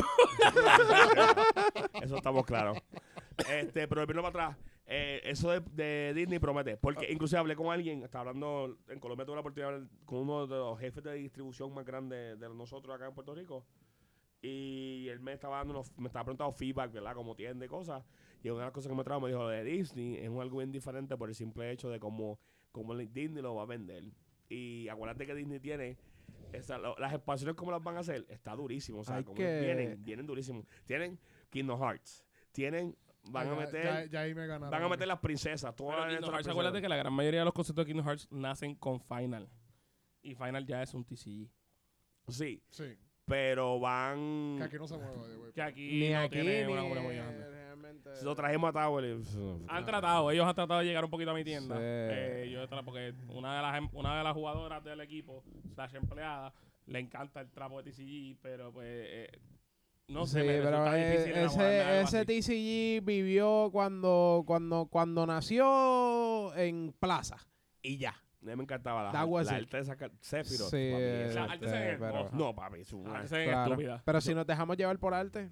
Eso 2.02 2.16
estamos 2.16 2.44
claros. 2.44 2.78
Este, 3.50 3.88
pero 3.88 4.02
volviendo 4.02 4.22
para 4.22 4.48
atrás, 4.48 4.64
eh, 4.86 5.20
eso 5.24 5.50
de, 5.50 5.60
de 5.60 6.12
Disney 6.14 6.38
promete. 6.38 6.76
Porque 6.76 7.10
inclusive 7.10 7.38
hablé 7.38 7.56
con 7.56 7.72
alguien, 7.72 8.02
estaba 8.02 8.22
hablando, 8.30 8.76
en 8.88 9.00
Colombia 9.00 9.24
tuve 9.24 9.36
la 9.36 9.40
oportunidad 9.40 9.68
de 9.70 9.74
hablar 9.76 9.90
con 10.04 10.18
uno 10.20 10.46
de 10.46 10.56
los 10.56 10.78
jefes 10.78 11.02
de 11.02 11.14
distribución 11.14 11.72
más 11.74 11.84
grandes 11.84 12.38
de 12.38 12.48
nosotros 12.50 12.94
acá 12.94 13.06
en 13.06 13.14
Puerto 13.14 13.34
Rico. 13.34 13.64
Y 14.42 15.08
él 15.08 15.20
me 15.20 15.32
estaba 15.32 15.56
dando 15.58 15.72
unos- 15.74 15.92
me 15.96 16.06
estaba 16.08 16.24
preguntando 16.24 16.52
feedback, 16.52 16.92
¿verdad? 16.92 17.14
Como 17.14 17.34
tienda 17.34 17.64
y 17.64 17.68
cosas. 17.68 18.04
Y 18.42 18.50
una 18.50 18.58
de 18.60 18.64
las 18.66 18.72
cosas 18.72 18.90
que 18.90 18.96
me 18.96 19.04
trajo 19.04 19.20
me 19.22 19.28
dijo, 19.28 19.40
lo 19.42 19.48
de 19.48 19.64
Disney 19.64 20.16
es 20.18 20.28
un 20.28 20.40
algo 20.42 20.58
bien 20.58 20.70
diferente 20.70 21.16
por 21.16 21.30
el 21.30 21.34
simple 21.34 21.70
hecho 21.70 21.88
de 21.88 21.98
cómo, 21.98 22.38
cómo 22.74 22.94
Disney 22.96 23.40
lo 23.40 23.54
va 23.54 23.62
a 23.62 23.66
vender. 23.66 24.02
Y 24.48 24.88
acuérdate 24.88 25.26
que 25.26 25.34
Disney 25.36 25.60
tiene 25.60 25.96
esa- 26.52 26.76
lo- 26.76 26.96
las 26.98 27.12
expansiones 27.14 27.54
como 27.56 27.70
las 27.70 27.82
van 27.82 27.96
a 27.96 28.00
hacer, 28.00 28.26
está 28.28 28.54
durísimo. 28.56 28.98
O 29.00 29.04
sea, 29.04 29.16
Hay 29.16 29.24
como 29.24 29.36
que- 29.36 29.60
vienen, 29.60 30.04
vienen 30.04 30.26
durísimos. 30.26 30.66
Tienen 30.84 31.18
Kingdom 31.50 31.80
Hearts. 31.80 32.24
Tienen, 32.50 32.96
van 33.30 33.46
a 33.48 33.50
Ya- 33.52 33.56
meter, 33.60 33.84
Ya, 33.84 34.04
ya 34.06 34.20
ahí 34.22 34.34
me 34.34 34.46
ganaron. 34.48 34.70
van 34.70 34.82
a 34.82 34.88
meter 34.88 35.06
las 35.06 35.20
princesas. 35.20 35.74
Todas 35.74 35.94
Pero 35.94 36.04
las 36.06 36.14
Kingdom 36.14 36.20
las 36.20 36.20
Hearts, 36.20 36.30
princesas. 36.32 36.50
acuérdate 36.52 36.82
que 36.82 36.88
la 36.88 36.96
gran 36.96 37.12
mayoría 37.12 37.40
de 37.40 37.44
los 37.44 37.54
conceptos 37.54 37.84
de 37.84 37.92
Kingdom 37.92 38.06
Hearts 38.06 38.28
nacen 38.32 38.74
con 38.74 39.00
Final. 39.00 39.48
Y 40.22 40.34
Final 40.34 40.66
ya 40.66 40.82
es 40.82 40.92
un 40.94 41.04
TCG. 41.04 41.48
Sí, 42.28 42.60
Sí, 42.70 42.96
pero 43.24 43.78
van. 43.78 44.56
que 44.58 44.64
aquí 44.64 44.76
no 44.76 44.86
se 44.88 44.96
mueve, 44.98 45.36
güey. 45.36 45.52
Que 45.52 45.62
aquí 45.62 46.00
Ni 46.00 46.10
no 46.10 46.18
aquí 46.20 46.28
tiene 46.40 46.66
ni 46.66 46.72
una 46.72 46.82
cura 46.88 47.00
muy 47.02 47.14
grande. 47.16 47.53
Si 48.14 48.24
lo 48.24 48.34
trajimos 48.34 48.70
a 48.70 48.72
Tower. 48.72 49.16
Han 49.68 49.84
tratado, 49.84 50.30
ellos 50.30 50.46
han 50.46 50.54
tratado 50.54 50.80
de 50.80 50.86
llegar 50.86 51.04
un 51.04 51.10
poquito 51.10 51.30
a 51.30 51.34
mi 51.34 51.44
tienda. 51.44 51.76
Sí. 51.76 51.82
Eh, 51.84 52.50
yo 52.52 52.68
tra- 52.68 52.84
porque 52.84 53.14
una 53.28 53.56
de 53.56 53.62
las 53.62 53.78
em- 53.78 53.88
una 53.92 54.18
de 54.18 54.24
las 54.24 54.32
jugadoras 54.34 54.82
del 54.84 55.00
equipo, 55.00 55.42
slash 55.74 55.94
empleada, 55.94 56.52
le 56.86 56.98
encanta 56.98 57.40
el 57.40 57.50
trapo 57.50 57.82
de 57.82 57.90
TCG, 57.90 58.38
pero 58.42 58.72
pues 58.72 58.86
eh, 58.88 59.30
no 60.08 60.26
sé, 60.26 60.40
Sí, 60.42 60.46
me 60.46 60.60
pero 60.60 60.94
eh, 60.94 62.02
ese. 62.02 62.24
TCG 62.24 63.04
vivió 63.04 63.70
cuando, 63.72 64.42
cuando, 64.46 64.86
cuando 64.90 65.26
nació 65.26 66.54
en 66.56 66.94
Plaza. 66.98 67.36
Y 67.82 67.96
ya. 67.98 68.10
A 68.10 68.46
mí 68.46 68.56
me 68.56 68.62
encantaba 68.64 69.04
la, 69.04 69.12
la 69.12 69.50
arte 69.56 69.76
de 69.78 69.84
sacar 69.86 70.10
Sephiroth. 70.20 70.68
Sí, 70.68 70.90
papi, 70.92 71.34
La 71.34 71.44
arte 71.44 71.66
hermosa. 71.66 72.36
No, 72.36 72.54
papi, 72.54 72.80
es 72.80 72.92
una. 72.92 73.22
Esa 73.22 73.40
es 73.40 73.48
Claro. 73.48 73.72
estúpida. 73.72 74.02
Pero 74.04 74.20
si 74.20 74.34
nos 74.34 74.46
dejamos 74.46 74.76
llevar 74.76 74.98
por 74.98 75.14
arte. 75.14 75.48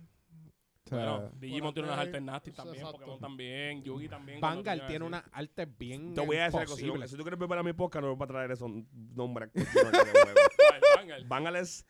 Bueno, 0.96 1.30
Digimon 1.40 1.74
tiene 1.74 1.88
unas 1.88 1.98
Por 1.98 2.06
artes 2.06 2.22
nasty 2.22 2.52
también, 2.52 2.76
exacto. 2.76 2.98
Pokémon 2.98 3.20
también, 3.20 3.82
Yugi 3.82 4.08
también. 4.08 4.40
tenía 4.40 4.62
tiene 4.62 4.96
así. 4.96 5.02
una 5.02 5.24
arte 5.32 5.66
bien 5.66 6.14
Te 6.14 6.20
voy 6.24 6.36
a 6.36 6.44
decir 6.44 6.60
algo. 6.60 6.76
Si, 6.76 7.16
tú 7.16 7.22
quieres 7.22 7.38
ver 7.38 7.48
para 7.48 7.62
mi 7.62 7.72
podcast, 7.72 8.02
no 8.02 8.10
me 8.10 8.16
voy 8.16 8.24
a 8.24 8.28
traer 8.28 8.50
esos 8.50 8.70
nombres. 9.14 9.50
Vanguard 11.28 11.56
es. 11.56 11.86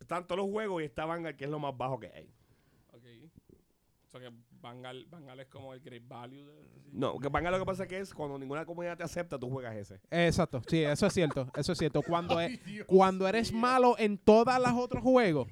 Están 0.00 0.26
todos 0.26 0.38
los 0.40 0.50
juegos 0.50 0.82
y 0.82 0.84
está 0.86 1.04
Vanguard, 1.04 1.36
que 1.36 1.44
es 1.44 1.50
lo 1.50 1.58
más 1.58 1.76
bajo 1.76 1.98
que 2.00 2.08
hay. 2.08 2.28
Ok. 2.92 3.04
O 4.06 4.10
sea 4.10 4.20
que 4.20 4.34
Vanguard, 4.60 4.96
Vanguard 5.08 5.40
es 5.40 5.46
como 5.46 5.72
el 5.74 5.80
great 5.80 6.06
value 6.06 6.44
de 6.44 6.52
TCG. 6.64 6.92
No, 6.92 7.18
que 7.18 7.28
Vanguard 7.28 7.54
lo 7.54 7.60
que 7.60 7.66
pasa 7.66 7.86
que 7.86 7.98
es 7.98 8.12
cuando 8.12 8.38
ninguna 8.38 8.64
comunidad 8.66 8.96
te 8.96 9.04
acepta, 9.04 9.38
tú 9.38 9.48
juegas 9.48 9.74
ese. 9.76 10.00
Exacto, 10.10 10.62
sí, 10.66 10.82
eso 10.82 11.06
es 11.06 11.12
cierto. 11.14 11.48
Eso 11.56 11.72
es 11.72 11.78
cierto. 11.78 12.02
Cuando, 12.02 12.36
Ay, 12.38 12.54
es- 12.54 12.64
Dios 12.64 12.86
cuando 12.86 13.28
eres 13.28 13.52
malo 13.52 13.96
en 13.98 14.18
todos 14.18 14.58
los 14.58 14.72
otros 14.72 15.02
juegos, 15.02 15.48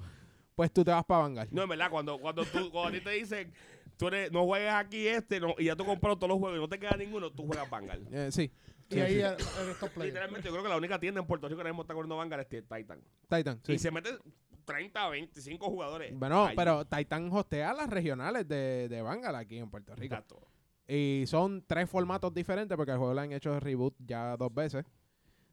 pues 0.54 0.72
tú 0.72 0.84
te 0.84 0.90
vas 0.90 1.04
para 1.04 1.22
Vanguard. 1.22 1.48
No, 1.50 1.62
en 1.62 1.68
verdad, 1.68 1.90
cuando, 1.90 2.18
cuando, 2.18 2.44
tú, 2.44 2.70
cuando 2.70 2.88
a 2.88 2.92
ti 2.92 3.00
te 3.00 3.10
dicen, 3.10 3.52
tú 3.96 4.08
eres, 4.08 4.30
no 4.32 4.44
juegas 4.44 4.84
aquí 4.84 5.06
este, 5.06 5.40
no, 5.40 5.54
y 5.58 5.64
ya 5.64 5.76
tú 5.76 5.84
compraron 5.84 6.18
todos 6.18 6.28
los 6.30 6.38
juegos 6.38 6.58
y 6.58 6.60
no 6.60 6.68
te 6.68 6.78
queda 6.78 6.96
ninguno, 6.96 7.30
tú 7.30 7.46
juegas 7.46 7.68
Vanguard. 7.70 8.02
Eh, 8.12 8.30
sí. 8.32 8.50
Y 8.90 8.94
Sí, 8.94 9.00
ahí 9.00 9.14
sí. 9.14 9.20
eres 9.20 9.58
eres 9.62 9.78
top 9.78 9.90
player. 9.90 10.08
Literalmente, 10.12 10.48
yo 10.48 10.52
creo 10.52 10.64
que 10.64 10.68
la 10.68 10.76
única 10.76 10.98
tienda 10.98 11.20
en 11.20 11.26
Puerto 11.26 11.46
Rico 11.48 11.58
que 11.58 11.60
ahora 11.62 11.70
mismo 11.72 11.82
está 11.82 11.94
corriendo 11.94 12.16
Vanguard 12.16 12.40
es 12.40 12.48
Titan. 12.48 13.00
Titan, 13.28 13.60
sí. 13.64 13.72
Y 13.74 13.78
se 13.78 13.90
meten 13.92 14.18
30, 14.64 15.08
25 15.08 15.66
jugadores. 15.70 16.12
Bueno, 16.18 16.48
pero 16.56 16.84
Titan 16.84 17.30
hostea 17.32 17.72
las 17.72 17.88
regionales 17.88 18.46
de, 18.48 18.88
de 18.88 19.00
Vanguard 19.02 19.36
aquí 19.36 19.58
en 19.58 19.70
Puerto 19.70 19.94
Rico. 19.94 20.14
Exacto. 20.14 20.40
Y 20.88 21.22
son 21.28 21.62
tres 21.66 21.88
formatos 21.88 22.34
diferentes, 22.34 22.76
porque 22.76 22.90
el 22.92 22.98
juego 22.98 23.14
le 23.14 23.20
han 23.20 23.32
hecho 23.32 23.58
reboot 23.60 23.94
ya 24.00 24.36
dos 24.36 24.52
veces. 24.52 24.84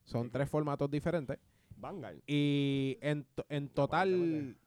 Son 0.03 0.31
tres 0.31 0.49
formatos 0.49 0.89
diferentes. 0.89 1.37
Vanguard. 1.75 2.17
Y 2.25 2.97
en, 3.01 3.23
to- 3.35 3.45
en 3.49 3.69
total. 3.69 4.57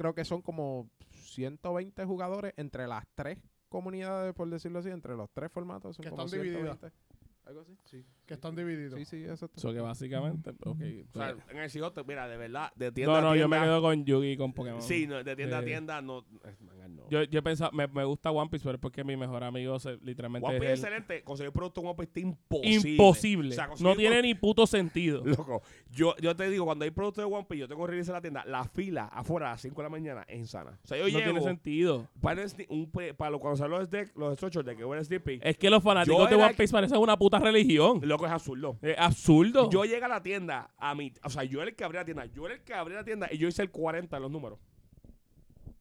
Creo 0.00 0.14
que 0.14 0.24
son 0.24 0.40
como 0.40 0.88
120 1.12 2.06
jugadores 2.06 2.54
entre 2.56 2.86
las 2.86 3.04
tres 3.14 3.38
comunidades, 3.68 4.32
por 4.32 4.48
decirlo 4.48 4.78
así, 4.78 4.88
entre 4.88 5.14
los 5.14 5.28
tres 5.30 5.52
formatos. 5.52 5.94
Son 5.94 6.02
Que 6.02 6.08
como 6.08 6.24
están 6.24 6.40
divididas. 6.40 6.78
120. 6.78 6.96
Algo 7.44 7.60
así. 7.60 7.76
Sí. 7.84 8.06
Que 8.30 8.34
están 8.34 8.54
divididos. 8.54 8.96
Sí, 8.96 9.04
sí, 9.04 9.24
eso 9.24 9.46
está. 9.46 9.58
Eso 9.58 9.72
que 9.72 9.80
básicamente, 9.80 10.50
ok. 10.50 10.80
O 11.12 11.18
sea, 11.18 11.34
en 11.50 11.56
el 11.58 11.68
Cigote, 11.68 12.04
mira, 12.04 12.28
de 12.28 12.36
verdad, 12.36 12.70
de 12.76 12.92
tienda 12.92 13.14
no, 13.14 13.18
a 13.18 13.20
no, 13.22 13.34
yo 13.34 13.48
me 13.48 13.56
tienda- 13.56 13.66
quedo 13.66 13.82
con 13.82 14.04
Yugi 14.04 14.30
y 14.30 14.36
con 14.36 14.52
Pokémon. 14.52 14.80
Sí, 14.80 15.08
no, 15.08 15.24
de 15.24 15.34
tienda 15.34 15.58
a 15.58 15.64
tienda, 15.64 16.00
no. 16.00 16.24
manga, 16.60 16.86
no. 16.86 17.10
Yo, 17.10 17.24
yo 17.24 17.40
he 17.40 17.42
pensado, 17.42 17.72
me, 17.72 17.88
me 17.88 18.04
gusta 18.04 18.30
One 18.30 18.48
Piece, 18.48 18.62
pero 18.62 18.76
es 18.76 18.80
porque 18.80 19.02
mi 19.02 19.16
mejor 19.16 19.42
amigo 19.42 19.80
se, 19.80 19.96
literalmente 19.96 20.48
One 20.48 20.60
Piece 20.60 20.72
es 20.74 20.78
es 20.78 20.84
el- 20.84 20.92
excelente. 20.92 21.24
Conseguir 21.24 21.52
producto 21.52 21.80
en 21.80 21.86
One 21.88 21.96
Piece 21.96 22.08
está 22.08 22.20
imposible. 22.20 22.90
imposible. 22.92 23.48
O 23.48 23.52
sea, 23.52 23.68
no 23.80 23.96
tiene 23.96 24.22
ni 24.22 24.34
puto 24.36 24.64
sentido. 24.64 25.22
Loco, 25.26 25.62
yo, 25.90 26.14
yo 26.18 26.36
te 26.36 26.48
digo, 26.48 26.64
cuando 26.66 26.84
hay 26.84 26.92
productos 26.92 27.24
de 27.28 27.34
One 27.34 27.46
Piece, 27.48 27.62
yo 27.62 27.66
tengo 27.68 27.84
que 27.84 27.90
revisar 27.90 28.14
la 28.14 28.20
tienda, 28.20 28.44
la 28.44 28.62
fila 28.62 29.06
afuera 29.06 29.48
a 29.48 29.50
las 29.54 29.62
5 29.62 29.74
de 29.74 29.82
la 29.82 29.90
mañana 29.90 30.24
es 30.28 30.38
insana. 30.38 30.78
O 30.84 30.86
sea, 30.86 30.98
yo 30.98 31.02
no 31.02 31.10
tiene 31.10 31.32
llego 31.32 31.44
sentido. 31.44 32.06
para, 32.20 32.40
el 32.44 32.50
un, 32.68 32.92
para 33.16 33.36
cuando 33.38 33.56
salen 33.56 33.76
los 33.76 33.90
deck, 33.90 34.16
los 34.16 34.38
de 34.38 34.76
que 34.76 34.84
huele 34.84 35.02
Snippy, 35.02 35.40
Es 35.42 35.58
que 35.58 35.68
los 35.68 35.82
fanáticos 35.82 36.30
de 36.30 36.36
One 36.36 36.54
Piece 36.54 36.70
parecen 36.70 36.98
una 36.98 37.16
puta 37.16 37.40
religión. 37.40 38.00
Loco, 38.20 38.26
es 38.26 38.32
absurdo. 38.32 38.78
Es 38.82 38.98
absurdo. 38.98 39.70
Yo 39.70 39.84
llegué 39.84 40.04
a 40.04 40.08
la 40.08 40.22
tienda, 40.22 40.70
a 40.76 40.94
mi, 40.94 41.12
o 41.24 41.30
sea, 41.30 41.44
yo 41.44 41.60
era 41.60 41.70
el 41.70 41.76
que 41.76 41.84
abría 41.84 42.00
la 42.02 42.04
tienda, 42.04 42.24
yo 42.26 42.46
era 42.46 42.54
el 42.54 42.62
que 42.62 42.74
abría 42.74 42.98
la 42.98 43.04
tienda 43.04 43.28
y 43.30 43.38
yo 43.38 43.48
hice 43.48 43.62
el 43.62 43.70
40 43.70 44.16
en 44.16 44.22
los 44.22 44.30
números. 44.30 44.58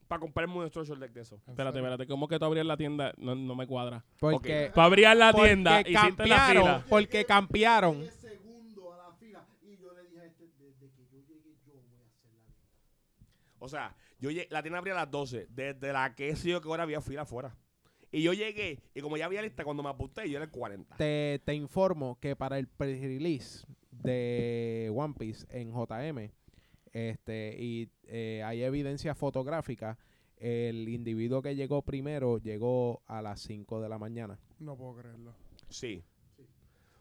Para 0.07 0.19
comprarme 0.21 0.55
un 0.55 0.67
structure 0.69 0.99
deck 0.99 1.11
de 1.13 1.21
eso. 1.21 1.39
espérate, 1.47 1.77
espérate. 1.77 2.07
¿Cómo 2.07 2.27
que 2.27 2.39
tú 2.39 2.45
abrías 2.45 2.65
la 2.65 2.75
tienda? 2.77 3.13
No, 3.17 3.35
no 3.35 3.55
me 3.55 3.67
cuadra. 3.67 4.03
Porque, 4.19 4.71
Tú 4.73 4.81
abrías 4.81 5.15
la 5.15 5.31
porque 5.31 5.47
tienda, 5.49 5.81
hiciste 5.81 5.93
la 5.99 6.01
campearon, 6.07 6.63
fila. 6.63 6.85
porque 6.89 7.25
campearon. 7.25 7.99
10 8.01 8.13
segundos 8.15 8.85
a 8.91 8.97
la 9.09 9.13
fila. 9.17 9.45
Y 9.61 9.77
yo 9.77 9.93
le 9.93 10.01
dije 10.09 10.19
a 10.21 10.25
este, 10.25 10.45
desde 10.57 10.89
que 10.95 11.05
yo 11.11 11.19
llegué, 11.27 11.55
yo 11.63 11.73
voy 11.73 11.99
a 12.01 12.07
hacer 12.07 12.31
la 12.33 12.43
lista. 12.43 12.65
O 13.59 13.69
sea, 13.69 13.95
yo 14.19 14.31
llegué- 14.31 14.47
la 14.49 14.63
tienda 14.63 14.79
abría 14.79 14.93
a 14.95 14.97
las 15.01 15.11
12, 15.11 15.45
desde 15.51 15.93
la 15.93 16.15
que 16.15 16.35
sé 16.35 16.49
yo 16.49 16.59
que 16.61 16.67
hora 16.69 16.81
había 16.83 17.01
fila 17.01 17.21
afuera. 17.21 17.55
Y 18.11 18.23
yo 18.23 18.33
llegué, 18.33 18.79
y 18.95 19.01
como 19.01 19.17
ya 19.17 19.25
había 19.25 19.41
lista, 19.41 19.63
cuando 19.63 19.83
me 19.83 19.89
apunté, 19.89 20.27
yo 20.29 20.37
era 20.37 20.45
el 20.45 20.51
40. 20.51 20.97
Te, 20.97 21.41
te 21.45 21.53
informo 21.53 22.17
que 22.19 22.35
para 22.35 22.57
el 22.57 22.67
pre-release 22.67 23.67
de 23.91 24.91
One 24.95 25.13
Piece 25.17 25.45
en 25.51 25.71
JM, 25.71 26.31
este, 26.91 27.55
y 27.59 27.89
eh, 28.07 28.41
hay 28.43 28.63
evidencia 28.63 29.13
fotográfica, 29.13 29.97
el 30.37 30.87
individuo 30.89 31.41
que 31.41 31.55
llegó 31.55 31.81
primero 31.83 32.37
llegó 32.37 33.03
a 33.05 33.21
las 33.21 33.41
5 33.41 33.81
de 33.81 33.89
la 33.89 33.99
mañana. 33.99 34.39
No 34.59 34.75
puedo 34.75 34.95
creerlo. 34.95 35.35
Sí. 35.69 36.03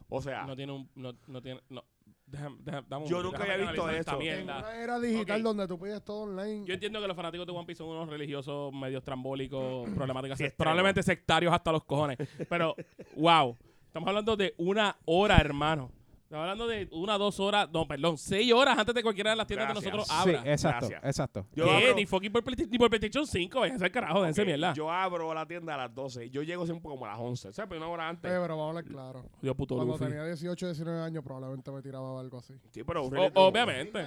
O 0.09 0.21
sea, 0.21 0.45
No 0.45 0.55
tiene 0.55 0.73
un. 0.73 0.89
No, 0.95 1.13
no 1.27 1.41
tiene. 1.41 1.61
No. 1.69 1.83
Déjame, 2.31 2.57
déjame- 2.63 2.85
dame 2.87 3.03
un 3.05 3.09
Yo 3.09 3.23
nunca 3.23 3.41
había 3.43 3.57
visto 3.57 3.83
analizar 3.83 3.95
esta 3.99 4.11
esto. 4.11 4.21
En 4.21 4.45
mierda. 4.45 4.59
una 4.59 4.75
era 4.83 4.99
digital 4.99 5.37
Ok. 5.39 5.43
donde 5.43 5.67
tú 5.67 5.79
pides 5.79 6.03
todo 6.05 6.21
online. 6.21 6.65
Yo 6.65 6.73
entiendo 6.75 7.01
que 7.01 7.07
los 7.07 7.15
fanáticos 7.17 7.47
de 7.47 7.53
One 7.53 7.65
Piece 7.65 7.77
son 7.79 7.87
unos 7.89 8.07
religiosos 8.09 8.71
medios 8.73 9.03
trambólicos, 9.03 9.89
problemáticas, 9.95 10.37
Sí, 10.37 10.43
extremo. 10.45 10.57
probablemente 10.65 11.01
sectarios 11.03 11.51
hasta 11.53 11.71
los 11.71 11.83
cojones. 11.85 12.17
Pero, 12.47 12.75
wow, 13.15 13.57
estamos 13.87 14.07
hablando 14.07 14.35
de 14.35 14.53
una 14.57 14.95
hora, 15.05 15.37
hermano. 15.37 15.91
Estamos 16.29 16.43
hablando 16.43 16.67
de 16.67 16.87
una, 16.91 17.17
dos 17.17 17.39
horas, 17.39 17.67
no, 17.73 17.87
perdón, 17.87 18.15
seis 18.15 18.53
horas 18.53 18.77
antes 18.77 18.93
de 18.93 19.01
cualquiera 19.01 19.31
de 19.31 19.35
las 19.35 19.47
tiendas 19.47 19.69
Gracias. 19.69 19.83
que 19.91 19.97
nosotros 19.97 20.23
Sí, 20.23 20.29
abra. 20.37 20.51
exacto, 20.53 20.87
Gracias. 20.87 21.03
exacto. 21.09 21.47
yo 21.55 21.65
¿Qué? 21.65 21.71
abro- 21.71 21.95
Ni 21.95 22.05
fucking 22.05 22.31
por, 22.31 22.43
ni 22.69 22.77
por 22.77 22.87
PlayStation 22.87 23.25
5, 23.25 23.59
vayan 23.59 23.73
a 23.73 23.75
hacer 23.77 23.91
carajo, 23.91 24.21
dense 24.21 24.41
ok, 24.41 24.45
mierda. 24.45 24.73
yo 24.75 24.91
abro 24.91 25.33
la 25.33 25.47
tienda 25.47 25.73
a 25.73 25.77
las 25.77 25.95
12. 25.95 26.29
Yo 26.29 26.43
llego 26.43 26.67
siempre 26.67 26.87
como 26.87 27.03
a 27.07 27.09
las 27.09 27.17
11. 27.19 27.47
O 27.47 27.51
sea, 27.53 27.65
pero 27.65 27.81
una 27.81 27.89
hora 27.89 28.09
antes. 28.09 28.31
Eh, 28.31 28.37
pero 28.39 28.55
vamos 28.55 28.65
a 28.65 28.69
hablar 28.69 28.83
claro. 28.83 29.25
Dios 29.41 29.55
puto 29.55 29.73
Cuando 29.75 29.93
Luffy. 29.93 30.05
tenía 30.05 30.23
18, 30.23 30.67
19 30.67 31.01
años, 31.01 31.23
probablemente 31.23 31.71
me 31.71 31.81
tiraba 31.81 32.19
algo 32.19 32.37
así. 32.37 32.53
Sí, 32.69 32.83
pero 32.83 33.05
O- 33.05 33.31
obviamente. 33.47 34.03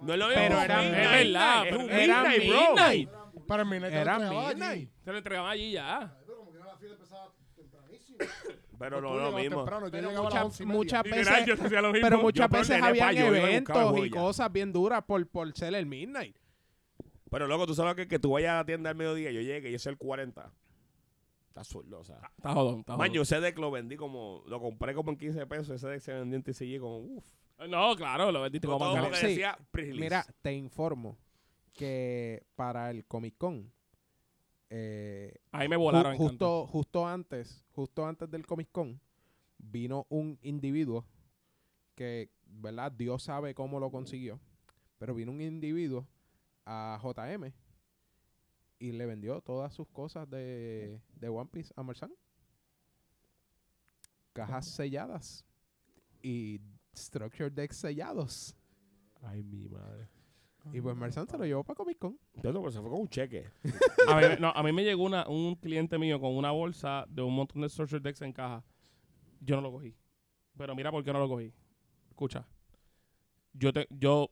No 0.00 0.12
es 0.14 0.18
lo 0.18 0.28
mismo. 0.28 0.40
Pero 0.42 0.58
es 0.58 0.64
era- 0.64 0.78
midnight, 0.82 1.04
es 1.04 1.32
verdad, 1.32 1.66
Es 1.68 1.74
un 1.76 1.90
era 1.90 2.22
midnight, 2.22 2.48
bro. 2.50 2.60
midnight. 2.70 3.10
Para 3.46 3.62
el 3.62 3.68
Midnight 3.68 3.92
Era 3.94 4.18
midnight. 4.18 4.62
allí. 4.62 4.88
Se 5.04 5.12
lo 5.12 5.18
entregaban 5.18 5.50
allí 5.50 5.72
ya. 5.72 6.16
Pero 6.24 6.38
como 6.38 6.50
que 6.50 6.58
la 6.60 6.76
fila 6.78 6.94
empezaba 6.94 7.30
tempranísimo. 7.54 8.18
Pero 8.78 8.96
Tú 8.98 9.02
no 9.04 9.16
es 9.26 9.32
lo 9.32 9.38
mismo. 9.38 9.56
temprano, 9.58 9.86
yo 9.86 9.92
Pero 9.92 10.22
muchas, 10.22 10.44
11 10.44 10.62
y 10.62 10.66
media. 10.66 10.76
muchas 10.78 11.04
Literal, 11.04 11.24
veces, 11.24 11.46
yo 11.46 11.92
mismo. 11.92 11.92
pero 12.02 12.16
Yo 12.16 12.22
muchas 12.22 12.50
veces 12.50 12.82
habían 12.82 13.14
yo 13.14 13.34
eventos 13.34 14.06
y 14.06 14.10
cosas 14.10 14.52
bien 14.52 14.72
duras 14.72 15.04
por, 15.04 15.26
por 15.28 15.52
ser 15.56 15.74
el 15.74 15.86
midnight. 15.86 16.36
Pero 17.30 17.46
loco, 17.46 17.66
tú 17.66 17.74
sabes 17.74 17.94
que, 17.96 18.06
que 18.08 18.18
tú 18.18 18.30
vayas 18.32 18.52
a 18.52 18.56
la 18.56 18.64
tienda 18.66 18.90
al 18.90 18.96
mediodía, 18.96 19.30
yo 19.32 19.40
llegue 19.40 19.70
y 19.70 19.74
es 19.74 19.86
el 19.86 19.96
40. 19.98 20.52
Está 21.48 21.60
azul, 21.60 21.92
o 21.94 22.04
sea. 22.04 22.18
Está 22.36 22.52
jodón, 22.52 22.80
está 22.80 22.92
Man, 22.92 23.00
jodón. 23.08 23.12
yo 23.14 23.22
ese 23.22 23.40
deck 23.40 23.58
lo 23.58 23.70
vendí 23.70 23.96
como, 23.96 24.42
lo 24.46 24.60
compré 24.60 24.94
como 24.94 25.10
en 25.12 25.16
15 25.18 25.46
pesos, 25.46 25.70
ese 25.70 25.86
deck 25.88 26.00
se 26.00 26.12
vendió 26.12 26.36
en 26.36 26.42
TCG 26.42 26.80
como, 26.80 26.98
uff. 26.98 27.24
No, 27.68 27.94
claro, 27.96 28.32
lo 28.32 28.42
vendiste 28.42 28.66
como 28.66 28.78
Todo 28.78 28.94
más 28.96 29.04
lo 29.04 29.10
que 29.10 29.26
decía. 29.26 29.56
Mira, 29.72 30.26
te 30.42 30.52
informo 30.52 31.16
que 31.72 32.42
para 32.56 32.90
el 32.90 33.04
Comic 33.06 33.36
Con, 33.38 33.72
eh, 34.76 35.36
Ahí 35.52 35.68
me 35.68 35.76
volaron 35.76 36.16
justo, 36.16 36.66
justo 36.66 37.06
antes, 37.06 37.64
justo 37.70 38.04
antes 38.04 38.28
del 38.28 38.44
Comic 38.44 38.72
Con, 38.72 39.00
vino 39.56 40.04
un 40.08 40.36
individuo 40.42 41.06
que, 41.94 42.32
¿verdad? 42.44 42.90
Dios 42.90 43.22
sabe 43.22 43.54
cómo 43.54 43.78
lo 43.78 43.92
consiguió, 43.92 44.40
pero 44.98 45.14
vino 45.14 45.30
un 45.30 45.40
individuo 45.40 46.08
a 46.66 46.98
JM 47.00 47.52
y 48.80 48.90
le 48.90 49.06
vendió 49.06 49.40
todas 49.42 49.72
sus 49.72 49.86
cosas 49.86 50.28
de, 50.28 51.00
de 51.14 51.28
One 51.28 51.50
Piece 51.52 51.72
a 51.76 51.84
Marsan. 51.84 52.12
Cajas 54.32 54.66
selladas 54.66 55.44
y 56.20 56.60
structure 56.96 57.48
decks 57.48 57.76
sellados. 57.76 58.56
Ay, 59.22 59.44
mi 59.44 59.68
madre. 59.68 60.08
Y 60.72 60.80
pues 60.80 60.96
Marsan 60.96 61.28
se 61.28 61.36
lo 61.36 61.44
llevó 61.44 61.62
para 61.62 61.76
Comic 61.76 61.98
Con. 61.98 62.18
No, 62.34 62.42
pero 62.42 62.70
se 62.70 62.80
fue 62.80 62.90
con 62.90 63.00
un 63.00 63.08
cheque. 63.08 63.44
A 64.08 64.16
mí, 64.16 64.22
no, 64.38 64.50
a 64.50 64.62
mí 64.62 64.72
me 64.72 64.84
llegó 64.84 65.04
una, 65.04 65.26
un 65.28 65.54
cliente 65.56 65.98
mío 65.98 66.20
con 66.20 66.36
una 66.36 66.50
bolsa 66.50 67.06
de 67.08 67.22
un 67.22 67.34
montón 67.34 67.62
de 67.62 67.68
structure 67.68 68.00
decks 68.00 68.20
en 68.22 68.32
caja. 68.32 68.62
Yo 69.40 69.56
no 69.56 69.62
lo 69.62 69.72
cogí. 69.72 69.94
Pero 70.56 70.74
mira 70.74 70.90
por 70.90 71.02
qué 71.02 71.12
no 71.12 71.18
lo 71.18 71.28
cogí. 71.28 71.52
Escucha. 72.10 72.46
Yo 73.52 73.72
te, 73.72 73.86
yo, 73.90 74.30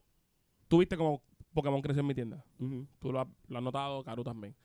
tú 0.67 0.79
viste 0.79 0.95
como 0.95 1.23
Pokémon 1.53 1.81
creció 1.81 2.01
en 2.01 2.07
mi 2.07 2.13
tienda. 2.13 2.43
Tú 2.99 3.11
lo 3.11 3.21
has, 3.21 3.27
lo 3.47 3.57
has 3.57 3.63
notado, 3.63 4.03
Karu 4.03 4.23
también. 4.23 4.55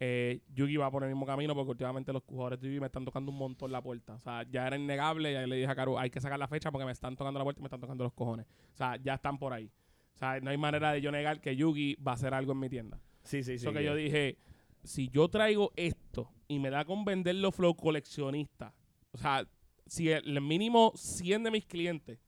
Eh, 0.00 0.40
Yugi 0.54 0.76
va 0.76 0.90
por 0.90 1.04
el 1.04 1.10
mismo 1.10 1.24
camino 1.24 1.54
porque 1.54 1.70
últimamente 1.70 2.12
los 2.12 2.22
jugadores 2.24 2.60
de 2.60 2.68
Yugi 2.68 2.80
me 2.80 2.86
están 2.86 3.04
tocando 3.04 3.30
un 3.30 3.38
montón 3.38 3.70
la 3.70 3.82
puerta. 3.82 4.14
O 4.14 4.20
sea, 4.20 4.44
ya 4.50 4.66
era 4.66 4.76
innegable. 4.76 5.32
Ya 5.32 5.46
le 5.46 5.56
dije 5.56 5.70
a 5.70 5.74
Karu, 5.74 5.98
hay 5.98 6.10
que 6.10 6.20
sacar 6.20 6.38
la 6.38 6.48
fecha 6.48 6.70
porque 6.70 6.84
me 6.84 6.92
están 6.92 7.16
tocando 7.16 7.38
la 7.38 7.44
puerta 7.44 7.60
y 7.60 7.62
me 7.62 7.66
están 7.66 7.80
tocando 7.80 8.04
los 8.04 8.12
cojones. 8.12 8.46
O 8.72 8.76
sea, 8.76 8.96
ya 8.96 9.14
están 9.14 9.38
por 9.38 9.52
ahí. 9.52 9.70
O 10.14 10.18
sea, 10.18 10.40
no 10.40 10.50
hay 10.50 10.56
manera 10.56 10.92
de 10.92 11.00
yo 11.00 11.10
negar 11.10 11.40
que 11.40 11.56
Yugi 11.56 11.96
va 11.96 12.12
a 12.12 12.14
hacer 12.14 12.34
algo 12.34 12.52
en 12.52 12.60
mi 12.60 12.68
tienda. 12.68 13.00
Sí, 13.24 13.42
sí, 13.42 13.58
sí. 13.58 13.64
Eso 13.64 13.72
que 13.72 13.84
yo 13.84 13.94
dije, 13.94 14.38
si 14.82 15.08
yo 15.08 15.28
traigo 15.28 15.72
esto 15.76 16.30
y 16.46 16.58
me 16.58 16.70
da 16.70 16.84
con 16.84 17.04
venderlo 17.04 17.50
flow 17.50 17.74
coleccionista, 17.74 18.74
o 19.10 19.18
sea, 19.18 19.46
si 19.86 20.10
el, 20.10 20.28
el 20.28 20.40
mínimo 20.40 20.92
100 20.94 21.44
de 21.44 21.50
mis 21.50 21.66
clientes, 21.66 22.18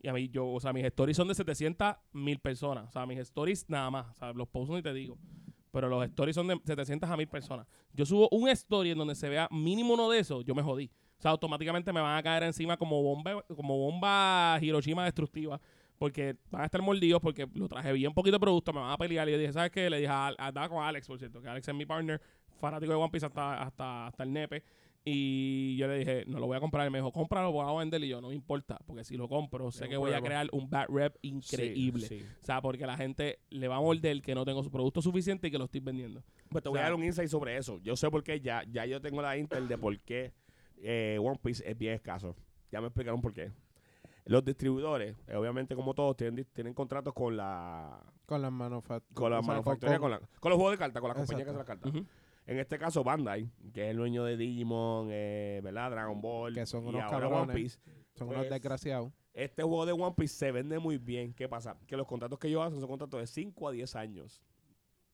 y 0.00 0.08
a 0.08 0.12
mí 0.12 0.28
yo, 0.28 0.48
o 0.48 0.60
sea, 0.60 0.72
mis 0.72 0.84
stories 0.84 1.16
son 1.16 1.28
de 1.28 1.34
700 1.34 1.96
mil 2.12 2.38
personas, 2.38 2.88
o 2.88 2.92
sea, 2.92 3.06
mis 3.06 3.18
stories 3.18 3.68
nada 3.68 3.90
más, 3.90 4.06
o 4.10 4.14
sea, 4.14 4.32
los 4.32 4.48
posts 4.48 4.74
ni 4.74 4.82
te 4.82 4.92
digo, 4.92 5.18
pero 5.70 5.88
los 5.88 6.04
stories 6.04 6.34
son 6.34 6.48
de 6.48 6.60
700 6.64 7.10
a 7.10 7.16
mil 7.16 7.28
personas. 7.28 7.66
Yo 7.92 8.06
subo 8.06 8.28
un 8.30 8.48
story 8.48 8.90
en 8.90 8.98
donde 8.98 9.14
se 9.14 9.28
vea 9.28 9.48
mínimo 9.50 9.94
uno 9.94 10.10
de 10.10 10.20
esos, 10.20 10.44
yo 10.44 10.54
me 10.54 10.62
jodí. 10.62 10.90
O 11.18 11.20
sea, 11.20 11.32
automáticamente 11.32 11.92
me 11.92 12.00
van 12.00 12.16
a 12.16 12.22
caer 12.22 12.44
encima 12.44 12.76
como 12.76 13.02
bomba, 13.02 13.42
como 13.54 13.76
bomba 13.76 14.58
Hiroshima 14.62 15.04
destructiva. 15.04 15.60
Porque 15.98 16.36
van 16.50 16.62
a 16.62 16.64
estar 16.66 16.80
mordidos 16.80 17.20
porque 17.20 17.48
lo 17.54 17.68
traje 17.68 17.92
bien 17.92 18.14
poquito 18.14 18.36
de 18.36 18.40
producto, 18.40 18.72
me 18.72 18.80
van 18.80 18.92
a 18.92 18.96
pelear. 18.96 19.28
Y 19.28 19.32
yo 19.32 19.38
dije, 19.38 19.52
¿sabes 19.52 19.70
qué? 19.72 19.90
Le 19.90 19.98
dije 19.98 20.08
a, 20.08 20.28
andaba 20.38 20.68
con 20.68 20.82
Alex, 20.82 21.06
por 21.06 21.18
cierto, 21.18 21.42
que 21.42 21.48
Alex 21.48 21.66
es 21.66 21.74
mi 21.74 21.86
partner, 21.86 22.20
fanático 22.60 22.92
de 22.92 22.98
One 22.98 23.10
Piece 23.10 23.26
hasta, 23.26 23.62
hasta, 23.62 24.06
hasta 24.06 24.22
el 24.22 24.32
nepe. 24.32 24.62
Y 25.04 25.76
yo 25.76 25.88
le 25.88 25.98
dije, 25.98 26.24
no 26.26 26.38
lo 26.38 26.46
voy 26.46 26.56
a 26.56 26.60
comprar. 26.60 26.86
Y 26.86 26.90
me 26.90 26.98
dijo, 26.98 27.10
cómpralo, 27.12 27.50
voy 27.50 27.66
a 27.66 27.78
vender. 27.78 28.02
Y 28.04 28.08
yo, 28.08 28.20
no 28.20 28.28
me 28.28 28.34
importa, 28.34 28.78
porque 28.86 29.04
si 29.04 29.16
lo 29.16 29.28
compro, 29.28 29.70
sé 29.70 29.88
que 29.88 29.96
voy 29.96 30.12
a 30.12 30.20
crear 30.20 30.48
un 30.52 30.68
bad 30.68 30.86
rep 30.88 31.16
increíble. 31.22 32.06
Sí, 32.06 32.18
sí. 32.20 32.26
O 32.42 32.44
sea, 32.44 32.60
porque 32.60 32.86
la 32.86 32.96
gente 32.96 33.38
le 33.50 33.68
va 33.68 33.76
a 33.76 33.80
morder 33.80 34.20
que 34.20 34.34
no 34.34 34.44
tengo 34.44 34.62
su 34.62 34.70
producto 34.70 35.00
suficiente 35.00 35.48
y 35.48 35.50
que 35.50 35.58
lo 35.58 35.64
estoy 35.64 35.80
vendiendo. 35.80 36.22
Pues 36.50 36.62
te 36.62 36.68
O 36.68 36.72
voy 36.72 36.80
a 36.80 36.84
dar 36.84 36.94
un 36.94 37.04
insight 37.04 37.28
sobre 37.28 37.56
eso. 37.56 37.78
Yo 37.78 37.96
sé 37.96 38.10
por 38.10 38.22
qué, 38.22 38.40
ya, 38.40 38.64
ya 38.70 38.84
yo 38.86 39.00
tengo 39.00 39.22
la 39.22 39.36
intel 39.36 39.66
de 39.66 39.78
por 39.78 39.98
qué 40.00 40.32
eh, 40.76 41.18
One 41.20 41.38
Piece 41.42 41.68
es 41.68 41.76
bien 41.78 41.94
escaso. 41.94 42.36
Ya 42.70 42.80
me 42.80 42.88
explicaron 42.88 43.20
por 43.22 43.32
qué. 43.32 43.50
Los 44.28 44.44
distribuidores, 44.44 45.16
eh, 45.26 45.36
obviamente 45.36 45.74
como 45.74 45.94
todos, 45.94 46.16
tienen, 46.16 46.44
tienen 46.52 46.74
contratos 46.74 47.14
con 47.14 47.36
la 47.36 48.00
Con 48.26 48.42
las 48.42 48.52
manufacturas. 48.52 49.14
con 49.14 49.30
la 49.32 49.42
manufacturía, 49.42 49.98
con, 49.98 50.10
la- 50.10 50.20
con 50.40 50.50
los 50.50 50.56
juegos 50.56 50.72
de 50.74 50.78
cartas, 50.78 51.00
con 51.00 51.08
la 51.08 51.14
compañía 51.14 51.44
que 51.44 51.50
hace 51.50 51.58
las 51.58 51.66
cartas. 51.66 51.92
En 52.46 52.58
este 52.58 52.78
caso, 52.78 53.04
Bandai, 53.04 53.50
que 53.74 53.84
es 53.84 53.90
el 53.90 53.96
dueño 53.98 54.24
de 54.24 54.36
Digimon, 54.38 55.08
eh, 55.10 55.60
¿verdad? 55.62 55.90
Dragon 55.90 56.20
Ball, 56.20 56.54
Que 56.54 56.64
son 56.66 56.84
y 56.84 56.88
unos 56.88 57.02
ahora 57.02 57.18
cabrones. 57.20 57.42
One 57.48 57.54
Piece. 57.54 57.78
Son 58.14 58.28
unos 58.28 58.40
Pues, 58.40 58.50
desgraciados. 58.50 59.12
Este 59.34 59.62
juego 59.62 59.84
de 59.86 59.92
One 59.92 60.14
Piece 60.16 60.34
se 60.34 60.50
vende 60.50 60.78
muy 60.78 60.96
bien. 60.98 61.34
¿Qué 61.34 61.46
pasa? 61.48 61.76
Que 61.86 61.96
los 61.96 62.06
contratos 62.06 62.38
que 62.38 62.48
ellos 62.48 62.62
hacen 62.66 62.80
son 62.80 62.88
contratos 62.88 63.20
de 63.20 63.26
5 63.26 63.68
a 63.68 63.72
10 63.72 63.94
años. 63.96 64.42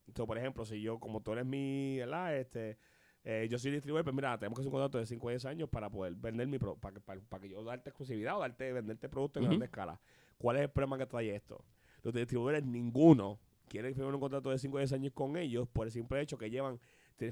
Entonces, 0.07 0.27
por 0.27 0.37
ejemplo, 0.37 0.65
si 0.65 0.81
yo, 0.81 0.99
como 0.99 1.21
tú 1.21 1.33
eres 1.33 1.45
mi, 1.45 1.97
¿verdad? 1.99 2.37
Este, 2.37 2.77
eh, 3.25 3.47
yo 3.49 3.57
soy 3.57 3.71
distribuidor, 3.71 4.03
pues 4.03 4.15
mira, 4.15 4.37
tenemos 4.37 4.57
que 4.57 4.61
hacer 4.61 4.67
un 4.67 4.73
contrato 4.73 4.99
de 4.99 5.05
5 5.05 5.27
a 5.27 5.31
10 5.31 5.45
años 5.45 5.69
para 5.69 5.89
poder 5.89 6.13
vender 6.15 6.47
mi 6.47 6.59
producto, 6.59 6.79
para 6.79 6.93
que, 6.93 7.01
para, 7.01 7.21
para 7.21 7.41
que 7.41 7.49
yo 7.49 7.63
darte 7.63 7.89
exclusividad 7.89 8.37
o 8.37 8.39
darte, 8.39 8.71
venderte 8.71 9.09
producto 9.09 9.39
en 9.39 9.45
Ujú. 9.45 9.49
grande 9.49 9.65
escala. 9.65 9.99
¿Cuál 10.37 10.57
es 10.57 10.61
el 10.61 10.69
problema 10.69 10.97
que 10.97 11.07
trae 11.07 11.35
esto? 11.35 11.65
Los 12.03 12.13
distribuidores, 12.13 12.63
ninguno 12.63 13.39
quiere 13.67 13.93
firmar 13.93 14.13
un 14.13 14.21
contrato 14.21 14.51
de 14.51 14.59
5 14.59 14.77
a 14.77 14.81
10 14.81 14.93
años 14.93 15.13
con 15.13 15.37
ellos 15.37 15.67
por 15.67 15.87
el 15.87 15.91
simple 15.91 16.21
hecho 16.21 16.37
que 16.37 16.49
llevan 16.49 16.79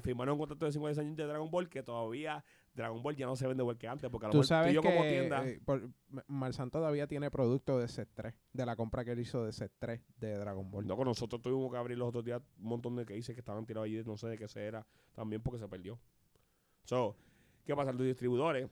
firmaron 0.02 0.32
un 0.34 0.38
contrato 0.38 0.64
de 0.66 0.72
50 0.72 1.00
años 1.00 1.16
de 1.16 1.24
Dragon 1.24 1.50
Ball 1.50 1.68
que 1.68 1.82
todavía 1.82 2.44
Dragon 2.74 3.00
Ball 3.02 3.14
ya 3.14 3.26
no 3.26 3.36
se 3.36 3.46
vende 3.46 3.62
igual 3.62 3.78
que 3.78 3.86
antes, 3.86 4.10
porque 4.10 4.26
a 4.26 4.28
lo 4.28 4.32
Tú 4.32 4.38
mejor 4.38 4.44
tú 4.44 4.48
sabes 4.48 4.72
y 4.72 4.74
yo 4.74 4.82
que 4.82 4.88
como 4.88 5.02
tienda... 5.02 5.46
eh, 5.48 5.60
por- 5.64 5.80
M- 6.10 6.22
Marsan 6.26 6.70
todavía 6.70 7.06
tiene 7.06 7.30
producto 7.30 7.78
de 7.78 7.86
set 7.88 8.08
3, 8.14 8.34
de 8.52 8.66
la 8.66 8.74
compra 8.74 9.04
que 9.04 9.12
él 9.12 9.20
hizo 9.20 9.44
de 9.44 9.52
set 9.52 9.72
3 9.78 10.00
de 10.18 10.34
Dragon 10.36 10.68
Ball. 10.70 10.86
No, 10.86 10.96
con 10.96 11.06
nosotros 11.06 11.40
tuvimos 11.40 11.70
que 11.70 11.76
abrir 11.78 11.96
los 11.98 12.08
otros 12.08 12.24
días 12.24 12.42
un 12.58 12.64
montón 12.66 12.96
de 12.96 13.06
cases 13.06 13.26
que 13.34 13.40
estaban 13.40 13.64
tirados 13.64 13.86
allí, 13.86 14.02
no 14.04 14.16
sé 14.16 14.26
de 14.28 14.36
qué 14.38 14.48
se 14.48 14.64
era, 14.66 14.84
también 15.12 15.40
porque 15.42 15.58
se 15.60 15.68
perdió. 15.68 15.98
So, 16.84 17.16
¿qué 17.64 17.74
pasa? 17.76 17.92
Los 17.92 18.02
distribuidores, 18.06 18.68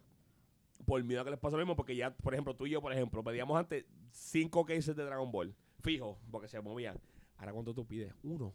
por 0.84 1.03
miedo 1.05 1.20
a 1.20 1.24
que 1.24 1.30
les 1.30 1.38
pase 1.38 1.57
lo 1.57 1.62
mismo, 1.62 1.76
porque 1.76 1.94
ya, 1.94 2.12
por 2.14 2.34
ejemplo, 2.34 2.57
tú 2.57 2.66
y 2.66 2.70
yo, 2.70 2.80
por 2.82 2.92
ejemplo, 2.92 3.22
pedíamos 3.22 3.57
antes 3.59 3.84
cinco 4.11 4.64
cases 4.66 4.96
de 4.96 5.05
Dragon 5.05 5.30
Ball, 5.30 5.55
fijo, 5.80 6.18
porque 6.30 6.48
se 6.48 6.61
movían. 6.61 6.98
Ahora, 7.36 7.53
¿cuánto 7.53 7.72
tú 7.72 7.86
pides? 7.86 8.12
Uno. 8.24 8.53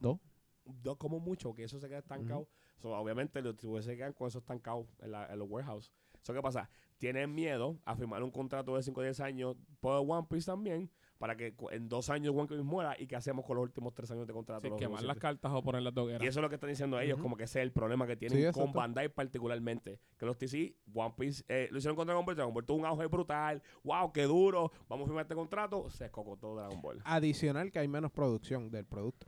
Dos. 0.00 0.18
Dos 0.64 0.96
como 0.96 1.20
mucho, 1.20 1.54
que 1.54 1.62
eso 1.64 1.78
se 1.78 1.86
queda 1.88 1.98
estancado. 1.98 2.48
So, 2.80 2.90
obviamente, 2.90 3.40
los 3.42 3.54
distribuidores 3.54 3.86
se 3.86 3.96
quedan 3.96 4.12
con 4.12 4.28
eso 4.28 4.38
estancado 4.38 4.86
en, 5.00 5.12
la- 5.12 5.26
en 5.32 5.38
los 5.38 5.48
warehouses. 5.50 5.92
So, 6.22 6.34
¿qué 6.34 6.42
pasa? 6.42 6.68
Tienen 6.98 7.34
miedo 7.34 7.78
a 7.84 7.94
firmar 7.94 8.22
un 8.22 8.30
contrato 8.30 8.74
de 8.76 8.82
5 8.82 9.00
o 9.00 9.02
10 9.04 9.20
años 9.20 9.56
por 9.80 9.98
One 10.06 10.26
Piece 10.28 10.46
también, 10.46 10.90
para 11.18 11.36
que 11.36 11.54
en 11.70 11.88
dos 11.88 12.10
años 12.10 12.34
One 12.34 12.48
Piece 12.48 12.62
muera 12.62 12.96
y 12.98 13.06
qué 13.06 13.16
hacemos 13.16 13.44
con 13.44 13.56
los 13.56 13.62
últimos 13.64 13.94
tres 13.94 14.10
años 14.10 14.26
de 14.26 14.32
contrato. 14.32 14.62
Sí, 14.62 14.70
los 14.70 14.78
quemar 14.78 15.02
las 15.04 15.16
cartas 15.18 15.52
o 15.54 15.62
poner 15.62 15.82
las 15.82 15.92
Y 15.92 15.94
dogueras. 15.94 16.22
eso 16.26 16.40
es 16.40 16.42
lo 16.42 16.48
que 16.48 16.56
están 16.56 16.70
diciendo 16.70 16.98
ellos, 16.98 17.18
como 17.20 17.36
que 17.36 17.44
ese 17.44 17.60
es 17.60 17.62
el 17.64 17.72
problema 17.72 18.06
que 18.06 18.16
tienen 18.16 18.36
Sí, 18.38 18.44
con 18.52 18.62
exacto. 18.64 18.72
Bandai 18.78 19.08
particularmente. 19.08 20.00
Que 20.18 20.26
los 20.26 20.36
TC, 20.36 20.74
One 20.94 21.14
Piece, 21.16 21.44
eh, 21.48 21.68
lo 21.70 21.78
hicieron 21.78 21.96
con 21.96 22.06
Dragon 22.06 22.24
Ball, 22.24 22.34
Dragon 22.34 22.52
Ball 22.52 22.64
tuvo 22.66 22.78
un 22.78 22.86
auge 22.86 23.06
brutal, 23.06 23.62
wow, 23.84 24.12
qué 24.12 24.22
duro, 24.24 24.72
vamos 24.88 25.04
a 25.04 25.06
firmar 25.06 25.22
este 25.24 25.34
contrato, 25.34 25.88
se 25.90 26.06
escocotó 26.06 26.56
Dragon 26.56 26.80
Ball. 26.82 27.00
Adicional 27.04 27.70
que 27.70 27.78
hay 27.78 27.88
menos 27.88 28.10
producción 28.10 28.70
del 28.70 28.84
producto 28.84 29.26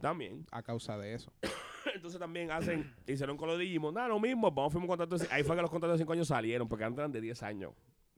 También. 0.00 0.46
a 0.52 0.62
causa 0.62 0.96
de 0.98 1.14
eso. 1.14 1.32
Entonces 1.94 2.18
también 2.20 2.50
hacen, 2.50 2.94
hicieron 3.06 3.36
con 3.36 3.48
los 3.48 3.58
Digimon, 3.58 3.94
nada, 3.94 4.08
lo 4.08 4.20
mismo, 4.20 4.50
vamos 4.50 4.70
a 4.70 4.70
firmar 4.72 4.84
un 4.84 4.96
contrato 4.96 5.16
de, 5.18 5.28
ahí 5.32 5.42
fue 5.42 5.56
que 5.56 5.62
los 5.62 5.70
contratos 5.70 5.98
de 5.98 6.02
5 6.04 6.12
años 6.12 6.28
salieron, 6.28 6.68
porque 6.68 6.84
antes 6.84 6.98
eran 6.98 7.12
de 7.12 7.20
10 7.20 7.42
años. 7.42 7.72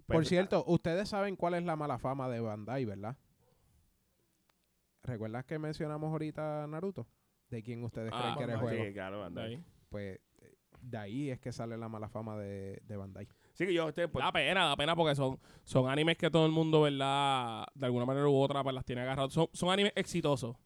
Por 0.06 0.26
cierto, 0.26 0.64
ustedes 0.66 1.08
saben 1.08 1.36
cuál 1.36 1.54
es 1.54 1.62
la 1.64 1.76
mala 1.76 1.98
fama 1.98 2.28
de 2.28 2.40
Bandai, 2.40 2.84
¿verdad? 2.84 3.16
¿Recuerdas 5.02 5.44
que 5.44 5.58
mencionamos 5.58 6.10
ahorita 6.10 6.66
Naruto? 6.66 7.06
¿De 7.48 7.62
quién 7.62 7.82
ustedes 7.84 8.10
Ah, 8.12 8.34
creen 8.34 8.36
que 8.36 8.42
era 8.44 8.52
el 8.52 8.58
Bandai. 8.58 8.76
juego? 8.76 8.88
Sí, 8.88 8.92
claro, 8.94 9.20
Bandai. 9.20 9.54
Ahí. 9.54 9.64
Pues 9.88 10.20
eh, 10.40 10.54
de 10.80 10.98
ahí 10.98 11.30
es 11.30 11.40
que 11.40 11.52
sale 11.52 11.76
la 11.76 11.88
mala 11.88 12.08
fama 12.08 12.36
de, 12.38 12.80
de 12.84 12.96
Bandai. 12.96 13.26
Sí 13.52 13.66
que 13.66 13.74
yo, 13.74 13.88
este, 13.88 14.08
pues, 14.08 14.24
Da 14.24 14.30
pena, 14.32 14.66
da 14.66 14.76
pena 14.76 14.94
porque 14.94 15.14
son, 15.14 15.38
son 15.64 15.88
animes 15.88 16.16
que 16.16 16.30
todo 16.30 16.46
el 16.46 16.52
mundo, 16.52 16.82
¿verdad? 16.82 17.66
De 17.74 17.86
alguna 17.86 18.04
manera 18.04 18.28
u 18.28 18.34
otra, 18.36 18.62
pues 18.62 18.74
las 18.74 18.84
tiene 18.84 19.02
agarradas. 19.02 19.32
Son, 19.32 19.48
son 19.52 19.70
animes 19.70 19.92
exitosos. 19.96 20.56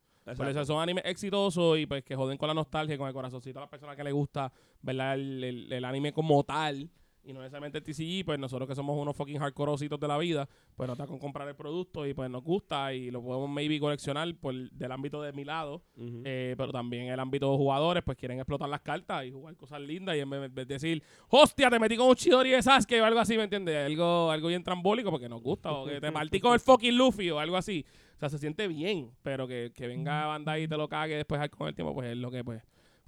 Eso 0.51 0.65
son 0.65 0.81
animes 0.83 1.05
exitosos 1.07 1.79
y 1.79 1.87
pues 1.87 2.03
que 2.05 2.17
joden 2.17 2.39
con 2.39 2.49
la 2.49 2.55
nostalgia, 2.55 2.97
con 2.97 3.09
el 3.09 3.13
corazoncito 3.15 3.59
a 3.59 3.63
las 3.63 3.71
personas 3.71 3.95
que 3.97 4.05
les 4.05 4.13
gusta, 4.13 4.51
¿verdad? 4.83 5.15
El, 5.15 5.45
el- 5.45 5.73
el 5.73 5.85
anime 5.85 6.13
como 6.13 6.43
tal 6.45 6.89
y 7.25 7.33
no 7.33 7.41
necesariamente 7.41 7.79
el 7.79 7.85
TCG, 7.85 8.25
pues 8.25 8.39
nosotros 8.39 8.69
que 8.69 8.75
somos 8.75 8.97
unos 8.97 9.17
fucking 9.17 9.39
hardcoreositos 9.39 9.99
de 9.99 10.09
la 10.09 10.19
vida, 10.19 10.49
pues 10.77 10.89
nos 10.89 10.99
da 10.99 11.07
con 11.07 11.19
comprar 11.19 11.49
el 11.49 11.57
producto 11.57 12.07
y 12.07 12.15
pues 12.15 12.31
nos 12.31 12.43
gusta 12.43 12.93
y 12.93 13.11
lo 13.11 13.23
podemos 13.23 13.49
maybe 13.49 13.81
coleccionar 13.81 14.33
por 14.37 14.55
del 14.55 14.93
ámbito 14.93 15.23
de 15.23 15.33
mi 15.33 15.45
lado, 15.45 15.83
eh, 15.97 16.55
pero 16.57 16.73
también 16.73 17.09
el 17.09 17.19
ámbito 17.19 17.51
de 17.51 17.57
jugadores, 17.57 18.03
pues 18.05 18.17
quieren 18.19 18.39
explotar 18.39 18.69
las 18.69 18.81
cartas 18.81 19.25
y 19.25 19.31
jugar 19.31 19.57
cosas 19.57 19.81
lindas 19.81 20.17
y 20.17 20.21
en 20.21 20.31
vez 20.31 20.55
de 20.55 20.65
decir, 20.65 21.03
hostia, 21.29 21.71
te 21.71 21.79
metí 21.79 21.97
con 21.97 22.09
un 22.09 22.15
Chidori 22.15 22.51
de 22.51 22.63
Sasuke 22.63 23.01
o 23.01 23.05
algo 23.05 23.21
así, 23.21 23.37
¿me 23.37 23.45
entiendes? 23.45 23.87
Algo, 23.87 24.31
algo 24.31 24.49
bien 24.49 24.63
trambólico 24.63 25.11
porque 25.11 25.29
nos 25.29 25.43
gusta, 25.43 25.73
o 25.73 25.87
que 25.87 26.01
te 26.01 26.13
partí 26.13 26.41
con 26.41 26.53
el 26.53 26.61
fucking 26.61 26.97
Luffy 26.97 27.31
o 27.31 27.39
algo 27.39 27.57
así. 27.57 27.85
O 28.17 28.19
sea, 28.19 28.29
se 28.29 28.39
siente 28.39 28.69
bien, 28.69 29.11
pero 29.23 29.49
que, 29.49 29.73
que 29.75 29.87
venga 29.87 30.27
Bandai 30.27 30.65
y 30.65 30.69
te 30.69 30.77
lo 30.77 30.89
cague 30.89 31.17
después 31.17 31.41
con 31.51 31.69
el 31.69 31.75
tiempo, 31.75 31.95
pues 31.95 32.11
es 32.11 32.17
lo 32.17 32.31
que 32.31 32.45
pues 32.45 32.63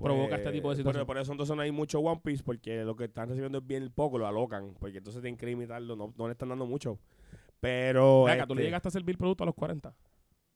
provoca 0.05 0.37
este 0.37 0.53
tipo 0.53 0.69
de 0.69 0.75
Pues, 0.75 0.79
situaciones. 0.79 1.07
Por, 1.07 1.15
por 1.17 1.23
eso 1.23 1.33
entonces 1.33 1.57
no 1.57 1.63
hay 1.63 1.73
mucho 1.73 2.01
One 2.01 2.21
Piece, 2.23 2.43
porque 2.45 2.85
lo 2.85 2.95
que 2.97 3.05
están 3.05 3.29
recibiendo 3.29 3.59
es 3.59 3.67
bien 3.67 3.91
poco, 3.95 4.19
lo 4.19 4.27
alocan, 4.27 4.75
porque 4.79 4.99
entonces 4.99 5.23
tienen 5.23 5.39
que 5.39 5.47
limitarlo, 5.47 5.97
no, 5.97 6.13
no 6.17 6.27
le 6.27 6.33
están 6.33 6.49
dando 6.51 6.67
mucho. 6.67 6.99
Pero. 7.61 8.25
Ven 8.25 8.35
acá, 8.35 8.47
tú 8.47 8.55
le 8.55 8.61
este, 8.61 8.69
llegaste 8.69 8.89
a 8.89 8.91
servir 8.91 9.17
producto 9.17 9.45
a 9.45 9.47
los 9.47 9.55
40. 9.55 9.95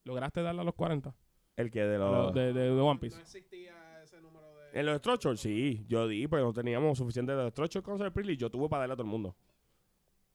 ¿Lograste 0.04 0.42
darle 0.42 0.60
a 0.60 0.64
los 0.64 0.74
40? 0.74 1.14
El 1.56 1.70
que 1.70 1.80
de 1.82 1.98
los. 1.98 2.34
de, 2.34 2.52
de- 2.52 2.74
de 2.74 2.80
One 2.80 3.00
Piece. 3.00 3.20
existía 3.20 4.02
ese 4.02 4.20
número 4.20 4.46
de... 4.54 4.78
En 4.78 4.86
los 4.86 4.98
Strochers, 4.98 5.40
sí, 5.40 5.84
yo 5.88 6.06
di, 6.06 6.26
pero 6.28 6.44
no 6.44 6.52
teníamos 6.52 6.96
suficiente 6.98 7.32
de 7.32 7.38
los 7.42 7.50
Strochers 7.52 7.84
con. 7.84 7.98
Yo 8.36 8.50
tuve 8.50 8.68
para 8.68 8.80
darle 8.82 8.92
a 8.92 8.96
todo 8.96 9.04
el 9.04 9.10
mundo. 9.10 9.30
O 9.30 9.34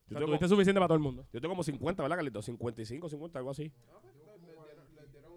Yo, 0.07 0.09
sea, 0.09 0.17
tengo, 0.19 0.27
tuviste 0.27 0.47
suficiente 0.49 0.79
para 0.79 0.87
todo 0.87 0.97
el 0.97 1.03
mundo. 1.03 1.25
yo 1.33 1.41
tengo 1.41 1.51
como 1.53 1.63
50, 1.63 2.03
¿verdad, 2.03 2.17
Carlito? 2.17 2.41
55, 2.41 3.09
50, 3.09 3.39
algo 3.39 3.51
así. 3.51 3.63
Les 3.63 5.11
dieron, 5.11 5.33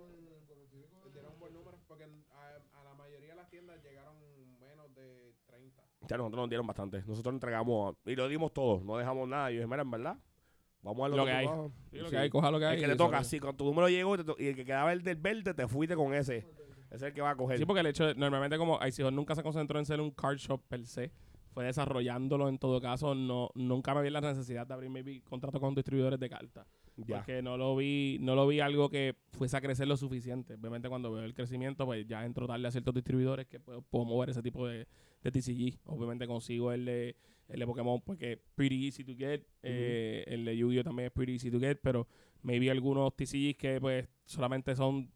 les 1.04 1.12
dieron 1.12 1.32
un 1.32 1.38
buen 1.40 1.54
número 1.54 1.78
porque 1.88 2.04
a, 2.04 2.78
a 2.80 2.84
la 2.84 2.94
mayoría 2.94 3.30
de 3.30 3.36
las 3.36 3.48
tiendas 3.48 3.82
llegaron 3.82 4.14
menos 4.60 4.94
de 4.94 5.32
30. 5.46 5.82
Ya 6.08 6.16
nosotros 6.16 6.40
nos 6.40 6.48
dieron 6.48 6.66
bastante. 6.66 7.02
Nosotros 7.06 7.34
entregamos 7.34 7.96
y 8.06 8.16
lo 8.16 8.26
dimos 8.28 8.52
todo, 8.52 8.82
no 8.82 8.96
dejamos 8.96 9.28
nada. 9.28 9.50
Y 9.50 9.56
yo 9.56 9.60
dije, 9.60 9.68
mira, 9.68 9.82
en 9.82 9.90
verdad, 9.90 10.18
vamos 10.82 11.04
a 11.04 11.16
Lo 11.16 11.24
que 11.24 11.30
hay. 11.30 11.46
Sí, 11.90 11.98
lo 11.98 12.10
que 12.10 12.16
hay, 12.16 12.30
coja 12.30 12.50
lo 12.50 12.58
que 12.58 12.64
hay. 12.64 12.74
El 12.76 12.80
que 12.80 12.86
y 12.86 12.88
le 12.88 12.96
toca, 12.96 13.22
sí, 13.22 13.38
con 13.38 13.56
tu 13.56 13.64
número 13.64 13.88
llegó 13.88 14.16
y, 14.16 14.46
el 14.46 14.56
que 14.56 14.64
quedaba 14.64 14.92
el 14.92 15.02
del 15.02 15.16
verde, 15.16 15.52
te 15.52 15.68
fuiste 15.68 15.94
con 15.94 16.14
ese. 16.14 16.38
Ese 16.38 16.96
es 16.96 17.02
el 17.02 17.12
que 17.12 17.20
va 17.20 17.30
a 17.30 17.36
coger. 17.36 17.58
Sí, 17.58 17.66
porque 17.66 17.80
el 17.80 17.86
hecho 17.86 18.06
de, 18.06 18.14
normalmente 18.14 18.56
como 18.56 18.78
ICO 18.84 19.10
nunca 19.10 19.34
se 19.34 19.42
concentró 19.42 19.78
en 19.78 19.84
ser 19.84 20.00
un 20.00 20.10
card 20.10 20.38
shop 20.38 20.62
per 20.66 20.86
se, 20.86 21.12
fue 21.52 21.64
desarrollándolo 21.64 22.48
en 22.48 22.58
todo 22.58 22.80
caso, 22.80 23.14
no 23.14 23.50
nunca 23.54 23.94
me 23.94 24.02
vi 24.02 24.08
la 24.08 24.22
necesidad 24.22 24.66
de 24.66 24.72
abrir 24.72 24.88
maybe 24.88 25.20
contratos 25.20 25.60
con 25.60 25.74
distribuidores 25.74 26.18
de 26.18 26.30
cartas. 26.30 26.66
ya. 26.96 27.16
Porque 27.16 27.42
no 27.42 27.58
lo 27.58 27.76
vi, 27.76 28.16
no 28.20 28.34
lo 28.34 28.46
vi 28.46 28.60
algo 28.60 28.88
que 28.88 29.14
fuese 29.32 29.58
a 29.58 29.60
crecer 29.60 29.86
lo 29.86 29.98
suficiente. 29.98 30.54
Obviamente 30.54 30.88
cuando 30.88 31.12
veo 31.12 31.24
el 31.24 31.34
crecimiento, 31.34 31.84
pues 31.84 32.06
ya 32.06 32.24
entro 32.24 32.46
darle 32.46 32.68
a 32.68 32.70
ciertos 32.70 32.94
distribuidores 32.94 33.46
que 33.46 33.60
puedo, 33.60 33.82
puedo 33.82 34.06
mover 34.06 34.30
ese 34.30 34.40
tipo 34.40 34.66
de, 34.66 34.86
de 35.22 35.30
TCG. 35.30 35.78
Obviamente 35.86 36.26
consigo 36.26 36.72
el 36.72 36.84
de, 36.84 37.16
el 37.48 37.58
de 37.60 37.66
Pokémon 37.66 38.00
porque 38.02 38.32
es 38.32 38.38
pretty 38.54 38.86
easy 38.86 39.04
to 39.04 39.14
get. 39.16 39.42
eh, 39.62 40.24
el 40.26 40.44
de 40.44 40.56
Yu-Gi-Oh 40.56 40.84
también 40.84 41.06
es 41.06 41.12
pretty 41.12 41.32
easy 41.34 41.50
to 41.50 41.58
get, 41.58 41.78
pero 41.82 42.06
maybe 42.42 42.70
algunos 42.70 43.14
TCGs 43.16 43.56
que 43.56 43.78
pues 43.80 44.08
solamente 44.24 44.74
son 44.76 45.10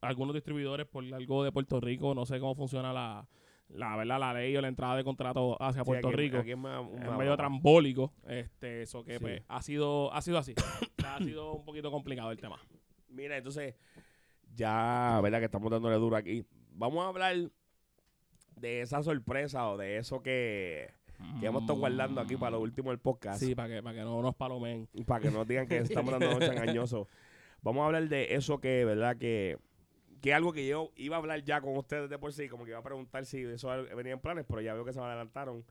algunos 0.00 0.34
distribuidores 0.34 0.86
por 0.86 1.04
algo 1.14 1.44
de 1.44 1.52
Puerto 1.52 1.80
Rico. 1.80 2.14
No 2.14 2.26
sé 2.26 2.40
cómo 2.40 2.54
funciona 2.54 2.92
la, 2.92 3.28
la 3.68 3.96
verdad, 3.96 4.18
la 4.18 4.34
ley 4.34 4.56
o 4.56 4.60
la 4.60 4.68
entrada 4.68 4.96
de 4.96 5.04
contrato 5.04 5.56
hacia 5.62 5.82
Sí, 5.82 5.86
Puerto 5.86 6.08
aquí- 6.08 6.16
Rico 6.16 6.38
aquí 6.38 6.50
es 6.52 6.58
más- 6.58 6.84
es 6.98 7.06
más- 7.06 7.18
medio 7.18 7.36
trambólico. 7.36 8.12
Este, 8.26 8.82
eso 8.82 9.04
que 9.04 9.14
Sí. 9.14 9.18
pues 9.20 9.42
ha 9.48 9.62
sido, 9.62 10.12
ha 10.12 10.20
sido 10.22 10.38
así. 10.38 10.54
ha 11.06 11.18
sido 11.18 11.52
un 11.54 11.64
poquito 11.64 11.90
complicado 11.90 12.30
el 12.32 12.38
tema. 12.40 12.58
Mira, 13.08 13.36
entonces, 13.36 13.74
ya, 14.54 15.20
¿verdad? 15.22 15.38
Que 15.38 15.44
estamos 15.46 15.70
dándole 15.70 15.96
duro 15.96 16.16
aquí. 16.16 16.44
Vamos 16.72 17.04
a 17.04 17.08
hablar 17.08 17.36
de 18.62 18.80
esa 18.80 19.02
sorpresa 19.02 19.68
o 19.68 19.76
de 19.76 19.98
eso 19.98 20.22
que, 20.22 20.88
que 21.40 21.46
hemos 21.46 21.62
estado 21.62 21.80
guardando 21.80 22.20
aquí 22.20 22.36
para 22.36 22.52
lo 22.52 22.60
último 22.60 22.90
del 22.90 23.00
podcast. 23.00 23.40
Sí, 23.42 23.54
para 23.54 23.68
que, 23.68 23.82
para 23.82 23.96
que 23.96 24.04
no 24.04 24.22
nos 24.22 24.34
palomen. 24.36 24.88
Para 25.04 25.20
que 25.20 25.30
no 25.30 25.44
digan 25.44 25.66
que 25.66 25.78
estamos 25.78 26.12
dando 26.12 26.32
noche 26.32 26.46
engañoso. 26.52 27.08
Vamos 27.60 27.82
a 27.82 27.86
hablar 27.86 28.08
de 28.08 28.34
eso 28.34 28.60
que, 28.60 28.84
¿verdad? 28.84 29.16
Que, 29.16 29.58
que 30.20 30.32
algo 30.32 30.52
que 30.52 30.66
yo 30.66 30.92
iba 30.96 31.16
a 31.16 31.18
hablar 31.18 31.42
ya 31.42 31.60
con 31.60 31.76
ustedes 31.76 32.08
de 32.08 32.18
por 32.18 32.32
sí, 32.32 32.48
como 32.48 32.64
que 32.64 32.70
iba 32.70 32.78
a 32.78 32.84
preguntar 32.84 33.26
si 33.26 33.42
eso 33.42 33.68
venía 33.96 34.12
en 34.12 34.20
planes, 34.20 34.44
pero 34.48 34.60
ya 34.60 34.74
veo 34.74 34.84
que 34.84 34.92
se 34.92 35.00
me 35.00 35.06
adelantaron. 35.06 35.64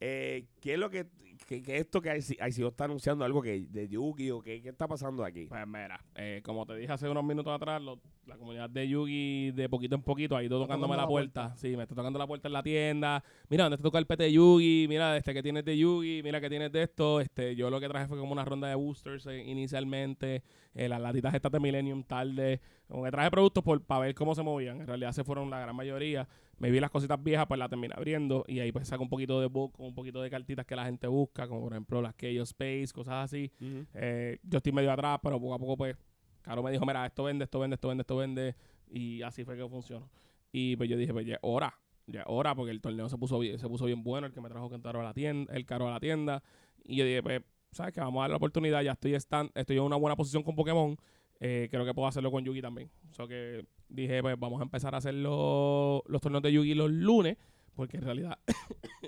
Eh, 0.00 0.46
¿Qué 0.60 0.74
es 0.74 0.78
lo 0.78 0.90
que, 0.90 1.06
que, 1.48 1.62
que 1.62 1.78
esto 1.78 2.00
que 2.02 2.16
ICO 2.18 2.68
está 2.68 2.84
anunciando? 2.84 3.24
¿Algo 3.24 3.40
que 3.42 3.66
de 3.70 3.88
Yugi 3.88 4.30
o 4.30 4.40
qué, 4.42 4.60
qué 4.60 4.68
está 4.68 4.86
pasando 4.86 5.24
aquí? 5.24 5.46
Pues 5.46 5.66
mira, 5.66 6.04
eh, 6.14 6.42
como 6.44 6.66
te 6.66 6.76
dije 6.76 6.92
hace 6.92 7.08
unos 7.08 7.24
minutos 7.24 7.54
atrás, 7.54 7.80
lo- 7.80 8.00
la 8.26 8.36
comunidad 8.36 8.68
de 8.68 8.88
Yugi 8.88 9.52
de 9.52 9.68
poquito 9.68 9.94
en 9.94 10.02
poquito 10.02 10.36
ha 10.36 10.42
ido 10.42 10.58
tocándome 10.60 10.96
la 10.96 11.04
puerta. 11.08 11.56
Sí, 11.56 11.76
me 11.76 11.84
está 11.84 11.94
tocando 11.94 12.18
la 12.18 12.26
puerta 12.26 12.48
en 12.48 12.52
la 12.54 12.62
tienda. 12.62 13.22
Mira, 13.48 13.64
¿dónde 13.64 13.76
te 13.76 13.82
toca 13.84 13.98
el 13.98 14.06
PT 14.06 14.24
de 14.24 14.32
Yugi? 14.32 14.86
Mira, 14.88 15.16
este 15.16 15.32
que 15.32 15.42
tienes 15.44 15.64
de 15.64 15.78
Yugi, 15.78 16.22
mira 16.24 16.40
que 16.40 16.48
tienes 16.50 16.72
de 16.72 16.82
esto. 16.82 17.20
Este, 17.20 17.54
yo 17.54 17.70
lo 17.70 17.78
que 17.80 17.88
traje 17.88 18.08
fue 18.08 18.18
como 18.18 18.32
una 18.32 18.44
ronda 18.44 18.68
de 18.68 18.74
boosters 18.74 19.26
eh, 19.26 19.44
inicialmente. 19.46 20.42
Eh, 20.74 20.88
las 20.88 21.00
latitas 21.00 21.32
estas 21.34 21.52
de 21.52 21.60
Millennium 21.60 22.02
tarde. 22.02 22.60
Como 22.88 23.04
que 23.04 23.10
traje 23.12 23.30
productos 23.30 23.62
por, 23.62 23.80
para 23.82 24.00
ver 24.00 24.14
cómo 24.16 24.34
se 24.34 24.42
movían. 24.42 24.80
En 24.80 24.86
realidad 24.88 25.12
se 25.12 25.22
fueron 25.24 25.48
la 25.48 25.60
gran 25.60 25.74
mayoría. 25.76 26.28
Me 26.58 26.70
vi 26.70 26.80
las 26.80 26.90
cositas 26.90 27.22
viejas, 27.22 27.46
pues 27.46 27.58
las 27.58 27.68
terminé 27.68 27.92
abriendo. 27.96 28.44
Y 28.46 28.60
ahí 28.60 28.72
pues 28.72 28.88
saco 28.88 29.02
un 29.02 29.08
poquito 29.10 29.40
de 29.40 29.46
book, 29.46 29.78
un 29.78 29.94
poquito 29.94 30.22
de 30.22 30.30
cartitas 30.30 30.64
que 30.64 30.74
la 30.76 30.84
gente 30.86 31.06
busca, 31.06 31.46
como 31.46 31.60
por 31.60 31.72
ejemplo 31.72 32.00
las 32.00 32.14
Chaos 32.16 32.48
Space, 32.50 32.88
cosas 32.94 33.24
así. 33.24 33.50
Eh, 33.94 34.38
yo 34.42 34.58
estoy 34.58 34.72
medio 34.72 34.90
atrás, 34.92 35.18
pero 35.22 35.38
poco 35.40 35.54
a 35.54 35.58
poco, 35.58 35.76
pues, 35.76 35.96
Caro 36.42 36.62
me 36.62 36.70
dijo, 36.70 36.86
mira, 36.86 37.04
esto 37.04 37.24
vende, 37.24 37.44
esto 37.44 37.58
vende, 37.58 37.74
esto 37.74 37.88
vende, 37.88 38.02
esto 38.02 38.16
vende. 38.16 38.54
Y 38.88 39.22
así 39.22 39.44
fue 39.44 39.56
que 39.56 39.68
funcionó. 39.68 40.08
Y 40.52 40.76
pues 40.76 40.88
yo 40.88 40.96
dije, 40.96 41.12
pues 41.12 41.26
ya 41.26 41.38
hora, 41.42 41.78
ya 42.06 42.22
hora, 42.26 42.54
porque 42.54 42.70
el 42.70 42.80
torneo 42.80 43.08
se 43.08 43.18
puso 43.18 43.38
bien, 43.38 43.58
se 43.58 43.68
puso 43.68 43.84
bien 43.84 44.02
bueno, 44.04 44.28
el 44.28 44.32
que 44.32 44.40
me 44.40 44.48
trajo 44.48 44.70
Caro 44.80 45.00
a 45.00 45.04
la 45.04 45.12
tienda, 45.12 45.52
el 45.54 45.66
caro 45.66 45.88
a 45.88 45.90
la 45.90 46.00
tienda. 46.00 46.42
Y 46.84 46.96
yo 46.96 47.04
dije, 47.04 47.22
pues, 47.22 47.42
¿sabes 47.72 47.92
qué? 47.92 48.00
Vamos 48.00 48.20
a 48.20 48.22
dar 48.22 48.30
la 48.30 48.36
oportunidad, 48.36 48.80
ya 48.82 48.92
estoy, 48.92 49.14
estan- 49.14 49.50
estoy 49.54 49.76
en 49.76 49.82
una 49.82 49.96
buena 49.96 50.16
posición 50.16 50.42
con 50.42 50.54
Pokémon. 50.54 50.96
Eh, 51.40 51.68
creo 51.70 51.84
que 51.84 51.92
puedo 51.92 52.08
hacerlo 52.08 52.30
con 52.30 52.44
Yugi 52.44 52.62
también. 52.62 52.90
O 53.10 53.12
sea 53.14 53.26
que 53.26 53.66
dije, 53.88 54.20
pues 54.22 54.38
vamos 54.38 54.60
a 54.60 54.64
empezar 54.64 54.94
a 54.94 54.98
hacer 54.98 55.14
los, 55.14 56.02
los 56.06 56.20
torneos 56.20 56.42
de 56.42 56.52
Yugi 56.52 56.74
los 56.74 56.90
lunes, 56.90 57.36
porque 57.74 57.96
en 57.98 58.04
realidad 58.04 58.38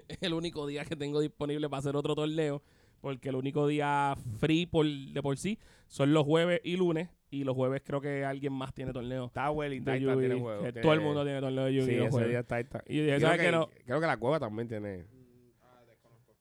es 0.09 0.19
el 0.23 0.35
único 0.35 0.67
día 0.67 0.85
que 0.85 0.97
tengo 0.97 1.21
disponible 1.21 1.69
para 1.69 1.79
hacer 1.81 1.97
otro 1.97 2.15
torneo 2.15 2.63
porque 3.01 3.29
el 3.29 3.37
único 3.37 3.67
día 3.69 4.17
free 4.41 4.67
por, 4.67 4.85
de 4.85 5.23
por 5.23 5.37
sí 5.39 5.57
son 5.87 6.13
los 6.13 6.25
jueves 6.25 6.61
y 6.65 6.77
lunes 6.77 7.09
y 7.31 7.45
los 7.45 7.55
jueves 7.55 7.81
creo 7.85 8.01
que 8.01 8.25
alguien 8.25 8.53
más 8.53 8.75
tiene 8.75 8.93
torneo 8.93 9.31
Titan 9.31 9.99
Yu-Gi. 10.01 10.19
tienen 10.19 10.41
juego. 10.41 10.63
tiene- 10.63 10.81
todo 10.81 10.93
el 10.95 11.01
mundo 11.01 11.23
tiene 11.25 11.41
torneo 11.41 11.65
de 11.67 11.75
Yu-Gi 11.75 11.87
Sí, 11.87 11.95
ese 11.97 12.29
día 12.29 12.41
está 12.41 12.59
Titan. 12.63 12.83
Y 12.89 12.97
yo 12.97 13.03
dije, 13.05 13.17
Creo 13.17 13.21
¿sabes 13.29 13.39
que, 13.41 13.47
qué 13.47 13.53
no? 13.53 13.69
creo 13.87 14.01
que 14.01 14.07
la 14.07 14.17
cueva 14.17 14.41
también 14.41 14.67
tiene. 14.69 15.05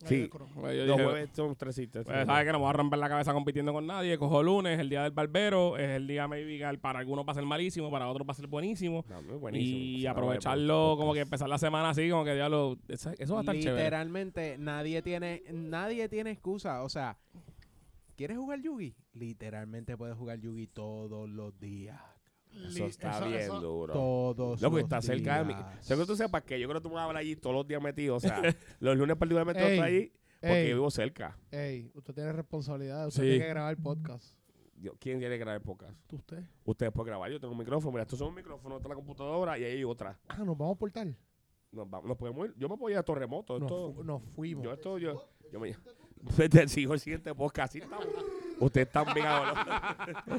Sí. 0.08 0.30
Pues 0.56 0.78
yo 0.78 0.86
Los 0.86 0.98
dije, 0.98 1.10
jueves 1.10 1.30
son 1.34 1.56
tres 1.56 1.76
citas. 1.76 2.06
pues, 2.06 2.26
¿sabes 2.26 2.46
que 2.46 2.52
No 2.52 2.60
voy 2.60 2.70
a 2.70 2.74
romper 2.74 3.00
la 3.00 3.10
cabeza 3.10 3.34
compitiendo 3.34 3.74
con 3.74 3.86
nadie. 3.88 4.18
Cojo 4.18 4.42
lunes, 4.44 4.74
es 4.74 4.80
el 4.80 4.90
día 4.90 5.04
del 5.04 5.12
barbero, 5.12 5.78
es 5.78 5.90
el 5.90 6.08
día 6.08 6.28
maybe 6.28 6.58
que 6.58 6.78
para 6.80 7.00
algunos 7.00 7.26
va 7.28 7.32
a 7.32 7.36
ser 7.36 7.46
malísimo, 7.46 7.92
para 7.92 8.08
otros 8.08 8.28
va 8.28 8.32
a 8.32 8.36
ser 8.36 8.48
buenísimo. 8.48 9.06
No, 9.10 9.22
muy 9.22 9.36
buenísimo. 9.38 9.78
y 9.78 10.00
Sí, 10.00 10.08
aprovecharlo 10.08 10.88
bueno, 10.90 10.98
como 10.98 11.14
que 11.14 11.20
empezar 11.22 11.50
la 11.50 11.58
semana 11.58 11.90
así, 11.90 12.10
como 12.10 12.24
que 12.24 12.34
diablo, 12.34 12.78
eso, 12.88 13.12
eso 13.18 13.34
va 13.34 13.40
a 13.40 13.44
estar 13.44 13.56
chévere. 13.56 13.84
Literalmente 13.84 14.58
nadie 14.58 15.02
tiene 15.02 15.44
nadie 15.52 16.10
tiene 16.10 16.32
excusa, 16.32 16.84
o 16.84 16.90
sea, 16.90 17.18
¿quieres 18.16 18.38
jugar 18.38 18.62
Yugi? 18.62 18.96
Literalmente 19.14 19.98
puedes 19.98 20.16
jugar 20.16 20.40
Yugi 20.40 20.68
todos 20.68 21.30
los 21.30 21.60
días. 21.60 22.00
Eso 22.66 22.86
está 22.86 23.18
eso- 23.18 23.26
bien 23.28 23.40
eso- 23.42 23.60
duro. 23.62 23.94
Todos 23.94 24.62
Loco, 24.62 24.76
los 24.78 24.84
está 24.84 25.02
cerca 25.02 25.40
de 25.40 25.46
mí. 25.46 25.56
Seguro 25.82 26.06
que 26.06 26.12
tú 26.12 26.16
sepas 26.18 26.44
que 26.44 26.60
yo 26.60 26.68
creo 26.68 26.80
que 26.82 26.84
tú 26.84 26.90
me 26.90 26.96
vas 26.96 27.06
a 27.06 27.08
ver 27.08 27.18
allí 27.18 27.36
todos 27.36 27.56
los 27.56 27.68
días 27.68 27.82
metido. 27.82 28.16
O 28.16 28.20
sea, 28.20 28.42
los 28.80 28.98
lunes 28.98 29.16
particularmente 29.18 29.62
Ey, 29.64 29.74
estoy 29.74 29.88
allí 29.88 30.14
porque 30.42 30.62
ey. 30.64 30.70
yo 30.70 30.76
vivo 30.76 30.92
cerca. 30.92 31.38
Ey, 31.52 31.92
usted 31.94 32.14
tiene 32.14 32.32
responsabilidad. 32.34 33.08
Usted 33.08 33.24
Sí. 33.24 33.30
tiene 33.30 33.44
que 33.46 33.50
grabar 33.50 33.72
el 33.76 33.82
podcast. 33.82 34.36
Yo- 34.80 34.94
¿Quién 35.00 35.18
quiere 35.20 35.38
grabar 35.40 35.62
podcast? 35.62 35.94
¿Usted? 36.14 36.44
Ustedes 36.66 36.92
pueden 36.92 37.08
grabar. 37.08 37.32
Yo 37.32 37.40
tengo 37.40 37.54
un 37.54 37.58
micrófono. 37.60 37.92
Mira, 37.94 38.04
estos 38.04 38.20
son 38.20 38.28
un 38.30 38.36
micrófono, 38.36 38.78
está 38.78 38.88
la 38.90 38.96
computadora 38.96 39.58
y 39.58 39.64
ahí 39.64 39.78
hay 39.78 39.84
otra. 39.84 40.20
Ah, 40.28 40.38
nos 40.44 40.56
vamos 40.58 40.78
por 40.78 40.92
tal. 40.92 41.18
Nos, 41.72 41.90
vamos, 41.90 42.08
nos 42.08 42.18
podemos 42.18 42.48
ir. 42.48 42.54
Yo 42.58 42.70
me 42.70 42.78
puedo 42.78 42.92
ir 42.94 42.98
a 43.00 43.04
Torremoto. 43.04 43.60
Nos, 43.60 43.72
Esto, 43.72 43.94
fu- 43.94 44.04
nos 44.04 44.22
fuimos. 44.36 44.64
yo 44.64 44.72
esto, 44.74 44.98
yo, 45.00 45.28
yo 45.52 45.60
me... 45.60 45.76
Te 46.50 46.68
sigo 46.68 46.94
el 46.94 47.00
siguiente 47.00 47.34
podcast. 47.34 47.72
Así 47.72 47.80
estamos. 47.80 48.08
Ustedes 48.60 48.88
están 48.88 49.14
bien. 49.14 49.26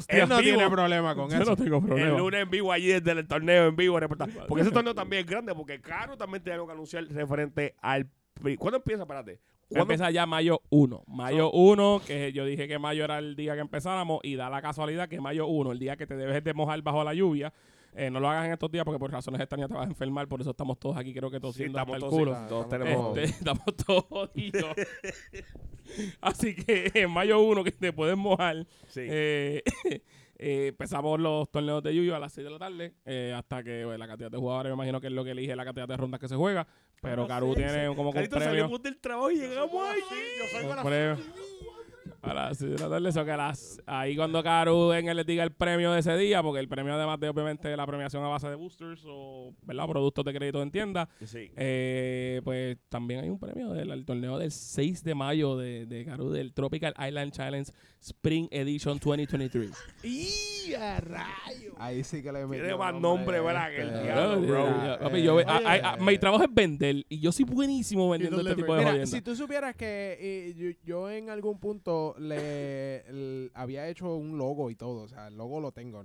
Él 0.09 0.29
no 0.29 0.39
tiene 0.41 0.69
problema 0.69 1.15
con 1.15 1.31
Yo 1.31 1.37
eso. 1.37 1.51
no 1.51 1.57
tengo 1.57 1.77
El 1.79 1.85
problema. 1.85 2.19
lunes 2.19 2.43
en 2.43 2.51
vivo 2.51 2.73
allí 2.73 2.89
desde 2.89 3.13
el 3.13 3.27
torneo 3.27 3.67
en 3.69 3.77
vivo 3.77 3.99
reportar. 4.01 4.29
Porque 4.49 4.63
ese 4.63 4.71
torneo 4.73 4.95
también 4.95 5.21
es 5.25 5.27
grande, 5.31 5.55
porque 5.55 5.81
Caro 5.81 6.17
también 6.17 6.43
tiene 6.43 6.55
algo 6.55 6.67
que 6.67 6.73
anunciar 6.73 7.05
referente 7.09 7.75
al. 7.81 8.07
pri- 8.35 8.57
¿Cuándo 8.57 8.79
empieza? 8.79 9.03
Espérate. 9.03 9.41
¿Cuándo? 9.69 9.83
Empieza 9.83 10.11
ya 10.11 10.25
mayo 10.27 10.63
1. 10.71 11.05
Mayo 11.07 11.51
1, 11.53 12.01
que 12.07 12.33
yo 12.33 12.45
dije 12.47 12.67
que 12.69 12.79
mayo 12.79 13.05
era 13.05 13.19
el 13.19 13.37
día 13.37 13.55
que 13.55 13.61
empezáramos 13.61 14.21
y 14.23 14.35
da 14.37 14.49
la 14.49 14.63
casualidad 14.63 15.09
que 15.09 15.21
mayo 15.21 15.47
1, 15.47 15.73
el 15.73 15.79
día 15.79 15.97
que 15.97 16.07
te 16.07 16.17
debes 16.17 16.43
de 16.43 16.55
mojar 16.55 16.81
bajo 16.83 17.05
la 17.05 17.13
lluvia, 17.15 17.53
eh, 17.95 18.11
no 18.11 18.21
lo 18.21 18.29
hagas 18.29 18.47
en 18.47 18.53
estos 18.53 18.71
días 18.71 18.85
porque 18.85 18.99
por 18.99 19.11
razones 19.11 19.41
extrañas 19.41 19.69
te 19.69 19.75
vas 19.75 19.87
a 19.87 19.89
enfermar, 19.91 20.29
por 20.29 20.41
eso 20.41 20.51
estamos 20.51 20.79
todos 20.79 20.97
aquí, 20.97 21.13
creo 21.15 21.31
que 21.31 21.37
Sí, 21.39 21.43
tosiendo 21.43 21.79
hasta 21.79 21.93
estamos 21.97 21.97
el 21.97 22.01
todos, 22.01 22.19
culo. 22.19 22.35
sí, 22.35 22.49
todos 22.49 22.65
Estamos 22.65 22.85
tenemos. 22.87 23.19
Este, 23.19 23.31
estamos 23.39 23.77
todos 23.87 24.05
jodidos. 24.05 24.77
Así 26.21 26.55
que 26.55 26.91
en 26.95 27.11
mayo 27.11 27.41
1 27.41 27.65
que 27.65 27.73
te 27.73 27.93
puedes 27.93 28.17
mojar, 28.17 28.67
Sí. 28.89 29.01
eh, 29.05 29.63
eh, 30.39 30.67
empezamos 30.69 31.19
los 31.19 31.51
torneos 31.51 31.83
de 31.83 31.95
Yuyo 31.95 32.15
a 32.15 32.19
las 32.19 32.33
6 32.33 32.45
de 32.45 32.51
la 32.51 32.59
tarde, 32.59 32.93
eh, 33.07 33.33
hasta 33.37 33.63
que 33.63 33.85
bueno, 33.85 33.99
la 33.99 34.07
cantidad 34.07 34.31
de 34.31 34.37
jugadores, 34.39 34.71
me 34.71 34.75
imagino 34.75 35.01
que 35.01 35.07
es 35.07 35.13
lo 35.13 35.25
que 35.25 35.31
elige 35.33 35.57
la 35.57 35.65
cantidad 35.65 35.89
de 35.89 35.97
rondas 35.97 36.21
que 36.21 36.29
se 36.29 36.37
juega, 36.37 36.67
pero 37.01 37.25
Ah, 37.25 37.29
Caru 37.29 37.51
sí, 37.55 37.57
tiene 37.57 37.89
sí. 37.89 37.95
como 37.97 38.13
que 38.13 38.17
Carito, 38.29 38.39
salimos 38.41 38.83
del 38.83 38.99
trabajo 38.99 39.31
y 39.31 39.37
llegamos 39.39 39.89
allí. 39.89 40.01
Yo 40.39 40.45
salgo 40.53 40.69
a 40.69 40.71
un 40.71 40.77
la 40.77 40.83
premio. 40.85 41.17
A 42.21 42.35
las 42.35 42.59
6 42.59 42.73
de 42.73 42.79
la 42.79 42.89
tarde, 42.91 43.09
eso 43.11 43.25
que 43.25 43.37
las, 43.37 43.81
ahí 43.87 44.17
cuando 44.17 44.43
Caru 44.43 44.93
en 44.93 45.09
él 45.09 45.17
les 45.19 45.25
diga 45.27 45.45
el 45.45 45.53
premio 45.53 45.93
de 45.93 46.01
ese 46.01 46.17
día, 46.17 46.43
porque 46.43 46.59
el 46.59 46.69
premio 46.69 46.95
además 46.95 47.21
de 47.21 47.29
obviamente 47.29 47.77
la 47.77 47.87
premiación 47.87 48.25
a 48.25 48.29
base 48.29 48.49
de 48.49 48.57
boosters 48.57 49.05
o 49.07 49.55
¿verdad? 49.63 49.87
productos 49.87 50.25
de 50.25 50.35
crédito 50.35 50.61
en 50.61 50.71
tienda, 50.73 51.09
Sí. 51.25 51.51
eh, 51.57 52.41
pues 52.43 52.77
también 52.89 53.21
hay 53.21 53.31
un 53.31 53.39
premio 53.39 53.71
del 53.71 53.91
el 53.93 54.05
torneo 54.05 54.37
del 54.37 54.51
6 54.51 55.05
de 55.05 55.15
mayo 55.15 55.57
de, 55.57 55.87
de 55.87 56.05
Caru 56.05 56.31
del 56.31 56.53
Tropical 56.55 56.93
Island 57.07 57.31
Challenge 57.33 57.71
Spring 58.01 58.49
Edition 58.51 58.99
2023. 58.99 59.71
¡Y 60.03 60.75
a 60.75 61.01
rayo! 61.01 61.75
Ahí 61.79 62.05
sí 62.05 62.23
que 62.23 62.33
le 62.33 62.41
Tiene 62.41 62.63
metió 62.63 62.79
más 62.79 62.95
nombre, 62.95 63.41
¿verdad? 63.41 63.71
Que 63.71 63.83
el 63.83 63.89
este, 63.89 64.03
diablo, 64.03 64.41
bro. 64.43 64.99
papi, 65.01 65.23
yo 65.23 65.37
mi 66.01 66.19
trabajo 66.19 66.45
es 66.45 66.55
vender 66.55 67.05
y 67.09 67.21
yo 67.21 67.33
soy 67.33 67.45
buenísimo 67.45 68.09
vendiendo 68.11 68.41
este 68.41 68.55
tipo 68.55 68.75
de 68.75 68.85
Mira, 68.85 69.07
si 69.07 69.21
tú 69.21 69.35
supieras 69.35 69.77
que 69.77 70.17
eh, 70.21 70.55
yo, 70.57 70.71
yo 70.85 71.11
en 71.11 71.31
algún 71.31 71.59
punto 71.59 72.15
le, 72.19 73.51
había 73.55 73.89
hecho 73.89 74.15
un 74.15 74.39
logo 74.39 74.71
y 74.71 74.75
todo, 74.75 75.03
o 75.03 75.09
sea, 75.09 75.29
el 75.29 75.37
logo 75.37 75.61
lo 75.61 75.73
tengo, 75.73 76.03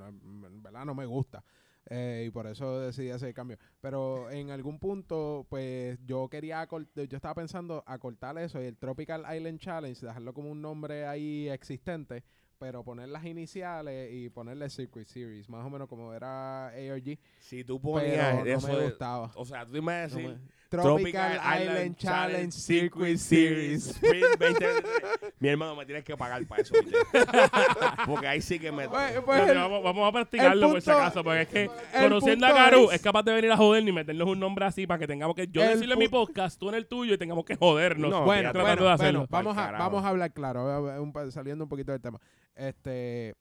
verdad 0.61 0.85
no 0.85 0.95
me 0.95 1.05
gusta. 1.05 1.43
Eh, 1.89 2.25
y 2.27 2.29
por 2.31 2.47
eso 2.47 2.79
decidí 2.79 3.09
hacer 3.09 3.29
el 3.29 3.33
cambio. 3.33 3.57
Pero 3.81 4.29
en 4.31 4.51
algún 4.51 4.79
punto, 4.79 5.45
pues 5.49 5.99
yo 6.05 6.27
quería, 6.29 6.67
yo 6.67 7.15
estaba 7.17 7.35
pensando 7.35 7.83
acortar 7.85 8.37
eso 8.37 8.61
y 8.61 8.65
el 8.65 8.77
Tropical 8.77 9.23
Island 9.35 9.59
Challenge, 9.59 10.05
dejarlo 10.05 10.33
como 10.33 10.49
un 10.51 10.61
nombre 10.61 11.05
ahí 11.05 11.49
existente, 11.49 12.23
pero 12.57 12.83
poner 12.83 13.09
las 13.09 13.25
iniciales 13.25 14.09
y 14.13 14.29
ponerle 14.29 14.69
Circuit 14.69 15.05
Series, 15.07 15.49
más 15.49 15.65
o 15.65 15.69
menos 15.69 15.89
como 15.89 16.13
era 16.13 16.67
ARG. 16.67 17.17
Si 17.39 17.63
tú 17.65 17.81
Pero 17.81 17.93
ponías 17.93 18.35
no 18.37 18.45
eso 18.45 18.67
me 18.67 18.75
de- 18.77 18.83
gustaba. 18.89 19.31
O 19.35 19.43
sea, 19.45 19.65
tú 19.65 19.81
me 19.83 19.91
a 19.93 20.07
No 20.07 20.15
decir... 20.15 20.29
me- 20.29 20.62
Tropical, 20.81 21.61
Island, 21.61 21.95
Challenge 21.97 22.51
Circuit 22.51 23.17
Series. 23.17 23.87
Spring 23.87 24.21
2023. 24.39 25.33
Mi 25.39 25.49
hermano, 25.49 25.75
me 25.75 25.85
tienes 25.85 26.03
que 26.03 26.15
pagar 26.17 26.45
para 26.47 26.61
eso, 26.61 26.73
¿viste? 26.83 26.97
Porque 28.05 28.27
ahí 28.27 28.41
sí 28.41 28.59
que 28.59 28.71
me... 28.71 28.87
Pues- 28.89 29.19
pues 29.25 29.49
el- 29.49 29.57
vamos, 29.57 29.83
vamos 29.83 30.09
a 30.09 30.11
practicarlo 30.11 30.69
por 30.71 30.81
si 30.81 30.85
punto- 30.89 30.99
acaso, 31.01 31.23
porque 31.23 31.41
es 31.41 31.47
que 31.47 31.69
conociendo 32.01 32.45
a 32.45 32.49
punto 32.49 32.63
Caru 32.63 32.89
es- 32.89 32.95
es 32.95 33.01
capaz 33.01 33.23
de 33.23 33.33
venir 33.33 33.51
a 33.51 33.57
joder 33.57 33.83
ni 33.83 33.91
meternos 33.91 34.27
un 34.27 34.39
nombre 34.39 34.65
así 34.65 34.87
para 34.87 34.99
que 34.99 35.07
tengamos 35.07 35.35
que 35.35 35.47
yo 35.47 35.61
decirle 35.61 35.95
mi 35.95 36.07
podcast, 36.07 36.59
tú 36.59 36.69
en 36.69 36.75
el 36.75 36.87
tuyo 36.87 37.13
y 37.13 37.17
tengamos 37.17 37.45
que 37.45 37.55
jodernos. 37.55 38.09
No, 38.09 38.23
bueno, 38.25 38.51
tratando 38.51 38.83
bueno, 38.83 38.83
de 38.85 38.91
hacerlo. 38.91 39.27
bueno, 39.29 39.53
vamos, 39.53 39.57
a, 39.57 39.71
vamos 39.71 40.03
a 40.03 40.07
hablar 40.09 40.31
claro, 40.33 41.11
saliendo 41.31 41.63
un 41.65 41.69
poquito 41.69 41.91
del 41.91 42.01
tema. 42.01 42.19
Este, 42.55 43.35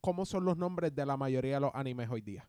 ¿Cómo 0.00 0.24
son 0.26 0.44
los 0.44 0.56
nombres 0.56 0.94
de 0.94 1.06
la 1.06 1.16
mayoría 1.16 1.54
de 1.54 1.60
los 1.60 1.70
animes 1.74 2.08
hoy 2.10 2.20
día? 2.20 2.46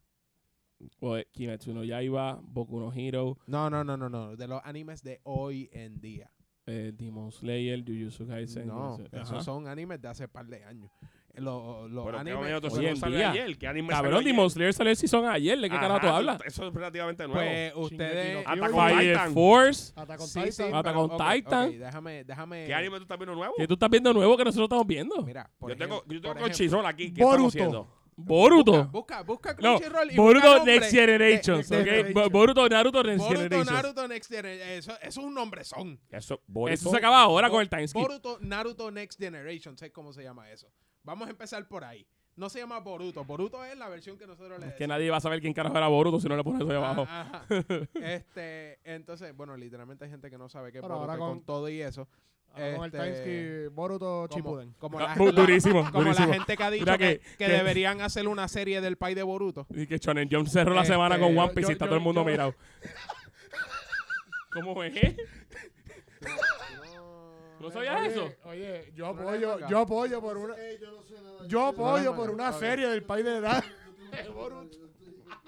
Pues, 1.00 1.26
Kimetsu 1.32 1.74
no 1.74 1.84
Yaiba, 1.84 2.40
Boku 2.42 2.80
no 2.80 2.92
Hero, 2.94 3.38
No, 3.48 3.70
no, 3.70 3.84
no, 3.84 3.98
no, 3.98 4.10
no. 4.10 4.36
De 4.36 4.48
los 4.48 4.62
animes 4.64 5.04
de 5.04 5.20
hoy 5.24 5.70
en 5.74 6.00
día. 6.02 6.32
eh, 6.68 6.92
Demon 6.96 7.32
Slayer, 7.32 7.84
Jujutsu 7.86 8.28
Kaisen. 8.28 8.68
No, 8.68 8.98
Jujutsu- 8.98 9.08
esos 9.14 9.32
Ajá. 9.34 9.44
son 9.44 9.68
animes 9.68 10.02
de 10.02 10.08
hace 10.08 10.28
par 10.28 10.48
de 10.48 10.64
años. 10.64 10.90
Los, 11.36 11.92
los 11.92 12.06
Pero 12.06 12.16
qué 12.16 12.22
animes... 12.32 12.40
bonito, 12.62 12.68
hoy 12.76 12.86
en 12.86 13.02
día. 13.12 13.32
ayer. 13.32 13.58
¿Qué 13.58 13.68
anime 13.68 13.90
Cabrón, 13.90 14.14
salió 14.14 14.26
Demon 14.26 14.46
ayer? 14.46 14.52
Slayer 14.52 14.74
salió 14.74 14.90
el 14.92 14.96
season 14.96 15.26
ayer, 15.26 15.60
¿de 15.60 15.70
qué 15.70 15.76
Ajá, 15.76 15.82
carajo 15.88 16.00
tú 16.00 16.08
hablas? 16.08 16.42
Eso 16.46 16.68
es 16.70 16.74
relativamente 16.74 17.28
nuevo. 17.28 17.42
pues 17.76 17.92
ustedes... 17.92 18.38
Attack 18.48 18.64
on 18.64 18.72
Fire 18.72 19.12
Titan. 19.12 19.34
Force, 19.34 19.94
Hasta 19.98 20.18
con 20.18 20.28
Sí, 20.28 20.40
sí, 20.44 20.64
Titan. 20.64 20.76
Attack 20.76 20.96
on 20.96 21.10
Titan. 21.18 21.80
déjame, 21.80 22.24
déjame... 22.24 22.66
¿Qué 22.68 22.74
anime 22.74 22.98
tú 22.98 23.02
estás 23.04 23.18
viendo 23.20 23.36
nuevo? 23.36 23.54
que 23.58 23.68
tú 23.68 23.74
estás 23.74 23.90
viendo 23.90 24.14
nuevo 24.14 24.38
que 24.38 24.44
nosotros 24.46 24.66
estamos 24.68 24.88
viendo. 24.88 25.22
Mira, 25.24 25.52
por 25.60 25.70
Yo 25.72 25.78
tengo, 25.78 26.04
yo 26.08 26.22
tengo 26.22 26.46
aquí. 26.88 27.14
¿Qué 27.14 27.22
Boruto. 27.22 27.48
estamos 27.50 27.54
haciendo? 27.54 28.05
Boruto. 28.18 28.86
Busca, 28.88 29.22
busca 29.24 29.54
No, 29.60 29.78
Crunchyroll 29.78 30.12
y 30.12 30.16
Boruto 30.16 30.48
busca 30.52 30.66
Next 30.66 30.92
Generations, 30.92 31.70
Bo- 32.14 32.30
Boruto 32.30 32.70
Naruto 32.70 33.04
Next 33.04 33.20
Boruto, 33.20 33.38
Generations. 33.42 33.72
Naruto 33.72 34.08
Next 34.08 34.32
Generation. 34.32 34.70
Eso, 34.70 34.92
eso 35.02 35.08
es 35.08 35.18
un 35.18 35.34
nombre 35.34 35.64
son. 35.64 36.00
Eso, 36.10 36.42
Boruto. 36.48 36.74
Eso 36.74 36.90
se 36.92 36.98
acaba 36.98 37.22
ahora 37.22 37.50
con 37.50 37.62
el 37.62 37.70
time 37.70 37.88
skip. 37.88 38.02
Boruto, 38.02 38.38
Naruto 38.42 38.90
Next 38.92 39.20
Generation, 39.20 39.78
sé 39.78 39.92
cómo 39.92 40.14
se 40.14 40.24
llama 40.24 40.50
eso. 40.50 40.72
Vamos 41.04 41.28
a 41.28 41.32
empezar 41.32 41.68
por 41.68 41.84
ahí. 41.84 42.08
No 42.38 42.50
se 42.50 42.60
llama 42.60 42.80
Boruto. 42.80 43.24
Boruto 43.24 43.64
es 43.64 43.78
la 43.78 43.88
versión 43.90 44.18
que 44.18 44.28
nosotros 44.28 44.60
le 44.60 44.68
Es 44.68 44.74
que 44.76 44.88
nadie 44.88 45.10
va 45.10 45.18
a 45.18 45.22
saber 45.22 45.40
quién 45.42 45.54
carajo 45.54 45.78
era 45.78 45.88
Boruto 45.88 46.20
si 46.20 46.28
no 46.28 46.36
le 46.36 46.44
pones 46.44 46.62
eso 46.62 46.70
ahí 46.72 46.78
Ah, 46.78 46.90
abajo. 46.90 47.02
ajá. 47.04 47.46
Este, 48.02 48.80
entonces, 48.84 49.36
bueno, 49.36 49.56
literalmente 49.56 50.06
hay 50.06 50.12
gente 50.12 50.30
que 50.30 50.38
no 50.38 50.50
sabe 50.50 50.72
qué 50.72 50.80
es 50.80 50.82
Pero 50.82 50.96
Boruto 50.96 51.12
ahora 51.12 51.20
con- 51.20 51.44
todo 51.46 51.70
y 51.70 51.82
eso. 51.82 52.08
Con 52.56 52.64
el 52.64 52.86
Este, 52.86 52.98
Timeskip, 52.98 53.76
Boruto 53.76 54.28
Como, 54.30 54.36
Shippuden. 54.36 54.74
como 54.80 55.00
la, 55.00 55.16
bu- 55.16 55.34
durísimo, 55.34 55.92
como 55.92 56.04
la 56.14 56.14
gente 56.28 56.56
que 56.58 56.64
ha 56.64 56.72
dicho 56.72 56.86
que, 56.86 56.98
que- 56.98 57.20
que 57.20 57.38
que- 57.46 57.48
deberían 57.50 58.02
hacer 58.02 58.28
una 58.28 58.48
serie 58.48 58.80
del 58.82 58.96
Pai 58.98 59.14
de 59.14 59.24
Boruto. 59.24 59.68
Y 59.72 59.86
que 59.88 59.98
Shonen 59.98 60.30
Jump 60.32 60.48
cerró 60.48 60.74
la 60.74 60.82
Este, 60.82 60.94
semana 60.94 61.20
con 61.20 61.38
One 61.38 61.48
yo- 61.50 61.54
Piece 61.54 61.72
y 61.72 61.74
está 61.74 61.86
yo- 61.86 61.90
todo 61.90 61.98
el 61.98 62.04
mundo 62.04 62.22
yo- 62.22 62.26
mirado. 62.32 62.56
¿Cómo 64.54 64.84
es? 64.84 64.94
¿No 67.60 67.72
sabías 67.72 68.00
Oye, 68.00 68.08
eso? 68.10 68.32
Oye, 68.46 68.92
yo 68.96 69.08
apoyo, 69.08 69.68
yo 69.68 69.80
apoyo 69.80 70.22
por 70.22 70.38
una, 70.38 70.56
yo 71.48 71.66
apoyo 71.66 72.16
por 72.16 72.30
una 72.30 72.54
serie 72.54 72.88
del 72.88 73.04
país 73.04 73.26
de 73.26 73.38
edad. 73.38 73.64
Boruto. 74.34 74.78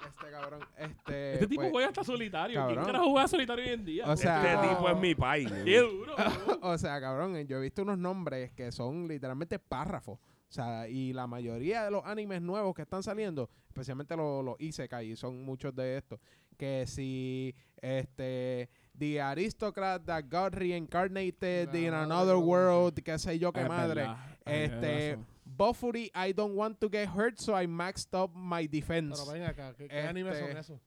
Este 0.06 0.30
cabrón. 0.30 0.60
Este, 0.76 1.34
Este 1.34 1.46
tipo 1.46 1.62
pues, 1.62 1.72
juega 1.72 1.88
hasta 1.88 2.04
solitario. 2.04 2.54
¿Quién 2.54 2.66
cabrón. 2.76 2.86
carajo 2.86 3.10
juega 3.10 3.28
solitario 3.28 3.64
hoy 3.64 3.70
en 3.72 3.84
día? 3.84 4.04
O 4.06 4.16
sea, 4.16 4.54
Este 4.54 4.68
tipo 4.68 4.88
es 4.88 4.96
mi 4.98 5.14
país. 5.14 5.50
Qué 5.64 5.78
duro. 5.78 6.14
o 6.62 6.78
sea, 6.78 7.00
cabrón, 7.00 7.36
yo 7.46 7.58
he 7.58 7.60
visto 7.60 7.82
unos 7.82 7.98
nombres 7.98 8.52
que 8.52 8.70
son 8.72 9.08
literalmente 9.08 9.58
párrafos. 9.58 10.18
O 10.18 10.52
sea, 10.52 10.88
y 10.88 11.12
la 11.12 11.26
mayoría 11.26 11.84
de 11.84 11.90
los 11.90 12.04
animes 12.06 12.40
nuevos 12.40 12.74
que 12.74 12.82
están 12.82 13.02
saliendo, 13.02 13.50
especialmente 13.68 14.16
los, 14.16 14.42
los 14.44 14.56
isekai, 14.58 15.14
son 15.14 15.44
muchos 15.44 15.74
de 15.74 15.98
estos, 15.98 16.18
que 16.56 16.84
si 16.86 17.54
este 17.82 18.70
The 18.98 19.20
Aristocrat 19.20 20.02
that 20.06 20.24
got 20.30 20.54
reincarnated 20.54 21.74
in 21.74 21.92
another 21.92 22.34
no, 22.34 22.40
world, 22.40 22.94
qué 23.02 23.18
sé 23.18 23.38
yo 23.38 23.52
qué 23.52 23.60
Es 23.62 23.68
madre. 23.68 24.00
verdad. 24.02 24.16
Ay, 24.44 24.54
Este, 24.64 24.78
tienes 24.80 25.18
Bofuri, 25.58 26.10
I 26.14 26.32
don't 26.32 26.54
want 26.54 26.78
to 26.80 26.88
get 26.88 27.08
hurt, 27.08 27.38
so 27.40 27.52
I 27.54 27.66
maxed 27.66 28.14
up 28.14 28.30
my 28.34 28.68
Pero 28.68 28.70
defense. 28.70 29.24
ven 29.32 29.42
acá, 29.42 29.74
¿qué, 29.76 29.88
qué 29.88 29.98
Este- 29.98 30.08
animes 30.08 30.38
son 30.38 30.56
esos? 30.56 30.80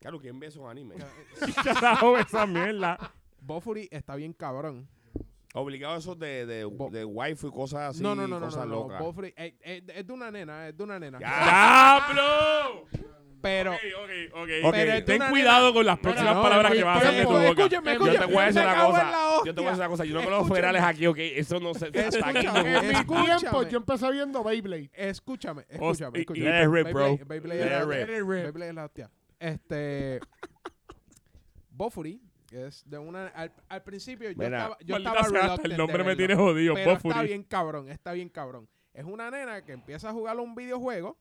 Claro, 0.00 0.18
¿quién 0.20 0.38
ve 0.40 0.48
esos 0.48 0.64
animes? 0.68 0.98
carajo 1.64 2.16
esa 2.18 2.44
mierda? 2.46 2.98
Bofuri 3.40 3.88
está 3.92 4.16
bien 4.16 4.32
cabrón. 4.32 4.88
Obligado 5.54 5.94
a 5.94 5.98
esos 5.98 6.18
de, 6.18 6.44
de, 6.44 6.64
Bo- 6.64 6.90
de 6.90 7.04
wifi 7.04 7.46
y 7.46 7.50
cosas 7.50 7.90
así, 7.94 8.02
no, 8.02 8.14
no, 8.14 8.28
no, 8.28 8.38
no, 8.38 8.46
cosas 8.46 8.66
no, 8.66 8.74
no. 8.74 8.80
locas. 8.82 9.00
Bofri- 9.00 9.32
eh, 9.36 9.56
eh, 9.60 9.82
es 9.94 10.06
de 10.06 10.12
una 10.12 10.30
nena, 10.30 10.68
es 10.68 10.76
de 10.76 10.84
una 10.84 10.98
nena. 10.98 11.18
¡Diablo! 11.18 12.84
Pero, 13.40 13.72
Ok, 13.72 13.78
ok, 13.96 14.10
ok. 14.32 14.40
Ok. 14.64 14.72
Pero 14.72 14.92
es 14.92 14.94
de 14.94 15.02
Ten 15.02 15.22
cuidado 15.30 15.66
nena- 15.68 15.74
con 15.74 15.86
las 15.86 15.98
próximas 16.00 16.34
no, 16.34 16.42
palabras 16.42 16.72
que 16.72 16.78
escucha, 16.78 16.92
vas 16.94 17.02
a 17.02 17.06
salir 17.06 17.18
de 17.20 17.24
tu 17.26 17.32
boca. 17.32 17.46
escúchame, 17.48 17.68
Yo 17.68 17.98
te 17.98 18.04
escúchame, 18.10 18.32
voy 18.32 18.42
a 18.42 18.46
decir 18.46 18.62
una 18.62 18.84
cosa. 18.86 19.12
Yo 19.44 19.54
te 19.54 19.60
voy 19.60 19.66
a 19.66 19.70
decir 19.70 19.80
una 19.80 19.88
cosa. 19.88 20.04
Yo 20.04 20.14
no 20.14 20.20
con 20.22 20.30
los 20.30 20.38
Escúchame. 20.40 20.56
ferales 20.56 20.82
aquí, 20.82 21.06
ok. 21.06 21.18
Eso 21.18 21.60
no 21.60 21.74
se. 21.74 21.86
hasta 21.86 21.98
aquí 22.28 22.38
Escúchame, 22.38 22.72
no- 22.72 22.78
En 22.80 22.88
mi 22.88 22.94
Escúchame. 22.94 23.36
tiempo, 23.38 23.62
yo 23.62 23.76
empecé 23.78 24.10
viendo 24.12 24.42
Beyblade. 24.44 24.90
escúchame, 24.92 25.62
Hostia, 25.78 26.06
escúchame, 26.08 26.18
escúchame. 26.20 26.50
Let 26.50 26.62
it 26.64 26.70
rip, 26.70 26.92
bro. 26.92 27.18
Beyblade- 27.18 28.68
es 28.68 28.74
la- 28.74 28.84
hostia. 28.84 29.10
Este. 29.38 30.20
Bofuri 31.70 32.20
es 32.50 32.82
de 32.88 32.98
una. 32.98 33.28
Al, 33.28 33.52
al 33.68 33.82
principio 33.82 34.30
yo 34.30 34.36
Mira, 34.36 34.58
estaba. 34.58 34.78
Yo 34.84 34.96
estaba 34.96 35.24
sea, 35.24 35.52
hasta 35.54 35.68
el 35.68 35.76
nombre 35.76 36.02
me 36.02 36.16
tiene 36.16 36.34
jodido. 36.34 36.74
Pero 36.74 36.92
está 36.92 37.08
Bofuri. 37.08 37.26
bien 37.28 37.42
cabrón, 37.44 37.88
está 37.88 38.12
bien 38.12 38.28
cabrón. 38.28 38.68
Es 38.92 39.04
una 39.04 39.30
nena 39.30 39.64
que 39.64 39.72
empieza 39.72 40.08
a 40.08 40.12
jugar 40.12 40.36
un 40.40 40.54
videojuego, 40.56 41.16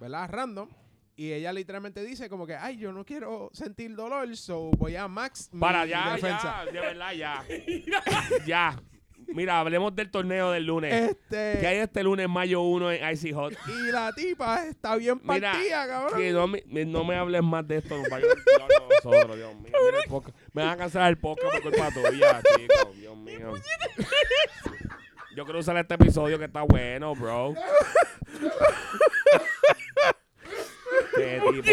¿verdad? 0.00 0.28
Random. 0.30 0.68
Y 1.14 1.32
ella 1.32 1.52
literalmente 1.52 2.02
dice 2.02 2.28
como 2.28 2.46
que, 2.46 2.56
ay, 2.56 2.78
yo 2.78 2.90
no 2.92 3.04
quiero 3.04 3.50
sentir 3.52 3.94
dolor, 3.94 4.34
so 4.36 4.70
voy 4.78 4.96
a 4.96 5.08
max 5.08 5.50
mi 5.52 5.60
Para, 5.60 5.84
ya, 5.84 6.14
defensa. 6.14 6.64
ya. 6.64 6.72
De 6.72 6.80
verdad, 6.80 7.12
ya. 7.12 7.44
ya. 8.46 8.82
Mira, 9.28 9.60
hablemos 9.60 9.94
del 9.94 10.10
torneo 10.10 10.50
del 10.50 10.64
lunes. 10.66 11.10
Este, 11.10 11.58
que 11.60 11.66
hay 11.66 11.76
este 11.78 12.02
lunes, 12.02 12.28
mayo 12.28 12.62
1 12.62 12.92
en 12.92 13.10
Icy 13.12 13.32
Hot? 13.32 13.52
y 13.66 13.92
la 13.92 14.12
tipa 14.12 14.66
está 14.66 14.96
bien 14.96 15.20
Mira, 15.22 15.52
partida, 15.52 15.86
cabrón. 15.86 16.20
Que 16.20 16.32
no 16.32 16.46
me, 16.48 16.62
no 16.66 17.04
me 17.04 17.16
hables 17.16 17.42
más 17.42 17.66
de 17.68 17.76
esto. 17.78 17.94
A 17.94 17.98
nosotros, 17.98 19.36
Dios 19.36 19.54
mío. 19.54 19.72
Mira. 19.72 20.34
Me 20.52 20.62
van 20.62 20.70
a 20.72 20.76
cancelar 20.76 21.10
el 21.10 21.18
podcast 21.18 21.52
por 21.52 21.62
culpa 21.62 21.90
tuya, 21.90 22.42
chicos. 22.56 22.96
Dios 22.96 23.16
mío. 23.16 23.52
Yo 25.34 25.44
quiero 25.44 25.60
usar 25.60 25.76
este 25.78 25.94
episodio 25.94 26.38
que 26.38 26.44
está 26.46 26.62
bueno, 26.62 27.14
bro. 27.14 27.54
Este 31.16 31.40
tipo, 31.62 31.70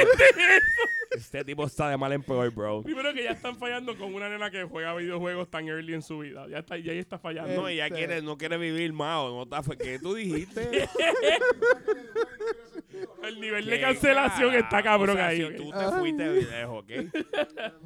este 1.12 1.44
tipo 1.44 1.66
está 1.66 1.90
de 1.90 1.98
mal 1.98 2.12
en 2.14 2.22
peor, 2.24 2.50
bro. 2.54 2.82
Primero 2.84 3.14
que 3.14 3.24
ya 3.24 3.32
están 3.32 3.58
fallando 3.58 3.98
con 3.98 4.14
una 4.14 4.30
nena 4.30 4.50
que 4.52 4.64
juega 4.64 4.94
videojuegos 4.96 5.50
tan 5.50 5.68
early 5.68 5.94
en 5.94 6.02
su 6.02 6.20
vida. 6.20 6.48
Ya 6.50 6.60
está, 6.60 6.78
ya 6.78 6.92
ahí 6.92 7.00
está 7.00 7.18
fallando. 7.18 7.54
No, 7.56 7.68
ella 7.68 7.88
Este- 7.88 7.98
quiere, 7.98 8.22
no 8.22 8.38
quiere 8.38 8.58
vivir 8.58 8.94
más. 8.94 9.18
o 9.20 9.46
No 9.46 9.58
está, 9.58 9.76
¿Qué 9.78 10.00
tú 10.00 10.14
dijiste? 10.14 10.88
El 13.24 13.40
nivel 13.40 13.66
de 13.66 13.72
¿Qué 13.76 13.82
cancelación 13.82 14.56
está 14.56 14.82
cabrón 14.82 15.12
O 15.12 15.14
sea, 15.20 15.28
ahí. 15.28 15.46
Si 15.46 15.56
tú 15.58 15.72
te 15.72 15.86
fuiste 16.00 16.24
de 16.24 16.40
video, 16.40 16.74
¿ok? 16.80 16.92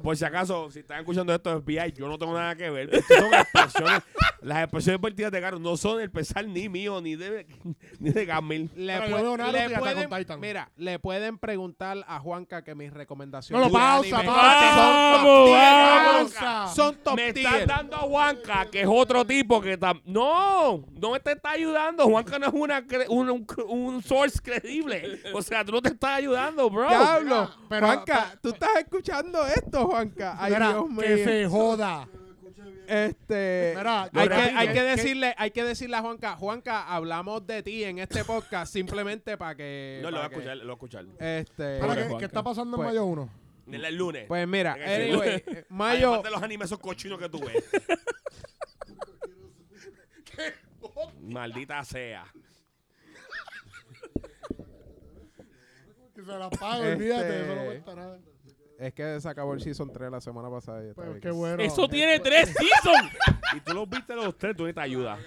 Por 0.02 0.16
si 0.16 0.24
acaso, 0.24 0.70
si 0.70 0.78
están 0.80 1.00
escuchando 1.00 1.34
esto 1.34 1.50
de 1.50 1.60
FBI, 1.60 1.92
yo 1.92 2.08
no 2.08 2.18
tengo 2.18 2.32
nada 2.32 2.54
que 2.56 2.70
ver. 2.70 2.88
Estas 2.94 3.18
son 3.18 3.34
expresiones. 3.34 4.02
Las 4.40 4.62
expresiones 4.64 5.00
vertidas 5.00 5.32
de 5.32 5.40
Caro 5.40 5.58
no 5.58 5.76
son 5.76 6.00
el 6.00 6.10
pesar 6.10 6.46
ni 6.46 6.68
mío, 6.68 7.00
ni 7.00 7.16
de, 7.16 7.46
ni 7.98 8.10
de 8.10 8.24
Gamil. 8.24 8.70
Le, 8.76 8.94
Pero 8.98 9.08
yo 9.08 9.16
pue- 9.16 9.22
veo 9.22 9.36
nada 9.36 9.52
le 9.68 9.78
pueden, 9.78 10.40
mira, 10.40 10.70
le 10.76 10.98
pueden 10.98 11.38
preguntar 11.38 12.04
a 12.06 12.18
Juanca 12.20 12.62
que 12.62 12.74
mis 12.74 12.92
No, 12.92 13.13
recomendaciones 13.14 13.60
no, 13.60 13.72
de 13.72 13.78
pausa, 13.78 14.22
pausa. 14.22 14.76
¡Vamos, 14.76 16.32
cabrón. 16.32 16.74
Son 16.74 16.96
top 16.96 17.16
Me 17.16 17.32
tier. 17.32 17.46
estás 17.46 17.66
dando 17.66 17.96
a 17.96 18.00
Juanca, 18.00 18.66
que 18.70 18.80
es 18.82 18.88
otro 18.90 19.24
tipo 19.24 19.60
que 19.60 19.78
tam- 19.78 20.00
No, 20.04 20.84
no 21.00 21.20
te 21.20 21.32
está 21.32 21.50
ayudando. 21.50 22.04
Juanca 22.04 22.38
no 22.38 22.46
es 22.48 22.52
una 22.54 22.82
cre- 22.82 23.06
un, 23.08 23.30
un, 23.30 23.46
un 23.68 24.02
source 24.02 24.38
creíble. 24.42 25.20
O 25.32 25.42
sea, 25.42 25.64
tú 25.64 25.72
no 25.72 25.82
te 25.82 25.90
estás 25.90 26.18
ayudando, 26.18 26.68
bro. 26.68 26.88
Diablo. 26.88 27.50
pero- 27.68 27.86
Juanca, 27.86 28.38
tú 28.42 28.48
estás 28.50 28.70
escuchando 28.78 29.46
esto, 29.46 29.86
Juanca. 29.86 30.36
Ay, 30.38 30.52
Mira, 30.52 30.68
Dios 30.72 30.90
mío. 30.90 31.00
que 31.00 31.24
se 31.24 31.46
joda. 31.48 32.08
Este, 32.86 33.74
Mira, 33.76 34.10
hay, 34.12 34.28
que, 34.28 34.34
hay 34.34 34.68
que 34.72 34.82
decirle, 34.82 35.34
hay 35.36 35.50
que 35.50 35.64
decirle 35.64 35.96
a 35.96 36.00
Juanca, 36.02 36.36
Juanca, 36.36 36.86
hablamos 36.94 37.46
de 37.46 37.62
ti 37.62 37.84
en 37.84 37.98
este 37.98 38.24
podcast 38.24 38.72
simplemente 38.72 39.36
para 39.38 39.54
que, 39.54 40.00
No, 40.02 40.10
lo 40.10 40.18
voy 40.18 40.24
a 40.24 40.28
escuchar, 40.28 40.56
lo 40.58 40.62
voy 40.64 40.70
a 40.70 40.74
escuchar. 40.74 41.04
Este, 41.18 41.80
Ahora, 41.80 42.06
Pobre 42.08 42.18
¿qué, 42.18 42.24
está 42.26 42.42
pasando 42.42 42.76
Pues- 42.76 42.88
en 42.88 42.94
mayo 42.94 43.04
1? 43.06 43.30
Del 43.66 43.84
el 43.86 43.96
lunes. 43.96 44.24
pues 44.28 44.46
mira, 44.46 44.74
anyway, 44.74 45.42
eh, 45.46 45.64
mayo, 45.70 46.08
Además 46.08 46.24
de 46.24 46.30
los 46.32 46.42
animes 46.42 46.66
esos 46.66 46.78
cochinos 46.80 47.18
que 47.18 47.30
tú 47.30 47.40
ves. 47.40 47.64
Maldita 51.22 51.82
sea. 51.84 52.24
Que 56.14 56.22
se 56.22 56.38
la 56.38 56.50
pago, 56.50 56.82
Este- 56.84 56.92
olvídate, 56.94 57.42
eso 57.42 57.54
no 57.54 57.64
cuesta 57.64 57.94
nada. 57.94 58.18
Es 58.78 58.92
que 58.94 59.20
se 59.20 59.28
acabó 59.28 59.54
el 59.54 59.60
season 59.60 59.90
3 59.92 60.10
la 60.10 60.20
semana 60.20 60.50
pasada. 60.50 60.84
y 60.84 60.88
está 60.88 61.02
Pero 61.02 61.12
bien 61.12 61.20
qué 61.22 61.28
que- 61.28 61.34
bueno. 61.34 61.62
Eso 61.62 61.88
tiene 61.88 62.18
tres 62.20 62.48
seasons. 62.58 63.12
Y 63.56 63.60
tú 63.60 63.74
los 63.74 63.88
viste 63.88 64.14
los 64.14 64.36
tres, 64.36 64.56
tú 64.56 64.64
necesitas 64.64 64.84
ayuda. 64.84 65.18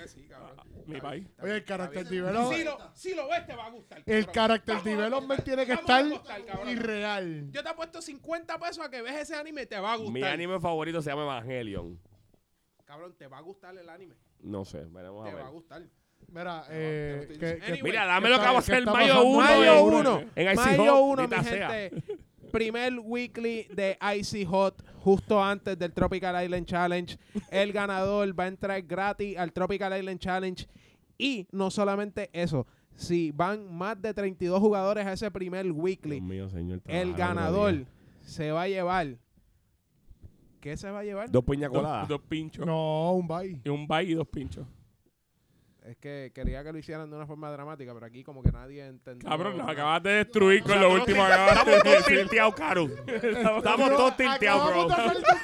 Mi 0.85 1.01
país. 1.01 1.27
Oye, 1.41 1.55
el 1.57 1.65
character 1.65 2.07
Si 2.07 2.15
development. 2.15 2.63
lo, 2.65 2.77
si 2.93 3.13
lo 3.13 3.27
ves, 3.27 3.45
te 3.45 3.55
va 3.55 3.65
a 3.65 3.69
gustar. 3.71 3.97
El 4.05 4.05
cabrón. 4.25 4.33
character 4.33 4.75
Vamos 4.75 4.87
a 4.87 4.89
development 4.89 5.23
apostar, 5.39 5.45
tiene 5.45 5.65
que 5.65 5.75
vamos 5.75 5.89
a 5.89 5.99
estar 5.99 6.13
apostar, 6.17 6.45
cabrón. 6.45 6.69
irreal. 6.69 7.51
Yo 7.51 7.63
te 7.63 7.69
apuesto 7.69 8.01
50 8.01 8.57
pesos 8.57 8.85
a 8.85 8.89
que 8.89 9.01
ves 9.01 9.15
ese 9.15 9.35
anime, 9.35 9.65
te 9.65 9.77
va 9.79 9.93
a 9.93 9.95
gustar. 9.97 10.13
Mi 10.13 10.23
anime 10.23 10.59
favorito 10.61 11.01
se 11.01 11.09
llama 11.09 11.23
Evangelion. 11.23 11.99
Cabrón, 12.85 13.13
te 13.17 13.27
va 13.27 13.37
a 13.39 13.41
gustar 13.41 13.77
el 13.77 13.89
anime. 13.89 14.15
No 14.39 14.63
sé, 14.63 14.85
veremos 14.85 15.25
a 15.27 15.29
Te 15.29 15.35
va 15.35 15.41
a 15.41 15.43
ver. 15.43 15.51
gustar. 15.53 15.83
Mira, 16.29 16.63
eh, 16.69 17.09
te 17.11 17.15
lo 17.17 17.21
estoy 17.33 17.37
que, 17.37 17.45
diciendo. 17.45 17.65
que- 17.65 17.71
Anyway, 17.73 17.91
Mira, 17.91 18.01
¿qué 18.01 18.07
dame 18.07 18.29
lo 18.29 18.35
que 18.37 18.43
va 18.45 18.49
a 18.51 18.57
hacer 18.59 18.77
está 18.79 18.93
mayo 18.93 19.13
pasando? 19.13 19.29
1 19.29 19.37
Mayo 19.43 19.63
en, 19.77 19.83
1. 19.93 20.21
en 20.35 20.55
Mayo 20.55 20.93
Hot, 20.95 21.01
1, 21.03 21.21
mi 21.23 21.27
maldita 21.27 21.43
sea. 21.43 21.69
gente. 21.69 22.03
Primer 22.57 22.99
weekly 23.03 23.67
de 23.75 23.95
Icy 24.17 24.43
Hot, 24.45 24.81
justo 25.03 25.43
antes 25.43 25.77
del 25.77 25.93
Tropical 25.93 26.43
Island 26.43 26.65
Challenge. 26.65 27.15
El 27.51 27.71
ganador 27.71 28.33
va 28.37 28.45
a 28.45 28.47
entrar 28.47 28.81
gratis 28.81 29.37
al 29.37 29.51
Tropical 29.53 29.95
Island 29.95 30.19
Challenge. 30.19 30.67
Y 31.19 31.47
no 31.51 31.69
solamente 31.69 32.31
eso, 32.33 32.65
si 32.95 33.29
van 33.31 33.71
más 33.71 34.01
de 34.01 34.11
32 34.11 34.59
jugadores 34.59 35.05
a 35.05 35.13
ese 35.13 35.29
primer 35.29 35.71
weekly, 35.71 36.15
Dios 36.19 36.27
mío, 36.27 36.49
señor. 36.49 36.81
el 36.87 37.13
ganador 37.13 37.85
se 38.21 38.51
va 38.51 38.63
a 38.63 38.67
llevar. 38.67 39.17
¿Qué 40.59 40.75
se 40.77 40.89
va 40.89 40.99
a 41.01 41.03
llevar? 41.03 41.29
Dos 41.29 41.43
piña 41.43 41.67
Dos, 41.67 41.77
coladas. 41.77 42.07
dos 42.07 42.21
pinchos. 42.27 42.65
No, 42.65 43.13
un 43.13 43.27
bye. 43.27 43.61
Y 43.63 43.69
un 43.69 43.87
bye 43.87 44.03
y 44.03 44.13
dos 44.15 44.27
pinchos. 44.27 44.65
Es 45.87 45.95
que 45.97 46.31
quería 46.35 46.63
que 46.65 46.73
lo 46.73 46.77
hicieran 46.77 47.09
de 47.09 47.15
una 47.15 47.25
forma 47.25 47.49
dramática, 47.49 47.93
pero 47.93 48.05
aquí 48.05 48.21
como 48.21 48.43
que 48.43 48.51
nadie 48.51 48.85
entendió. 48.85 49.29
Cabrón, 49.29 49.57
nos 49.57 49.69
acabas 49.69 50.03
de 50.03 50.09
destruir 50.09 50.59
O 50.61 50.65
con 50.65 50.73
sea, 50.73 50.81
lo 50.81 50.91
último 50.93 51.25
que 51.25 51.31
acabas 51.31 51.65
de 51.65 51.71
Estamos 51.71 51.83
todos 51.83 51.97
decir. 52.05 52.17
tilteados, 52.19 52.55
Caro. 52.55 52.83
Estamos 53.07 53.89
todos 53.95 54.17
tilteados, 54.17 54.69
acabamos 54.69 54.87
bro. 54.87 54.97
de 54.97 55.03
salir 55.07 55.23
de 55.23 55.29
un 55.29 55.35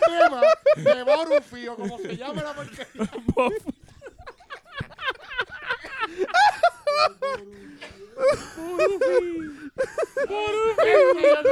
tema 0.83 0.95
de 0.95 1.03
Borufi 1.03 1.67
o 1.69 1.75
como 1.77 1.97
se 1.97 2.17
llame 2.17 2.43
la 2.43 2.53
porquería. 2.53 2.87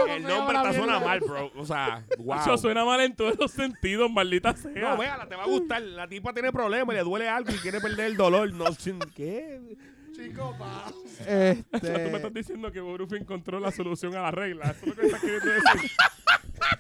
El 0.07 0.23
nombre 0.23 0.57
está 0.57 0.73
suena 0.73 0.99
mal, 0.99 1.19
bro. 1.19 1.51
O 1.55 1.65
sea, 1.65 2.03
wow. 2.17 2.39
Eso 2.39 2.57
suena 2.57 2.85
mal 2.85 3.01
en 3.01 3.15
todos 3.15 3.37
los 3.37 3.51
sentidos, 3.51 4.11
maldita 4.11 4.55
sea. 4.55 4.71
No, 4.71 4.97
véala, 4.97 5.27
te 5.27 5.35
va 5.35 5.43
a 5.43 5.47
gustar. 5.47 5.81
La 5.81 6.07
tipa 6.07 6.33
tiene 6.33 6.51
problemas, 6.51 6.95
le 6.95 7.03
duele 7.03 7.27
algo 7.29 7.51
y 7.51 7.57
quiere 7.57 7.79
perder 7.79 8.07
el 8.07 8.17
dolor. 8.17 8.51
No 8.53 8.71
sé 8.73 8.95
qué. 9.15 9.77
Chico, 10.15 10.55
pa. 10.57 10.85
O 10.91 11.07
sea, 11.07 11.55
tú 11.55 11.65
me 11.71 11.77
Este, 11.77 12.15
estás 12.15 12.33
diciendo 12.33 12.71
que 12.71 12.81
Borufi 12.81 13.15
encontró 13.15 13.59
la 13.59 13.71
solución 13.71 14.15
a 14.15 14.21
la 14.23 14.31
regla. 14.31 14.71
Eso 14.71 14.81
es 14.81 14.87
lo 14.87 14.95
que 14.95 15.05
estás 15.05 15.21
queriendo 15.21 15.49
decir. 15.49 15.91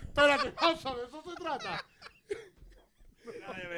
Espérate, 0.01 0.51
pausa, 0.51 0.95
de 0.95 1.03
eso 1.05 1.23
se 1.23 1.35
trata. 1.35 1.83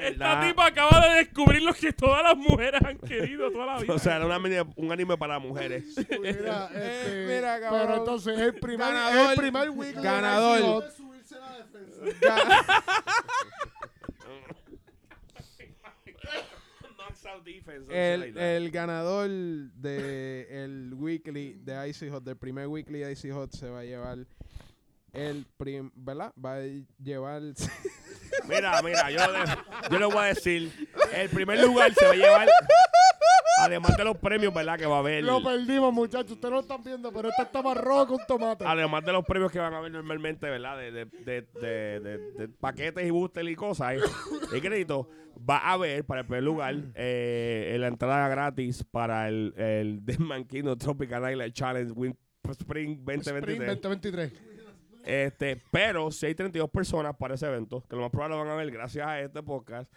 Esta 0.01 0.41
tipa 0.41 0.65
acaba 0.67 1.07
de 1.07 1.15
descubrir 1.15 1.61
lo 1.61 1.73
que 1.73 1.93
todas 1.93 2.23
las 2.23 2.37
mujeres 2.37 2.81
han 2.83 2.97
querido 2.97 3.51
toda 3.51 3.65
la 3.65 3.79
vida. 3.79 3.93
O 3.93 3.99
sea, 3.99 4.17
era 4.17 4.25
un 4.25 4.31
anime, 4.31 4.65
un 4.75 4.91
anime 4.91 5.17
para 5.17 5.39
mujeres. 5.39 5.95
Mira, 6.21 6.69
este, 6.73 7.25
mira, 7.27 7.59
cabrón. 7.59 7.81
pero 7.81 7.97
entonces 7.99 8.39
el 8.39 8.53
primer, 8.55 8.87
Ganador. 8.87 9.31
el 9.31 9.37
primer 9.37 9.69
week 9.69 9.95
de 9.95 10.01
Ganador. 10.01 10.91
Subirse 10.91 11.35
la 11.39 11.57
defensa. 11.57 12.83
out 17.25 17.43
defense. 17.43 17.89
el 17.91 18.71
ganador 18.71 19.29
de 19.29 20.47
el 20.49 20.93
weekly 20.93 21.53
de 21.53 21.89
Icy 21.89 22.09
Hot, 22.09 22.23
del 22.23 22.37
primer 22.37 22.67
weekly 22.67 22.99
de 22.99 23.11
Icy 23.11 23.31
Hot, 23.31 23.51
se 23.51 23.69
va 23.69 23.79
a 23.79 23.83
llevar 23.83 24.25
el 25.13 25.45
prim, 25.57 25.91
¿verdad? 25.95 26.33
Va 26.43 26.55
a 26.57 26.61
llevar 27.01 27.41
Mira, 28.47 28.81
mira, 28.81 29.11
yo, 29.11 29.19
yo 29.89 29.99
le 29.99 30.05
voy 30.05 30.17
a 30.17 30.25
decir. 30.25 30.71
El 31.13 31.29
primer 31.29 31.59
lugar 31.61 31.93
se 31.93 32.05
va 32.05 32.11
a 32.11 32.15
llevar. 32.15 32.47
Además 33.59 33.95
de 33.95 34.03
los 34.03 34.17
premios, 34.17 34.53
¿verdad? 34.53 34.77
Que 34.77 34.85
va 34.85 34.97
a 34.97 34.99
haber. 34.99 35.23
Lo 35.23 35.43
perdimos, 35.43 35.93
muchachos. 35.93 36.31
Ustedes 36.31 36.49
no 36.51 36.57
lo 36.57 36.61
están 36.61 36.83
viendo, 36.83 37.11
pero 37.11 37.29
este 37.29 37.43
está 37.43 37.61
más 37.61 37.77
que 37.77 38.13
un 38.13 38.25
tomate. 38.27 38.65
Además 38.67 39.05
de 39.05 39.13
los 39.13 39.25
premios 39.25 39.51
que 39.51 39.59
van 39.59 39.73
a 39.73 39.77
haber 39.77 39.91
normalmente, 39.91 40.49
¿verdad? 40.49 40.77
De, 40.77 40.91
de, 40.91 41.05
de, 41.05 41.99
de, 41.99 42.47
paquetes 42.59 43.05
y 43.05 43.09
booster 43.11 43.47
y 43.47 43.55
cosas. 43.55 43.95
Y 44.53 44.61
crédito, 44.61 45.09
va 45.49 45.57
a 45.57 45.73
haber 45.73 46.05
para 46.05 46.21
el 46.21 46.27
primer 46.27 46.43
lugar 46.43 46.75
eh, 46.95 47.75
la 47.79 47.87
entrada 47.87 48.27
gratis 48.27 48.83
para 48.83 49.27
el, 49.27 49.53
el 49.57 49.99
Desmanquino 50.05 50.77
Tropical 50.77 51.31
Island 51.31 51.53
Challenge 51.53 51.91
Win 51.91 52.17
Spring 52.51 52.99
Spring 53.05 53.05
2023. 53.05 54.52
2023. 55.03 55.27
Este, 55.27 55.61
pero 55.71 56.11
si 56.11 56.25
hay 56.27 56.35
32 56.35 56.69
personas 56.69 57.15
para 57.17 57.35
ese 57.35 57.45
evento, 57.47 57.83
que 57.89 57.95
lo 57.95 58.01
más 58.03 58.11
probable 58.11 58.35
lo 58.37 58.43
van 58.43 58.51
a 58.51 58.55
ver 58.55 58.71
gracias 58.71 59.05
a 59.07 59.19
este 59.19 59.43
podcast, 59.43 59.91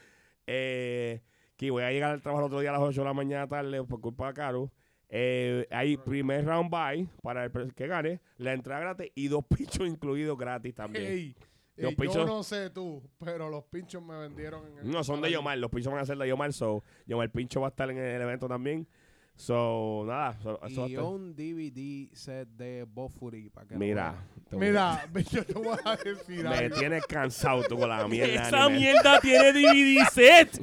eh, 0.47 1.23
que 1.57 1.71
voy 1.71 1.83
a 1.83 1.91
llegar 1.91 2.11
al 2.13 2.21
trabajo 2.23 2.41
el 2.43 2.47
otro 2.47 2.61
día 2.61 2.71
a 2.71 2.75
las 2.75 2.83
8 2.83 3.01
de 3.01 3.05
la 3.07 3.15
mañana 3.15 3.47
tarde 3.49 3.83
por 3.85 4.01
culpa 4.01 4.29
de 4.29 4.35
Caro. 4.35 4.73
Eh, 5.09 5.67
hay 5.71 5.97
primer 5.97 6.45
round 6.45 6.69
buy 6.69 7.09
para 7.23 7.45
el 7.45 7.75
que 7.75 7.87
gane, 7.87 8.21
la 8.39 8.53
entrada 8.53 8.81
gratis 8.81 9.13
y 9.15 9.29
dos 9.29 9.45
pinchos 9.57 9.87
incluidos 9.87 10.37
gratis 10.37 10.75
también. 10.75 11.07
Ey, 11.07 11.37
Los 11.77 11.93
y 11.93 11.97
pinchos- 11.97 12.15
yo 12.17 12.27
no 12.27 12.43
sé 12.43 12.71
tú, 12.71 13.03
pero 13.19 13.49
los 13.49 13.65
pinchos 13.65 14.03
me 14.03 14.19
vendieron 14.19 14.67
en 14.67 14.79
el 14.79 14.91
No, 14.91 15.05
son 15.05 15.21
de. 15.23 15.31
Yomar, 15.31 15.59
los 15.59 15.71
pinchos 15.71 15.93
van 15.93 16.03
a 16.03 16.07
ser 16.07 16.19
de 16.19 16.27
Yomar, 16.29 16.53
so 16.53 16.83
Yomar 17.07 17.31
Pincho 17.31 17.61
va 17.61 17.69
a 17.69 17.71
estar 17.71 17.89
en 17.91 17.99
el 17.99 18.21
evento 18.21 18.49
también. 18.49 18.89
So, 19.39 20.05
nada, 20.07 20.35
so- 20.43 20.59
a 20.63 20.69
Y 20.89 20.97
un 20.97 21.37
DVD 21.37 22.09
set 22.17 22.49
de 22.49 22.85
Bofuri 22.89 23.51
para 23.51 23.67
que 23.67 23.77
Mira, 23.77 24.15
Mira, 24.53 25.07
yo 25.31 25.45
te 25.45 25.53
voy 25.53 25.77
a 25.85 25.95
decir 25.97 26.43
me 26.49 26.71
tienes 26.71 27.05
cansado 27.07 27.63
tú 27.65 27.79
con 27.79 27.89
la 27.91 28.09
mierda. 28.09 28.49
Esa 28.49 28.65
anime. 28.65 28.79
mierda 28.81 29.21
tiene 29.21 29.53
DVD 29.53 30.07
set. 30.11 30.59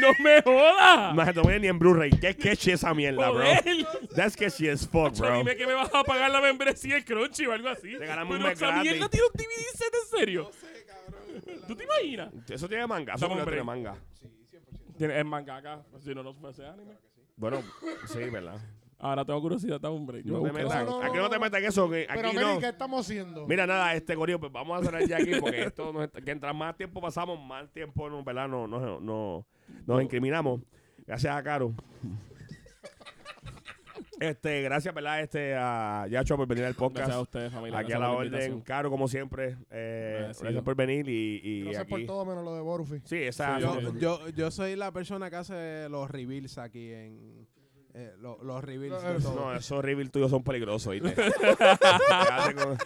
no 0.00 0.08
me 0.22 0.42
jodas. 0.42 1.14
No 1.14 1.24
se 1.24 1.32
te 1.32 1.40
voy 1.40 1.58
ni 1.58 1.68
en 1.68 1.78
Blu-ray. 1.78 2.10
Qué 2.10 2.34
sketchy 2.34 2.72
esa 2.72 2.92
mierda, 2.92 3.30
bro. 3.30 3.44
That's 4.14 4.34
sketchy 4.34 4.68
as 4.68 4.86
fuck, 4.86 5.16
bro. 5.16 5.38
Dime 5.38 5.56
que 5.56 5.66
me 5.66 5.72
vas 5.72 5.88
a 5.94 6.04
pagar 6.04 6.30
la 6.30 6.42
membresía 6.42 6.96
de 6.96 7.04
Crunchy 7.04 7.46
o 7.46 7.52
algo 7.52 7.68
así. 7.70 7.96
Regálame 7.96 8.30
un 8.32 8.36
Pero 8.36 8.48
mes 8.50 8.58
esa 8.58 8.66
gratis. 8.72 8.90
mierda 8.92 9.08
tiene 9.08 9.26
un 9.26 9.32
DVD 9.32 9.74
set 9.74 9.94
en 9.94 10.18
serio. 10.18 10.50
¿Tú 11.66 11.74
te 11.74 11.84
imaginas? 11.84 12.30
Eso 12.50 12.68
tiene 12.68 12.86
manga, 12.86 13.14
eso 13.14 13.26
no 13.26 13.42
tiene 13.42 13.62
manga. 13.62 13.96
Tiene, 14.98 15.18
es 15.18 15.24
mangaka. 15.24 15.82
Si 16.04 16.14
no, 16.14 16.22
no 16.22 16.34
fuese 16.34 16.66
anime. 16.66 16.94
Bueno, 17.36 17.62
sí, 18.08 18.18
verdad. 18.30 18.58
Ahora 18.98 19.24
tengo 19.26 19.42
curiosidad, 19.42 19.78
dame 19.78 19.96
un 19.96 20.06
break. 20.06 20.24
No 20.24 20.42
te 20.42 20.52
metas, 20.52 20.86
no, 20.86 21.00
no, 21.00 21.02
aquí 21.02 21.18
no 21.18 21.28
te 21.28 21.38
metas 21.38 21.60
en 21.60 21.66
eso, 21.66 21.90
que 21.90 22.06
Pero 22.12 22.28
aquí 22.28 22.36
no. 22.38 22.58
¿qué 22.58 22.68
estamos 22.68 23.04
haciendo? 23.04 23.46
Mira, 23.46 23.66
nada, 23.66 23.94
este 23.94 24.16
Corillo, 24.16 24.40
pues 24.40 24.50
vamos 24.50 24.80
a 24.80 24.84
cerrar 24.84 25.06
ya 25.06 25.18
aquí 25.18 25.32
porque 25.38 25.64
esto 25.64 25.92
nos, 25.92 26.08
que 26.08 26.22
mientras 26.22 26.54
más 26.54 26.74
tiempo 26.76 27.00
pasamos, 27.00 27.38
más 27.38 27.70
tiempo, 27.70 28.08
no, 28.08 28.24
¿verdad? 28.24 28.48
No, 28.48 28.66
no, 28.66 28.98
no, 29.00 29.46
nos 29.86 30.02
incriminamos. 30.02 30.62
Gracias 31.06 31.36
a 31.36 31.42
Caro. 31.42 31.74
Este, 34.20 34.62
gracias, 34.62 34.94
¿verdad? 34.94 35.20
Este, 35.20 35.54
a 35.56 36.06
Yacho 36.08 36.36
por 36.36 36.46
venir 36.46 36.64
al 36.64 36.74
podcast. 36.74 36.98
Gracias 36.98 37.16
a 37.16 37.20
ustedes, 37.20 37.52
familia. 37.52 37.78
Aquí 37.78 37.92
a 37.92 37.98
la 37.98 38.10
orden. 38.12 38.60
Caro, 38.62 38.90
como 38.90 39.08
siempre. 39.08 39.56
Eh, 39.70 40.32
gracias 40.40 40.62
por 40.62 40.74
venir 40.74 41.08
y, 41.08 41.40
y 41.42 41.60
Gracias 41.64 41.82
aquí. 41.82 41.90
por 41.90 42.06
todo 42.06 42.24
menos 42.24 42.44
lo 42.44 42.54
de 42.54 42.60
Borufi. 42.62 43.00
Sí, 43.04 43.16
esa. 43.16 43.56
Sí, 43.56 43.62
Yo, 43.62 43.94
yo, 43.98 44.28
yo 44.30 44.50
soy 44.50 44.74
la 44.76 44.90
persona 44.92 45.28
que 45.28 45.36
hace 45.36 45.88
los 45.90 46.10
reveals 46.10 46.56
aquí 46.58 46.92
en... 46.92 47.46
eh, 47.94 48.12
lo- 48.18 48.42
los 48.42 48.64
reveals 48.64 49.02
de 49.02 49.12
No, 49.14 49.18
todo. 49.20 49.34
No, 49.34 49.54
esos 49.54 49.84
reveals 49.84 50.10
tuyos 50.10 50.30
son 50.30 50.42
peligrosos, 50.42 50.92
¿viste? 50.94 51.14
Quédate 51.14 52.54
con- 52.54 52.78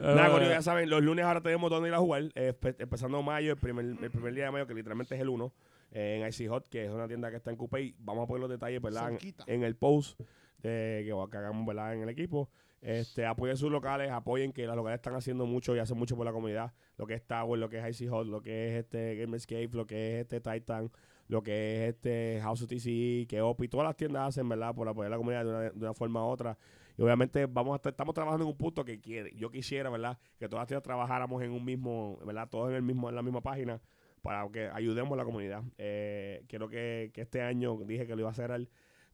Nada, 0.00 0.48
ya 0.48 0.62
saben, 0.62 0.88
los 0.88 1.02
lunes 1.02 1.24
ahora 1.26 1.42
tenemos 1.42 1.70
donde 1.70 1.88
ir 1.90 1.94
a 1.94 1.98
jugar. 1.98 2.22
eh, 2.34 2.54
empezando 2.78 3.22
mayo, 3.22 3.52
el 3.52 3.58
primer, 3.58 3.84
el 3.84 4.10
primer 4.10 4.34
día 4.34 4.44
de 4.46 4.50
mayo, 4.50 4.66
que 4.66 4.72
literalmente 4.74 5.14
es 5.14 5.20
el 5.20 5.28
1, 5.28 5.52
eh, 5.92 6.20
en 6.22 6.26
Icy 6.28 6.46
Hot, 6.48 6.68
que 6.68 6.86
es 6.86 6.90
una 6.90 7.06
tienda 7.06 7.30
que 7.30 7.36
está 7.36 7.50
en 7.50 7.56
Coupé. 7.56 7.94
Vamos 7.98 8.24
a 8.24 8.26
poner 8.26 8.40
los 8.40 8.48
detalles, 8.50 8.80
¿verdad? 8.80 9.12
En 9.46 9.62
el 9.62 9.76
post 9.76 10.18
de, 10.62 11.04
que, 11.04 11.30
que 11.30 11.36
hagamos, 11.36 11.66
¿verdad? 11.66 11.94
En 11.94 12.02
el 12.02 12.08
equipo. 12.08 12.48
Este, 12.82 13.26
apoyen 13.26 13.56
sus 13.58 13.70
locales, 13.70 14.10
apoyen 14.10 14.52
que 14.52 14.66
los 14.66 14.74
locales 14.74 14.98
están 14.98 15.14
haciendo 15.14 15.44
mucho 15.46 15.76
y 15.76 15.78
hacen 15.80 15.98
mucho 15.98 16.16
por 16.16 16.24
la 16.24 16.32
comunidad. 16.32 16.72
Lo 16.96 17.06
que 17.06 17.14
es 17.14 17.22
Tower, 17.26 17.58
lo 17.58 17.68
que 17.68 17.78
es 17.78 17.88
Icy 17.90 18.08
Hot, 18.08 18.26
lo 18.26 18.40
que 18.40 18.68
es 18.78 18.84
este 18.84 19.16
Gamerscape, 19.16 19.68
lo 19.72 19.86
que 19.86 20.14
es 20.14 20.20
este 20.22 20.40
Titan, 20.40 20.90
lo 21.28 21.42
que 21.42 21.84
es 21.88 21.94
este 21.94 22.40
House 22.42 22.62
of 22.62 22.68
TC, 22.68 23.26
que 23.28 23.40
OPI, 23.42 23.68
todas 23.68 23.86
las 23.86 23.96
tiendas 23.96 24.28
hacen, 24.28 24.48
¿verdad? 24.48 24.74
Por 24.74 24.88
apoyar 24.88 25.10
la 25.10 25.18
comunidad 25.18 25.44
de 25.44 25.50
una, 25.50 25.60
de 25.60 25.78
una 25.78 25.94
forma 25.94 26.24
u 26.24 26.28
otra. 26.28 26.56
Y 26.96 27.02
obviamente 27.02 27.46
vamos 27.46 27.74
a 27.74 27.76
estar, 27.76 27.90
estamos 27.92 28.14
trabajando 28.14 28.44
en 28.44 28.50
un 28.50 28.56
punto 28.56 28.84
que 28.84 28.98
quiere, 29.00 29.32
yo 29.36 29.50
quisiera, 29.50 29.90
¿verdad? 29.90 30.18
Que 30.38 30.48
todas 30.48 30.62
las 30.62 30.68
tiendas 30.68 30.82
trabajáramos 30.82 31.42
en 31.42 31.50
un 31.52 31.64
mismo, 31.64 32.18
¿verdad? 32.24 32.48
Todos 32.48 32.70
en 32.70 32.76
el 32.76 32.82
mismo, 32.82 33.08
en 33.10 33.14
la 33.14 33.22
misma 33.22 33.42
página 33.42 33.80
para 34.22 34.46
que 34.50 34.68
ayudemos 34.68 35.12
a 35.12 35.16
la 35.16 35.24
comunidad. 35.24 35.62
Eh, 35.78 36.44
quiero 36.48 36.68
que, 36.68 37.10
que 37.14 37.22
este 37.22 37.40
año 37.42 37.76
dije 37.86 38.06
que 38.06 38.14
lo 38.14 38.20
iba 38.20 38.28
a 38.28 38.32
hacer 38.32 38.52
al- 38.52 38.68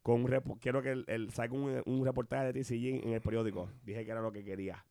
con 0.07 0.23
un 0.23 0.29
repo- 0.29 0.57
quiero 0.61 0.83
que 0.83 0.93
el, 0.93 1.05
el- 1.09 1.31
salga 1.33 1.55
un, 1.55 1.83
un 1.85 2.05
reportaje 2.05 2.53
de 2.53 2.63
TCG 2.63 3.05
en 3.05 3.13
el 3.13 3.21
periódico. 3.21 3.69
Dije 3.85 4.05
que 4.05 4.11
era 4.13 4.21
lo 4.21 4.31
que 4.31 4.45
quería 4.45 4.85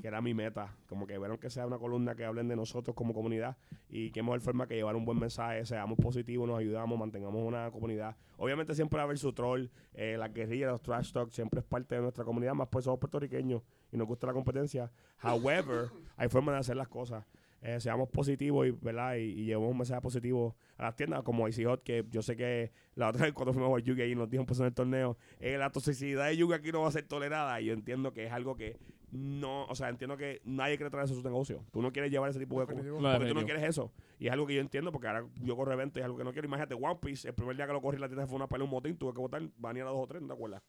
que 0.00 0.08
era 0.08 0.20
mi 0.20 0.34
meta. 0.34 0.74
Como 0.88 1.06
que 1.06 1.16
vieron 1.16 1.38
que 1.38 1.48
sea 1.50 1.64
una 1.64 1.78
columna 1.78 2.16
que 2.16 2.24
hablen 2.24 2.48
de 2.48 2.56
nosotros 2.56 2.96
como 2.96 3.14
comunidad 3.14 3.56
y 3.88 4.10
qué 4.10 4.24
mejor 4.24 4.40
forma 4.40 4.66
que 4.66 4.74
llevar 4.74 4.96
un 4.96 5.04
buen 5.04 5.20
mensaje, 5.20 5.64
seamos 5.64 5.96
positivos, 5.98 6.48
nos 6.48 6.58
ayudamos, 6.58 6.98
mantengamos 6.98 7.40
una 7.46 7.70
comunidad. 7.70 8.16
Obviamente 8.38 8.74
siempre 8.74 8.96
va 8.96 9.02
a 9.02 9.04
haber 9.04 9.18
su 9.18 9.32
troll, 9.32 9.66
eh, 9.94 10.16
la 10.18 10.26
guerrilla, 10.26 10.66
los 10.72 10.82
trash 10.82 11.12
talk, 11.12 11.30
siempre 11.30 11.60
es 11.60 11.64
parte 11.66 11.94
de 11.94 12.00
nuestra 12.00 12.24
comunidad, 12.24 12.54
más 12.54 12.66
pues 12.68 12.84
somos 12.86 12.98
puertorriqueños 12.98 13.62
y 13.92 13.96
nos 13.96 14.08
gusta 14.08 14.26
la 14.26 14.32
competencia. 14.32 14.90
However, 15.22 15.90
hay 16.16 16.28
formas 16.28 16.56
de 16.56 16.58
hacer 16.58 16.76
las 16.76 16.88
cosas. 16.88 17.24
Eh, 17.60 17.80
seamos 17.80 18.08
positivos 18.08 18.66
y, 18.68 18.70
¿verdad? 18.70 19.16
Y, 19.16 19.22
y 19.22 19.44
llevemos 19.46 19.70
un 19.70 19.78
mensaje 19.78 20.00
positivo 20.00 20.56
a 20.76 20.84
las 20.84 20.96
tiendas 20.96 21.22
como 21.22 21.48
Icy 21.48 21.64
Hot, 21.64 21.82
que 21.82 22.04
yo 22.10 22.22
sé 22.22 22.36
que 22.36 22.70
la 22.94 23.08
otra 23.08 23.24
vez 23.24 23.32
cuando 23.32 23.52
fuimos 23.52 23.76
a 23.76 23.82
Yugi 23.82 24.02
ahí 24.02 24.14
nos 24.14 24.30
dijo 24.30 24.46
pues 24.46 24.60
en 24.60 24.66
el 24.66 24.74
torneo, 24.74 25.16
eh, 25.40 25.58
la 25.58 25.70
toxicidad 25.70 26.26
de 26.26 26.36
Yugi 26.36 26.54
aquí 26.54 26.70
no 26.70 26.82
va 26.82 26.88
a 26.88 26.92
ser 26.92 27.06
tolerada 27.06 27.60
y 27.60 27.66
yo 27.66 27.72
entiendo 27.72 28.12
que 28.12 28.26
es 28.26 28.32
algo 28.32 28.56
que 28.56 28.78
no, 29.10 29.64
o 29.64 29.74
sea, 29.74 29.88
entiendo 29.88 30.16
que 30.16 30.40
nadie 30.44 30.76
quiere 30.76 30.90
traer 30.90 31.06
eso 31.06 31.14
a 31.14 31.16
su 31.16 31.22
negocio. 31.22 31.64
Tú 31.72 31.80
no 31.80 31.92
quieres 31.92 32.10
llevar 32.10 32.30
ese 32.30 32.38
tipo 32.38 32.60
de 32.60 32.66
cosas. 32.66 32.84
Porque 32.84 33.28
tú 33.28 33.34
no 33.34 33.44
quieres 33.44 33.62
eso. 33.62 33.90
Y 34.18 34.26
es 34.26 34.32
algo 34.32 34.46
que 34.46 34.54
yo 34.54 34.60
entiendo 34.60 34.92
porque 34.92 35.08
ahora 35.08 35.26
yo 35.40 35.56
corro 35.56 35.72
eventos 35.72 35.96
y 35.96 36.00
es 36.00 36.04
algo 36.04 36.18
que 36.18 36.24
no 36.24 36.32
quiero. 36.32 36.46
Imagínate, 36.46 36.74
One 36.74 36.98
Piece, 37.00 37.26
el 37.26 37.34
primer 37.34 37.56
día 37.56 37.66
que 37.66 37.72
lo 37.72 37.80
corrí 37.80 37.96
en 37.96 38.02
la 38.02 38.08
tienda 38.08 38.26
fue 38.26 38.36
una 38.36 38.48
pelea, 38.48 38.64
un 38.64 38.70
motín, 38.70 38.96
tuve 38.98 39.14
que 39.14 39.20
votar, 39.20 39.42
banear 39.56 39.86
a 39.86 39.90
dos 39.90 40.00
o 40.02 40.06
tres, 40.06 40.20
¿no 40.20 40.28
te 40.28 40.34
acuerdas? 40.34 40.62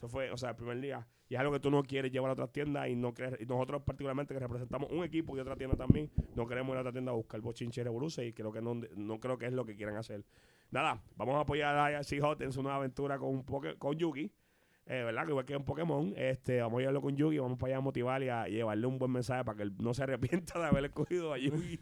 Eso 0.00 0.08
fue, 0.08 0.30
o 0.30 0.36
sea, 0.38 0.48
el 0.48 0.56
primer 0.56 0.80
día. 0.80 1.06
Y 1.28 1.34
es 1.34 1.40
algo 1.40 1.52
que 1.52 1.60
tú 1.60 1.70
no 1.70 1.82
quieres 1.82 2.10
llevar 2.10 2.30
a 2.30 2.32
otras 2.32 2.50
tiendas 2.50 2.88
y 2.88 2.96
no 2.96 3.12
quieres, 3.12 3.38
y 3.38 3.44
nosotros 3.44 3.82
particularmente 3.82 4.32
que 4.32 4.40
representamos 4.40 4.90
un 4.90 5.04
equipo 5.04 5.36
y 5.36 5.40
otra 5.40 5.56
tienda 5.56 5.76
también, 5.76 6.10
no 6.34 6.46
queremos 6.46 6.72
ir 6.72 6.78
a 6.78 6.80
otra 6.80 6.92
tienda 6.92 7.12
a 7.12 7.14
buscar 7.14 7.42
bochinche 7.42 7.84
revoluce 7.84 8.24
y 8.24 8.32
creo 8.32 8.50
que 8.50 8.62
no, 8.62 8.80
no 8.96 9.20
creo 9.20 9.36
que 9.36 9.44
es 9.44 9.52
lo 9.52 9.66
que 9.66 9.76
quieran 9.76 9.98
hacer. 9.98 10.24
Nada, 10.70 11.02
vamos 11.16 11.34
a 11.34 11.40
apoyar 11.40 11.76
a 11.76 12.00
Hot 12.22 12.40
en 12.40 12.50
su 12.50 12.62
nueva 12.62 12.78
aventura 12.78 13.18
con, 13.18 13.42
con 13.42 13.94
Yugi. 13.94 14.32
Eh, 14.86 15.04
¿Verdad? 15.04 15.24
Que 15.24 15.30
igual 15.30 15.44
que 15.44 15.54
en 15.54 15.64
Pokémon, 15.64 16.12
este, 16.16 16.60
vamos 16.60 16.78
a 16.78 16.80
llevarlo 16.80 17.00
con 17.00 17.16
Yugi, 17.16 17.38
vamos 17.38 17.58
para 17.58 17.70
allá 17.70 17.78
a 17.78 17.80
motivar 17.80 18.22
y 18.24 18.28
a 18.28 18.48
llevarle 18.48 18.86
un 18.86 18.98
buen 18.98 19.12
mensaje 19.12 19.44
para 19.44 19.56
que 19.56 19.62
él 19.62 19.74
no 19.78 19.94
se 19.94 20.02
arrepienta 20.02 20.58
de 20.58 20.66
haber 20.66 20.86
escogido 20.86 21.32
a 21.32 21.38
Yugi, 21.38 21.78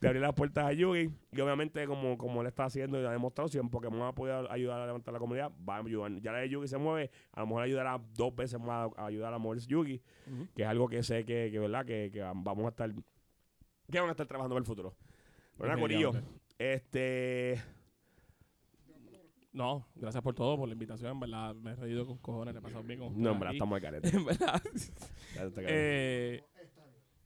de 0.00 0.08
abrir 0.08 0.22
las 0.22 0.32
puertas 0.34 0.64
a 0.64 0.72
Yugi. 0.72 1.08
Y 1.30 1.40
obviamente, 1.40 1.86
como, 1.86 2.18
como 2.18 2.40
él 2.40 2.48
está 2.48 2.64
haciendo 2.64 3.00
y 3.00 3.06
ha 3.06 3.12
demostrado, 3.12 3.48
si 3.48 3.58
en 3.58 3.68
Pokémon 3.68 4.02
ha 4.02 4.12
podido 4.12 4.50
ayudar 4.50 4.80
a 4.80 4.86
levantar 4.86 5.14
la 5.14 5.20
comunidad, 5.20 5.52
va 5.68 5.76
a 5.76 5.80
ayudar. 5.80 6.20
Ya 6.20 6.32
la 6.32 6.38
de 6.38 6.48
Yugi 6.48 6.66
se 6.66 6.78
mueve, 6.78 7.12
a 7.32 7.40
lo 7.40 7.46
mejor 7.46 7.62
ayudará 7.62 8.00
dos 8.14 8.34
veces 8.34 8.58
más 8.58 8.90
a 8.96 9.06
ayudar 9.06 9.32
a 9.32 9.38
moverse 9.38 9.68
Yugi, 9.68 10.02
que 10.56 10.62
es 10.62 10.68
algo 10.68 10.88
que 10.88 11.04
sé 11.04 11.24
que, 11.24 11.48
que 11.52 11.58
¿verdad? 11.60 11.86
Que, 11.86 12.10
que 12.12 12.22
vamos 12.22 12.64
a 12.64 12.68
estar, 12.70 12.92
que 13.88 14.00
van 14.00 14.08
a 14.08 14.12
estar 14.12 14.26
trabajando 14.26 14.56
para 14.56 14.62
el 14.62 14.66
futuro. 14.66 14.96
Pero 15.56 15.68
nada, 15.68 15.80
Corillo, 15.80 16.12
este. 16.58 17.62
No, 19.52 19.86
gracias 19.94 20.22
por 20.22 20.34
todo, 20.34 20.56
por 20.56 20.66
la 20.68 20.72
invitación. 20.72 21.12
En 21.12 21.20
verdad, 21.20 21.54
me 21.54 21.72
he 21.72 21.76
reído 21.76 22.06
con 22.06 22.18
cojones, 22.18 22.54
le 22.54 22.60
he 22.60 22.62
pasado 22.62 22.82
bien 22.82 23.00
con 23.00 23.20
No, 23.20 23.32
en 23.32 23.38
verdad, 23.38 23.52
estamos 23.54 23.76
al 23.76 23.82
carete. 23.82 24.08
En 24.16 24.24
verdad. 24.24 24.62
Eh, 25.58 26.42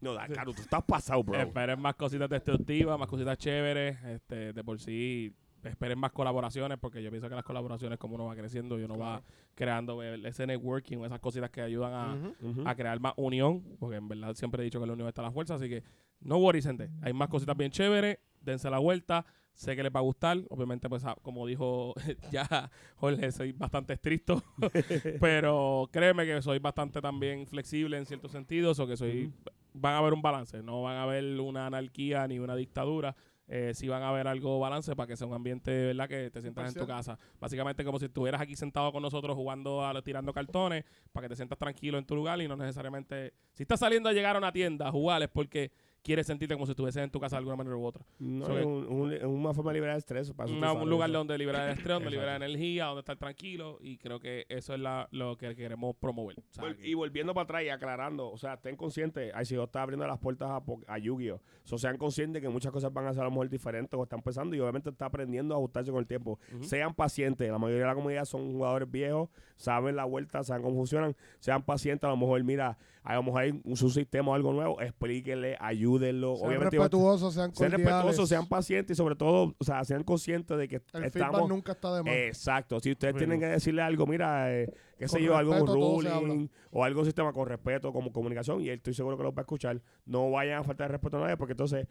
no, 0.01 0.13
da, 0.13 0.29
Caro, 0.29 0.53
tú 0.53 0.63
estás 0.63 0.83
pasado, 0.85 1.23
bro. 1.23 1.41
esperen 1.41 1.81
más 1.81 1.95
cositas 1.95 2.29
destructivas, 2.29 2.99
más 2.99 3.09
cositas 3.09 3.39
chéveres. 3.39 4.03
Este, 4.05 4.53
de 4.53 4.65
por 4.65 4.79
sí, 4.81 5.33
esperen 5.65 5.99
más 5.99 6.13
colaboraciones, 6.13 6.79
porque 6.79 7.03
yo 7.03 7.11
pienso 7.11 7.29
que 7.29 7.35
las 7.35 7.45
colaboraciones, 7.45 7.99
como 7.99 8.17
uno 8.17 8.27
va 8.27 8.35
creciendo 8.37 8.79
y 8.79 8.83
uno 8.83 8.99
va 8.99 9.23
creando 9.55 10.03
ese 10.03 10.47
networking, 10.47 10.99
esas 11.05 11.21
cositas 11.21 11.51
que 11.51 11.61
ayudan 11.63 12.35
a 12.65 12.75
crear 12.75 12.99
más 13.01 13.15
unión, 13.17 13.63
porque 13.79 13.97
en 13.97 14.09
verdad 14.09 14.35
siempre 14.35 14.63
he 14.63 14.65
dicho 14.65 14.81
que 14.81 14.87
la 14.87 14.93
unión 14.93 15.09
está 15.09 15.23
a 15.23 15.25
la 15.25 15.33
fuerza, 15.33 15.55
así 15.55 15.69
que 15.69 15.83
no 16.21 16.39
worries, 16.39 16.67
gente. 16.67 16.91
Hay 17.03 17.13
más 17.13 17.29
cositas 17.29 17.57
bien 17.57 17.71
chéveres, 17.71 18.19
dense 18.41 18.69
la 18.71 18.79
vuelta, 18.79 19.25
sé 19.57 19.75
que 19.75 19.83
les 19.83 19.93
va 19.93 20.01
a 20.01 20.03
gustar, 20.03 20.39
obviamente 20.51 20.89
pues 20.89 21.05
ah, 21.05 21.17
como 21.23 21.47
dijo 21.47 21.95
ya 22.31 22.71
Jorge, 22.97 23.33
soy 23.33 23.53
bastante 23.53 23.95
estricto, 23.95 24.43
pero 25.21 25.89
créeme 25.91 26.27
que 26.27 26.43
soy 26.43 26.59
bastante 26.59 27.01
también 27.01 27.47
flexible 27.47 27.97
en 27.97 28.07
ciertos 28.07 28.33
sentidos, 28.33 28.79
o 28.79 28.87
que 28.87 28.97
soy, 28.97 29.33
van 29.73 29.95
a 29.95 29.99
haber 29.99 30.13
un 30.13 30.23
balance, 30.23 30.63
no 30.63 30.83
van 30.83 30.97
a 30.97 31.03
haber 31.05 31.41
una 31.41 31.67
anarquía 31.67 32.29
ni 32.29 32.39
una 32.39 32.55
dictadura, 32.55 33.17
eh, 33.49 33.73
sí 33.75 33.87
van 33.89 34.03
a 34.03 34.09
haber 34.09 34.27
algo 34.27 34.59
balance 34.59 34.95
para 34.97 35.07
que 35.07 35.17
sea 35.17 35.27
un 35.27 35.35
ambiente, 35.35 35.71
¿verdad? 35.71 36.09
Que 36.09 36.31
te 36.31 36.41
sientas 36.41 36.75
en 36.75 36.81
tu 36.81 36.87
casa. 36.87 37.17
Básicamente 37.41 37.85
como 37.85 37.99
si 38.01 38.07
estuvieras 38.07 38.41
aquí 38.41 38.57
sentado 38.57 38.91
con 38.91 39.03
nosotros 39.03 39.37
jugando, 39.37 39.87
a, 39.87 40.03
tirando 40.03 40.33
cartones, 40.33 40.85
para 41.13 41.27
que 41.27 41.29
te 41.31 41.37
sientas 41.37 41.57
tranquilo 41.57 41.97
en 41.97 42.05
tu 42.05 42.17
lugar 42.17 42.41
y 42.41 42.49
no 42.49 42.57
necesariamente... 42.57 43.35
Si 43.55 43.63
estás 43.63 43.81
saliendo 43.81 44.09
a 44.09 44.13
llegar 44.13 44.35
a 44.35 44.39
una 44.39 44.53
tienda 44.53 44.89
a 44.89 44.91
jugar 44.91 45.23
es 45.23 45.29
porque 45.29 45.71
quieres 46.07 46.27
sentirte 46.27 46.55
como 46.55 46.65
si 46.67 46.73
estuvieses 46.73 47.03
en 47.03 47.11
tu 47.11 47.19
casa 47.21 47.37
de 47.37 47.39
alguna 47.41 47.57
manera 47.57 47.77
u 47.77 47.85
otra. 47.85 48.05
No, 48.21 48.47
So 48.47 48.59
es 48.59 48.65
un- 48.65 49.25
una 49.27 49.53
forma 49.53 49.73
de 49.73 49.79
liberar 49.79 49.97
estrés. 49.99 50.33
para 50.33 50.51
Una- 50.51 50.73
un 50.73 50.89
lugar 50.89 51.11
eso. 51.11 51.19
donde 51.19 51.37
liberar 51.37 51.67
el 51.69 51.75
estrés, 51.77 51.95
donde 51.95 52.11
liberar 52.11 52.43
energía, 52.43 52.85
donde 52.87 53.01
estar 53.01 53.17
tranquilo 53.17 53.79
y 53.81 53.99
creo 53.99 54.21
que 54.21 54.47
eso 54.49 54.75
es 54.75 54.81
la, 54.81 55.09
lo 55.11 55.37
que 55.37 55.55
queremos 55.57 55.97
promover. 55.97 56.37
Y 56.83 56.95
volviendo 56.95 57.35
para 57.35 57.45
atrás 57.45 57.63
y 57.65 57.69
aclarando, 57.71 58.31
o 58.31 58.39
sea, 58.39 58.55
estén 58.55 58.77
conscientes, 58.77 59.33
yo 59.51 59.65
está 59.65 59.83
abriendo 59.83 60.07
las 60.07 60.19
puertas 60.19 60.49
a, 60.51 60.63
a 60.87 60.99
Yu-Gi-Oh! 60.99 61.41
So, 61.65 61.77
sean 61.79 61.97
conscientes 61.99 62.41
que 62.41 62.49
muchas 62.49 62.71
cosas 62.73 62.93
van 62.93 63.07
a 63.07 63.13
ser 63.13 63.23
a 63.23 63.25
lo 63.25 63.31
mejor 63.31 63.49
diferentes 63.49 63.99
o 63.99 64.03
están 64.05 64.21
empezando 64.21 64.55
y 64.55 64.61
obviamente 64.61 64.91
está 64.91 65.07
aprendiendo 65.07 65.55
a 65.55 65.59
ajustarse 65.59 65.91
con 65.91 66.01
el 66.01 66.07
tiempo. 66.07 66.39
Sean 66.61 66.95
pacientes, 66.95 67.51
la 67.51 67.59
mayoría 67.59 67.83
de 67.83 67.89
la 67.89 67.95
comunidad 67.95 68.25
son 68.25 68.53
jugadores 68.53 68.91
viejos, 68.91 69.29
saben 69.57 69.97
la 69.97 70.05
vuelta, 70.05 70.45
saben 70.45 70.63
cómo 70.63 70.77
funcionan, 70.77 71.17
sean 71.41 71.63
pacientes, 71.65 72.05
a 72.05 72.11
lo 72.11 72.17
mejor, 72.17 72.43
mira, 72.45 72.79
a 73.07 73.15
lo 73.15 73.23
mejor 73.23 73.43
hay 73.43 73.61
un 73.63 73.77
subsistema 73.77 74.33
o 74.33 74.35
algo 74.35 74.53
nuevo, 74.53 74.81
explíquenle, 74.81 75.57
ayúdenlo. 75.61 76.35
Sean 76.37 76.49
Obviamente, 76.49 76.77
respetuosos, 76.77 77.35
sean 77.35 77.55
sean 77.55 77.71
cordiales. 77.71 77.87
respetuosos, 77.87 78.29
sean 78.29 78.47
pacientes 78.49 78.95
y 78.95 78.97
sobre 78.97 79.15
todo, 79.15 79.55
o 79.57 79.65
sea, 79.65 79.85
sean 79.85 80.03
conscientes 80.03 80.59
de 80.59 80.67
que 80.67 80.77
El 80.77 80.83
feedback 81.11 81.15
estamos... 81.15 81.49
nunca 81.49 81.73
está 81.73 81.95
de 81.95 82.03
más. 82.03 82.13
Exacto. 82.13 82.81
Si 82.81 82.91
ustedes 82.91 83.15
tienen 83.15 83.39
que 83.39 83.47
decirle 83.47 83.83
algo, 83.83 84.09
mira, 84.09 84.53
eh, 84.53 84.73
qué 84.99 85.07
sé 85.07 85.19
Con 85.19 85.27
yo, 85.27 85.37
algún 85.37 85.67
ruling 85.69 86.51
o 86.73 86.83
algo 86.83 87.05
sistema 87.05 87.33
con 87.33 87.47
respeto 87.47 87.93
como 87.93 88.13
comunicación 88.13 88.61
y 88.61 88.71
él 88.71 88.79
estoy 88.79 88.95
seguro 88.95 89.17
que 89.17 89.23
los 89.23 89.33
va 89.33 89.39
a 89.39 89.43
escuchar. 89.43 89.81
No 90.05 90.29
vayan 90.33 90.59
a 90.59 90.65
faltar 90.65 90.89
de 90.89 90.93
respeto 90.93 91.19
a 91.19 91.21
nadie 91.21 91.37
porque 91.37 91.53
entonces 91.53 91.87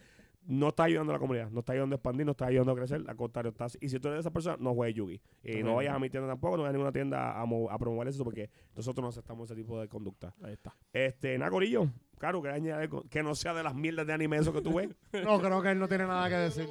no 0.48 0.70
está 0.70 0.84
ayudando 0.84 1.12
a 1.12 1.16
la 1.16 1.20
comunidad, 1.20 1.50
no 1.50 1.60
está 1.62 1.74
ayudando 1.74 1.96
a 1.96 1.98
expandir, 1.98 2.26
no 2.26 2.32
está 2.34 2.46
ayudando 2.48 2.72
a 2.72 2.76
crecer, 2.76 3.02
al 3.08 3.16
contrario, 3.16 3.52
estás, 3.52 3.78
y 3.82 3.90
si 3.90 4.00
tú 4.00 4.08
eres 4.10 4.18
de 4.18 4.20
esa 4.22 4.32
persona, 4.32 4.58
no 4.60 4.74
juegues 4.74 4.96
Yugi. 4.96 5.22
Y 5.44 5.64
no 5.64 5.76
vayas 5.76 5.96
a 5.96 6.00
mi 6.00 6.10
tienda 6.10 6.28
tampoco, 6.30 6.58
no 6.58 6.64
vayas 6.64 6.72
a 6.72 6.78
ninguna 6.78 6.92
tienda 6.92 7.40
a, 7.40 7.46
mo- 7.46 7.70
a 7.70 7.78
promover 7.80 8.08
eso 8.08 8.24
porque 8.24 8.50
nosotros 8.76 9.02
no 9.04 9.10
aceptamos 9.10 9.50
ese 9.50 9.60
tipo 9.60 9.80
de 9.82 9.88
conducta. 9.88 10.34
Ahí 10.44 10.54
está. 10.54 10.76
Este, 10.94 11.38
Nacorillo, 11.38 11.88
claro, 12.20 12.42
que 12.42 12.50
añadir 12.50 12.74
algo, 12.74 13.04
que 13.10 13.24
no 13.24 13.34
sea 13.36 13.54
de 13.54 13.64
las 13.64 13.74
mierdas 13.76 14.06
de 14.06 14.14
anime 14.14 14.38
eso 14.38 14.54
que 14.54 14.62
tú 14.62 14.74
ves. 14.76 14.90
No, 15.26 15.40
creo 15.42 15.62
que 15.62 15.72
él 15.72 15.80
no 15.80 15.88
tiene 15.88 16.06
nada 16.06 16.30
que 16.30 16.36
decir. 16.36 16.68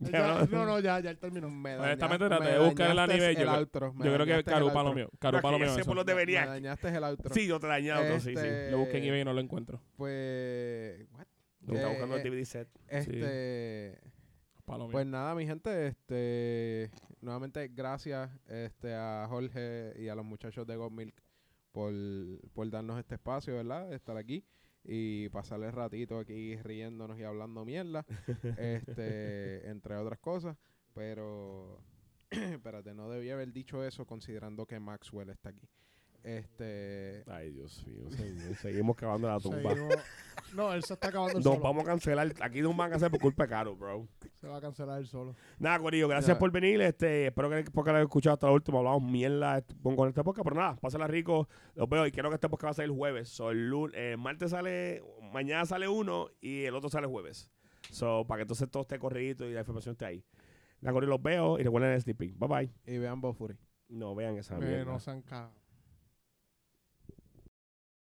Ya- 0.00 0.46
no, 0.50 0.66
no, 0.66 0.80
ya, 0.80 1.00
ya 1.00 1.10
él 1.10 1.18
terminó. 1.18 1.48
Me 1.48 1.78
Honestamente, 1.78 2.24
daña- 2.24 2.36
traté 2.36 2.52
me 2.52 2.58
de 2.58 2.64
buscar 2.66 2.90
el 2.90 2.96
dañaste 2.96 3.14
anime, 3.26 3.34
yo 3.36 3.42
el 3.42 3.48
outro, 3.60 3.92
me 3.94 4.04
Yo 4.04 4.12
creo 4.12 4.26
que 4.26 4.32
dañaste 4.32 4.50
el 4.50 4.54
Carupa 4.54 4.82
lo 4.82 4.92
mío. 4.94 5.10
Carupa 5.18 5.50
lo 5.52 5.58
mío. 5.58 5.66
ese 5.68 5.84
por 5.84 5.94
lo 5.96 6.02
Me 6.04 6.12
debería. 6.12 6.46
dañaste 6.46 6.88
el 6.88 7.04
outro. 7.04 7.32
Sí, 7.32 7.46
yo 7.46 7.58
te 7.60 7.66
he 7.66 7.70
dañado, 7.70 8.20
sí, 8.20 8.34
sí. 8.36 8.46
Lo 8.70 8.78
busqué 8.78 8.98
en 8.98 9.04
eBay 9.04 9.20
y 9.22 9.24
no 9.24 9.32
lo 9.32 9.40
encuentro. 9.40 9.80
Pues. 9.96 11.06
what? 11.12 11.26
Está 11.66 11.82
Eh, 11.82 11.90
buscando 11.90 12.16
el 12.16 12.26
eh, 12.26 12.30
DVD 12.30 12.44
set. 12.44 12.68
Este. 12.88 13.98
Pues 14.90 15.06
nada, 15.06 15.34
mi 15.34 15.46
gente, 15.46 15.88
este. 15.88 16.90
Nuevamente, 17.20 17.68
gracias 17.68 18.30
este, 18.46 18.94
a 18.94 19.26
Jorge 19.28 19.94
y 19.98 20.08
a 20.08 20.14
los 20.14 20.24
muchachos 20.24 20.66
de 20.66 20.76
God 20.76 20.90
Milk 20.90 21.14
por, 21.72 21.92
por 22.52 22.70
darnos 22.70 22.98
este 22.98 23.16
espacio, 23.16 23.54
¿verdad? 23.54 23.88
De 23.88 23.96
estar 23.96 24.16
aquí 24.16 24.44
y 24.84 25.28
pasar 25.30 25.62
el 25.62 25.72
ratito 25.72 26.18
aquí 26.18 26.56
riéndonos 26.56 27.18
y 27.18 27.24
hablando 27.24 27.64
mierda, 27.64 28.04
este, 28.58 29.68
entre 29.68 29.96
otras 29.96 30.18
cosas. 30.18 30.56
Pero, 30.94 31.80
espérate, 32.30 32.94
no 32.94 33.08
debía 33.10 33.34
haber 33.34 33.52
dicho 33.52 33.84
eso 33.84 34.06
considerando 34.06 34.66
que 34.66 34.78
Maxwell 34.78 35.30
está 35.30 35.48
aquí. 35.48 35.68
Este, 36.24 37.22
Ay, 37.26 37.50
Dios 37.50 37.86
mío, 37.86 38.10
señor. 38.10 38.56
Seguimos 38.56 38.96
cavando 38.96 39.28
la 39.28 39.38
tumba. 39.38 39.58
Seguimos- 39.74 39.94
No, 40.54 40.72
él 40.72 40.82
se 40.84 40.94
está 40.94 41.08
acabando 41.08 41.38
el 41.38 41.44
Nos 41.44 41.54
solo. 41.54 41.60
vamos 41.64 41.82
a 41.82 41.86
cancelar. 41.86 42.32
Aquí 42.40 42.62
nos 42.62 42.74
van 42.76 42.92
a 42.92 42.96
hacer 42.96 43.10
por 43.10 43.20
culpa 43.20 43.42
de 43.44 43.48
Caro, 43.50 43.76
bro. 43.76 44.08
Se 44.40 44.46
va 44.46 44.56
a 44.56 44.60
cancelar 44.60 45.00
el 45.00 45.06
solo. 45.06 45.34
Nada, 45.58 45.78
Corillo, 45.80 46.08
gracias 46.08 46.34
Ya. 46.36 46.38
por 46.38 46.50
venir. 46.50 46.80
Este, 46.80 47.26
espero 47.26 47.50
que 47.50 47.64
porque 47.70 47.90
lo 47.90 47.96
hayan 47.96 48.06
escuchado 48.06 48.34
hasta 48.34 48.46
la 48.46 48.52
última. 48.54 48.78
Hablamos 48.78 49.02
mierda 49.02 49.58
este- 49.58 49.74
con, 49.82 49.96
con 49.96 50.08
esta 50.08 50.22
podcast, 50.24 50.44
pero 50.44 50.56
nada, 50.56 50.76
pásenla 50.76 51.06
rico. 51.08 51.48
Los 51.74 51.88
veo 51.88 52.06
y 52.06 52.12
quiero 52.12 52.30
que 52.30 52.36
este 52.36 52.48
podcast 52.48 52.66
va 52.66 52.70
a 52.70 52.74
salir 52.74 52.90
el 52.90 52.96
jueves. 52.96 53.28
So, 53.28 53.50
el 53.50 53.68
lun- 53.68 53.92
eh, 53.94 54.16
martes 54.18 54.50
sale, 54.52 55.02
mañana 55.32 55.66
sale 55.66 55.88
uno 55.88 56.28
y 56.40 56.64
el 56.64 56.74
otro 56.74 56.88
sale 56.88 57.06
jueves. 57.06 57.50
So, 57.90 58.24
para 58.26 58.38
que 58.38 58.42
entonces 58.42 58.70
todo 58.70 58.82
esté 58.82 58.98
corrido 58.98 59.48
y 59.48 59.52
la 59.52 59.60
información 59.60 59.92
esté 59.92 60.06
ahí. 60.06 60.24
Nada, 60.80 60.92
Corillo, 60.94 61.10
los 61.10 61.22
veo 61.22 61.58
y 61.58 61.64
recuerden 61.64 61.92
el 61.92 62.14
peek. 62.16 62.38
Bye 62.38 62.48
bye. 62.48 62.94
y 62.94 62.98
vean 62.98 63.20
Bofuri. 63.20 63.56
No 63.88 64.14
vean 64.14 64.36
esa 64.38 64.58
Que 64.58 64.84
no 64.84 64.98
sean 64.98 65.22